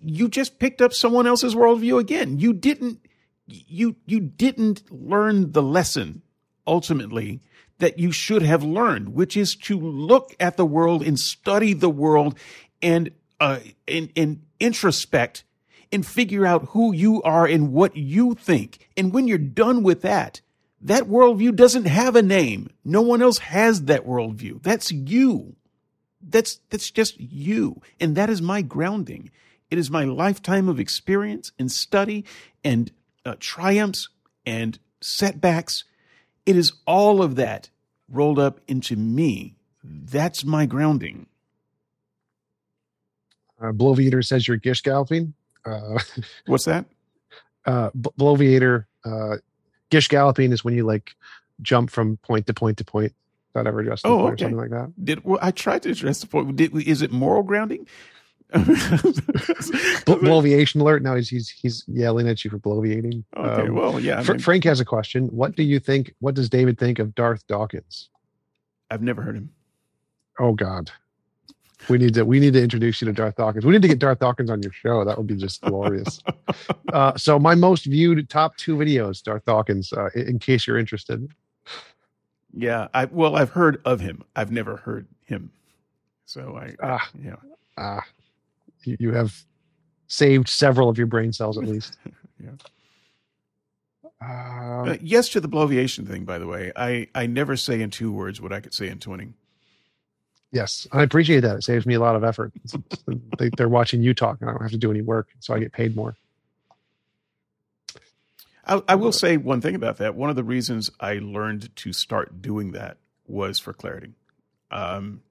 You 0.00 0.28
just 0.28 0.60
picked 0.60 0.80
up 0.80 0.92
someone 0.92 1.26
else's 1.26 1.56
worldview 1.56 1.98
again. 1.98 2.38
You 2.38 2.52
didn't 2.52 3.00
you 3.46 3.96
you 4.06 4.20
didn't 4.20 4.90
learn 4.92 5.50
the 5.50 5.62
lesson 5.62 6.22
ultimately 6.66 7.40
that 7.80 7.98
you 7.98 8.12
should 8.12 8.42
have 8.42 8.62
learned, 8.62 9.10
which 9.10 9.36
is 9.36 9.54
to 9.56 9.78
look 9.78 10.34
at 10.38 10.56
the 10.56 10.64
world 10.64 11.02
and 11.02 11.18
study 11.18 11.72
the 11.72 11.90
world 11.90 12.38
and 12.80 13.10
uh, 13.40 13.60
and, 13.88 14.10
and 14.16 14.42
introspect 14.58 15.44
and 15.92 16.06
figure 16.06 16.46
out 16.46 16.68
who 16.68 16.92
you 16.92 17.22
are 17.22 17.46
and 17.46 17.72
what 17.72 17.96
you 17.96 18.34
think. 18.34 18.88
And 18.96 19.12
when 19.12 19.26
you're 19.26 19.38
done 19.38 19.82
with 19.82 20.02
that, 20.02 20.40
that 20.80 21.04
worldview 21.04 21.56
doesn't 21.56 21.86
have 21.86 22.16
a 22.16 22.22
name. 22.22 22.70
No 22.84 23.02
one 23.02 23.22
else 23.22 23.38
has 23.38 23.84
that 23.84 24.06
worldview. 24.06 24.62
That's 24.62 24.90
you. 24.90 25.56
That's 26.22 26.60
that's 26.68 26.90
just 26.90 27.18
you, 27.18 27.80
and 27.98 28.14
that 28.16 28.28
is 28.28 28.42
my 28.42 28.60
grounding. 28.60 29.30
It 29.70 29.78
is 29.78 29.90
my 29.90 30.04
lifetime 30.04 30.68
of 30.68 30.78
experience 30.78 31.52
and 31.58 31.72
study 31.72 32.24
and 32.62 32.90
uh, 33.24 33.36
triumphs 33.38 34.08
and 34.44 34.78
setbacks. 35.00 35.84
It 36.50 36.56
is 36.56 36.72
all 36.84 37.22
of 37.22 37.36
that 37.36 37.70
rolled 38.08 38.40
up 38.40 38.60
into 38.66 38.96
me. 38.96 39.54
That's 39.84 40.44
my 40.44 40.66
grounding. 40.66 41.26
Uh, 43.62 43.70
Bloviator 43.70 44.26
says 44.26 44.48
you're 44.48 44.56
gish 44.56 44.82
galloping. 44.82 45.34
Uh, 45.64 46.00
What's 46.46 46.64
that? 46.64 46.86
Uh, 47.64 47.90
B- 47.90 48.10
Bloviator, 48.18 48.86
uh, 49.04 49.36
gish 49.90 50.08
galloping 50.08 50.50
is 50.50 50.64
when 50.64 50.74
you 50.74 50.84
like 50.84 51.14
jump 51.62 51.88
from 51.88 52.16
point 52.16 52.48
to 52.48 52.52
point 52.52 52.78
to 52.78 52.84
point. 52.84 53.14
That 53.52 53.68
ever 53.68 53.78
addressed 53.78 54.04
oh, 54.04 54.22
okay. 54.22 54.32
or 54.32 54.38
something 54.38 54.56
like 54.56 54.70
that? 54.70 54.92
Did 55.04 55.24
well, 55.24 55.38
I 55.40 55.52
tried 55.52 55.84
to 55.84 55.90
address 55.90 56.20
the 56.20 56.26
point? 56.26 56.56
Did, 56.56 56.74
is 56.74 57.00
it 57.00 57.12
moral 57.12 57.44
grounding? 57.44 57.86
bloviation 60.04 60.80
alert. 60.80 61.02
Now 61.02 61.14
he's 61.14 61.28
he's 61.28 61.48
he's 61.48 61.84
yelling 61.86 62.28
at 62.28 62.44
you 62.44 62.50
for 62.50 62.58
bloviating. 62.58 63.24
Okay, 63.36 63.68
um, 63.68 63.74
well, 63.74 64.00
yeah. 64.00 64.22
Fr- 64.22 64.38
Frank 64.38 64.64
has 64.64 64.80
a 64.80 64.84
question. 64.84 65.26
What 65.28 65.56
do 65.56 65.62
you 65.62 65.78
think? 65.78 66.14
What 66.20 66.34
does 66.34 66.48
David 66.48 66.78
think 66.78 66.98
of 66.98 67.14
Darth 67.14 67.46
Dawkins? 67.46 68.08
I've 68.90 69.02
never 69.02 69.22
heard 69.22 69.36
him. 69.36 69.50
Oh 70.38 70.52
God, 70.52 70.90
we 71.88 71.98
need 71.98 72.14
to 72.14 72.24
we 72.24 72.40
need 72.40 72.54
to 72.54 72.62
introduce 72.62 73.00
you 73.00 73.06
to 73.06 73.12
Darth 73.12 73.36
Dawkins. 73.36 73.64
We 73.64 73.72
need 73.72 73.82
to 73.82 73.88
get 73.88 73.98
Darth 73.98 74.18
Dawkins 74.18 74.50
on 74.50 74.62
your 74.62 74.72
show. 74.72 75.04
That 75.04 75.16
would 75.16 75.26
be 75.26 75.36
just 75.36 75.60
glorious. 75.62 76.20
uh, 76.92 77.16
so 77.16 77.38
my 77.38 77.54
most 77.54 77.84
viewed 77.84 78.28
top 78.28 78.56
two 78.56 78.76
videos, 78.76 79.22
Darth 79.22 79.44
Dawkins. 79.44 79.92
Uh, 79.92 80.08
in 80.14 80.38
case 80.38 80.66
you're 80.66 80.78
interested. 80.78 81.28
Yeah, 82.52 82.88
I 82.92 83.04
well, 83.04 83.36
I've 83.36 83.50
heard 83.50 83.80
of 83.84 84.00
him. 84.00 84.24
I've 84.34 84.50
never 84.50 84.76
heard 84.76 85.06
him. 85.24 85.52
So 86.26 86.56
I, 86.56 86.74
ah, 86.82 87.08
yeah. 87.22 87.36
Ah, 87.76 88.04
you 88.84 89.12
have 89.12 89.44
saved 90.06 90.48
several 90.48 90.88
of 90.88 90.98
your 90.98 91.06
brain 91.06 91.32
cells 91.32 91.58
at 91.58 91.64
least. 91.64 91.96
yeah. 92.42 92.50
Um, 94.22 94.88
uh, 94.88 94.96
yes 95.00 95.30
to 95.30 95.40
the 95.40 95.48
bloviation 95.48 96.06
thing, 96.06 96.24
by 96.24 96.38
the 96.38 96.46
way. 96.46 96.72
I, 96.76 97.08
I 97.14 97.26
never 97.26 97.56
say 97.56 97.80
in 97.80 97.90
two 97.90 98.12
words 98.12 98.40
what 98.40 98.52
I 98.52 98.60
could 98.60 98.74
say 98.74 98.88
in 98.88 98.98
20. 98.98 99.32
Yes, 100.52 100.86
I 100.92 101.02
appreciate 101.02 101.40
that. 101.40 101.58
It 101.58 101.64
saves 101.64 101.86
me 101.86 101.94
a 101.94 102.00
lot 102.00 102.16
of 102.16 102.24
effort. 102.24 102.52
they, 103.38 103.50
are 103.60 103.68
watching 103.68 104.02
you 104.02 104.12
talk, 104.12 104.38
and 104.40 104.50
I 104.50 104.52
don't 104.52 104.62
have 104.62 104.72
to 104.72 104.78
do 104.78 104.90
any 104.90 105.00
work, 105.00 105.28
so 105.38 105.54
I 105.54 105.60
get 105.60 105.72
paid 105.72 105.94
more. 105.94 106.16
I, 108.66 108.82
I 108.88 108.94
will 108.96 109.12
say 109.12 109.36
one 109.36 109.60
thing 109.60 109.76
about 109.76 109.98
that. 109.98 110.16
One 110.16 110.28
of 110.28 110.36
the 110.36 110.44
reasons 110.44 110.90
I 110.98 111.14
learned 111.14 111.74
to 111.76 111.92
start 111.92 112.42
doing 112.42 112.72
that 112.72 112.98
was 113.28 113.60
for 113.60 113.72
clarity. 113.72 114.12
Um, 114.72 115.22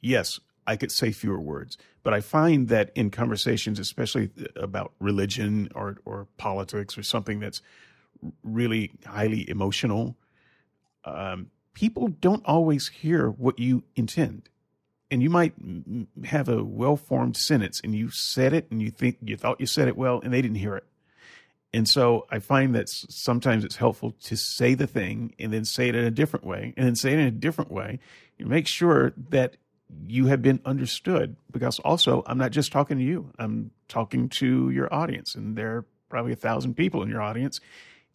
yes, 0.00 0.40
I 0.66 0.76
could 0.76 0.90
say 0.92 1.12
fewer 1.12 1.40
words, 1.40 1.78
but 2.02 2.12
I 2.12 2.20
find 2.20 2.68
that 2.68 2.90
in 2.94 3.10
conversations, 3.10 3.78
especially 3.78 4.30
about 4.56 4.92
religion 5.00 5.70
or 5.74 5.98
or 6.04 6.26
politics 6.36 6.98
or 6.98 7.02
something 7.02 7.40
that's 7.40 7.62
really 8.42 8.92
highly 9.04 9.48
emotional, 9.48 10.16
um, 11.04 11.50
people 11.74 12.08
don't 12.08 12.44
always 12.44 12.88
hear 12.88 13.28
what 13.28 13.58
you 13.58 13.84
intend. 13.94 14.48
And 15.10 15.22
you 15.22 15.30
might 15.30 15.54
have 16.24 16.48
a 16.48 16.64
well 16.64 16.96
formed 16.96 17.36
sentence 17.36 17.80
and 17.84 17.94
you 17.94 18.10
said 18.10 18.52
it 18.52 18.66
and 18.70 18.82
you 18.82 18.90
think 18.90 19.18
you 19.22 19.36
thought 19.36 19.60
you 19.60 19.66
said 19.66 19.86
it 19.86 19.96
well 19.96 20.20
and 20.20 20.32
they 20.32 20.42
didn't 20.42 20.56
hear 20.56 20.74
it. 20.74 20.84
And 21.72 21.86
so 21.86 22.26
I 22.30 22.38
find 22.38 22.74
that 22.74 22.88
sometimes 22.88 23.64
it's 23.64 23.76
helpful 23.76 24.12
to 24.22 24.36
say 24.36 24.74
the 24.74 24.86
thing 24.86 25.34
and 25.38 25.52
then 25.52 25.64
say 25.64 25.88
it 25.88 25.94
in 25.94 26.04
a 26.04 26.10
different 26.10 26.46
way 26.46 26.72
and 26.76 26.86
then 26.86 26.96
say 26.96 27.12
it 27.12 27.18
in 27.18 27.26
a 27.26 27.30
different 27.30 27.70
way. 27.70 28.00
and 28.38 28.48
make 28.48 28.66
sure 28.66 29.12
that 29.30 29.56
you 30.06 30.26
have 30.26 30.42
been 30.42 30.60
understood 30.64 31.36
because 31.50 31.78
also 31.80 32.22
I'm 32.26 32.38
not 32.38 32.50
just 32.50 32.72
talking 32.72 32.98
to 32.98 33.04
you, 33.04 33.32
I'm 33.38 33.70
talking 33.88 34.28
to 34.30 34.70
your 34.70 34.92
audience, 34.92 35.34
and 35.34 35.56
there 35.56 35.76
are 35.76 35.86
probably 36.08 36.32
a 36.32 36.36
thousand 36.36 36.74
people 36.74 37.02
in 37.02 37.08
your 37.08 37.22
audience 37.22 37.60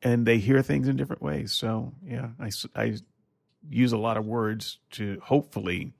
and 0.03 0.25
they 0.25 0.37
hear 0.37 0.61
things 0.61 0.87
in 0.87 0.95
different 0.95 1.21
ways. 1.21 1.51
So, 1.51 1.93
yeah, 2.05 2.29
I, 2.39 2.49
I 2.75 2.97
use 3.69 3.91
a 3.91 3.97
lot 3.97 4.17
of 4.17 4.25
words 4.25 4.79
to 4.91 5.19
hopefully 5.23 5.93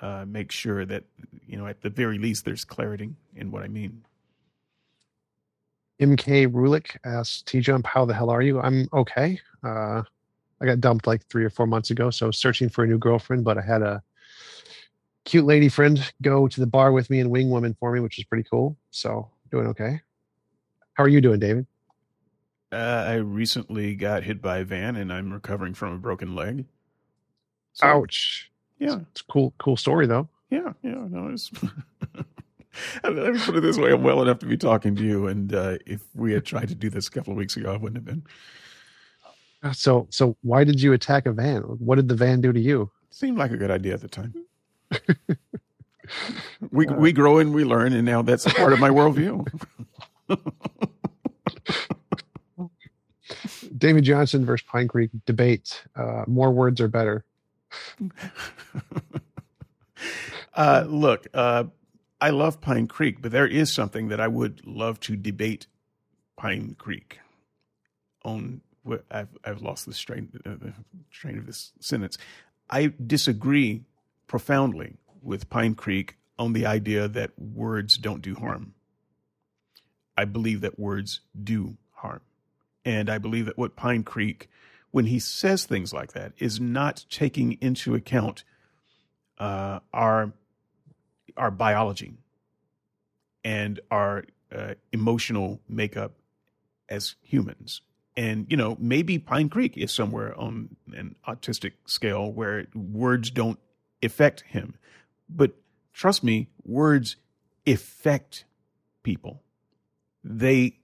uh, 0.00 0.24
make 0.26 0.52
sure 0.52 0.84
that 0.84 1.04
you 1.46 1.56
know 1.56 1.66
at 1.66 1.80
the 1.80 1.88
very 1.88 2.18
least 2.18 2.44
there's 2.44 2.64
clarity 2.64 3.14
in 3.34 3.50
what 3.50 3.62
I 3.62 3.68
mean. 3.68 4.02
MK 6.00 6.48
Rulik 6.48 6.96
asks 7.04 7.40
T 7.42 7.60
Jump, 7.60 7.86
"How 7.86 8.04
the 8.04 8.12
hell 8.12 8.28
are 8.28 8.42
you?" 8.42 8.60
I'm 8.60 8.88
okay. 8.92 9.40
Uh, 9.64 10.02
I 10.60 10.66
got 10.66 10.80
dumped 10.80 11.06
like 11.06 11.24
three 11.26 11.44
or 11.44 11.50
four 11.50 11.66
months 11.66 11.90
ago, 11.90 12.10
so 12.10 12.30
searching 12.30 12.68
for 12.68 12.84
a 12.84 12.86
new 12.86 12.98
girlfriend. 12.98 13.44
But 13.44 13.56
I 13.56 13.62
had 13.62 13.80
a 13.80 14.02
cute 15.26 15.44
lady 15.44 15.68
friend 15.68 16.00
go 16.22 16.48
to 16.48 16.60
the 16.60 16.66
bar 16.66 16.92
with 16.92 17.10
me 17.10 17.20
and 17.20 17.30
wing 17.30 17.50
woman 17.50 17.76
for 17.78 17.92
me, 17.92 18.00
which 18.00 18.18
is 18.18 18.24
pretty 18.24 18.48
cool. 18.48 18.76
So 18.90 19.28
doing 19.50 19.66
okay. 19.66 20.00
How 20.94 21.04
are 21.04 21.08
you 21.08 21.20
doing, 21.20 21.38
David? 21.38 21.66
Uh, 22.72 23.04
I 23.06 23.14
recently 23.16 23.94
got 23.94 24.22
hit 24.22 24.40
by 24.40 24.58
a 24.58 24.64
van 24.64 24.96
and 24.96 25.12
I'm 25.12 25.32
recovering 25.32 25.74
from 25.74 25.92
a 25.92 25.98
broken 25.98 26.34
leg. 26.34 26.64
So, 27.74 27.86
Ouch. 27.86 28.50
Yeah. 28.78 29.00
It's 29.10 29.20
cool, 29.22 29.52
cool 29.58 29.76
story 29.76 30.06
though. 30.06 30.28
Yeah. 30.50 30.72
Yeah. 30.82 31.06
No, 31.10 31.28
it's. 31.28 31.50
Let 33.04 33.14
me 33.14 33.38
put 33.38 33.56
it 33.56 33.62
this 33.62 33.78
way: 33.78 33.92
I'm 33.92 34.02
well 34.02 34.20
enough 34.20 34.38
to 34.40 34.46
be 34.46 34.58
talking 34.58 34.94
to 34.96 35.02
you, 35.02 35.28
and 35.28 35.54
uh, 35.54 35.78
if 35.86 36.02
we 36.14 36.34
had 36.34 36.44
tried 36.44 36.68
to 36.68 36.74
do 36.74 36.90
this 36.90 37.08
a 37.08 37.10
couple 37.10 37.32
of 37.32 37.38
weeks 37.38 37.56
ago, 37.56 37.72
I 37.72 37.78
wouldn't 37.78 37.96
have 37.96 38.04
been. 38.04 38.22
Uh, 39.62 39.72
so, 39.72 40.06
so 40.10 40.36
why 40.42 40.62
did 40.62 40.82
you 40.82 40.92
attack 40.92 41.24
a 41.24 41.32
van? 41.32 41.62
What 41.62 41.94
did 41.94 42.08
the 42.08 42.14
van 42.14 42.42
do 42.42 42.52
to 42.52 42.60
you? 42.60 42.90
Seemed 43.08 43.38
like 43.38 43.50
a 43.50 43.56
good 43.56 43.70
idea 43.70 43.94
at 43.94 44.02
the 44.02 44.08
time. 44.08 44.34
We 46.70 46.86
we 46.86 47.12
grow 47.12 47.38
and 47.38 47.54
we 47.54 47.64
learn, 47.64 47.92
and 47.92 48.04
now 48.04 48.22
that's 48.22 48.44
part 48.54 48.72
of 48.72 48.80
my 48.80 48.90
worldview. 48.90 49.46
David 53.76 54.04
Johnson 54.04 54.46
versus 54.46 54.66
Pine 54.66 54.88
Creek 54.88 55.10
debate. 55.26 55.82
Uh, 55.94 56.24
more 56.26 56.50
words 56.50 56.80
are 56.80 56.88
better. 56.88 57.24
uh, 60.54 60.84
look, 60.88 61.26
uh, 61.34 61.64
I 62.20 62.30
love 62.30 62.60
Pine 62.60 62.86
Creek, 62.86 63.20
but 63.20 63.32
there 63.32 63.46
is 63.46 63.72
something 63.72 64.08
that 64.08 64.20
I 64.20 64.28
would 64.28 64.66
love 64.66 65.00
to 65.00 65.16
debate 65.16 65.66
Pine 66.36 66.76
Creek 66.78 67.20
on. 68.24 68.62
I've 69.10 69.36
I've 69.44 69.62
lost 69.62 69.84
the 69.86 69.94
strain 69.94 70.28
uh, 70.46 70.50
the 70.50 70.72
train 71.10 71.38
of 71.38 71.46
this 71.46 71.72
sentence. 71.80 72.16
I 72.70 72.92
disagree 73.04 73.84
profoundly 74.26 74.96
with 75.22 75.50
Pine 75.50 75.74
Creek 75.74 76.16
on 76.38 76.52
the 76.52 76.66
idea 76.66 77.08
that 77.08 77.38
words 77.38 77.96
don't 77.96 78.22
do 78.22 78.34
harm. 78.34 78.74
I 80.16 80.24
believe 80.24 80.60
that 80.62 80.78
words 80.78 81.20
do 81.40 81.76
harm. 81.92 82.20
And 82.84 83.10
I 83.10 83.18
believe 83.18 83.46
that 83.46 83.58
what 83.58 83.76
Pine 83.76 84.04
Creek, 84.04 84.48
when 84.90 85.06
he 85.06 85.18
says 85.18 85.64
things 85.64 85.92
like 85.92 86.12
that, 86.12 86.32
is 86.38 86.60
not 86.60 87.04
taking 87.10 87.52
into 87.60 87.94
account 87.94 88.44
uh, 89.38 89.80
our 89.92 90.32
our 91.36 91.50
biology 91.50 92.14
and 93.44 93.80
our 93.90 94.24
uh, 94.54 94.74
emotional 94.92 95.60
makeup 95.68 96.12
as 96.88 97.16
humans. 97.20 97.82
And 98.16 98.46
you 98.48 98.56
know, 98.56 98.76
maybe 98.80 99.18
Pine 99.18 99.50
Creek 99.50 99.76
is 99.76 99.92
somewhere 99.92 100.38
on 100.38 100.76
an 100.94 101.16
autistic 101.28 101.72
scale 101.84 102.32
where 102.32 102.66
words 102.74 103.30
don't 103.30 103.58
affect 104.02 104.42
him, 104.42 104.74
but 105.28 105.52
trust 105.92 106.22
me, 106.22 106.48
words 106.64 107.16
affect 107.66 108.44
people. 109.02 109.42
They 110.22 110.78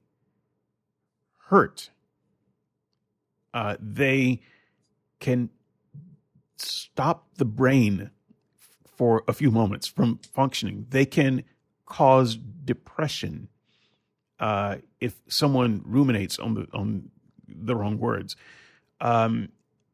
hurt. 1.47 1.91
Uh, 3.53 3.77
they 3.81 4.41
can 5.21 5.51
stop 6.57 7.27
the 7.37 7.45
brain 7.45 8.11
for 8.97 9.23
a 9.29 9.33
few 9.33 9.51
moments 9.51 9.87
from 9.87 10.19
functioning. 10.33 10.87
They 10.91 11.05
can 11.05 11.45
cause 11.85 12.37
depression 12.37 13.49
uh, 14.41 14.77
if 15.01 15.21
someone 15.29 15.83
ruminates 15.85 16.39
on 16.39 16.55
the 16.55 16.67
on 16.73 17.11
the 17.47 17.77
wrong 17.77 17.99
words. 17.99 18.37
Um, 19.01 19.51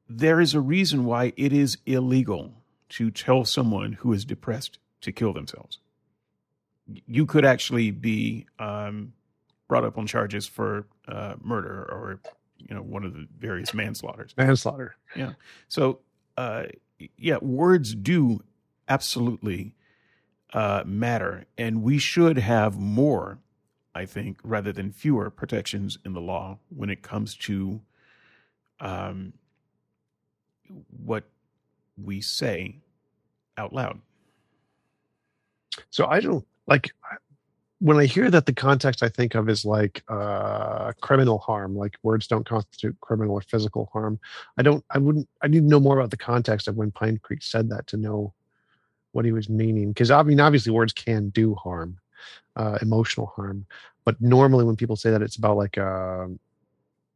there 0.09 0.40
is 0.40 0.55
a 0.55 0.61
reason 0.61 1.05
why 1.05 1.32
it 1.36 1.53
is 1.53 1.78
illegal 1.85 2.55
to 2.90 3.10
tell 3.10 3.44
someone 3.44 3.93
who 3.93 4.12
is 4.12 4.24
depressed 4.24 4.78
to 5.01 5.12
kill 5.12 5.32
themselves. 5.32 5.78
You 7.06 7.27
could 7.27 7.44
actually 7.44 7.90
be 7.90 8.47
um, 8.59 9.12
brought 9.69 9.85
up 9.85 9.98
on 9.98 10.06
charges 10.06 10.47
for 10.47 10.86
uh, 11.06 11.35
murder 11.43 11.86
or 11.90 12.20
you 12.56 12.74
know 12.74 12.82
one 12.82 13.05
of 13.05 13.12
the 13.12 13.28
various 13.39 13.74
manslaughters. 13.74 14.35
Manslaughter. 14.36 14.97
Yeah. 15.15 15.32
So 15.69 16.01
uh, 16.36 16.65
yeah, 17.16 17.36
words 17.39 17.94
do 17.94 18.43
absolutely 18.89 19.74
uh, 20.52 20.82
matter, 20.86 21.44
and 21.56 21.82
we 21.82 21.98
should 21.98 22.39
have 22.39 22.78
more. 22.78 23.39
I 23.94 24.06
think 24.06 24.39
rather 24.44 24.73
than 24.73 24.93
fewer 24.93 25.28
protections 25.28 25.98
in 26.05 26.12
the 26.12 26.20
law 26.20 26.59
when 26.69 26.89
it 26.89 27.02
comes 27.02 27.35
to 27.36 27.81
um, 28.81 29.32
what 31.05 31.24
we 32.03 32.20
say 32.20 32.77
out 33.57 33.73
loud. 33.73 34.01
So 35.91 36.07
I 36.07 36.20
don't 36.20 36.47
like 36.66 36.93
when 37.81 37.97
I 37.97 38.07
hear 38.07 38.31
that 38.31 38.47
the 38.47 38.53
context 38.53 39.03
I 39.03 39.09
think 39.09 39.35
of 39.35 39.49
is 39.49 39.65
like 39.65 40.03
uh, 40.09 40.93
criminal 41.01 41.39
harm, 41.39 41.77
like 41.77 41.97
words 42.03 42.27
don't 42.27 42.47
constitute 42.47 42.97
criminal 43.01 43.35
or 43.35 43.41
physical 43.43 43.89
harm. 43.93 44.19
I 44.57 44.62
don't, 44.62 44.85
I 44.91 44.99
wouldn't, 44.99 45.29
I 45.43 45.47
need 45.47 45.61
to 45.61 45.66
know 45.66 45.79
more 45.79 45.99
about 45.99 46.11
the 46.11 46.16
context 46.16 46.66
of 46.66 46.77
when 46.77 46.91
Pine 46.91 47.19
Creek 47.23 47.43
said 47.43 47.69
that 47.70 47.87
to 47.89 47.97
know 47.97 48.35
what 49.12 49.25
he 49.25 49.33
was 49.33 49.49
meaning. 49.49 49.91
Because 49.91 50.11
I 50.11 50.23
mean, 50.25 50.41
obviously, 50.41 50.73
words 50.73 50.93
can 50.93 51.29
do 51.31 51.55
harm, 51.55 51.99
uh, 52.57 52.79
emotional 52.83 53.27
harm, 53.27 53.65
but 54.05 54.20
normally 54.20 54.65
when 54.65 54.77
people 54.77 54.97
say 54.97 55.11
that, 55.11 55.23
it's 55.23 55.37
about 55.37 55.57
like 55.57 55.79
uh, 55.79 56.27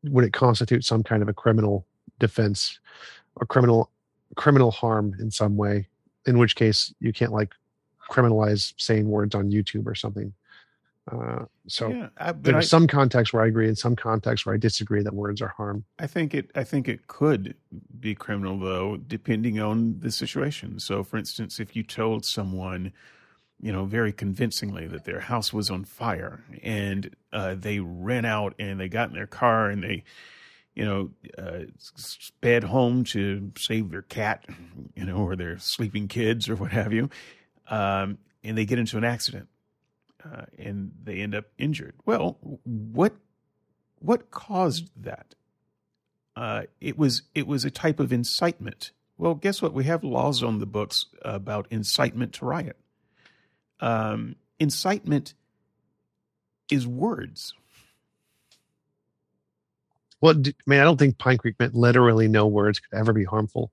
when 0.03 0.25
it 0.25 0.33
constitutes 0.33 0.87
some 0.87 1.03
kind 1.03 1.23
of 1.23 1.29
a 1.29 1.35
criminal 1.35 1.87
defense 2.21 2.79
or 3.37 3.47
criminal 3.47 3.91
criminal 4.37 4.71
harm 4.71 5.15
in 5.19 5.31
some 5.31 5.57
way. 5.57 5.89
In 6.27 6.39
which 6.39 6.55
case, 6.55 6.95
you 7.01 7.13
can't 7.13 7.33
like 7.33 7.55
criminalize 8.11 8.75
saying 8.77 9.09
words 9.09 9.35
on 9.35 9.51
YouTube 9.51 9.87
or 9.87 9.95
something. 9.95 10.33
Uh, 11.11 11.47
so 11.67 11.89
yeah, 11.89 12.09
I, 12.17 12.31
there's 12.33 12.57
I, 12.57 12.61
some 12.61 12.87
contexts 12.87 13.33
where 13.33 13.43
I 13.43 13.49
agree 13.49 13.67
and 13.67 13.77
some 13.77 13.97
contexts 13.97 14.47
where 14.47 14.55
I 14.55 14.59
disagree 14.59 15.03
that 15.03 15.15
words 15.15 15.43
are 15.43 15.49
harm. 15.49 15.85
I 15.99 16.07
think 16.07 16.33
it. 16.33 16.51
I 16.55 16.63
think 16.63 16.89
it 16.89 17.09
could 17.09 17.57
be 17.99 18.15
criminal 18.15 18.57
though, 18.59 18.97
depending 18.97 19.59
on 19.59 19.99
the 19.99 20.13
situation. 20.13 20.79
So, 20.79 21.03
for 21.03 21.17
instance, 21.17 21.59
if 21.59 21.75
you 21.75 21.83
told 21.83 22.25
someone, 22.25 22.93
you 23.61 23.73
know, 23.73 23.85
very 23.85 24.13
convincingly 24.13 24.87
that 24.89 25.05
their 25.05 25.21
house 25.21 25.53
was 25.53 25.71
on 25.71 25.85
fire 25.85 26.45
and 26.63 27.11
uh, 27.33 27.57
they 27.57 27.81
ran 27.81 28.25
out 28.25 28.55
and 28.61 28.79
they 28.79 28.89
got 28.89 29.09
in 29.09 29.15
their 29.17 29.27
car 29.27 29.71
and 29.71 29.83
they, 29.83 30.05
you 30.75 30.85
know, 30.85 31.11
uh, 31.39 31.65
sped 31.77 32.65
home 32.65 33.05
to 33.05 33.53
save 33.59 33.91
their 33.91 34.03
cat, 34.03 34.47
you 34.95 35.05
know, 35.05 35.17
or 35.17 35.37
their 35.37 35.59
sleeping 35.59 36.09
kids 36.09 36.49
or 36.49 36.57
what 36.57 36.73
have 36.73 36.93
you, 36.93 37.11
um, 37.69 38.19
and 38.43 38.57
they 38.57 38.65
get 38.65 38.79
into 38.79 38.97
an 38.97 39.05
accident 39.05 39.49
uh, 40.25 40.45
and 40.59 40.93
they 41.03 41.21
end 41.21 41.35
up 41.35 41.47
injured. 41.59 41.95
Well, 42.05 42.39
what 42.65 43.15
what 43.99 44.31
caused 44.31 44.91
that? 45.03 45.35
Uh, 46.35 46.63
it 46.81 46.97
was 46.97 47.23
it 47.35 47.47
was 47.47 47.65
a 47.65 47.71
type 47.71 48.01
of 48.01 48.13
incitement. 48.13 48.93
Well, 49.19 49.35
guess 49.35 49.61
what? 49.61 49.73
We 49.73 49.85
have 49.85 50.03
laws 50.03 50.43
on 50.43 50.59
the 50.59 50.67
books 50.67 51.07
about 51.23 51.67
incitement 51.71 52.35
to 52.35 52.47
riot. 52.47 52.77
Um, 53.81 54.37
incitement 54.59 55.35
is 56.71 56.87
words. 56.87 57.55
Well, 60.23 60.37
I 60.39 60.53
mean, 60.67 60.81
I 60.81 60.85
don't 60.85 60.97
think 60.97 61.19
Pine 61.19 61.37
Creek 61.37 61.57
meant 61.59 61.75
literally 61.75 62.29
no 62.29 62.47
words 62.47 62.79
could 62.79 62.97
ever 62.97 63.13
be 63.13 63.25
harmful. 63.25 63.71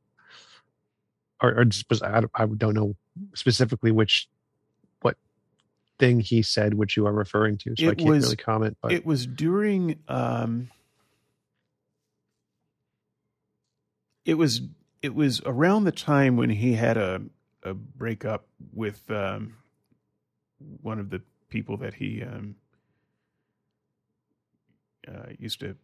Or, 1.42 1.60
or 1.60 1.66
just 1.66 1.86
was 1.90 2.02
I, 2.02 2.24
I 2.36 2.46
don't 2.48 2.74
know 2.74 2.96
specifically 3.34 3.92
which 3.92 4.28
what 5.02 5.16
thing 6.00 6.20
he 6.20 6.42
said 6.42 6.74
which 6.74 6.98
you 6.98 7.06
are 7.08 7.14
referring 7.14 7.58
to, 7.60 7.76
so 7.78 7.86
It 7.86 7.92
I 7.92 7.96
can't 7.96 8.10
was- 8.10 8.24
really 8.26 8.36
comment. 8.36 8.78
But 8.82 8.92
It 8.92 9.06
was 9.06 9.26
during 9.26 10.00
um 10.10 10.70
it 14.26 14.34
was 14.34 14.62
it 15.02 15.16
was 15.16 15.42
around 15.46 15.86
the 15.86 15.92
time 15.94 16.36
when 16.36 16.50
he 16.50 16.74
had 16.74 16.98
a 16.98 17.22
a 17.64 17.74
breakup 17.74 18.46
with 18.74 19.10
um 19.12 19.56
one 20.82 21.00
of 21.00 21.10
the 21.10 21.22
people 21.50 21.78
that 21.78 21.94
he 21.94 22.22
um 22.24 22.56
uh, 25.08 25.28
used 25.40 25.60
to 25.62 25.76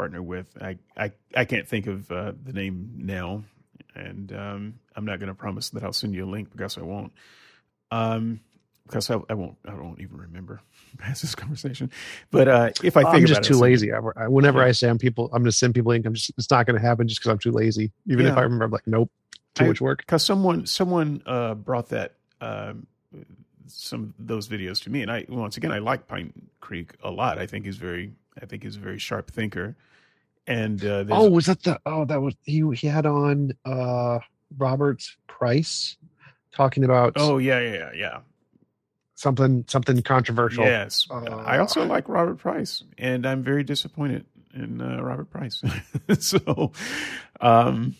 partner 0.00 0.22
with. 0.22 0.46
I 0.60 0.78
I 0.96 1.12
I 1.36 1.44
can't 1.44 1.68
think 1.68 1.86
of 1.86 2.10
uh, 2.10 2.32
the 2.42 2.52
name 2.54 2.92
now 2.96 3.44
and 3.94 4.32
um 4.32 4.74
I'm 4.96 5.04
not 5.04 5.18
going 5.20 5.28
to 5.28 5.34
promise 5.34 5.70
that 5.70 5.82
I'll 5.84 5.92
send 5.92 6.14
you 6.14 6.24
a 6.24 6.30
link 6.36 6.50
because 6.52 6.78
I 6.78 6.82
won't. 6.82 7.12
Um 7.90 8.40
because 8.86 9.10
I, 9.10 9.16
I 9.28 9.34
won't 9.34 9.56
I 9.68 9.74
won't 9.74 10.00
even 10.00 10.16
remember 10.16 10.60
past 10.98 11.20
this 11.22 11.34
conversation. 11.34 11.90
But 12.30 12.48
uh, 12.48 12.70
if 12.82 12.96
I 12.96 13.02
think 13.02 13.14
I'm 13.16 13.26
just 13.26 13.40
it, 13.42 13.44
too 13.44 13.54
I'll 13.54 13.60
lazy. 13.60 13.92
I, 13.92 13.98
I- 14.16 14.28
whenever 14.28 14.60
Yeah. 14.60 14.66
I 14.66 14.72
say 14.72 14.88
I'm 14.88 14.98
people, 14.98 15.26
I'm 15.32 15.42
going 15.42 15.44
to 15.44 15.52
send 15.52 15.74
people 15.74 15.90
link. 15.90 16.06
I'm 16.06 16.14
just 16.14 16.30
it's 16.38 16.50
not 16.50 16.66
going 16.66 16.80
to 16.80 16.86
happen 16.86 17.06
just 17.06 17.20
because 17.20 17.30
I'm 17.32 17.38
too 17.38 17.52
lazy. 17.52 17.92
Even 18.06 18.26
if 18.26 18.36
I 18.36 18.42
remember, 18.42 18.64
I'm 18.64 18.70
like, 18.70 18.86
nope, 18.86 19.10
too 19.54 19.64
I- 19.64 19.68
much 19.68 19.80
work. 19.80 19.98
because 19.98 20.24
someone 20.24 20.66
someone 20.66 21.22
uh, 21.26 21.54
brought 21.54 21.88
that 21.90 22.14
um, 22.40 22.86
some 23.66 24.14
those 24.18 24.48
videos 24.48 24.82
to 24.84 24.90
me, 24.90 25.02
and 25.02 25.10
I 25.10 25.24
once 25.28 25.56
again 25.56 25.72
I 25.72 25.78
like 25.78 26.08
Pine 26.08 26.32
Creek 26.60 26.94
a 27.02 27.10
lot. 27.10 27.38
I 27.38 27.46
think 27.46 27.66
he's 27.66 27.76
very 27.76 28.12
I 28.42 28.46
think 28.46 28.62
he's 28.64 28.76
a 28.76 28.80
very 28.80 28.98
sharp 28.98 29.30
thinker, 29.30 29.76
and 30.46 30.84
uh, 30.84 31.04
Oh, 31.10 31.30
was 31.30 31.46
that 31.46 31.62
the? 31.62 31.80
Oh, 31.86 32.04
that 32.04 32.20
was 32.20 32.34
he. 32.44 32.64
He 32.74 32.86
had 32.86 33.06
on 33.06 33.52
uh 33.64 34.18
Robert 34.56 35.02
Price 35.26 35.96
talking 36.52 36.84
about 36.84 37.12
oh 37.16 37.38
yeah 37.38 37.60
yeah 37.60 37.72
yeah 37.72 37.90
yeah 37.94 38.18
something 39.14 39.64
something 39.68 40.02
controversial. 40.02 40.64
yes. 40.64 41.06
Uh, 41.10 41.42
I 41.46 41.58
also 41.58 41.84
like 41.84 42.08
Robert 42.08 42.38
Price, 42.38 42.82
and 42.98 43.26
I'm 43.26 43.42
very 43.42 43.62
disappointed 43.62 44.24
in 44.54 44.80
uh, 44.80 45.00
Robert 45.02 45.30
Price. 45.30 45.62
so, 46.18 46.72
um, 47.40 47.94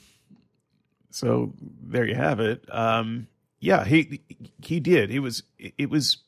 so 1.10 1.52
there 1.82 2.06
you 2.06 2.14
have 2.14 2.40
it. 2.40 2.64
Um, 2.72 3.28
yeah, 3.60 3.84
he 3.84 4.22
he 4.62 4.80
did. 4.80 5.10
It 5.10 5.20
was 5.20 5.42
it 5.58 5.90
was 5.90 6.18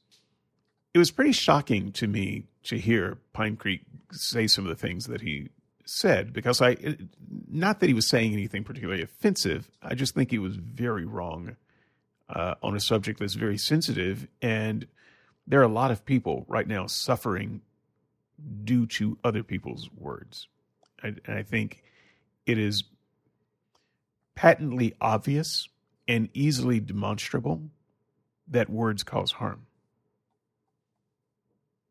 it 0.95 0.99
was 0.99 1.11
pretty 1.11 1.33
shocking 1.33 1.91
to 1.93 2.07
me 2.07 2.45
to 2.65 2.79
hear 2.79 3.19
Pine 3.33 3.57
Creek 3.57 3.81
say 4.13 4.47
some 4.47 4.65
of 4.65 4.69
the 4.69 4.77
things 4.77 5.07
that 5.07 5.23
he 5.23 5.49
said 5.85 6.33
because 6.33 6.61
I 6.61 6.77
not 7.49 7.81
that 7.81 7.89
he 7.89 7.95
was 7.95 8.07
saying 8.07 8.33
anything 8.33 8.65
particularly 8.65 9.03
offensive. 9.03 9.71
I 9.83 9.95
just 9.95 10.15
think 10.15 10.31
he 10.31 10.39
was 10.39 10.57
very 10.57 11.05
wrong 11.05 11.57
uh, 12.29 12.55
on 12.63 12.77
a 12.77 12.81
subject 12.81 13.19
that's 13.21 13.35
very 13.35 13.59
sensitive, 13.59 14.27
and 14.41 14.87
there 15.47 15.61
are 15.61 15.65
a 15.65 15.69
lot 15.69 15.91
of 15.91 16.05
people 16.05 16.45
right 16.49 16.67
now 16.67 16.87
suffering 16.87 17.63
due 18.65 18.87
to 18.87 19.19
other 19.23 19.43
people's 19.43 19.91
words. 19.97 20.49
And 21.03 21.21
and 21.27 21.37
I 21.37 21.43
think 21.43 21.83
it 22.47 22.59
is 22.59 22.85
patently 24.35 24.95
obvious 25.01 25.69
and 26.09 26.29
easily 26.33 26.81
demonstrable 26.81 27.71
that 28.49 28.71
words 28.71 29.03
cause 29.03 29.33
harm. 29.33 29.67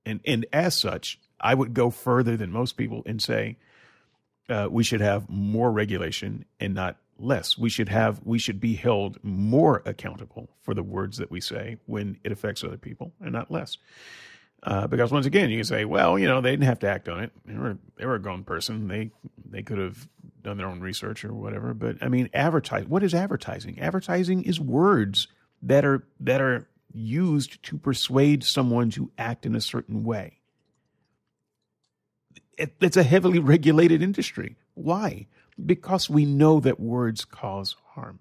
And 0.06 0.22
and 0.26 0.46
as 0.52 0.78
such, 0.78 1.20
I 1.40 1.54
would 1.54 1.74
go 1.74 1.90
further 1.90 2.38
than 2.38 2.52
most 2.52 2.78
people 2.78 3.04
and 3.06 3.22
say 3.22 3.58
uh, 4.52 4.68
we 4.70 4.84
should 4.84 5.02
have 5.02 5.30
more 5.30 5.72
regulation 5.72 6.46
and 6.60 6.74
not 6.74 6.98
less. 7.18 7.58
We 7.58 7.70
should 7.70 7.90
have 7.90 8.22
we 8.24 8.40
should 8.40 8.60
be 8.60 8.76
held 8.76 9.18
more 9.24 9.82
accountable 9.86 10.50
for 10.62 10.74
the 10.74 10.84
words 10.84 11.18
that 11.18 11.32
we 11.32 11.42
say 11.42 11.78
when 11.86 12.18
it 12.24 12.32
affects 12.32 12.64
other 12.64 12.78
people 12.78 13.14
and 13.22 13.32
not 13.32 13.52
less. 13.52 13.78
Uh, 14.64 14.86
because 14.86 15.12
once 15.12 15.26
again, 15.26 15.50
you 15.50 15.58
can 15.58 15.66
say, 15.66 15.86
well, 15.86 16.20
you 16.20 16.28
know, 16.28 16.40
they 16.40 16.52
didn't 16.52 16.66
have 16.66 16.80
to 16.80 16.88
act 16.88 17.10
on 17.10 17.24
it. 17.24 17.32
They 17.46 17.58
were 17.58 17.78
they 17.98 18.06
were 18.06 18.16
a 18.16 18.22
grown 18.22 18.44
person. 18.44 18.88
They 18.88 19.12
they 19.44 19.64
could 19.64 19.80
have 19.80 20.08
done 20.42 20.58
their 20.58 20.68
own 20.68 20.82
research 20.82 21.24
or 21.26 21.34
whatever. 21.34 21.74
But 21.74 21.98
I 22.02 22.10
mean, 22.10 22.30
advertise. 22.34 22.86
What 22.86 23.04
is 23.04 23.14
advertising? 23.14 23.80
Advertising 23.80 24.44
is 24.44 24.60
words 24.60 25.28
that 25.64 25.86
are 25.86 26.04
that 26.20 26.42
are 26.42 26.68
used 26.94 27.64
to 27.64 27.78
persuade 27.78 28.44
someone 28.44 28.92
to 28.92 29.12
act 29.18 29.46
in 29.46 29.56
a 29.56 29.62
certain 29.62 30.04
way. 30.04 30.41
It, 32.62 32.76
it's 32.80 32.98
a 32.98 33.04
heavily 33.04 33.40
regulated 33.40 34.04
industry. 34.04 34.56
Why? 34.76 35.26
Because 35.66 36.10
we 36.10 36.26
know 36.26 36.60
that 36.60 36.80
words 36.80 37.26
cause 37.26 37.76
harm. 37.94 38.20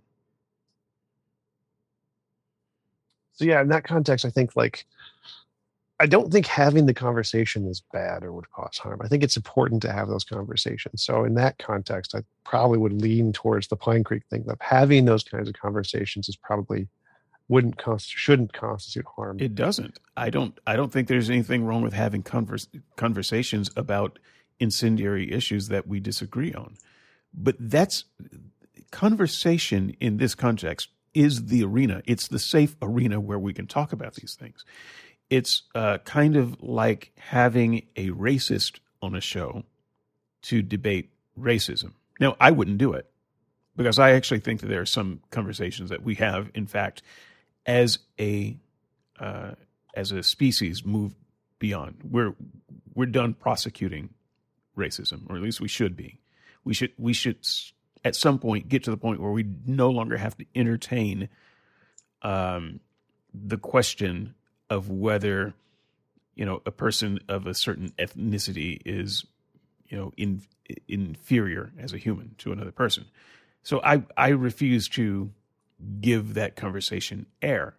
So 3.35 3.45
yeah, 3.45 3.61
in 3.61 3.69
that 3.69 3.85
context, 3.85 4.25
I 4.25 4.31
think 4.31 4.57
like 4.57 4.87
I 5.99 6.07
don't 6.07 6.33
think 6.33 6.47
having 6.47 6.87
the 6.87 6.95
conversation 6.95 7.67
is 7.67 7.83
bad 7.93 8.25
or 8.25 8.33
would 8.33 8.51
cause 8.51 8.79
harm. 8.79 9.01
I 9.05 9.09
think 9.09 9.23
it's 9.23 9.37
important 9.37 9.83
to 9.83 9.93
have 9.93 10.09
those 10.09 10.25
conversations. 10.25 11.03
So 11.03 11.25
in 11.25 11.35
that 11.35 11.59
context, 11.59 12.15
I 12.15 12.21
probably 12.45 12.79
would 12.79 12.95
lean 12.95 13.35
towards 13.35 13.69
the 13.69 13.77
Pine 13.77 14.05
Creek 14.05 14.23
thing 14.31 14.45
that 14.47 14.57
having 14.61 15.05
those 15.05 15.23
kinds 15.23 15.49
of 15.49 15.55
conversations 15.55 16.31
is 16.31 16.37
probably 16.37 16.89
wouldn't 17.51 17.77
const- 17.77 18.17
shouldn't 18.17 18.53
constitute 18.53 19.07
harm. 19.17 19.39
It 19.41 19.57
doesn't. 19.57 19.99
I 20.17 20.31
don't. 20.31 20.59
I 20.69 20.77
don't 20.77 20.93
think 20.93 21.09
there's 21.09 21.29
anything 21.29 21.65
wrong 21.65 21.83
with 21.83 21.93
having 21.93 22.23
convers- 22.23 22.69
conversations 22.97 23.71
about 23.77 24.21
incendiary 24.61 25.33
issues 25.33 25.67
that 25.67 25.89
we 25.89 25.99
disagree 25.99 26.55
on. 26.55 26.77
But 27.35 27.57
that's 27.59 28.05
conversation 28.93 29.97
in 29.99 30.19
this 30.19 30.37
context 30.37 30.89
is 31.13 31.47
the 31.47 31.65
arena. 31.65 32.03
It's 32.07 32.29
the 32.29 32.39
safe 32.39 32.77
arena 32.81 33.19
where 33.19 33.39
we 33.39 33.53
can 33.53 33.67
talk 33.67 33.93
about 33.93 34.15
these 34.15 34.37
things. 34.39 34.65
It's 35.29 35.63
uh, 35.75 35.99
kind 35.99 36.37
of 36.37 36.63
like 36.63 37.13
having 37.17 37.87
a 37.97 38.11
racist 38.11 38.79
on 39.03 39.17
a 39.17 39.21
show 39.21 39.65
to 40.43 40.63
debate 40.63 41.11
racism. 41.39 41.95
Now, 42.21 42.37
I 42.39 42.53
wouldn't 42.53 42.79
do 42.79 42.93
it 42.93 43.11
because 43.77 43.99
I 43.99 44.13
actually 44.13 44.41
think 44.41 44.61
that 44.61 44.69
there 44.69 44.81
are 44.81 44.87
some 44.87 45.21
conversations 45.31 45.91
that 45.91 46.03
we 46.05 46.15
have, 46.17 46.51
in 46.55 46.67
fact, 46.67 47.03
as 47.67 47.99
a 48.19 48.57
uh, 49.19 49.53
as 49.95 50.13
a 50.13 50.23
species, 50.23 50.85
move 50.85 51.15
beyond. 51.59 51.97
We're 52.09 52.35
we're 52.95 53.07
done 53.07 53.35
prosecuting 53.35 54.11
racism, 54.77 55.29
or 55.29 55.37
at 55.37 55.43
least 55.43 55.61
we 55.61 55.69
should 55.69 55.97
be. 55.97 56.21
We 56.65 56.75
should 56.75 56.93
we 56.99 57.13
should 57.13 57.47
at 58.05 58.17
some 58.17 58.39
point 58.39 58.69
get 58.69 58.85
to 58.85 58.91
the 58.91 58.97
point 58.97 59.21
where 59.21 59.31
we 59.31 59.47
no 59.67 59.91
longer 59.91 60.17
have 60.17 60.37
to 60.39 60.47
entertain 60.55 61.29
um, 62.23 62.81
the 63.33 63.59
question 63.59 64.35
of 64.69 64.89
whether 64.89 65.55
you 66.35 66.45
know 66.45 66.63
a 66.67 66.71
person 66.71 67.21
of 67.29 67.47
a 67.47 67.55
certain 67.55 67.93
ethnicity 67.99 68.81
is 68.85 69.25
you 69.87 69.97
know 69.97 70.13
in, 70.17 70.43
inferior 70.89 71.73
as 71.79 71.93
a 71.93 71.99
human 71.99 72.35
to 72.39 72.53
another 72.53 72.73
person. 72.73 73.05
So 73.63 73.81
I 73.83 74.03
I 74.17 74.29
refuse 74.31 74.89
to 74.91 75.31
give 76.01 76.35
that 76.35 76.57
conversation 76.57 77.27
air. 77.43 77.77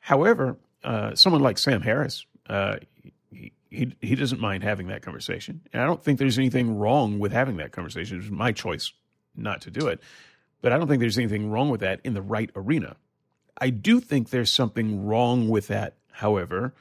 However, 0.00 0.56
uh, 0.84 1.14
someone 1.14 1.42
like 1.42 1.58
Sam 1.58 1.82
Harris, 1.82 2.24
uh, 2.48 2.76
he, 3.30 3.52
he 3.70 3.94
he 4.00 4.14
doesn't 4.14 4.40
mind 4.40 4.62
having 4.62 4.88
that 4.88 5.02
conversation, 5.02 5.60
and 5.72 5.82
I 5.82 5.86
don't 5.86 6.02
think 6.02 6.18
there's 6.18 6.38
anything 6.38 6.78
wrong 6.78 7.18
with 7.18 7.32
having 7.32 7.56
that 7.58 7.72
conversation. 7.72 8.18
It's 8.20 8.30
my 8.30 8.52
choice 8.52 8.92
not 9.36 9.60
to 9.62 9.70
do 9.70 9.86
it, 9.88 10.00
but 10.62 10.72
I 10.72 10.78
don't 10.78 10.88
think 10.88 11.00
there's 11.00 11.18
anything 11.18 11.50
wrong 11.50 11.68
with 11.70 11.80
that 11.80 12.00
in 12.04 12.14
the 12.14 12.22
right 12.22 12.50
arena. 12.56 12.96
I 13.60 13.70
do 13.70 14.00
think 14.00 14.30
there's 14.30 14.52
something 14.52 15.04
wrong 15.04 15.48
with 15.48 15.66
that, 15.68 15.96
however, 16.12 16.74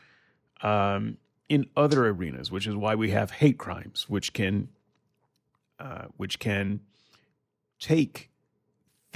um, 0.62 1.18
in 1.50 1.68
other 1.76 2.08
arenas, 2.08 2.52
which 2.52 2.68
is 2.68 2.76
why 2.76 2.96
we 2.96 3.12
have 3.12 3.32
hate 3.32 3.58
crimes, 3.58 4.08
which 4.08 4.34
can 4.34 4.70
uh, 5.80 6.06
which 6.18 6.40
can 6.40 6.82
take 7.80 8.30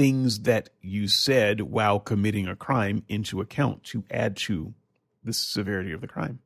things 0.01 0.39
that 0.39 0.69
you 0.81 1.07
said 1.07 1.61
while 1.61 1.99
committing 1.99 2.47
a 2.47 2.55
crime 2.55 3.03
into 3.07 3.39
account 3.39 3.83
to 3.83 4.03
add 4.09 4.35
to 4.35 4.73
the 5.23 5.31
severity 5.31 5.91
of 5.91 6.01
the 6.01 6.07
crime. 6.07 6.39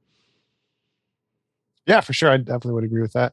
Yeah, 1.86 2.02
for 2.02 2.12
sure. 2.12 2.30
I 2.30 2.36
definitely 2.36 2.74
would 2.74 2.84
agree 2.84 3.02
with 3.02 3.14
that. 3.14 3.32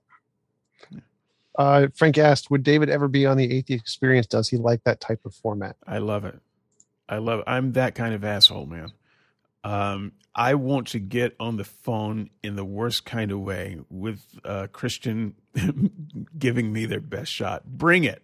Uh, 1.58 1.88
Frank 1.96 2.18
asked, 2.18 2.52
"Would 2.52 2.62
David 2.62 2.88
ever 2.88 3.08
be 3.08 3.26
on 3.26 3.36
the 3.36 3.52
Atheist 3.52 3.82
Experience? 3.82 4.28
Does 4.28 4.48
he 4.48 4.58
like 4.58 4.84
that 4.84 5.00
type 5.00 5.18
of 5.24 5.34
format?" 5.34 5.74
I 5.84 5.98
love 5.98 6.24
it. 6.24 6.38
I 7.08 7.18
love 7.18 7.40
it. 7.40 7.44
I'm 7.48 7.72
that 7.72 7.96
kind 7.96 8.14
of 8.14 8.22
asshole, 8.22 8.66
man. 8.66 8.92
Um, 9.64 10.12
I 10.36 10.54
want 10.54 10.86
to 10.88 11.00
get 11.00 11.34
on 11.40 11.56
the 11.56 11.64
phone 11.64 12.30
in 12.44 12.54
the 12.54 12.64
worst 12.64 13.04
kind 13.04 13.32
of 13.32 13.40
way 13.40 13.80
with 13.90 14.24
uh, 14.44 14.68
Christian 14.70 15.34
giving 16.38 16.72
me 16.72 16.86
their 16.86 17.00
best 17.00 17.32
shot. 17.32 17.64
Bring 17.66 18.04
it. 18.04 18.22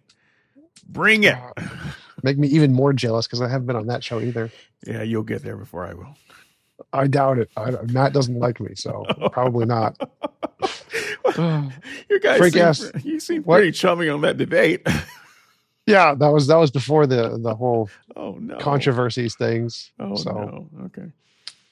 Bring 0.87 1.23
it. 1.23 1.37
Make 2.23 2.37
me 2.37 2.47
even 2.49 2.73
more 2.73 2.93
jealous 2.93 3.27
because 3.27 3.41
I 3.41 3.47
haven't 3.47 3.67
been 3.67 3.75
on 3.75 3.87
that 3.87 4.03
show 4.03 4.19
either. 4.19 4.51
Yeah, 4.85 5.03
you'll 5.03 5.23
get 5.23 5.43
there 5.43 5.57
before 5.57 5.85
I 5.85 5.93
will. 5.93 6.15
I 6.91 7.07
doubt 7.07 7.39
it. 7.39 7.49
I, 7.55 7.71
Matt 7.91 8.13
doesn't 8.13 8.39
like 8.39 8.59
me, 8.59 8.75
so 8.75 9.05
probably 9.31 9.65
not. 9.65 9.97
you 11.37 12.19
guys, 12.21 12.37
Frank 12.37 12.53
seem, 12.53 12.61
asked, 12.61 12.91
you 13.03 13.19
seem 13.19 13.43
what? 13.43 13.57
pretty 13.57 13.71
chummy 13.71 14.09
on 14.09 14.21
that 14.21 14.37
debate. 14.37 14.87
yeah, 15.85 16.15
that 16.15 16.29
was 16.29 16.47
that 16.47 16.57
was 16.57 16.71
before 16.71 17.05
the 17.05 17.37
the 17.37 17.55
whole 17.55 17.89
oh 18.15 18.33
no 18.39 18.57
controversies 18.57 19.35
things. 19.35 19.91
Oh 19.99 20.15
so. 20.15 20.31
no, 20.31 20.69
okay. 20.85 21.11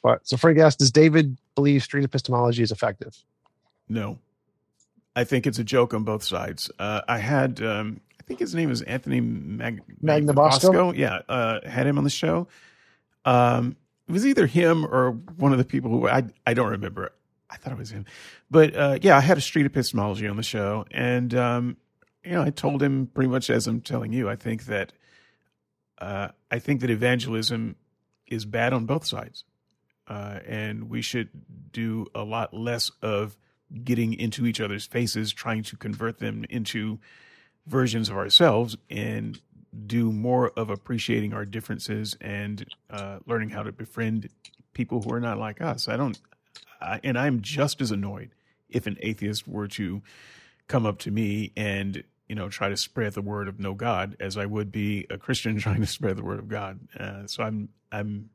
But 0.04 0.28
so 0.28 0.38
Frank 0.38 0.60
asked, 0.60 0.80
does 0.80 0.92
David 0.92 1.38
believe 1.56 1.84
street 1.84 2.04
epistemology 2.04 2.64
is 2.64 2.72
effective? 2.72 3.18
No, 3.90 4.20
I 5.16 5.24
think 5.24 5.48
it's 5.48 5.60
a 5.60 5.64
joke 5.64 5.94
on 5.94 6.04
both 6.04 6.24
sides. 6.24 6.70
Uh, 6.78 7.02
I 7.08 7.18
had, 7.18 7.62
um, 7.62 8.02
think 8.28 8.40
his 8.40 8.54
name 8.54 8.70
is 8.70 8.82
Anthony 8.82 9.22
Mag- 9.22 9.82
Magnabosco. 10.04 10.96
Yeah, 10.96 11.22
uh, 11.30 11.68
had 11.68 11.88
him 11.88 11.98
on 11.98 12.04
the 12.04 12.10
show. 12.10 12.48
Um, 13.26 13.78
it 14.08 14.12
was 14.12 14.26
either 14.26 14.46
him 14.46 14.86
or 14.86 15.12
one 15.12 15.54
of 15.54 15.58
the 15.58 15.66
people 15.66 15.90
who 15.90 16.08
I 16.08 16.24
I 16.46 16.54
don't 16.54 16.70
remember. 16.70 17.14
I 17.50 17.56
thought 17.56 17.72
it 17.72 17.80
was 17.80 17.92
him, 17.92 18.06
but 18.52 18.76
uh, 18.76 19.00
yeah, 19.02 19.16
I 19.16 19.22
had 19.22 19.38
a 19.38 19.42
street 19.42 19.66
epistemology 19.66 20.28
on 20.28 20.36
the 20.36 20.44
show, 20.44 20.86
and 20.92 21.34
um, 21.34 21.78
you 22.24 22.32
know, 22.32 22.44
I 22.44 22.50
told 22.50 22.84
him 22.84 23.08
pretty 23.08 23.30
much 23.30 23.50
as 23.50 23.68
I'm 23.68 23.80
telling 23.80 24.12
you. 24.12 24.30
I 24.30 24.36
think 24.36 24.66
that 24.66 24.92
uh, 26.00 26.30
I 26.52 26.60
think 26.60 26.82
that 26.82 26.90
evangelism 26.90 27.78
is 28.28 28.44
bad 28.46 28.74
on 28.74 28.86
both 28.86 29.06
sides, 29.06 29.46
uh, 30.08 30.40
and 30.46 30.90
we 30.90 31.02
should 31.02 31.30
do 31.72 32.08
a 32.14 32.24
lot 32.24 32.54
less 32.54 32.92
of 33.02 33.38
getting 33.84 34.14
into 34.14 34.46
each 34.46 34.60
other's 34.60 34.86
faces, 34.86 35.32
trying 35.32 35.64
to 35.64 35.78
convert 35.78 36.20
them 36.20 36.46
into 36.50 37.00
versions 37.68 38.10
of 38.10 38.18
ourselves, 38.18 38.78
and 38.90 39.40
do 39.86 40.12
more 40.12 40.52
of 40.58 40.70
appreciating 40.70 41.34
our 41.34 41.46
differences 41.46 42.18
and 42.20 42.66
uh, 42.90 43.20
learning 43.28 43.50
how 43.50 43.64
to 43.64 43.72
befriend 43.72 44.30
people 44.74 45.02
who 45.02 45.14
are 45.14 45.20
not 45.20 45.38
like 45.38 45.62
us. 45.62 45.88
I 45.88 45.98
don't, 45.98 46.20
I, 46.82 47.00
and 47.04 47.18
I'm 47.18 47.42
just 47.42 47.82
as 47.82 47.92
annoyed 47.92 48.32
if 48.70 48.88
an 48.88 48.98
atheist 49.02 49.48
were 49.48 49.68
to 49.68 50.02
come 50.68 50.86
up 50.86 51.00
to 51.00 51.12
me 51.12 51.52
and 51.56 52.04
you 52.28 52.36
know, 52.36 52.50
try 52.50 52.70
to 52.70 52.78
spread 52.78 53.14
the 53.14 53.22
word 53.22 53.48
of 53.48 53.60
no 53.60 53.74
God 53.74 54.18
as 54.20 54.38
I 54.38 54.46
would 54.46 54.72
be 54.72 55.08
a 55.10 55.18
Christian 55.18 55.58
trying 55.60 55.82
to 55.82 55.88
spread 55.88 56.18
the 56.18 56.24
word 56.24 56.40
of 56.40 56.48
God. 56.48 56.80
Uh, 56.98 57.28
so 57.28 57.44
I'm 57.44 57.70
I'm 57.92 58.30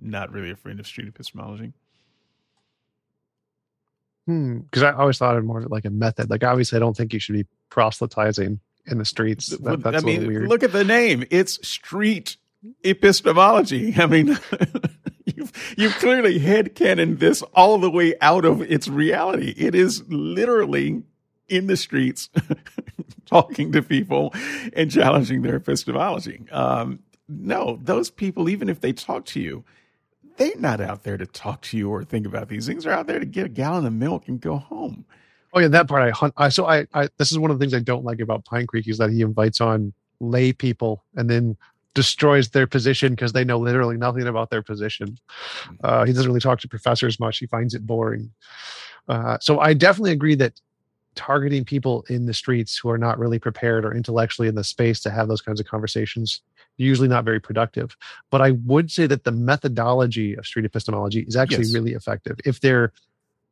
not 0.00 0.32
really 0.32 0.50
a 0.50 0.56
friend 0.56 0.80
of 0.80 0.86
street 0.86 1.08
epistemology. 1.08 1.72
Hmm. 4.26 4.58
Because 4.58 4.82
I 4.82 4.92
always 4.92 5.18
thought 5.18 5.36
of 5.36 5.44
more 5.44 5.62
like 5.62 5.84
a 5.84 5.90
method. 5.90 6.30
Like 6.30 6.44
obviously, 6.44 6.76
I 6.76 6.80
don't 6.80 6.96
think 6.96 7.12
you 7.12 7.20
should 7.20 7.34
be 7.34 7.46
proselytizing 7.70 8.60
in 8.86 8.98
the 8.98 9.04
streets. 9.04 9.56
That, 9.58 9.82
that's 9.82 10.02
I 10.02 10.06
mean, 10.06 10.26
weird. 10.26 10.48
look 10.48 10.62
at 10.62 10.72
the 10.72 10.84
name. 10.84 11.24
It's 11.30 11.66
street 11.66 12.36
epistemology. 12.84 13.94
I 13.98 14.06
mean, 14.06 14.38
you've 15.24 15.52
you've 15.76 15.94
clearly 15.96 16.38
headcanoned 16.40 17.18
this 17.18 17.42
all 17.54 17.78
the 17.78 17.90
way 17.90 18.14
out 18.20 18.44
of 18.44 18.62
its 18.62 18.88
reality. 18.88 19.54
It 19.56 19.74
is 19.74 20.02
literally 20.08 21.02
in 21.48 21.66
the 21.68 21.76
streets 21.76 22.28
talking 23.26 23.72
to 23.72 23.82
people 23.82 24.34
and 24.72 24.90
challenging 24.90 25.42
their 25.42 25.56
epistemology. 25.56 26.44
Um, 26.50 27.00
no, 27.28 27.78
those 27.82 28.10
people, 28.10 28.48
even 28.48 28.68
if 28.68 28.80
they 28.80 28.92
talk 28.92 29.24
to 29.26 29.40
you, 29.40 29.64
they're 30.36 30.56
not 30.58 30.80
out 30.80 31.02
there 31.02 31.16
to 31.16 31.26
talk 31.26 31.62
to 31.62 31.76
you 31.76 31.90
or 31.90 32.04
think 32.04 32.26
about 32.26 32.48
these 32.48 32.66
things. 32.66 32.84
They're 32.84 32.92
out 32.92 33.06
there 33.06 33.18
to 33.18 33.26
get 33.26 33.46
a 33.46 33.48
gallon 33.48 33.86
of 33.86 33.92
milk 33.92 34.28
and 34.28 34.40
go 34.40 34.56
home. 34.56 35.04
Oh 35.52 35.60
yeah, 35.60 35.68
that 35.68 35.88
part 35.88 36.02
I 36.02 36.10
hunt. 36.10 36.34
I 36.36 36.48
so 36.48 36.66
I, 36.66 36.86
I 36.92 37.08
this 37.18 37.32
is 37.32 37.38
one 37.38 37.50
of 37.50 37.58
the 37.58 37.62
things 37.62 37.74
I 37.74 37.80
don't 37.80 38.04
like 38.04 38.20
about 38.20 38.44
Pine 38.44 38.66
Creek 38.66 38.88
is 38.88 38.98
that 38.98 39.10
he 39.10 39.22
invites 39.22 39.60
on 39.60 39.92
lay 40.20 40.52
people 40.52 41.02
and 41.16 41.30
then 41.30 41.56
destroys 41.94 42.50
their 42.50 42.66
position 42.66 43.12
because 43.12 43.32
they 43.32 43.44
know 43.44 43.58
literally 43.58 43.96
nothing 43.96 44.26
about 44.26 44.50
their 44.50 44.62
position. 44.62 45.18
Mm-hmm. 45.62 45.74
Uh, 45.82 46.04
he 46.04 46.12
doesn't 46.12 46.28
really 46.28 46.40
talk 46.40 46.60
to 46.60 46.68
professors 46.68 47.18
much. 47.18 47.38
He 47.38 47.46
finds 47.46 47.74
it 47.74 47.86
boring. 47.86 48.30
Uh, 49.08 49.38
so 49.40 49.60
I 49.60 49.72
definitely 49.72 50.12
agree 50.12 50.34
that 50.34 50.60
targeting 51.14 51.64
people 51.64 52.04
in 52.10 52.26
the 52.26 52.34
streets 52.34 52.76
who 52.76 52.90
are 52.90 52.98
not 52.98 53.18
really 53.18 53.38
prepared 53.38 53.84
or 53.84 53.94
intellectually 53.94 54.48
in 54.48 54.54
the 54.54 54.64
space 54.64 55.00
to 55.00 55.10
have 55.10 55.28
those 55.28 55.40
kinds 55.40 55.58
of 55.58 55.66
conversations 55.66 56.42
usually 56.76 57.08
not 57.08 57.24
very 57.24 57.40
productive 57.40 57.96
but 58.30 58.40
i 58.40 58.52
would 58.64 58.90
say 58.90 59.06
that 59.06 59.24
the 59.24 59.32
methodology 59.32 60.34
of 60.34 60.46
street 60.46 60.64
epistemology 60.64 61.20
is 61.20 61.36
actually 61.36 61.64
yes. 61.64 61.74
really 61.74 61.92
effective 61.92 62.36
if 62.44 62.60
they're 62.60 62.92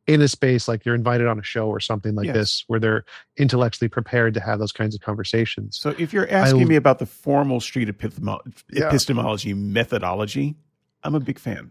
in 0.07 0.21
a 0.21 0.29
space 0.29 0.69
like 0.69 0.85
you're 0.85 0.95
invited 0.95 1.27
on 1.27 1.39
a 1.39 1.43
show 1.43 1.67
or 1.67 1.81
something 1.81 2.15
like 2.15 2.27
yes. 2.27 2.35
this 2.35 2.65
where 2.67 2.79
they're 2.79 3.05
intellectually 3.39 3.89
prepared 3.89 4.35
to 4.35 4.41
have 4.41 4.59
those 4.59 4.73
kinds 4.73 4.95
of 4.95 5.01
conversations 5.01 5.79
so 5.79 5.95
if 5.99 6.13
you're 6.13 6.31
asking 6.31 6.63
I, 6.63 6.65
me 6.65 6.77
about 6.77 6.99
the 6.99 7.07
formal 7.07 7.61
street 7.61 7.89
epistemology 7.89 9.49
yeah. 9.49 9.55
methodology 9.55 10.57
i'm 11.03 11.15
a 11.15 11.21
big 11.21 11.39
fan 11.39 11.71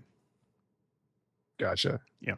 gotcha 1.60 2.00
yeah 2.22 2.36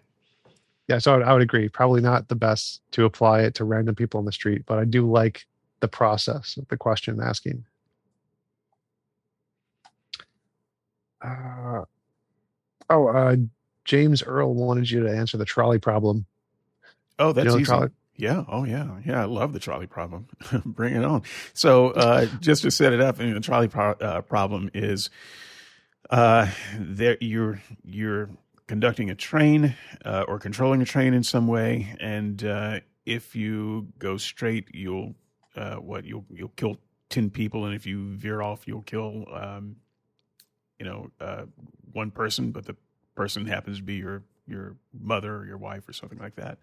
yeah, 0.87 0.99
so 0.99 1.13
I 1.13 1.17
would, 1.17 1.25
I 1.25 1.33
would, 1.33 1.41
agree. 1.41 1.67
Probably 1.67 2.01
not 2.01 2.27
the 2.27 2.35
best 2.35 2.81
to 2.91 3.05
apply 3.05 3.41
it 3.41 3.55
to 3.55 3.63
random 3.63 3.95
people 3.95 4.19
on 4.19 4.25
the 4.25 4.31
street, 4.31 4.63
but 4.65 4.77
I 4.77 4.85
do 4.85 5.09
like 5.09 5.47
the 5.79 5.87
process 5.87 6.57
of 6.57 6.67
the 6.67 6.77
question 6.77 7.19
asking. 7.21 7.65
Uh, 11.25 11.85
oh, 12.89 13.07
uh, 13.07 13.35
James 13.85 14.23
Earl 14.23 14.53
wanted 14.53 14.89
you 14.89 15.03
to 15.03 15.09
answer 15.09 15.37
the 15.37 15.45
trolley 15.45 15.79
problem. 15.79 16.25
Oh, 17.17 17.31
that's 17.31 17.45
you 17.45 17.51
know, 17.51 17.57
easy. 17.57 17.65
Trolley? 17.65 17.89
Yeah. 18.17 18.43
Oh, 18.47 18.63
yeah. 18.63 18.99
Yeah. 19.05 19.21
I 19.21 19.25
love 19.25 19.53
the 19.53 19.59
trolley 19.59 19.87
problem. 19.87 20.27
Bring 20.65 20.95
it 20.95 21.03
on. 21.03 21.23
So, 21.53 21.91
uh, 21.91 22.27
just 22.39 22.63
to 22.63 22.71
set 22.71 22.93
it 22.93 23.01
up, 23.01 23.19
I 23.19 23.23
mean, 23.25 23.33
the 23.33 23.39
trolley 23.39 23.67
pro- 23.67 23.91
uh, 23.91 24.21
problem 24.21 24.69
is 24.73 25.09
uh, 26.09 26.47
there 26.77 27.17
you're 27.19 27.61
you're 27.83 28.29
conducting 28.67 29.09
a 29.09 29.15
train 29.15 29.75
uh, 30.03 30.25
or 30.27 30.39
controlling 30.39 30.81
a 30.81 30.85
train 30.85 31.13
in 31.13 31.23
some 31.23 31.47
way, 31.47 31.95
and 31.99 32.43
uh, 32.43 32.79
if 33.05 33.35
you 33.35 33.87
go 33.99 34.17
straight, 34.17 34.67
you'll 34.73 35.15
uh, 35.55 35.75
what 35.75 36.05
you'll 36.05 36.25
you'll 36.29 36.49
kill 36.49 36.77
ten 37.09 37.29
people, 37.29 37.65
and 37.65 37.75
if 37.75 37.85
you 37.85 38.15
veer 38.15 38.41
off, 38.41 38.67
you'll 38.67 38.83
kill 38.83 39.25
um, 39.33 39.77
you 40.79 40.85
know 40.85 41.11
uh, 41.19 41.43
one 41.91 42.11
person, 42.11 42.51
but 42.51 42.65
the 42.65 42.75
person 43.15 43.45
happens 43.45 43.77
to 43.77 43.83
be 43.83 43.95
your 43.95 44.23
your 44.47 44.75
mother 44.99 45.37
or 45.37 45.45
your 45.45 45.57
wife 45.57 45.87
or 45.87 45.93
something 45.93 46.19
like 46.19 46.35
that. 46.35 46.57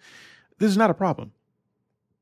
This 0.58 0.70
is 0.70 0.76
not 0.76 0.90
a 0.90 0.94
problem. 0.94 1.32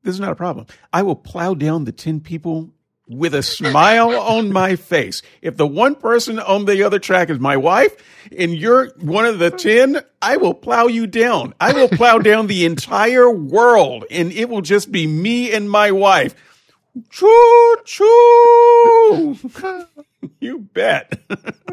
This 0.03 0.15
is 0.15 0.19
not 0.19 0.31
a 0.31 0.35
problem. 0.35 0.65
I 0.91 1.03
will 1.03 1.15
plow 1.15 1.53
down 1.53 1.85
the 1.85 1.91
ten 1.91 2.19
people 2.19 2.73
with 3.07 3.35
a 3.35 3.43
smile 3.43 4.11
on 4.19 4.51
my 4.51 4.75
face. 4.75 5.21
If 5.41 5.57
the 5.57 5.67
one 5.67 5.95
person 5.95 6.39
on 6.39 6.65
the 6.65 6.83
other 6.83 6.99
track 6.99 7.29
is 7.29 7.39
my 7.39 7.57
wife 7.57 7.95
and 8.35 8.55
you're 8.55 8.89
one 8.99 9.25
of 9.25 9.39
the 9.39 9.51
10, 9.51 10.01
I 10.21 10.37
will 10.37 10.53
plow 10.53 10.87
you 10.87 11.07
down. 11.07 11.53
I 11.59 11.73
will 11.73 11.89
plow 11.89 12.19
down 12.19 12.47
the 12.47 12.65
entire 12.65 13.29
world 13.29 14.05
and 14.09 14.31
it 14.31 14.49
will 14.49 14.61
just 14.61 14.91
be 14.91 15.07
me 15.07 15.51
and 15.51 15.69
my 15.69 15.91
wife. 15.91 16.35
Choo 17.09 17.77
choo. 17.85 19.37
you 20.39 20.59
bet. 20.59 21.19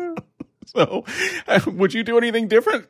so, 0.66 1.04
would 1.66 1.94
you 1.94 2.02
do 2.02 2.18
anything 2.18 2.48
different? 2.48 2.86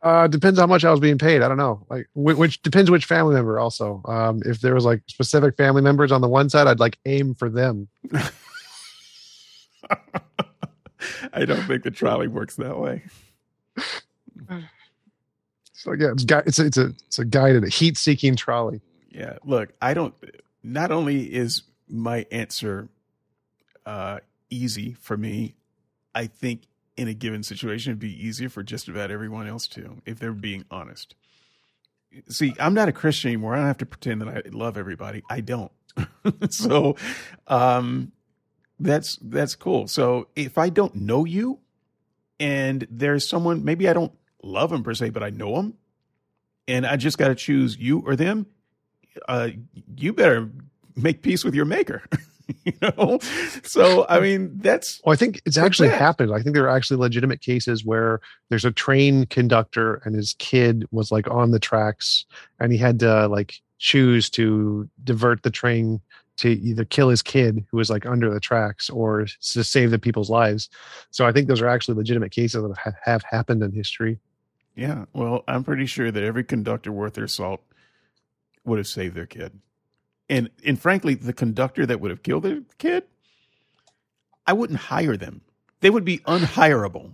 Uh, 0.00 0.28
depends 0.28 0.60
how 0.60 0.66
much 0.66 0.84
I 0.84 0.90
was 0.90 1.00
being 1.00 1.18
paid. 1.18 1.42
I 1.42 1.48
don't 1.48 1.56
know. 1.56 1.84
Like, 1.90 2.08
which 2.14 2.62
depends 2.62 2.90
which 2.90 3.04
family 3.04 3.34
member. 3.34 3.58
Also, 3.58 4.00
um, 4.04 4.42
if 4.44 4.60
there 4.60 4.74
was 4.74 4.84
like 4.84 5.02
specific 5.08 5.56
family 5.56 5.82
members 5.82 6.12
on 6.12 6.20
the 6.20 6.28
one 6.28 6.48
side, 6.48 6.68
I'd 6.68 6.78
like 6.78 6.98
aim 7.04 7.34
for 7.34 7.48
them. 7.48 7.88
I 11.32 11.44
don't 11.44 11.66
think 11.66 11.82
the 11.82 11.90
trolley 11.90 12.28
works 12.28 12.56
that 12.56 12.78
way. 12.78 13.02
So 15.74 15.92
yeah, 15.92 16.10
it's 16.10 16.24
it's 16.24 16.58
a, 16.58 16.66
it's 16.66 16.76
a 16.76 16.86
it's 17.06 17.18
a 17.20 17.24
guided 17.24 17.62
a 17.62 17.68
heat 17.68 17.96
seeking 17.96 18.34
trolley. 18.34 18.80
Yeah, 19.10 19.36
look, 19.44 19.72
I 19.80 19.94
don't. 19.94 20.12
Not 20.60 20.90
only 20.90 21.32
is 21.32 21.62
my 21.88 22.26
answer 22.32 22.88
uh, 23.86 24.18
easy 24.50 24.94
for 24.94 25.16
me, 25.16 25.54
I 26.14 26.26
think 26.26 26.62
in 26.96 27.08
a 27.08 27.14
given 27.14 27.42
situation, 27.42 27.92
it'd 27.92 28.00
be 28.00 28.26
easier 28.26 28.48
for 28.48 28.62
just 28.62 28.88
about 28.88 29.10
everyone 29.10 29.46
else 29.46 29.66
too, 29.66 30.02
if 30.04 30.18
they're 30.18 30.32
being 30.32 30.64
honest. 30.70 31.14
See, 32.28 32.54
I'm 32.58 32.74
not 32.74 32.88
a 32.88 32.92
Christian 32.92 33.28
anymore. 33.28 33.54
I 33.54 33.58
don't 33.58 33.66
have 33.66 33.78
to 33.78 33.86
pretend 33.86 34.22
that 34.22 34.28
I 34.28 34.42
love 34.50 34.76
everybody. 34.76 35.22
I 35.30 35.40
don't. 35.40 35.70
so, 36.50 36.96
um, 37.46 38.12
that's 38.80 39.18
that's 39.20 39.54
cool. 39.54 39.88
So 39.88 40.28
if 40.36 40.58
I 40.58 40.68
don't 40.68 40.94
know 40.94 41.24
you, 41.24 41.58
and 42.40 42.86
there's 42.90 43.28
someone 43.28 43.64
maybe 43.64 43.88
I 43.88 43.92
don't 43.92 44.12
love 44.42 44.70
them 44.70 44.82
per 44.82 44.94
se, 44.94 45.10
but 45.10 45.22
I 45.22 45.30
know 45.30 45.56
them, 45.56 45.74
and 46.66 46.86
I 46.86 46.96
just 46.96 47.18
got 47.18 47.28
to 47.28 47.34
choose 47.34 47.76
you 47.76 48.02
or 48.06 48.16
them, 48.16 48.46
uh, 49.28 49.48
you 49.96 50.12
better 50.12 50.50
make 50.96 51.22
peace 51.22 51.44
with 51.44 51.54
your 51.54 51.64
maker. 51.64 52.02
you 52.64 52.72
know? 52.80 53.18
So 53.62 54.06
i 54.08 54.20
mean 54.20 54.50
that's 54.56 55.00
well 55.04 55.12
i 55.12 55.16
think 55.16 55.40
it's 55.44 55.58
actually 55.58 55.88
that. 55.88 55.98
happened. 56.00 56.32
I 56.32 56.40
think 56.40 56.54
there 56.54 56.64
are 56.64 56.76
actually 56.76 56.98
legitimate 56.98 57.40
cases 57.40 57.84
where 57.84 58.20
there's 58.48 58.64
a 58.64 58.72
train 58.72 59.26
conductor 59.26 60.00
and 60.04 60.14
his 60.14 60.34
kid 60.38 60.86
was 60.90 61.12
like 61.12 61.30
on 61.30 61.50
the 61.50 61.58
tracks 61.58 62.24
and 62.58 62.72
he 62.72 62.78
had 62.78 62.98
to 63.00 63.28
like 63.28 63.60
choose 63.78 64.28
to 64.30 64.88
divert 65.04 65.42
the 65.42 65.50
train 65.50 66.00
to 66.38 66.50
either 66.50 66.84
kill 66.84 67.08
his 67.08 67.22
kid 67.22 67.64
who 67.70 67.76
was 67.76 67.90
like 67.90 68.06
under 68.06 68.32
the 68.32 68.40
tracks 68.40 68.88
or 68.90 69.26
to 69.40 69.64
save 69.64 69.90
the 69.90 69.98
people's 69.98 70.30
lives. 70.30 70.68
So 71.10 71.26
i 71.26 71.32
think 71.32 71.48
those 71.48 71.60
are 71.60 71.68
actually 71.68 71.96
legitimate 71.96 72.32
cases 72.32 72.62
that 72.62 72.94
have 73.04 73.22
happened 73.24 73.62
in 73.62 73.72
history. 73.72 74.18
Yeah. 74.74 75.04
Well 75.12 75.44
i'm 75.48 75.64
pretty 75.64 75.86
sure 75.86 76.10
that 76.10 76.22
every 76.22 76.44
conductor 76.44 76.92
worth 76.92 77.14
their 77.14 77.28
salt 77.28 77.62
would 78.64 78.78
have 78.78 78.86
saved 78.86 79.14
their 79.14 79.26
kid. 79.26 79.60
And 80.28 80.50
and 80.64 80.80
frankly, 80.80 81.14
the 81.14 81.32
conductor 81.32 81.86
that 81.86 82.00
would 82.00 82.10
have 82.10 82.22
killed 82.22 82.42
the 82.42 82.64
kid, 82.78 83.04
I 84.46 84.52
wouldn't 84.52 84.78
hire 84.78 85.16
them. 85.16 85.42
They 85.80 85.90
would 85.90 86.04
be 86.04 86.18
unhireable. 86.18 87.12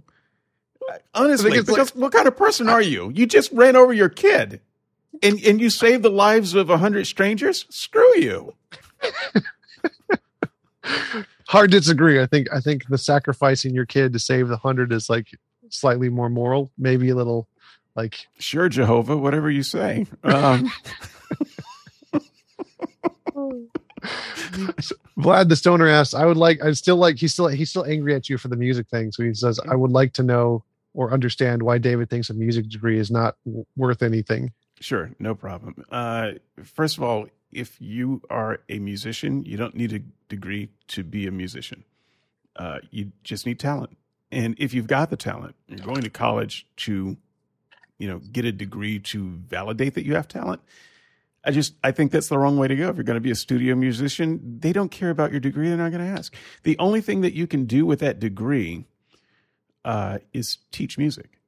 Honestly, 1.15 1.51
because 1.51 1.95
like, 1.95 2.03
what 2.03 2.12
kind 2.12 2.28
of 2.28 2.36
person 2.36 2.69
are 2.69 2.82
you? 2.82 3.11
You 3.15 3.27
just 3.27 3.51
ran 3.53 3.77
over 3.77 3.93
your 3.93 4.09
kid, 4.09 4.61
and 5.23 5.41
and 5.45 5.61
you 5.61 5.70
saved 5.70 6.03
the 6.03 6.11
lives 6.11 6.55
of 6.55 6.70
a 6.70 6.78
hundred 6.78 7.07
strangers. 7.07 7.66
Screw 7.70 8.19
you. 8.19 8.55
Hard 11.49 11.70
to 11.70 11.78
disagree. 11.78 12.20
I 12.20 12.27
think 12.27 12.49
I 12.53 12.61
think 12.61 12.89
the 12.89 12.99
sacrificing 12.99 13.74
your 13.74 13.86
kid 13.86 14.12
to 14.12 14.19
save 14.19 14.49
the 14.49 14.57
hundred 14.57 14.93
is 14.93 15.09
like 15.09 15.28
slightly 15.70 16.09
more 16.09 16.28
moral, 16.28 16.70
maybe 16.77 17.11
a 17.11 17.15
little 17.15 17.49
like 17.97 18.27
sure 18.39 18.69
Jehovah, 18.69 19.16
whatever 19.16 19.51
you 19.51 19.62
say. 19.62 20.07
Um, 20.23 20.70
Vlad 25.19 25.48
the 25.48 25.56
stoner 25.56 25.89
asks, 25.89 26.15
I 26.15 26.24
would 26.27 26.36
like 26.36 26.62
I 26.62 26.73
still 26.73 26.97
like 26.97 27.16
he's 27.16 27.32
still 27.32 27.48
he's 27.48 27.70
still 27.70 27.85
angry 27.85 28.15
at 28.15 28.28
you 28.28 28.39
for 28.39 28.48
the 28.48 28.56
music 28.56 28.89
thing. 28.89 29.12
So 29.12 29.23
he 29.23 29.35
says, 29.35 29.61
I 29.69 29.74
would 29.74 29.90
like 29.90 30.12
to 30.15 30.23
know 30.23 30.65
or 30.94 31.12
understand 31.12 31.62
why 31.62 31.78
David 31.78 32.09
thinks 32.09 32.31
a 32.31 32.35
music 32.35 32.69
degree 32.69 32.98
is 32.98 33.11
not 33.11 33.36
w- 33.44 33.66
worth 33.77 34.02
anything. 34.02 34.52
Sure, 34.81 35.11
no 35.19 35.35
problem. 35.35 35.85
Uh, 35.90 36.32
first 36.62 36.97
of 36.97 37.02
all, 37.02 37.27
if 37.52 37.81
you 37.81 38.23
are 38.31 38.61
a 38.69 38.78
musician, 38.78 39.44
you 39.44 39.56
don't 39.56 39.74
need 39.74 39.93
a 39.93 40.01
degree 40.28 40.70
to 40.89 41.02
be 41.05 41.27
a 41.27 41.31
musician. 41.31 41.85
Uh, 42.56 42.78
you 42.90 43.12
just 43.23 43.47
need 43.47 43.59
talent. 43.59 43.97
And 44.31 44.55
if 44.59 44.74
you've 44.74 44.86
got 44.86 45.11
the 45.11 45.16
talent, 45.16 45.55
you're 45.69 45.86
going 45.86 46.02
to 46.02 46.11
college 46.11 46.66
to, 46.78 47.16
you 47.98 48.09
know, 48.09 48.19
get 48.19 48.44
a 48.44 48.52
degree 48.52 48.98
to 48.98 49.31
validate 49.31 49.94
that 49.94 50.05
you 50.05 50.15
have 50.15 50.28
talent. 50.28 50.61
I 51.45 51.51
just 51.51 51.75
I 51.83 51.91
think 51.91 52.12
that's 52.12 52.29
the 52.29 52.39
wrong 52.39 52.59
way 52.59 52.69
to 52.69 52.77
go. 52.77 52.89
If 52.89 52.97
you're 52.97 53.05
going 53.05 53.16
to 53.16 53.21
be 53.21 53.31
a 53.31 53.37
studio 53.37 53.75
musician, 53.75 54.59
they 54.61 54.73
don't 54.73 54.91
care 54.91 55.11
about 55.11 55.31
your 55.31 55.41
degree. 55.41 55.69
They're 55.69 55.77
not 55.77 55.93
going 55.93 56.05
to 56.05 56.19
ask. 56.19 56.35
The 56.62 56.79
only 56.79 57.01
thing 57.01 57.21
that 57.21 57.35
you 57.35 57.47
can 57.47 57.65
do 57.66 57.85
with 57.85 58.01
that 58.01 58.19
degree 58.19 58.87
uh, 59.85 60.19
is 60.33 60.59
teach 60.71 60.97
music. 60.97 61.39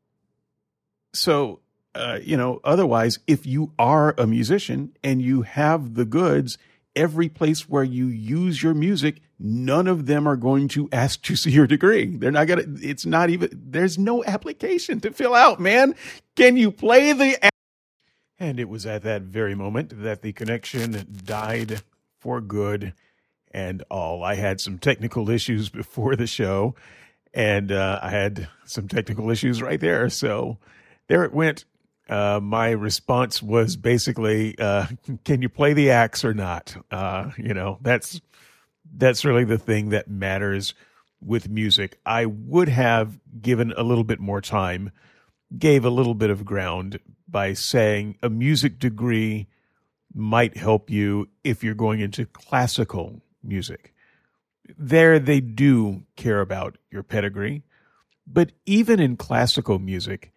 So 1.14 1.60
uh, 1.96 2.18
you 2.22 2.36
know, 2.36 2.60
otherwise, 2.62 3.18
if 3.26 3.46
you 3.46 3.72
are 3.78 4.14
a 4.18 4.26
musician 4.26 4.92
and 5.02 5.22
you 5.22 5.42
have 5.42 5.94
the 5.94 6.04
goods, 6.04 6.58
every 6.94 7.28
place 7.28 7.70
where 7.70 7.84
you 7.84 8.06
use 8.06 8.62
your 8.62 8.74
music, 8.74 9.22
none 9.38 9.86
of 9.86 10.04
them 10.04 10.28
are 10.28 10.36
going 10.36 10.68
to 10.68 10.90
ask 10.92 11.22
to 11.22 11.36
see 11.36 11.50
your 11.50 11.66
degree. 11.66 12.16
They're 12.16 12.30
not 12.30 12.48
going 12.48 12.76
to, 12.76 12.86
it's 12.86 13.06
not 13.06 13.30
even, 13.30 13.48
there's 13.52 13.96
no 13.96 14.22
application 14.24 15.00
to 15.00 15.10
fill 15.10 15.34
out, 15.34 15.58
man. 15.58 15.94
Can 16.36 16.58
you 16.58 16.70
play 16.70 17.12
the. 17.14 17.50
And 18.38 18.60
it 18.60 18.68
was 18.68 18.84
at 18.84 19.02
that 19.02 19.22
very 19.22 19.54
moment 19.54 20.02
that 20.02 20.22
the 20.22 20.32
connection 20.32 21.06
died 21.24 21.80
for 22.18 22.40
good 22.40 22.92
and 23.50 23.82
all. 23.90 24.22
I 24.22 24.34
had 24.34 24.60
some 24.60 24.78
technical 24.78 25.30
issues 25.30 25.68
before 25.70 26.16
the 26.16 26.26
show, 26.26 26.74
and 27.32 27.72
uh, 27.72 28.00
I 28.02 28.10
had 28.10 28.48
some 28.64 28.88
technical 28.88 29.30
issues 29.30 29.62
right 29.62 29.80
there. 29.80 30.10
So 30.10 30.58
there 31.08 31.24
it 31.24 31.32
went 31.32 31.64
uh, 32.08 32.40
my 32.42 32.70
response 32.70 33.42
was 33.42 33.76
basically, 33.76 34.56
uh, 34.58 34.86
"Can 35.24 35.42
you 35.42 35.48
play 35.48 35.72
the 35.72 35.90
axe 35.90 36.24
or 36.24 36.34
not?" 36.34 36.76
Uh, 36.90 37.30
you 37.36 37.54
know, 37.54 37.78
that's 37.82 38.20
that's 38.96 39.24
really 39.24 39.44
the 39.44 39.58
thing 39.58 39.88
that 39.90 40.08
matters 40.08 40.74
with 41.20 41.48
music. 41.48 41.98
I 42.06 42.26
would 42.26 42.68
have 42.68 43.18
given 43.40 43.72
a 43.76 43.82
little 43.82 44.04
bit 44.04 44.20
more 44.20 44.40
time, 44.40 44.92
gave 45.58 45.84
a 45.84 45.90
little 45.90 46.14
bit 46.14 46.30
of 46.30 46.44
ground 46.44 47.00
by 47.28 47.52
saying 47.52 48.16
a 48.22 48.30
music 48.30 48.78
degree 48.78 49.48
might 50.14 50.56
help 50.56 50.90
you 50.90 51.28
if 51.44 51.62
you're 51.62 51.74
going 51.74 52.00
into 52.00 52.26
classical 52.26 53.22
music. 53.42 53.92
There, 54.78 55.18
they 55.18 55.40
do 55.40 56.04
care 56.16 56.40
about 56.40 56.78
your 56.90 57.02
pedigree, 57.02 57.62
but 58.26 58.52
even 58.64 58.98
in 59.00 59.16
classical 59.16 59.78
music 59.78 60.32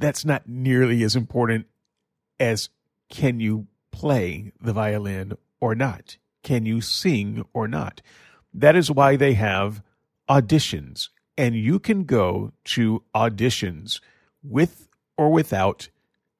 that's 0.00 0.24
not 0.24 0.48
nearly 0.48 1.02
as 1.02 1.14
important 1.14 1.66
as 2.40 2.70
can 3.10 3.38
you 3.38 3.66
play 3.92 4.50
the 4.60 4.72
violin 4.72 5.34
or 5.60 5.74
not? 5.74 6.16
Can 6.42 6.64
you 6.64 6.80
sing 6.80 7.44
or 7.52 7.68
not? 7.68 8.00
That 8.52 8.74
is 8.74 8.90
why 8.90 9.16
they 9.16 9.34
have 9.34 9.82
auditions, 10.28 11.10
and 11.36 11.54
you 11.54 11.78
can 11.78 12.04
go 12.04 12.52
to 12.64 13.04
auditions 13.14 14.00
with 14.42 14.88
or 15.20 15.30
without 15.30 15.88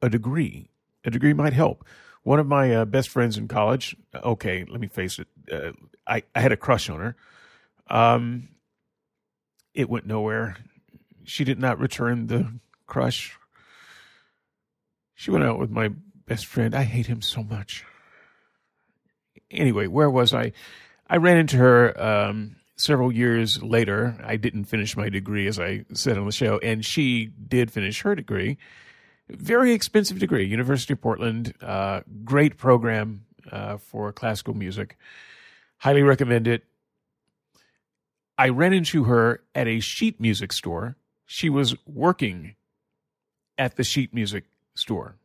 a 0.01 0.09
degree. 0.09 0.70
A 1.05 1.11
degree 1.11 1.35
might 1.35 1.52
help. 1.52 1.85
One 2.23 2.39
of 2.39 2.47
my 2.47 2.74
uh, 2.74 2.85
best 2.85 3.09
friends 3.09 3.36
in 3.36 3.48
college, 3.48 3.97
okay, 4.15 4.65
let 4.69 4.81
me 4.81 4.86
face 4.86 5.19
it, 5.19 5.28
uh, 5.51 5.73
I, 6.07 6.23
I 6.35 6.40
had 6.40 6.52
a 6.52 6.57
crush 6.57 6.89
on 6.89 7.01
her. 7.01 7.16
Um, 7.89 8.48
it 9.74 9.89
went 9.89 10.07
nowhere. 10.07 10.57
She 11.24 11.44
did 11.44 11.59
not 11.59 11.78
return 11.78 12.27
the 12.27 12.52
crush 12.86 13.39
she 15.20 15.31
went 15.31 15.44
out 15.44 15.59
with 15.59 15.69
my 15.69 15.90
best 16.27 16.47
friend. 16.47 16.74
I 16.74 16.85
hate 16.85 17.07
him 17.07 17.20
so 17.20 17.43
much. 17.43 17.85
Anyway, 19.51 19.86
where 19.86 20.09
was 20.09 20.32
I? 20.32 20.52
I 21.07 21.19
ran 21.19 21.36
into 21.36 21.59
her 21.59 22.02
um, 22.02 22.57
several 22.81 23.12
years 23.12 23.62
later. 23.62 24.16
I 24.24 24.36
didn't 24.36 24.65
finish 24.65 24.97
my 24.97 25.09
degree, 25.09 25.47
as 25.47 25.61
I 25.61 25.85
said 25.93 26.19
on 26.19 26.27
the 26.27 26.32
show, 26.32 26.59
and 26.59 26.85
she 26.85 27.27
did 27.27 27.70
finish 27.70 28.01
her 28.02 28.15
degree. 28.15 28.59
Very 29.28 29.73
expensive 29.73 30.19
degree, 30.19 30.47
University 30.47 30.94
of 30.94 31.01
Portland. 31.01 31.55
Uh, 31.61 32.01
great 32.24 32.57
program 32.57 33.24
uh, 33.52 33.77
for 33.77 34.12
classical 34.12 34.55
music. 34.55 34.97
Highly 35.78 36.02
recommend 36.02 36.48
it. 36.48 36.65
I 38.36 38.48
ran 38.48 38.73
into 38.73 39.05
her 39.05 39.43
at 39.55 39.69
a 39.69 39.81
sheet 39.81 40.20
music 40.20 40.52
store. 40.52 40.97
She 41.27 41.48
was 41.48 41.77
working 41.86 42.57
at 43.59 43.77
the 43.77 43.85
sheet 43.85 44.15
music 44.15 44.44
store. 44.74 45.16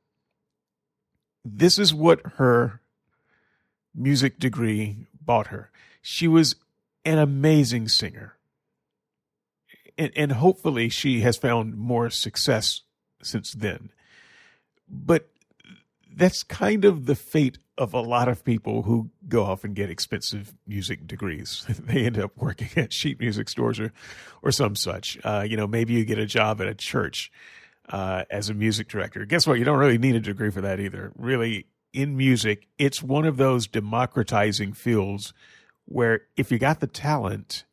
This 1.43 1.79
is 1.79 1.93
what 1.93 2.21
her 2.35 2.81
music 3.95 4.37
degree 4.37 4.97
bought 5.19 5.47
her. 5.47 5.71
She 6.01 6.27
was 6.27 6.55
an 7.05 7.19
amazing 7.19 7.87
singer. 7.87 8.37
And, 9.97 10.11
and 10.15 10.31
hopefully 10.33 10.89
she 10.89 11.21
has 11.21 11.37
found 11.37 11.77
more 11.77 12.09
success 12.09 12.81
since 13.21 13.53
then. 13.53 13.91
But 14.89 15.29
that's 16.13 16.43
kind 16.43 16.85
of 16.85 17.05
the 17.05 17.15
fate 17.15 17.59
of 17.77 17.93
a 17.93 17.99
lot 17.99 18.27
of 18.27 18.43
people 18.43 18.83
who 18.83 19.09
go 19.27 19.43
off 19.43 19.63
and 19.63 19.75
get 19.75 19.89
expensive 19.89 20.53
music 20.65 21.05
degrees. 21.05 21.65
they 21.79 22.05
end 22.05 22.17
up 22.17 22.31
working 22.37 22.69
at 22.75 22.93
sheet 22.93 23.19
music 23.19 23.49
stores 23.49 23.79
or, 23.79 23.93
or 24.41 24.51
some 24.51 24.75
such. 24.75 25.17
Uh, 25.23 25.45
you 25.47 25.57
know, 25.57 25.67
maybe 25.67 25.93
you 25.93 26.05
get 26.05 26.17
a 26.17 26.25
job 26.25 26.61
at 26.61 26.67
a 26.67 26.75
church 26.75 27.31
uh, 27.89 28.23
as 28.29 28.49
a 28.49 28.53
music 28.53 28.87
director. 28.87 29.25
Guess 29.25 29.45
what? 29.45 29.59
You 29.59 29.65
don't 29.65 29.77
really 29.77 29.97
need 29.97 30.15
a 30.15 30.19
degree 30.19 30.51
for 30.51 30.61
that 30.61 30.79
either. 30.79 31.11
Really, 31.17 31.67
in 31.93 32.17
music, 32.17 32.67
it's 32.77 33.01
one 33.01 33.25
of 33.25 33.37
those 33.37 33.67
democratizing 33.67 34.73
fields 34.73 35.33
where 35.85 36.21
if 36.35 36.51
you 36.51 36.59
got 36.59 36.79
the 36.79 36.87
talent 36.87 37.63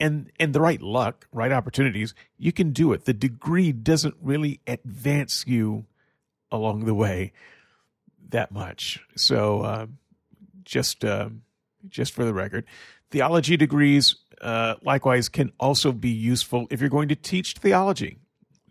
and 0.00 0.30
and 0.38 0.54
the 0.54 0.60
right 0.60 0.80
luck, 0.80 1.26
right 1.32 1.52
opportunities, 1.52 2.14
you 2.36 2.52
can 2.52 2.72
do 2.72 2.92
it. 2.92 3.04
The 3.04 3.12
degree 3.12 3.72
doesn't 3.72 4.16
really 4.20 4.60
advance 4.66 5.44
you 5.46 5.86
along 6.50 6.84
the 6.84 6.94
way 6.94 7.32
that 8.30 8.52
much. 8.52 9.00
So, 9.16 9.62
uh, 9.62 9.86
just 10.64 11.04
uh, 11.04 11.30
just 11.88 12.12
for 12.12 12.24
the 12.24 12.34
record, 12.34 12.64
theology 13.10 13.56
degrees 13.56 14.16
uh, 14.40 14.74
likewise 14.82 15.28
can 15.28 15.52
also 15.58 15.92
be 15.92 16.10
useful 16.10 16.66
if 16.70 16.80
you're 16.80 16.90
going 16.90 17.08
to 17.08 17.16
teach 17.16 17.54
theology. 17.54 18.18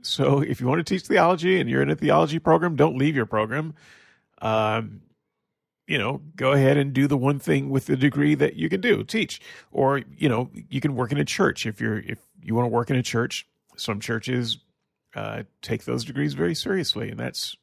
So 0.01 0.39
if 0.39 0.61
you 0.61 0.67
want 0.67 0.79
to 0.79 0.83
teach 0.83 1.05
theology 1.05 1.59
and 1.59 1.69
you're 1.69 1.81
in 1.81 1.89
a 1.89 1.95
theology 1.95 2.39
program, 2.39 2.75
don't 2.75 2.97
leave 2.97 3.15
your 3.15 3.25
program. 3.25 3.73
Um, 4.41 5.01
you 5.87 5.97
know, 5.97 6.21
go 6.35 6.51
ahead 6.51 6.77
and 6.77 6.93
do 6.93 7.07
the 7.07 7.17
one 7.17 7.39
thing 7.39 7.69
with 7.69 7.85
the 7.85 7.95
degree 7.95 8.35
that 8.35 8.55
you 8.55 8.69
can 8.69 8.81
do, 8.81 9.03
teach. 9.03 9.41
Or, 9.71 10.01
you 10.17 10.27
know, 10.27 10.49
you 10.69 10.81
can 10.81 10.95
work 10.95 11.11
in 11.11 11.17
a 11.17 11.25
church 11.25 11.65
if 11.65 11.79
you're 11.79 11.99
if 11.99 12.19
you 12.43 12.53
want 12.53 12.65
to 12.65 12.69
work 12.69 12.89
in 12.89 12.97
a 12.97 13.03
church. 13.03 13.47
Some 13.77 13.99
churches 13.99 14.57
uh, 15.15 15.43
take 15.61 15.85
those 15.85 16.03
degrees 16.03 16.33
very 16.33 16.53
seriously, 16.53 17.09
and 17.09 17.19
that's 17.19 17.55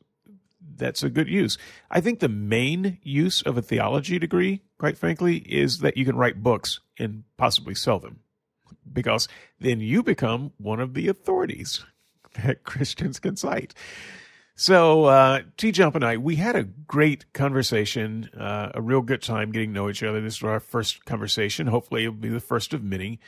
that's 0.76 1.02
a 1.02 1.10
good 1.10 1.28
use. 1.28 1.58
I 1.90 2.00
think 2.00 2.20
the 2.20 2.28
main 2.28 2.98
use 3.02 3.42
of 3.42 3.58
a 3.58 3.62
theology 3.62 4.18
degree, 4.18 4.62
quite 4.78 4.96
frankly, 4.96 5.38
is 5.38 5.80
that 5.80 5.96
you 5.96 6.04
can 6.04 6.16
write 6.16 6.42
books 6.42 6.80
and 6.98 7.24
possibly 7.36 7.74
sell 7.74 7.98
them, 7.98 8.20
because 8.90 9.28
then 9.60 9.80
you 9.80 10.02
become 10.02 10.52
one 10.56 10.80
of 10.80 10.94
the 10.94 11.08
authorities 11.08 11.84
that 12.42 12.64
Christians 12.64 13.18
can 13.18 13.36
cite. 13.36 13.74
So, 14.56 15.04
uh, 15.06 15.42
T 15.56 15.72
Jump 15.72 15.96
and 15.96 16.04
I, 16.04 16.16
we 16.16 16.36
had 16.36 16.54
a 16.54 16.62
great 16.62 17.32
conversation, 17.32 18.30
uh, 18.38 18.70
a 18.74 18.80
real 18.80 19.02
good 19.02 19.20
time 19.20 19.50
getting 19.50 19.70
to 19.70 19.74
know 19.74 19.90
each 19.90 20.02
other. 20.02 20.20
This 20.20 20.40
was 20.40 20.48
our 20.48 20.60
first 20.60 21.04
conversation. 21.04 21.66
Hopefully, 21.66 22.04
it'll 22.04 22.14
be 22.14 22.28
the 22.28 22.38
first 22.40 22.72
of 22.72 22.82
many. 22.82 23.18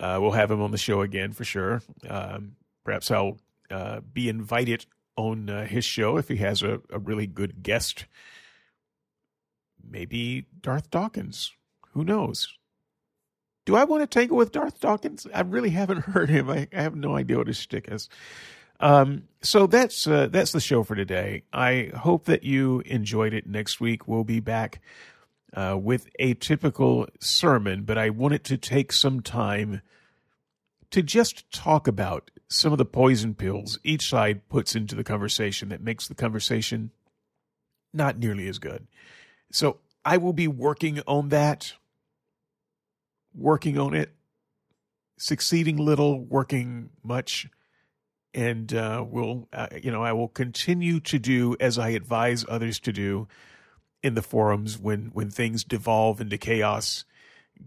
Uh, 0.00 0.18
we'll 0.20 0.30
have 0.32 0.50
him 0.50 0.62
on 0.62 0.70
the 0.70 0.78
show 0.78 1.02
again 1.02 1.32
for 1.32 1.44
sure. 1.44 1.82
Um, 2.08 2.56
perhaps 2.84 3.10
I'll 3.10 3.38
uh, 3.70 4.00
be 4.00 4.30
invited 4.30 4.86
on 5.16 5.50
uh, 5.50 5.66
his 5.66 5.84
show 5.84 6.16
if 6.16 6.28
he 6.28 6.36
has 6.36 6.62
a, 6.62 6.80
a 6.90 6.98
really 6.98 7.26
good 7.26 7.62
guest 7.62 8.06
maybe 9.88 10.46
Darth 10.60 10.90
Dawkins. 10.90 11.52
Who 11.92 12.04
knows? 12.04 12.48
Do 13.64 13.76
I 13.76 13.84
want 13.84 14.02
to 14.02 14.06
tangle 14.06 14.36
with 14.36 14.52
Darth 14.52 14.80
Dawkins? 14.80 15.26
I 15.32 15.42
really 15.42 15.70
haven't 15.70 16.00
heard 16.06 16.30
him. 16.30 16.50
I, 16.50 16.68
I 16.72 16.82
have 16.82 16.96
no 16.96 17.16
idea 17.16 17.38
what 17.38 17.46
his 17.46 17.58
shtick 17.58 17.88
is. 17.90 18.08
Um, 18.82 19.28
so 19.42 19.66
that's 19.68 20.06
uh, 20.06 20.26
that's 20.26 20.52
the 20.52 20.60
show 20.60 20.82
for 20.82 20.96
today. 20.96 21.44
I 21.52 21.92
hope 21.94 22.24
that 22.24 22.42
you 22.42 22.82
enjoyed 22.84 23.32
it. 23.32 23.46
Next 23.46 23.80
week 23.80 24.08
we'll 24.08 24.24
be 24.24 24.40
back 24.40 24.80
uh, 25.54 25.78
with 25.80 26.08
a 26.18 26.34
typical 26.34 27.06
sermon, 27.20 27.84
but 27.84 27.96
I 27.96 28.10
wanted 28.10 28.44
to 28.44 28.56
take 28.56 28.92
some 28.92 29.20
time 29.20 29.82
to 30.90 31.02
just 31.02 31.50
talk 31.52 31.86
about 31.86 32.30
some 32.48 32.72
of 32.72 32.78
the 32.78 32.84
poison 32.84 33.34
pills 33.34 33.78
each 33.84 34.08
side 34.08 34.48
puts 34.48 34.74
into 34.74 34.94
the 34.94 35.04
conversation 35.04 35.68
that 35.70 35.80
makes 35.80 36.08
the 36.08 36.14
conversation 36.14 36.90
not 37.94 38.18
nearly 38.18 38.48
as 38.48 38.58
good. 38.58 38.88
So 39.52 39.78
I 40.04 40.16
will 40.16 40.32
be 40.32 40.48
working 40.48 41.00
on 41.06 41.28
that, 41.28 41.74
working 43.34 43.78
on 43.78 43.94
it, 43.94 44.10
succeeding 45.18 45.76
little, 45.76 46.20
working 46.20 46.90
much. 47.02 47.46
And 48.34 48.72
uh, 48.72 49.04
will 49.06 49.48
uh, 49.52 49.68
you 49.82 49.90
know 49.90 50.02
I 50.02 50.12
will 50.12 50.28
continue 50.28 51.00
to 51.00 51.18
do 51.18 51.56
as 51.60 51.78
I 51.78 51.90
advise 51.90 52.44
others 52.48 52.80
to 52.80 52.92
do 52.92 53.28
in 54.02 54.14
the 54.14 54.22
forums 54.22 54.78
when 54.78 55.10
when 55.12 55.30
things 55.30 55.64
devolve 55.64 56.20
into 56.20 56.38
chaos. 56.38 57.04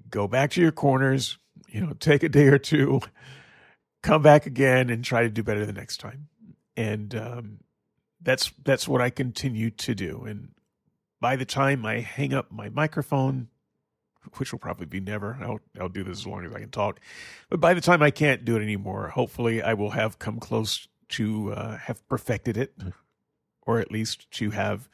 Go 0.09 0.27
back 0.27 0.51
to 0.51 0.61
your 0.61 0.71
corners, 0.71 1.37
you 1.69 1.81
know, 1.81 1.93
take 1.93 2.23
a 2.23 2.29
day 2.29 2.47
or 2.47 2.57
two, 2.57 2.99
come 4.01 4.21
back 4.21 4.45
again, 4.45 4.89
and 4.89 5.03
try 5.03 5.21
to 5.21 5.29
do 5.29 5.43
better 5.43 5.65
the 5.65 5.73
next 5.73 5.97
time. 5.97 6.27
And 6.75 7.15
um, 7.15 7.59
that's 8.21 8.51
that's 8.63 8.87
what 8.87 9.01
I 9.01 9.09
continue 9.09 9.69
to 9.69 9.95
do. 9.95 10.25
And 10.25 10.49
by 11.21 11.35
the 11.35 11.45
time 11.45 11.85
I 11.85 12.01
hang 12.01 12.33
up 12.33 12.51
my 12.51 12.69
microphone, 12.69 13.49
which 14.37 14.51
will 14.51 14.59
probably 14.59 14.85
be 14.85 14.99
never, 14.99 15.37
I'll 15.41 15.59
I'll 15.79 15.89
do 15.89 16.03
this 16.03 16.19
as 16.19 16.27
long 16.27 16.45
as 16.45 16.53
I 16.53 16.59
can 16.59 16.69
talk. 16.69 16.99
But 17.49 17.59
by 17.59 17.73
the 17.73 17.81
time 17.81 18.01
I 18.01 18.11
can't 18.11 18.45
do 18.45 18.55
it 18.55 18.61
anymore, 18.61 19.09
hopefully 19.09 19.61
I 19.61 19.73
will 19.73 19.91
have 19.91 20.19
come 20.19 20.39
close 20.39 20.87
to 21.09 21.53
uh, 21.53 21.77
have 21.77 22.07
perfected 22.07 22.57
it, 22.57 22.73
or 23.61 23.79
at 23.79 23.91
least 23.91 24.29
to 24.31 24.51
have 24.51 24.89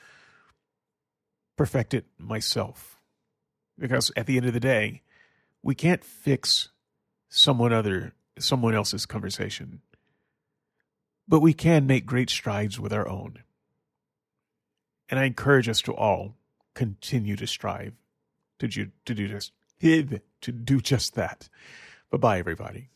perfected 1.58 2.06
myself. 2.18 3.00
Because 3.78 4.12
at 4.16 4.26
the 4.28 4.38
end 4.38 4.46
of 4.46 4.54
the 4.54 4.60
day, 4.60 5.02
we 5.64 5.76
can't 5.76 6.04
fix 6.04 6.70
someone 7.30 7.74
other 7.74 8.14
someone 8.40 8.76
else's 8.76 9.06
conversation. 9.06 9.82
But 11.28 11.42
we 11.42 11.54
can 11.54 11.88
make 11.88 12.06
great 12.06 12.30
strides 12.30 12.80
with 12.80 12.92
our 12.92 13.08
own. 13.08 13.44
And 15.10 15.20
I 15.20 15.26
encourage 15.26 15.70
us 15.70 15.82
to 15.82 15.94
all 15.94 16.36
continue 16.74 17.36
to 17.36 17.48
strive 17.48 17.94
to 18.62 18.68
do, 18.68 18.92
to 19.06 19.14
do 19.16 19.28
just 19.28 19.54
to 20.42 20.52
do 20.52 20.80
just 20.80 21.16
that. 21.16 21.50
Bye 22.12 22.18
bye 22.18 22.40
everybody. 22.40 22.90